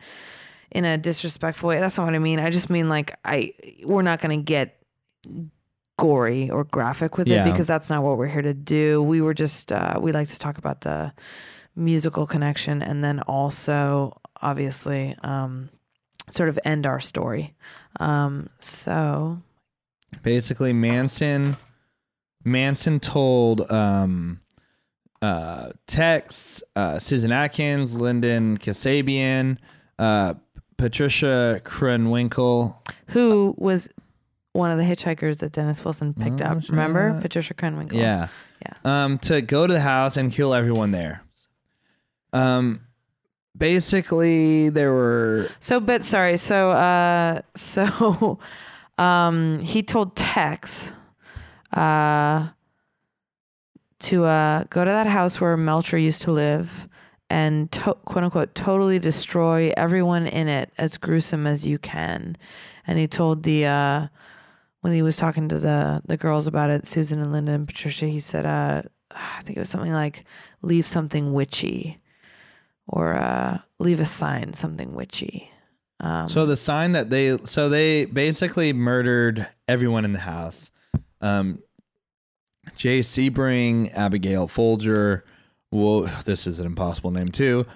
[0.70, 1.78] in a disrespectful way.
[1.80, 2.40] That's not what I mean.
[2.40, 3.52] I just mean like I
[3.86, 4.80] we're not going to get
[5.98, 7.46] gory or graphic with Yeah.
[7.46, 9.02] it because that's not what we're here to do.
[9.02, 11.12] We were just uh, we like to talk about the
[11.76, 15.70] musical connection and then also obviously um,
[16.28, 17.54] sort of end our story.
[17.98, 19.40] Um, so
[20.22, 21.56] basically Manson
[22.44, 24.40] Manson told um
[25.22, 29.58] uh Tex, uh Susan Atkins, Linda Kasabian,
[29.98, 30.34] uh
[30.76, 32.76] Patricia Krenwinkel.
[33.08, 33.88] who was
[34.52, 36.68] one of the hitchhikers that Dennis Wilson picked Oh, up?
[36.68, 37.94] Remember Patricia Krenwinkel?
[37.94, 38.28] Yeah.
[38.62, 38.74] Yeah.
[39.04, 41.22] Um to go to the house and kill everyone there.
[42.32, 42.80] Um
[43.56, 46.36] basically there were So, but sorry.
[46.36, 48.38] So, uh, so,
[48.98, 50.92] um, he told Tex,
[51.72, 52.48] uh,
[54.00, 56.88] to uh go to that house where Melcher used to live
[57.30, 62.36] and to- quote unquote totally destroy everyone in it as gruesome as you can.
[62.86, 64.06] And he told the uh
[64.82, 68.06] when he was talking to the the girls about it, Susan and Linda and Patricia,
[68.06, 70.24] he said, uh, I think it was something like
[70.60, 71.98] leave something witchy
[72.86, 75.50] or uh, leave a sign, something witchy.
[76.00, 80.70] Um, So the sign that they so they basically murdered everyone in the house.
[81.20, 81.60] Um
[82.76, 85.24] Jay Sebring, Abigail Folger,
[85.70, 87.66] Wo, this is an impossible name too.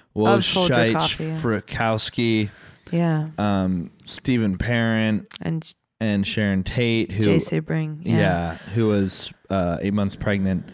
[0.94, 1.40] Coffee, yeah.
[1.40, 2.50] Frykowski,
[2.90, 8.16] yeah, um, Steven Parent, and and Sharon Tate, who Jay Sebring, yeah.
[8.16, 10.64] yeah, who was uh, eight months pregnant.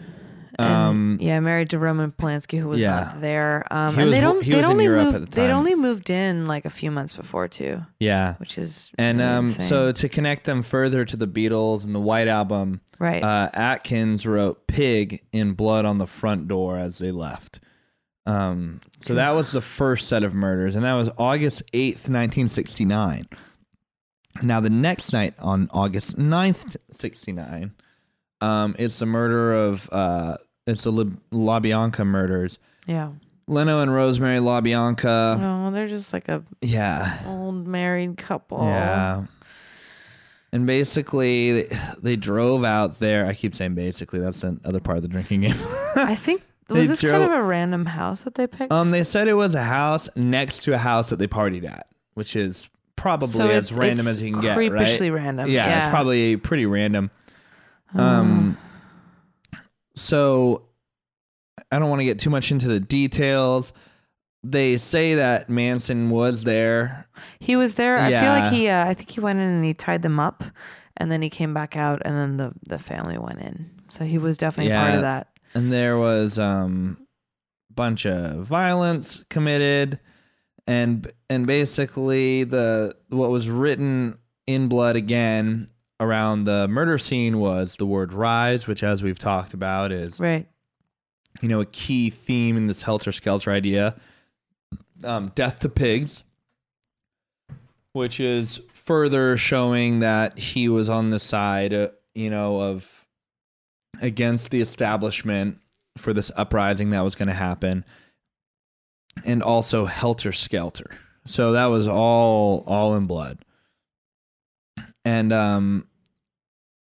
[0.57, 2.95] And, Um, yeah, married to Roman Polanski, who was yeah.
[2.95, 3.65] not there.
[3.71, 6.09] Um, and was- they don't, he they'd was in only Europe moved, they'd only moved
[6.09, 8.35] in like a few months before too, yeah.
[8.37, 11.99] which is And really um, so to connect them further to the Beatles and the
[11.99, 17.11] White Album, right, uh, Atkins wrote "Pig" in blood on the front door as they
[17.11, 17.59] left.
[18.25, 22.47] Um, so that was the first set of murders, and that was August eighth, nineteen
[22.47, 23.27] sixty nine.
[24.41, 27.71] Now the next night on August 9th, sixty nine,
[28.41, 30.37] um, it's the murder of uh,
[30.67, 32.59] it's the La, LaBianca murders.
[32.87, 33.11] yeah.
[33.47, 35.67] Leno and Rosemary LaBianca.
[35.67, 38.63] Oh, they're just like a Yeah, old married couple.
[38.63, 39.25] Yeah.
[40.51, 43.25] And basically, they, they drove out there.
[43.27, 44.19] I keep saying basically.
[44.19, 45.55] That's the other part of the drinking game.
[45.95, 48.71] I think was this kind of a random house that they picked.
[48.71, 51.85] um, they said it was a house next to a house that they partied at,
[52.15, 55.21] which is probably so as random as you can get, creepishly right?
[55.23, 55.49] random.
[55.51, 57.11] Yeah, it's probably pretty random.
[57.93, 58.57] Um,
[59.95, 60.63] so
[61.71, 63.73] I don't want to get too much into the details.
[64.43, 67.07] They say that Manson was there.
[67.39, 67.97] He was there.
[67.97, 68.67] I feel like he.
[68.69, 70.43] Uh, I think he went in and he tied them up,
[70.97, 73.71] and then he came back out, and then the the family went in.
[73.89, 75.27] So he was definitely part of that.
[75.55, 76.97] and there was um
[77.73, 79.99] bunch of violence committed
[80.67, 84.17] and and basically the what was written
[84.47, 85.67] in blood again
[85.99, 90.47] around the murder scene was the word rise which as we've talked about is Right.
[91.41, 93.95] you know a key theme in this helter skelter idea
[95.03, 96.23] um death to pigs
[97.93, 103.05] which is further showing that he was on the side uh, you know of
[104.01, 105.59] against the establishment
[105.97, 107.85] for this uprising that was going to happen
[109.23, 110.97] and also Helter Skelter.
[111.25, 113.44] So that was all all in blood.
[115.05, 115.87] And um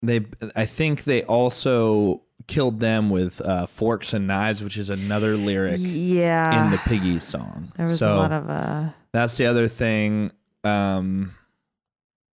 [0.02, 5.38] they I think they also killed them with uh, forks and knives, which is another
[5.38, 6.66] lyric yeah.
[6.66, 7.72] in the Piggy song.
[7.78, 10.32] there was so a lot of uh that's the other thing
[10.64, 11.34] um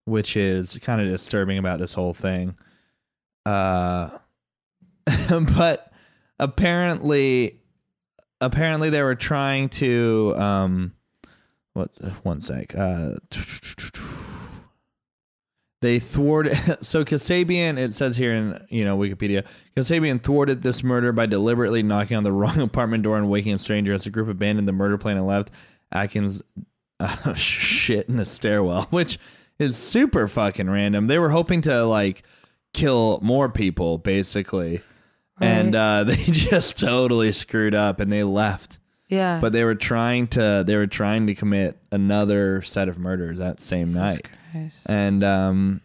[0.06, 2.56] which is kind of disturbing about this whole thing.
[3.46, 4.18] Uh
[5.56, 5.92] but
[6.38, 7.60] apparently
[8.40, 10.94] apparently they were trying to um
[11.74, 11.90] what
[12.24, 13.12] one sec uh
[15.80, 21.12] they thwarted so Kasabian it says here in you know Wikipedia Kasabian thwarted this murder
[21.12, 24.28] by deliberately knocking on the wrong apartment door and waking a stranger as the group
[24.28, 25.50] abandoned the murder plan and left
[25.92, 26.42] Atkins
[26.98, 29.18] uh, shit in the stairwell which
[29.58, 31.06] is super fucking random.
[31.06, 32.22] They were hoping to like
[32.72, 34.82] kill more people basically.
[35.42, 38.78] And uh, they just totally screwed up and they left.
[39.08, 39.40] Yeah.
[39.40, 43.60] but they were trying to they were trying to commit another set of murders that
[43.60, 44.28] same night
[44.86, 45.80] And um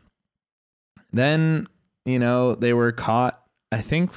[1.12, 1.68] then
[2.06, 4.12] you know they were caught i think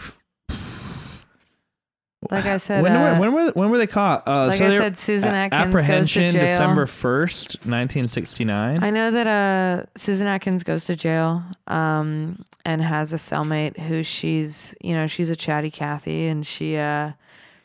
[2.31, 4.27] Like I said, when, uh, were, when were when were they caught?
[4.27, 6.41] Uh like so I said, Susan Atkins goes to apprehension jail.
[6.43, 13.13] december 1st 1969 I know that uh, Susan Atkins goes to jail um, and has
[13.13, 17.13] a cellmate who she's, you know, she's a chatty Cathy and she, uh,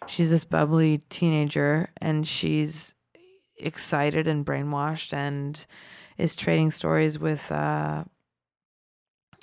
[0.07, 2.93] she's this bubbly teenager and she's
[3.57, 5.65] excited and brainwashed and
[6.17, 8.03] is trading stories with uh,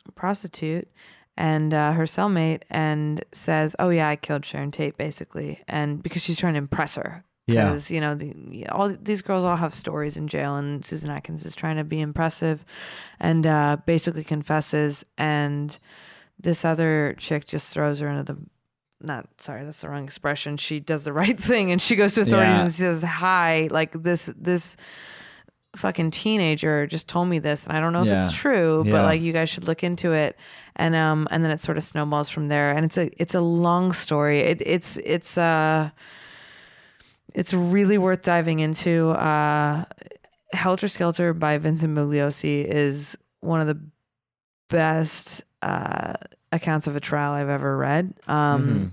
[0.06, 0.88] a prostitute
[1.36, 6.22] and uh, her cellmate and says, "Oh yeah, I killed Sharon Tate," basically, and because
[6.22, 9.72] she's trying to impress her yeah because you know the, all these girls all have
[9.74, 12.64] stories in jail and susan atkins is trying to be impressive
[13.18, 15.78] and uh, basically confesses and
[16.38, 18.38] this other chick just throws her into the
[19.00, 22.20] not sorry that's the wrong expression she does the right thing and she goes to
[22.20, 22.60] authorities Yeah.
[22.62, 24.76] and says hi like this this
[25.76, 28.26] fucking teenager just told me this and i don't know if Yeah.
[28.26, 28.92] it's true Yeah.
[28.92, 30.36] but like you guys should look into it
[30.74, 33.40] and um and then it sort of snowballs from there and it's a it's a
[33.40, 35.90] long story it, it's it's uh
[37.32, 39.10] it's really worth diving into.
[39.10, 39.84] Uh,
[40.52, 43.78] Helter Skelter by Vincent Bugliosi is one of the
[44.68, 46.14] best uh,
[46.50, 48.14] accounts of a trial I've ever read.
[48.26, 48.90] Um, Mhm.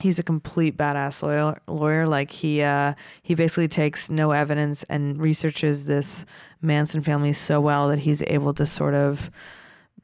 [0.00, 1.60] He's a complete badass lawyer.
[1.66, 6.24] Lawyer, like he uh, he basically takes no evidence and researches this
[6.62, 9.30] Manson family so well that he's able to sort of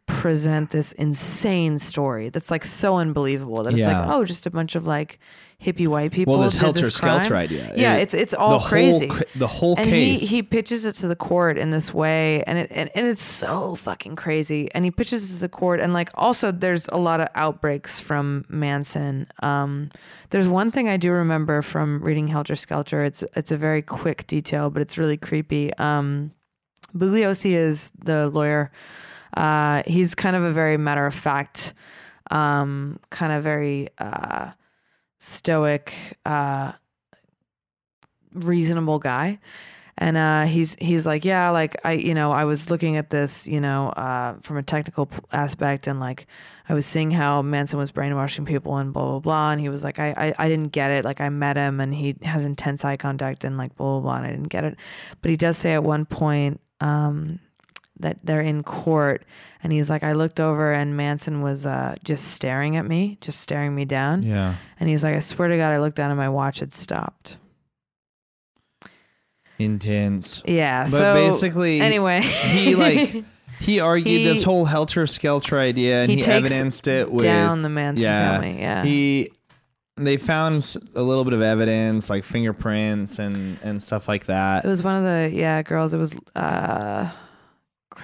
[0.07, 4.01] present this insane story that's like so unbelievable that it's Yeah.
[4.07, 5.19] like oh just a bunch of like
[5.63, 9.07] hippie white people well this helter skelter idea Yeah, It- it's it's all the crazy.
[9.07, 12.43] whole, the whole and case he he pitches it to the court in this way,
[12.47, 14.69] and it and, and it's so fucking crazy.
[14.75, 17.99] And he pitches it to the court, and like also there's a lot of outbreaks
[17.99, 19.27] from Manson.
[19.43, 19.91] Um,
[20.31, 23.03] there's one thing I do remember from reading Helter Skelter.
[23.05, 25.73] It's it's a very quick detail, but it's really creepy.
[25.75, 26.33] Um,
[26.95, 28.71] Bugliosi is the lawyer.
[29.37, 31.75] Uh, he's kind of a very matter of fact,
[32.31, 34.53] um, kind of very uh,
[35.19, 36.73] stoic, uh,
[38.33, 39.39] reasonable guy.
[39.97, 43.47] And uh, he's he's like, yeah, like I, you know, I was looking at this,
[43.47, 46.27] you know, uh, from a technical aspect, and like
[46.69, 49.53] I was seeing how Manson was brainwashing people and blah blah blah.
[49.53, 51.05] And he was like, I, I, I didn't get it.
[51.05, 54.17] Like I met him, and he has intense eye contact, and like blah blah blah.
[54.17, 54.77] And I didn't get it,
[55.23, 57.39] but he does say at one point, um,
[58.05, 59.25] that they're in court.
[59.63, 63.41] And he's like i looked over and manson was uh, just staring at me just
[63.41, 64.23] staring me down.
[64.23, 64.57] Yeah.
[64.79, 67.39] And he's like i swear to god i looked down and my watch had stopped.
[69.59, 70.43] Intense.
[70.47, 72.21] Yeah but so basically anyway.
[72.21, 73.25] he like
[73.61, 77.63] he argued He- this whole helter skelter idea and he he, evidenced it with down
[77.63, 78.85] the manson yeah, family yeah.
[78.85, 79.31] He
[79.97, 84.65] they found a little bit of evidence like fingerprints and and stuff like that.
[84.65, 87.11] It was one of the yeah girls it was uh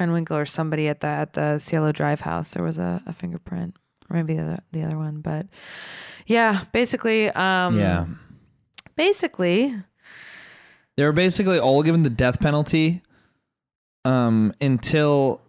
[0.01, 3.77] krenwinkel or somebody at the at the cielo drive house there was a, a fingerprint
[4.09, 5.47] or maybe the other, the other one but
[6.27, 8.07] yeah basically um yeah
[8.97, 9.77] basically
[10.97, 13.03] they were basically all given the death penalty
[14.05, 15.41] um until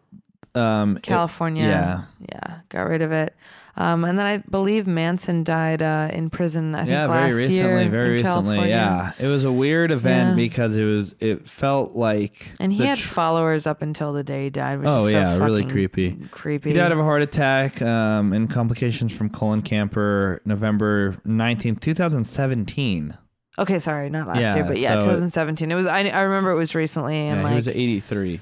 [0.56, 1.64] um it- California.
[1.64, 2.04] yeah.
[2.30, 3.34] Yeah, got rid of it.
[3.78, 6.76] Um, and then I believe Manson died uh, in prison.
[6.76, 8.56] I think yeah, last very recently, year very recently.
[8.58, 8.68] California.
[8.68, 10.36] Yeah, it was a weird event Yeah.
[10.36, 11.16] because it was.
[11.22, 12.52] It felt like.
[12.60, 14.80] And he had tr- followers up until the day he died.
[14.80, 16.18] Which Oh, is so yeah, really creepy.
[16.32, 16.72] Creepy.
[16.72, 21.94] He died of a heart attack um, and complications from colon cancer, November nineteenth, two
[21.94, 23.18] thousand seventeen.
[23.58, 25.72] okay, sorry, not last Yeah, year, but yeah, so it- 2017.
[25.72, 25.86] It was.
[25.86, 28.42] I, I remember it was recently, and Yeah, like, he was eighty-three.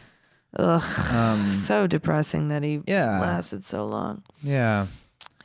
[0.57, 4.23] ugh, Um, so depressing that he yeah, lasted so long.
[4.41, 4.87] yeah.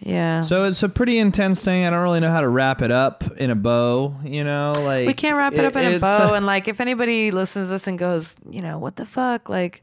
[0.00, 0.40] Yeah.
[0.40, 1.84] So it's a pretty intense thing.
[1.84, 4.14] I don't really know how to wrap it up in a bow.
[4.22, 6.34] You know, like we can't wrap it, up in a bow.
[6.34, 9.82] and like, if anybody listens to this and goes, you know, what the fuck, like.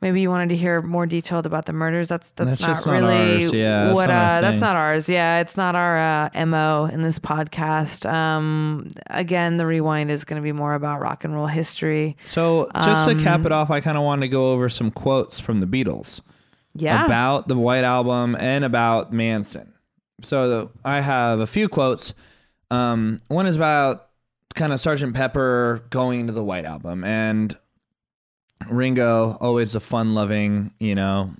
[0.00, 2.08] Maybe you wanted to hear more detailed about the murders.
[2.08, 3.52] That's that's, That's not really ours.
[3.52, 4.06] Yeah, that's what.
[4.08, 5.08] not uh, that's not ours.
[5.08, 5.96] Yeah, it's not our
[6.34, 8.12] uh, mo in this podcast.
[8.12, 12.16] Um, again, the rewind is going to be more about rock and roll history.
[12.26, 14.90] So just to cap Um, it off, I kind of wanted to go over some
[14.90, 16.20] quotes from the Beatles.
[16.74, 19.72] Yeah, about the White Album and about Manson.
[20.22, 22.14] So I have a few quotes.
[22.70, 24.08] Um, one is about
[24.54, 27.56] kind of Sergeant Pepper going into the White Album, and
[28.70, 31.30] Ringo, always a fun-loving, you know,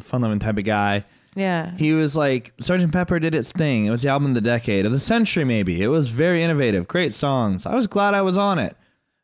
[0.00, 1.04] fun-loving type of guy.
[1.34, 3.86] yeah, He was like, Sergeant Pepper did its thing.
[3.86, 5.82] It was the album of the decade, of the century, maybe.
[5.82, 7.66] It was very innovative, great songs.
[7.66, 8.76] I was glad I was on it.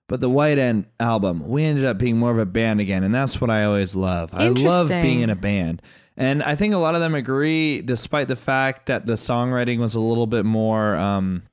[0.09, 3.15] But the White End album, we ended up being more of a band again, and
[3.15, 4.31] that's what I always love.
[4.35, 5.81] I love being in a band.
[6.17, 9.95] And I think a lot of them agree, despite the fact that the songwriting was
[9.95, 11.45] a little bit more um,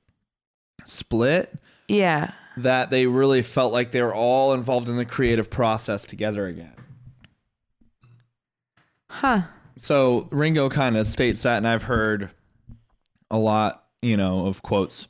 [0.84, 1.52] split,
[1.88, 2.32] yeah.
[2.58, 6.74] that they really felt like they were all involved in the creative process together again.
[9.08, 9.42] Huh.
[9.78, 12.28] So Ringo kind of states that, and I've heard
[13.30, 15.08] a lot, you know, of quotes.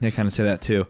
[0.00, 0.86] They kind of say that too.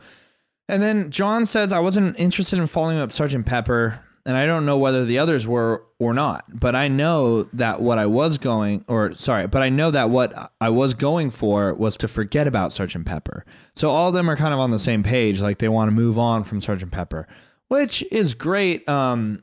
[0.70, 4.65] And then John says, I wasn't interested in following up Sergeant Pepper, and I don't
[4.66, 8.84] know whether the others were or not, but I know that what I was going,
[8.89, 12.73] or sorry, but I know that what I was going for was to forget about
[12.73, 13.44] Sergeant Pepper.
[13.76, 15.92] So all of them are kind of on the same page, like they want to
[15.92, 17.26] move on from Sergeant Pepper,
[17.68, 18.89] which is great.
[18.89, 19.42] Um,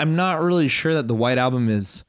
[0.00, 2.04] I'm not really sure that the White Album is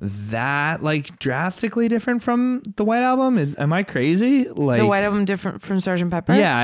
[0.00, 3.38] that like drastically different from the White Album.
[3.38, 4.46] Is am I crazy?
[4.48, 6.34] Like the White Album different from Sergeant Pepper.
[6.34, 6.54] Yeah,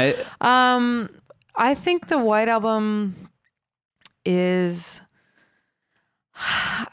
[0.40, 1.08] I- Um,
[1.54, 3.28] I think the White Album
[4.24, 5.00] is.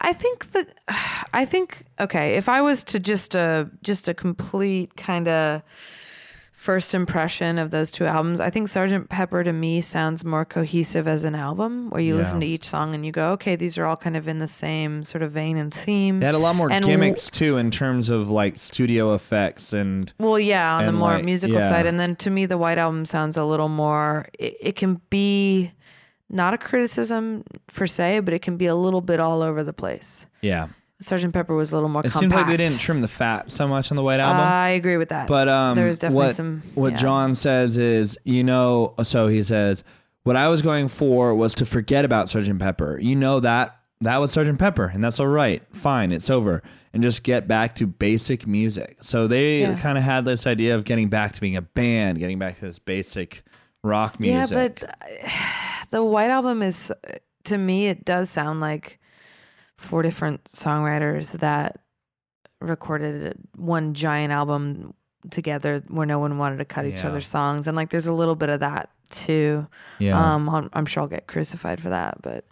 [0.02, 0.68] I think the,
[1.34, 2.36] I think okay.
[2.36, 5.62] If I was to just a just a complete kind of
[6.60, 11.08] first impression of those two albums, I think Sergeant Pepper to me sounds more cohesive
[11.08, 12.22] as an album, where you Yeah.
[12.24, 14.48] listen to each song and you go, okay, these are all kind of in the
[14.48, 16.20] same sort of vein and theme.
[16.20, 19.72] They had a lot more And w- gimmicks too in terms of like studio effects
[19.72, 21.70] and Well, yeah, on the more like, musical yeah.
[21.70, 21.86] side.
[21.86, 25.72] And then to me, the White Album sounds a little more, it, it can be
[26.30, 29.74] not a criticism per se, but it can be a little bit all over the
[29.74, 30.26] place.
[30.42, 30.68] yeah.
[31.02, 32.20] Sergeant Pepper was a little more It compact.
[32.20, 34.42] seems like they didn't trim the fat so much on the White Album.
[34.42, 35.28] I agree with that.
[35.28, 36.64] but um, there was definitely what some.
[36.76, 36.98] what yeah.
[37.00, 39.84] John says is, you know, so he says,
[40.24, 43.00] what I was going for was to forget about Sergeant Pepper.
[43.00, 45.64] You know that that was Sergeant Pepper, and that's all right.
[45.74, 46.62] Fine, it's over,
[46.94, 48.98] and just get back to basic music.
[49.02, 49.78] So they Yeah.
[49.80, 52.62] kind of had this idea of getting back to being a band, getting back to
[52.62, 53.44] this basic
[53.84, 54.52] rock music.
[54.52, 54.96] Yeah, but
[55.90, 56.92] the White Album is,
[57.46, 58.99] to me, it does sound like
[59.80, 61.80] four different songwriters that
[62.62, 64.94] recorded one giant album
[65.30, 67.68] together where no one wanted to cut each other's songs.
[67.68, 69.68] And like there's a little bit of that too.
[70.00, 72.46] yeah, Um, I'm, I'm sure I'll get crucified for that, but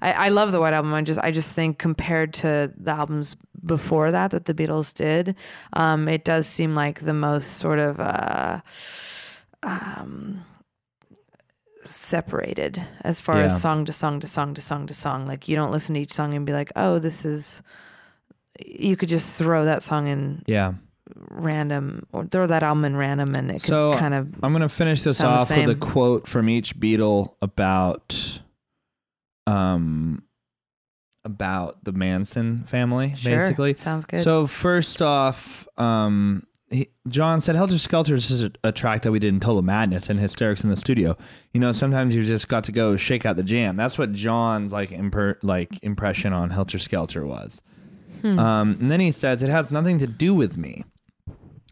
[0.00, 0.94] I, I love the White Album.
[0.94, 5.34] I just, I just think compared to the albums before that that the Beatles did,
[5.72, 8.60] um, it does seem like the most sort of, uh,
[9.62, 10.44] um,
[11.84, 13.44] separated as far Yeah.
[13.44, 15.26] as song to song to song to song to song.
[15.26, 17.62] Like you don't listen to each song and be like, oh, this is.
[18.64, 20.74] You could just throw that song in yeah.
[21.30, 24.68] random, or throw that album in random, and it could So, kind of I'm gonna
[24.68, 28.40] finish this off with a quote from each Beatle about,
[29.48, 30.22] um,
[31.24, 33.74] about the Manson family, sure, basically.
[33.74, 34.20] sounds good.
[34.20, 39.18] So first off, um, he, John said Helter Skelter is a, a track that we
[39.18, 41.16] did in Total Madness and Hysterics in the studio.
[41.52, 43.76] You know, sometimes you just got to go shake out the jam.
[43.76, 47.62] That's what John's like imper- like impression on Helter Skelter was.
[48.22, 48.38] Hmm.
[48.38, 50.84] Um, and then he says it has nothing to do with me.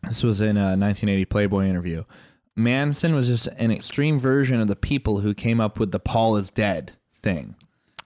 [0.04, 2.04] This was in a 1980 Playboy interview.
[2.54, 6.36] Manson was just an extreme version of the people who came up with the Paul
[6.36, 7.56] is dead thing.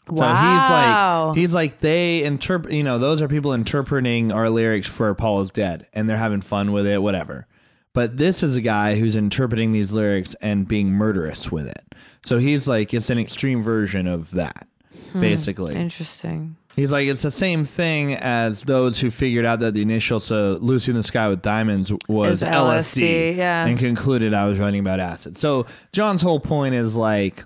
[0.09, 1.33] So Wow.
[1.35, 5.13] he's like he's like they interpret you know those are people interpreting our lyrics for
[5.15, 7.47] Paul is dead and they're having fun with it whatever.
[7.93, 11.95] But this is a guy who's interpreting these lyrics and being murderous with it.
[12.25, 14.69] So he's like it's an extreme version of that
[15.13, 15.21] hmm.
[15.21, 15.75] basically.
[15.75, 16.57] Interesting.
[16.77, 20.59] He's like, it's the same thing as those who figured out that the initial so
[20.61, 23.67] Lucy in the Sky with Diamonds was LSD, LSD, yeah.
[23.67, 25.39] and concluded I was writing about acid.
[25.39, 27.45] So John's whole point is like,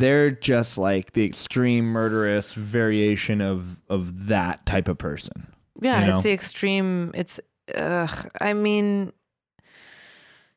[0.00, 5.46] they're just like the extreme murderous variation of of that type of person.
[5.80, 6.14] Yeah, You know?
[6.16, 7.10] it's the extreme.
[7.14, 7.38] It's,
[7.74, 9.12] ugh, I mean,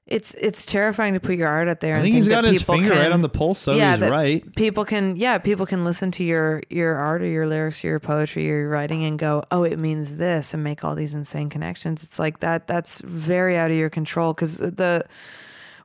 [0.06, 1.94] it's it's terrifying to put your art out there.
[1.94, 4.56] I and think he's got his finger right on the pulse, so yeah, he's right.
[4.56, 8.00] People can, yeah, people can listen to your your art or your lyrics, or your
[8.00, 11.50] poetry, or your writing, and go, "Oh, it means this," and make all these insane
[11.50, 12.02] connections.
[12.02, 12.66] It's like that.
[12.66, 15.06] That's very out of your control because the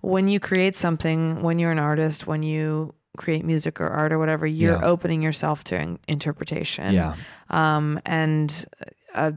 [0.01, 4.19] when you create something, when you're an artist, when you create music or art or
[4.19, 4.85] whatever, you're Yeah.
[4.87, 6.93] opening yourself to in- interpretation.
[6.95, 7.15] Yeah.
[7.51, 8.67] Um, and
[9.15, 9.33] uh,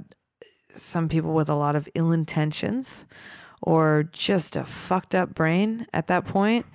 [0.76, 3.06] some people with a lot of ill intentions
[3.62, 6.66] or just a fucked up brain at that point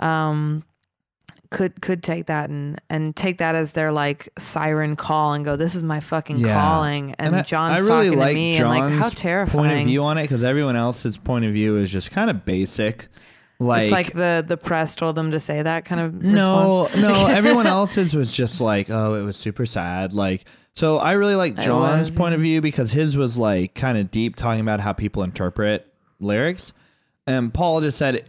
[0.00, 0.64] um,
[1.50, 5.54] could could take that and and take that as their like siren call and go,
[5.54, 6.52] "This is my fucking Yeah.
[6.60, 9.68] calling." And, I- John's I really talking like to me, John's and like, how terrifying!
[9.68, 12.44] point of view on it because everyone else's point of view is just kind of
[12.44, 13.06] basic.
[13.60, 17.02] Like, it's like the the press told them to say that kind of no, response.
[17.02, 17.26] no.
[17.28, 20.12] Everyone else's was just like, oh, it was super sad.
[20.12, 23.96] Like, so I really like John's was, point of view because his was like kind
[23.96, 25.86] of deep, talking about how people interpret
[26.20, 26.72] lyrics,
[27.26, 28.28] and Paul just said.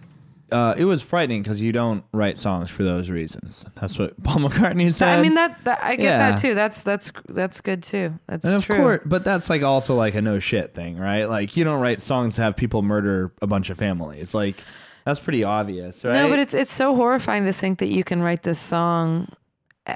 [0.51, 3.65] Uh, it was frightening because you don't write songs for those reasons.
[3.81, 5.17] That's what Paul McCartney said.
[5.17, 6.17] I mean that, that I get Yeah.
[6.31, 6.53] that too.
[6.53, 8.13] That's that's that's good too.
[8.27, 8.77] That's And of true.
[8.77, 11.25] course, but that's like also like a no shit thing, right?
[11.25, 14.35] Like you don't write songs to have people murder a bunch of families.
[14.35, 14.63] Like
[15.05, 16.13] that's pretty obvious, right?
[16.13, 19.31] No, but it's it's so horrifying to think that you can write this song
[19.87, 19.95] uh,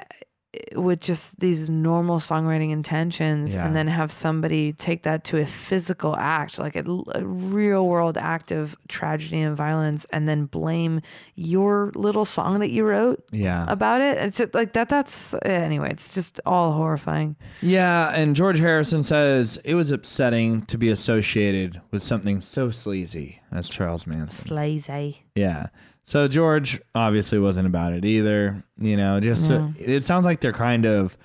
[0.74, 3.64] with just these normal songwriting intentions Yeah.
[3.66, 8.18] and then have somebody take that to a physical act, like a, a real world
[8.18, 11.02] act of tragedy and violence, and then blame
[11.36, 14.18] your little song that you wrote yeah, about it.
[14.18, 14.88] It's just like that.
[14.88, 15.90] That's eh, anyway.
[15.92, 17.36] It's just all horrifying.
[17.60, 18.10] yeah.
[18.10, 23.68] And George Harrison says it was upsetting to be associated with something so sleazy as
[23.68, 24.46] Charles Manson.
[24.46, 25.66] sleazy Yeah.
[26.10, 28.64] So George obviously wasn't about it either.
[28.80, 29.72] You know, just No.
[29.78, 31.16] it sounds like they're kind of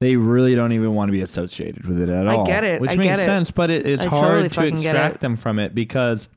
[0.00, 2.42] they really don't even want to be associated with it at I all.
[2.44, 2.78] I get it.
[2.78, 3.24] which I makes get it.
[3.24, 6.28] sense, but it, it's I hard totally to extract them from it because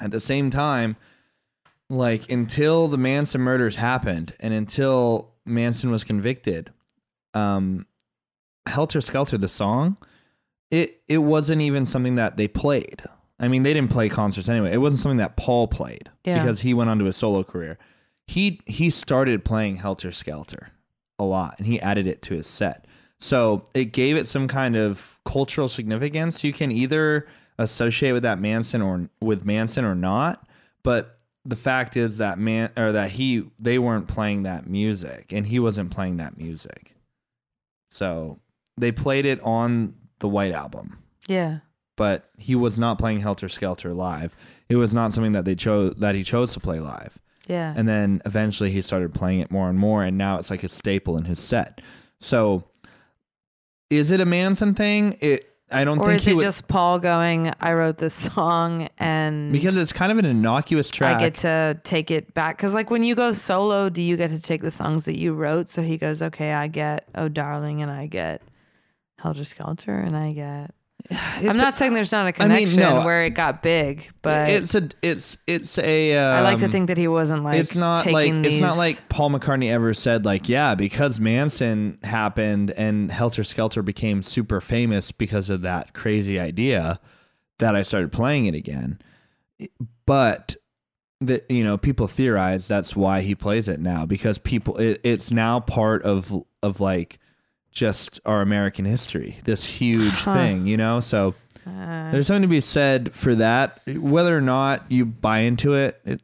[0.00, 0.96] at the same time,
[1.90, 6.70] like until the Manson murders happened and until Manson was convicted,
[7.34, 7.84] um,
[8.66, 9.98] Helter Skelter, the song,
[10.70, 13.02] it it wasn't even something that they played.
[13.44, 14.72] I mean, they didn't play concerts anyway.
[14.72, 16.38] It wasn't something that Paul played Yeah.
[16.42, 17.78] because he went on to his solo career.
[18.26, 20.70] He he started playing Helter Skelter
[21.18, 22.86] a lot and he added it to his set.
[23.20, 26.42] So it gave it some kind of cultural significance.
[26.42, 27.26] You can either
[27.58, 30.46] associate with that Manson or with Manson or not,
[30.82, 35.46] but the fact is that man or that he they weren't playing that music and
[35.46, 36.94] he wasn't playing that music.
[37.90, 38.40] So
[38.76, 40.98] they played it on the White Album
[41.28, 41.58] Yeah.
[41.96, 44.36] But he was not playing Helter Skelter live.
[44.68, 47.18] It was not something that they chose that he chose to play live.
[47.46, 47.74] Yeah.
[47.76, 50.68] And then eventually he started playing it more and more, and now it's like a
[50.68, 51.80] staple in his set.
[52.20, 52.64] So,
[53.90, 55.18] is it a Manson thing?
[55.20, 56.06] It I don't think.
[56.06, 59.76] or think is he it would just Paul going, I wrote this song and because
[59.76, 61.16] it's kind of an innocuous track.
[61.16, 62.56] I get to take it back.
[62.56, 65.34] Because, like, when you go solo, do you get to take the songs that you
[65.34, 65.68] wrote?
[65.68, 68.42] So he goes, okay, I get Oh Darling and I get
[69.18, 70.74] Helter Skelter and I get.
[71.10, 73.04] I'm It's not saying there's not a I mean, connection no.
[73.04, 76.16] where it got big, but it's a it's it's a.
[76.16, 78.78] Um, I like to think that he wasn't like it's not like taking it's not
[78.78, 84.62] like Paul McCartney ever said like yeah because Manson happened and Helter Skelter became super
[84.62, 86.98] famous because of that crazy idea
[87.58, 88.98] that I started playing it again.
[90.06, 90.56] But
[91.20, 95.30] that you know people theorize that's why he plays it now because people it, it's
[95.30, 97.18] now part of of like
[97.74, 100.34] just our American history this huge Huh.
[100.34, 101.34] thing you know so
[101.66, 106.00] Uh, there's something to be said for that whether or not you buy into it,
[106.04, 106.20] it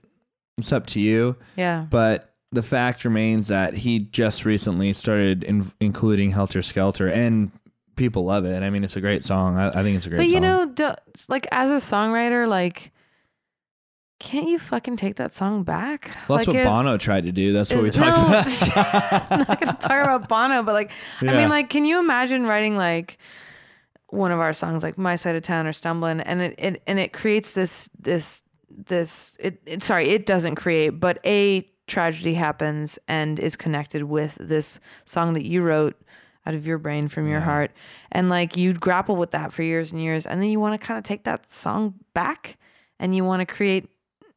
[0.58, 1.86] it's up to you yeah.
[1.90, 7.52] but the fact remains that he just recently started in, including Helter Skelter, and
[7.94, 8.62] people love it.
[8.64, 9.56] I mean, it's a great song.
[9.56, 10.34] I, I think it's a great But song.
[10.34, 10.90] you know, do,
[11.28, 12.90] like as a songwriter, like,
[14.20, 16.10] can't you fucking take that song back?
[16.28, 17.52] well, that's like, what Bono tried to do.
[17.52, 19.26] That's what we talked no, about.
[19.32, 22.76] I'm not gonna talk about Bono, but like, I mean, like, can you imagine writing
[22.76, 23.18] like
[24.08, 26.98] one of our songs, like "My Side of Town" or "Stumbling," and it, it and
[26.98, 32.98] it creates this this this it, it sorry, it doesn't create, but a tragedy happens
[33.08, 36.00] and is connected with this song that you wrote
[36.46, 37.44] out of your brain from your Yeah.
[37.44, 37.70] heart,
[38.12, 40.86] and like you grapple with that for years and years, and then you want to
[40.86, 42.58] kind of take that song back,
[42.98, 43.88] and you want to create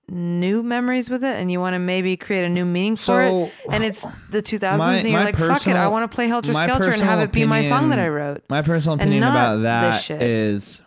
[0.09, 3.51] new memories with it and you want to maybe create a new meaning for it
[3.71, 6.53] and it's the 2000s my- and you're like fuck it i want to play helter
[6.53, 9.61] skelter and have personal it be my song that i wrote My personal opinion about
[9.61, 10.81] that is,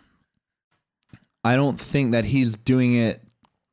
[1.43, 3.21] I don't think that he's doing it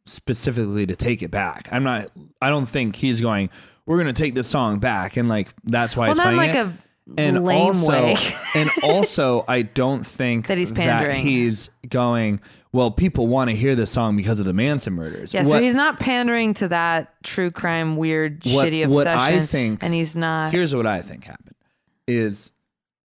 [0.06, 1.68] specifically to take it back.
[1.72, 2.08] I'm not.
[2.40, 3.50] I don't think he's going.
[3.86, 6.50] We're gonna take this song back, and like that's why well he's not playing like
[6.56, 6.66] it.
[6.66, 6.72] a
[7.18, 8.14] and lame also,
[8.54, 11.22] and also, I don't think That he's pandering.
[11.22, 12.40] he's going.
[12.72, 15.32] Well, people want to hear this song because of the Manson murders.
[15.32, 19.06] Yeah, so he's not pandering to that true crime, weird, What- shitty what.
[19.06, 20.50] I think- and he's not.
[20.50, 21.54] Here's what I think happened:
[22.08, 22.50] is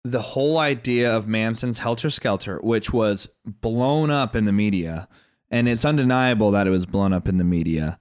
[0.03, 5.07] the whole idea of Manson's Helter Skelter, which was blown up in the media,
[5.49, 7.97] and it's undeniable that it was blown up in the media.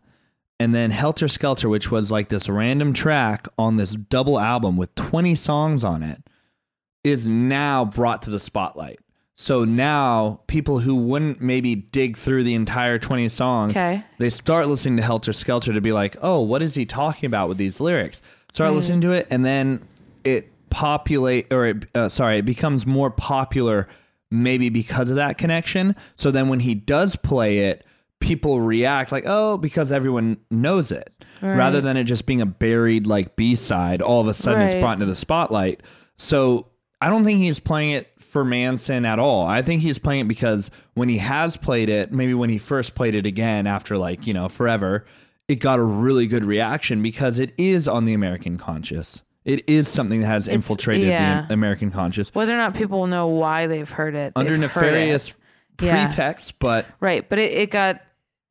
[0.60, 4.94] And then Helter Skelter, which was like this random track on this double album with
[4.94, 6.22] 20 songs on it,
[7.02, 8.98] is now brought to the spotlight.
[9.36, 14.04] So now people who wouldn't maybe dig through the entire 20 songs, Okay.
[14.18, 17.48] they start listening to Helter Skelter to be like, oh, what is he talking about
[17.48, 18.22] with these lyrics?
[18.52, 18.76] Start Mm.
[18.76, 19.82] listening to it, and then
[20.22, 23.88] it populate or it, uh, sorry, it becomes more popular
[24.30, 25.94] maybe because of that connection.
[26.16, 27.84] So then when he does play it,
[28.24, 31.10] people react like, oh, because everyone knows it,
[31.42, 34.00] rather than it just being a buried like B side.
[34.00, 35.82] All of a sudden, it's brought into the spotlight.
[36.16, 36.68] So
[37.00, 39.46] I don't think he's playing it for Manson at all.
[39.46, 42.94] I think he's playing it because when he has played it, maybe when he first
[42.94, 45.04] played it again after like, you know, forever,
[45.46, 49.22] it got a really good reaction because it is on the American conscious.
[49.44, 51.44] It is something that has infiltrated yeah.
[51.46, 54.60] the American conscious Whether or not people know why they've heard it under heard it.
[54.60, 55.34] nefarious
[55.82, 56.06] Yeah.
[56.06, 57.28] pretext, but right?
[57.28, 58.00] But it, it got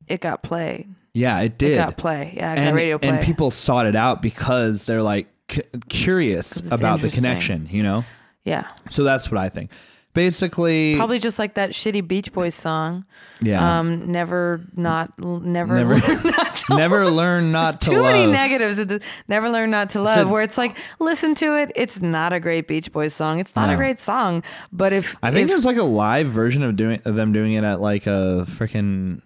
[0.08, 0.86] it got play.
[1.12, 1.76] yeah, it It did.
[1.76, 2.34] got play.
[2.36, 3.08] Yeah, it got radio play.
[3.10, 8.04] and people sought it out because they're like c- curious about the connection, you know?
[8.44, 9.70] yeah, So that's what I think.
[10.14, 13.04] Basically, probably just like that shitty Beach Boys song.
[13.42, 13.80] yeah.
[13.80, 18.12] Um, never not never Never- learn not to Never learn not to too love.
[18.12, 18.78] many negatives.
[18.78, 20.14] It- Never learn not to love.
[20.14, 21.72] Said- where it's like, listen to it.
[21.74, 23.40] It's not a great Beach Boys song.
[23.40, 24.44] It's not a great song.
[24.70, 27.54] But if I think if, there's like a live version of doing of them doing
[27.54, 29.20] it at like a freaking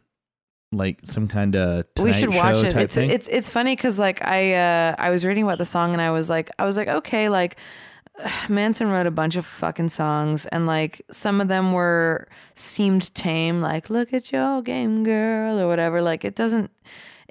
[0.73, 2.77] like some kind of we should watch it.
[2.77, 3.11] It's thing.
[3.11, 6.11] it's it's funny because like I uh, I was reading about the song and I
[6.11, 7.57] was like I was like okay like
[8.49, 13.61] Manson wrote a bunch of fucking songs and like some of them were seemed tame
[13.63, 16.71] like look at your game girl or whatever like it doesn't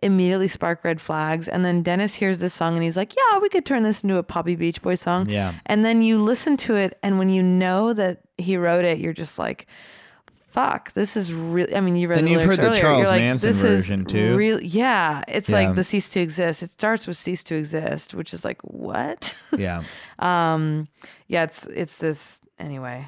[0.04, 3.50] immediately spark red flags and then Dennis hears this song and he's like yeah we
[3.50, 5.56] could turn this into a poppy beach boy song Yeah.
[5.66, 9.14] and then you listen to it and when you know that he wrote it you're
[9.14, 9.66] just like
[10.48, 12.82] fuck this is really i mean you read And the you've heard the earlier.
[12.82, 14.36] Charles you're like, Manson this version, too.
[14.36, 15.56] real yeah it's Yeah.
[15.68, 19.36] like the cease to exist it starts with cease to exist which is like what
[19.58, 19.84] yeah.
[20.20, 20.88] um
[21.28, 23.08] yeah it's it's this anyway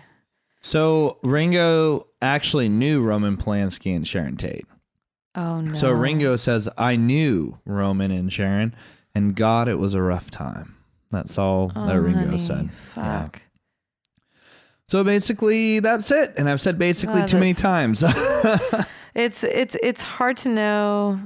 [0.61, 4.67] So Ringo actually knew Roman Polanski and Sharon Tate.
[5.35, 8.75] oh no So Ringo says, "I knew Roman and Sharon,
[9.15, 10.75] and God, it was a rough time."
[11.11, 12.69] That's all oh, that Ringo honey, said.
[12.97, 13.29] Yeah.
[14.89, 16.33] So basically, that's it.
[16.35, 18.03] And I've said basically too many times.
[19.13, 21.19] it's it's it's hard to know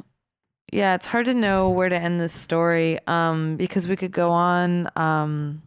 [0.73, 4.31] yeah it's hard to know where to end this story um because we could go
[4.31, 5.61] on um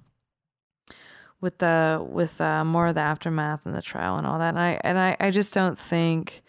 [1.40, 4.58] with the with uh, more of the aftermath and the trial and all that and
[4.58, 6.42] i and i i just don't think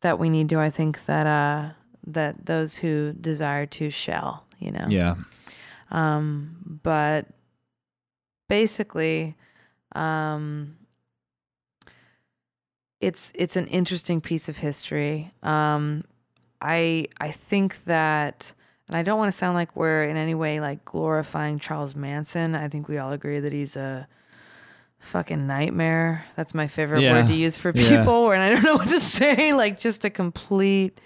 [0.00, 1.70] that we need to i think that uh
[2.06, 5.16] that those who desire to shall you know yeah.
[5.90, 7.26] um, but
[8.48, 9.34] basically,
[9.94, 10.76] um,
[13.00, 15.32] it's it's an interesting piece of history.
[15.42, 16.04] Um,
[16.60, 18.52] I I think that,
[18.88, 22.54] and I don't want to sound like we're in any way like glorifying Charles Manson.
[22.54, 24.06] I think we all agree that he's a
[25.00, 26.24] fucking nightmare.
[26.36, 27.12] That's my favorite Yeah.
[27.12, 27.98] word to use for Yeah.
[27.98, 29.52] people, and I don't know what to say.
[29.62, 31.00] Like just a complete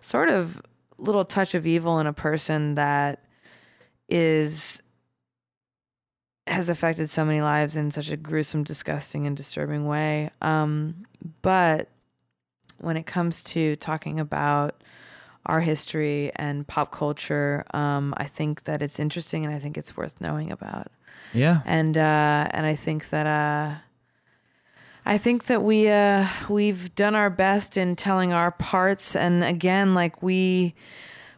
[0.00, 0.60] sort of
[0.98, 3.22] little touch of evil in a person that
[4.08, 4.80] is
[6.46, 10.30] has affected so many lives in such a gruesome, disgusting, and disturbing way.
[10.40, 11.06] Um,
[11.42, 11.88] but
[12.78, 14.82] when it comes to talking about
[15.46, 19.96] our history and pop culture, um, I think that it's interesting and I think it's
[19.96, 20.90] worth knowing about.
[21.32, 21.60] Yeah.
[21.64, 23.76] And uh, and I think that uh,
[25.04, 29.16] I think that we uh, we've done our best in telling our parts.
[29.16, 30.74] And again, like we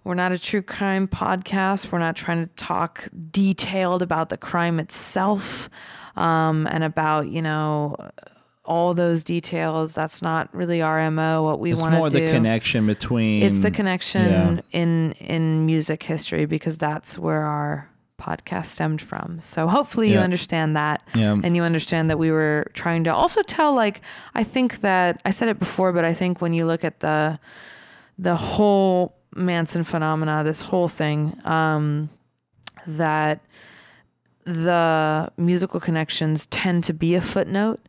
[0.04, 1.92] we're not a true crime podcast.
[1.92, 5.68] We're not trying to talk detailed about the crime itself
[6.16, 7.96] um, and about you know
[8.64, 9.94] all those details.
[9.94, 11.42] That's not really our mo.
[11.42, 11.86] What we want to do.
[11.86, 13.42] It's more the connection between.
[13.42, 14.60] It's the connection yeah.
[14.72, 19.38] in in music history because that's where our podcast stemmed from.
[19.38, 21.38] So hopefully you understand that Yeah.
[21.42, 24.00] and you understand that we were trying to also tell like
[24.34, 27.38] I think that I said it before but I think when you look at the
[28.18, 32.10] the whole Manson phenomena, this whole thing um
[32.86, 33.40] that
[34.44, 37.80] the musical connections tend to be a footnote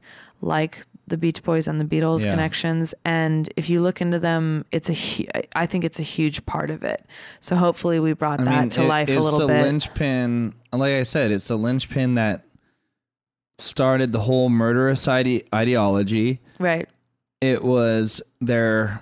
[0.41, 2.31] like the Beach Boys and the Beatles Yeah.
[2.31, 6.45] connections and if you look into them it's a hu- I think it's a huge
[6.45, 7.05] part of it.
[7.39, 9.63] So hopefully we brought I that mean, to it- life a little bit.
[9.63, 10.53] linchpin.
[10.71, 12.43] Like I said, it's a linchpin that
[13.57, 16.39] started the whole murderous ide- ideology.
[16.59, 16.87] Right.
[17.41, 19.01] It was their.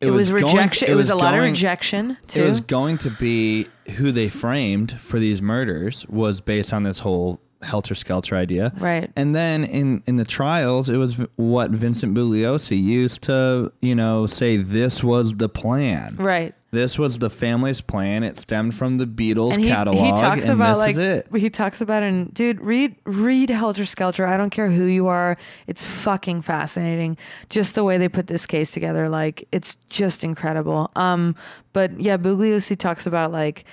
[0.00, 0.90] It, was, going- rejection.
[0.90, 2.42] It, was, a lot of rejection too.
[2.42, 7.00] It was going to be who they framed for these murders was based on this
[7.00, 8.72] whole helter skelter idea.
[8.78, 9.10] right.
[9.16, 14.26] And then in in the trials, it was what Vincent Bugliosi used to, you know,
[14.26, 16.16] say this was the plan.
[16.16, 16.54] Right.
[16.70, 18.22] This was the family's plan.
[18.22, 20.98] It stemmed from the Beatles and he, catalog, he talks and about this like is
[20.98, 21.36] it.
[21.36, 25.38] he talks about and dude read read helter skelter i don't care who you are
[25.66, 27.16] it's fucking fascinating
[27.48, 31.34] just the way they put this case together like it's just incredible um
[31.72, 33.64] but yeah bugliosi talks about like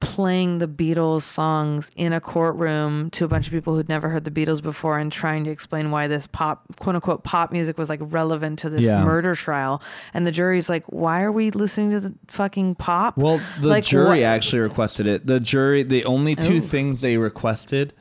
[0.00, 4.24] playing the beatles songs in a courtroom to a bunch of people who'd never heard
[4.24, 7.88] the beatles before and trying to explain why this pop quote unquote pop music was
[7.88, 9.02] like relevant to this Yeah.
[9.04, 9.80] murder trial
[10.12, 13.84] and the jury's like why are we listening to the fucking pop Well, the Like,
[13.84, 15.26] jury actually requested it.
[15.26, 16.60] The jury, the only two Ooh.
[16.60, 17.94] things they requested,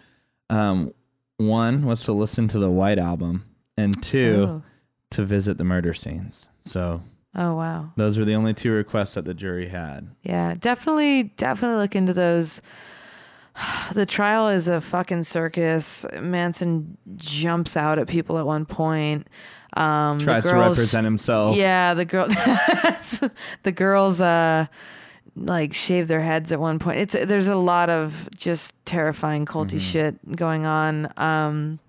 [0.49, 0.91] um,
[1.37, 3.45] one was to listen to the White Album,
[3.77, 4.61] and two Oh.
[5.11, 6.47] to visit the murder scenes.
[6.65, 7.01] So
[7.35, 10.09] oh wow those were the only two requests that the jury had.
[10.23, 12.61] Yeah, definitely, definitely look into those.
[13.93, 16.05] The trial is a fucking circus.
[16.19, 19.27] Manson jumps out at people at one point.
[19.77, 21.55] Um, the Tries to represent himself.
[21.55, 22.27] Yeah, the girl,
[23.63, 24.65] the girls, uh,
[25.37, 26.99] like shave their heads at one point.
[26.99, 29.79] It's there's a lot of just terrifying culty Mm-hmm.
[29.79, 31.11] shit going on.
[31.17, 31.79] Um,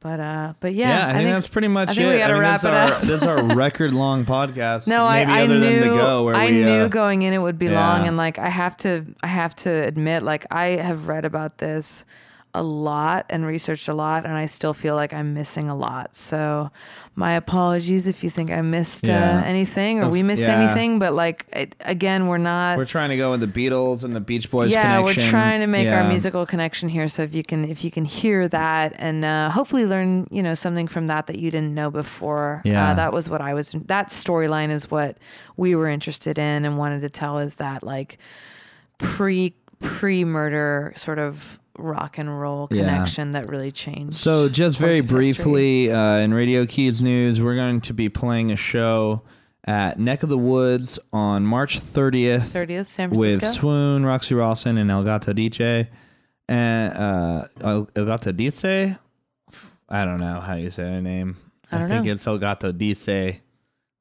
[0.00, 2.12] but uh, but yeah, Yeah, I, think, that's pretty much I think it.
[2.12, 3.02] we gotta I mean, wrap this, it is our, up.
[3.02, 4.86] this is our record long podcast.
[4.86, 7.22] No, maybe I, I other knew than the go where I we knew uh, going
[7.22, 7.80] in it would be yeah.
[7.80, 11.58] long, and like I have to, I have to admit, like I have read about
[11.58, 12.04] this
[12.54, 16.16] a lot and researched a lot, and I still feel like I'm missing a lot.
[16.16, 16.70] So,
[17.14, 19.40] my apologies if you think I missed Yeah.
[19.40, 20.60] uh, anything or Of- we missed yeah.
[20.62, 20.98] anything.
[20.98, 22.78] But like it, again, we're not.
[22.78, 25.24] we're trying to go with the Beatles and the Beach Boys yeah, connection.
[25.24, 26.02] we're trying to make Yeah.
[26.02, 27.08] our musical connection here.
[27.08, 30.54] So if you can, if you can hear that and uh, hopefully learn, you know,
[30.54, 32.62] something from that that you didn't know before.
[32.64, 32.90] Yeah.
[32.90, 33.72] uh, that was what I was.
[33.86, 35.18] That storyline is what
[35.56, 37.38] we were interested in and wanted to tell.
[37.38, 38.18] Is that like
[38.98, 42.82] pre pre murder sort of rock and roll Yeah.
[42.84, 44.14] connection that really changed.
[44.16, 48.56] So, just very briefly, uh, in Radio Keys news, we're going to be playing a
[48.56, 49.22] show
[49.64, 53.46] at Neck of the Woods on March 30th, 30th San Francisco.
[53.46, 53.54] with.
[53.54, 55.88] Swoon, Roxy Rawson, and El Gato DJ.
[56.48, 58.96] And uh, El, El Gato Dice?
[59.90, 61.36] I don't know how you say her name.
[61.70, 62.12] I don't think know.
[62.12, 63.36] it's El Gato Dice.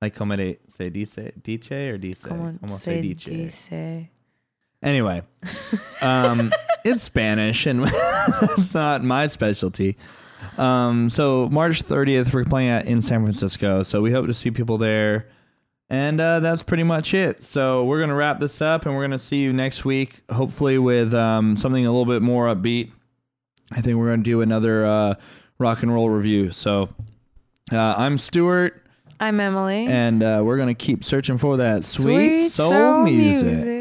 [0.01, 0.29] Like, come
[0.69, 1.31] say Dice?
[1.43, 2.23] Dice or Dice?
[2.23, 3.25] Como Como se say Dice.
[3.25, 4.09] dice.
[4.83, 5.21] Anyway,
[6.01, 6.51] um,
[6.85, 9.97] it's Spanish and it's not my specialty.
[10.57, 13.83] Um, so March 30th, we're playing at in San Francisco.
[13.83, 15.27] So we hope to see people there.
[15.89, 17.43] And uh, that's pretty much it.
[17.43, 21.13] So we're gonna wrap this up, and we're gonna see you next week, hopefully with
[21.13, 22.91] um, something a little bit more upbeat.
[23.71, 25.13] I think we're gonna do another uh,
[25.59, 26.51] rock and roll review.
[26.51, 26.89] So
[27.71, 28.83] uh, I'm Stuart,
[29.21, 29.85] I'm Emily.
[29.87, 33.76] and uh, we're gonna keep searching for that sweet, soul, music.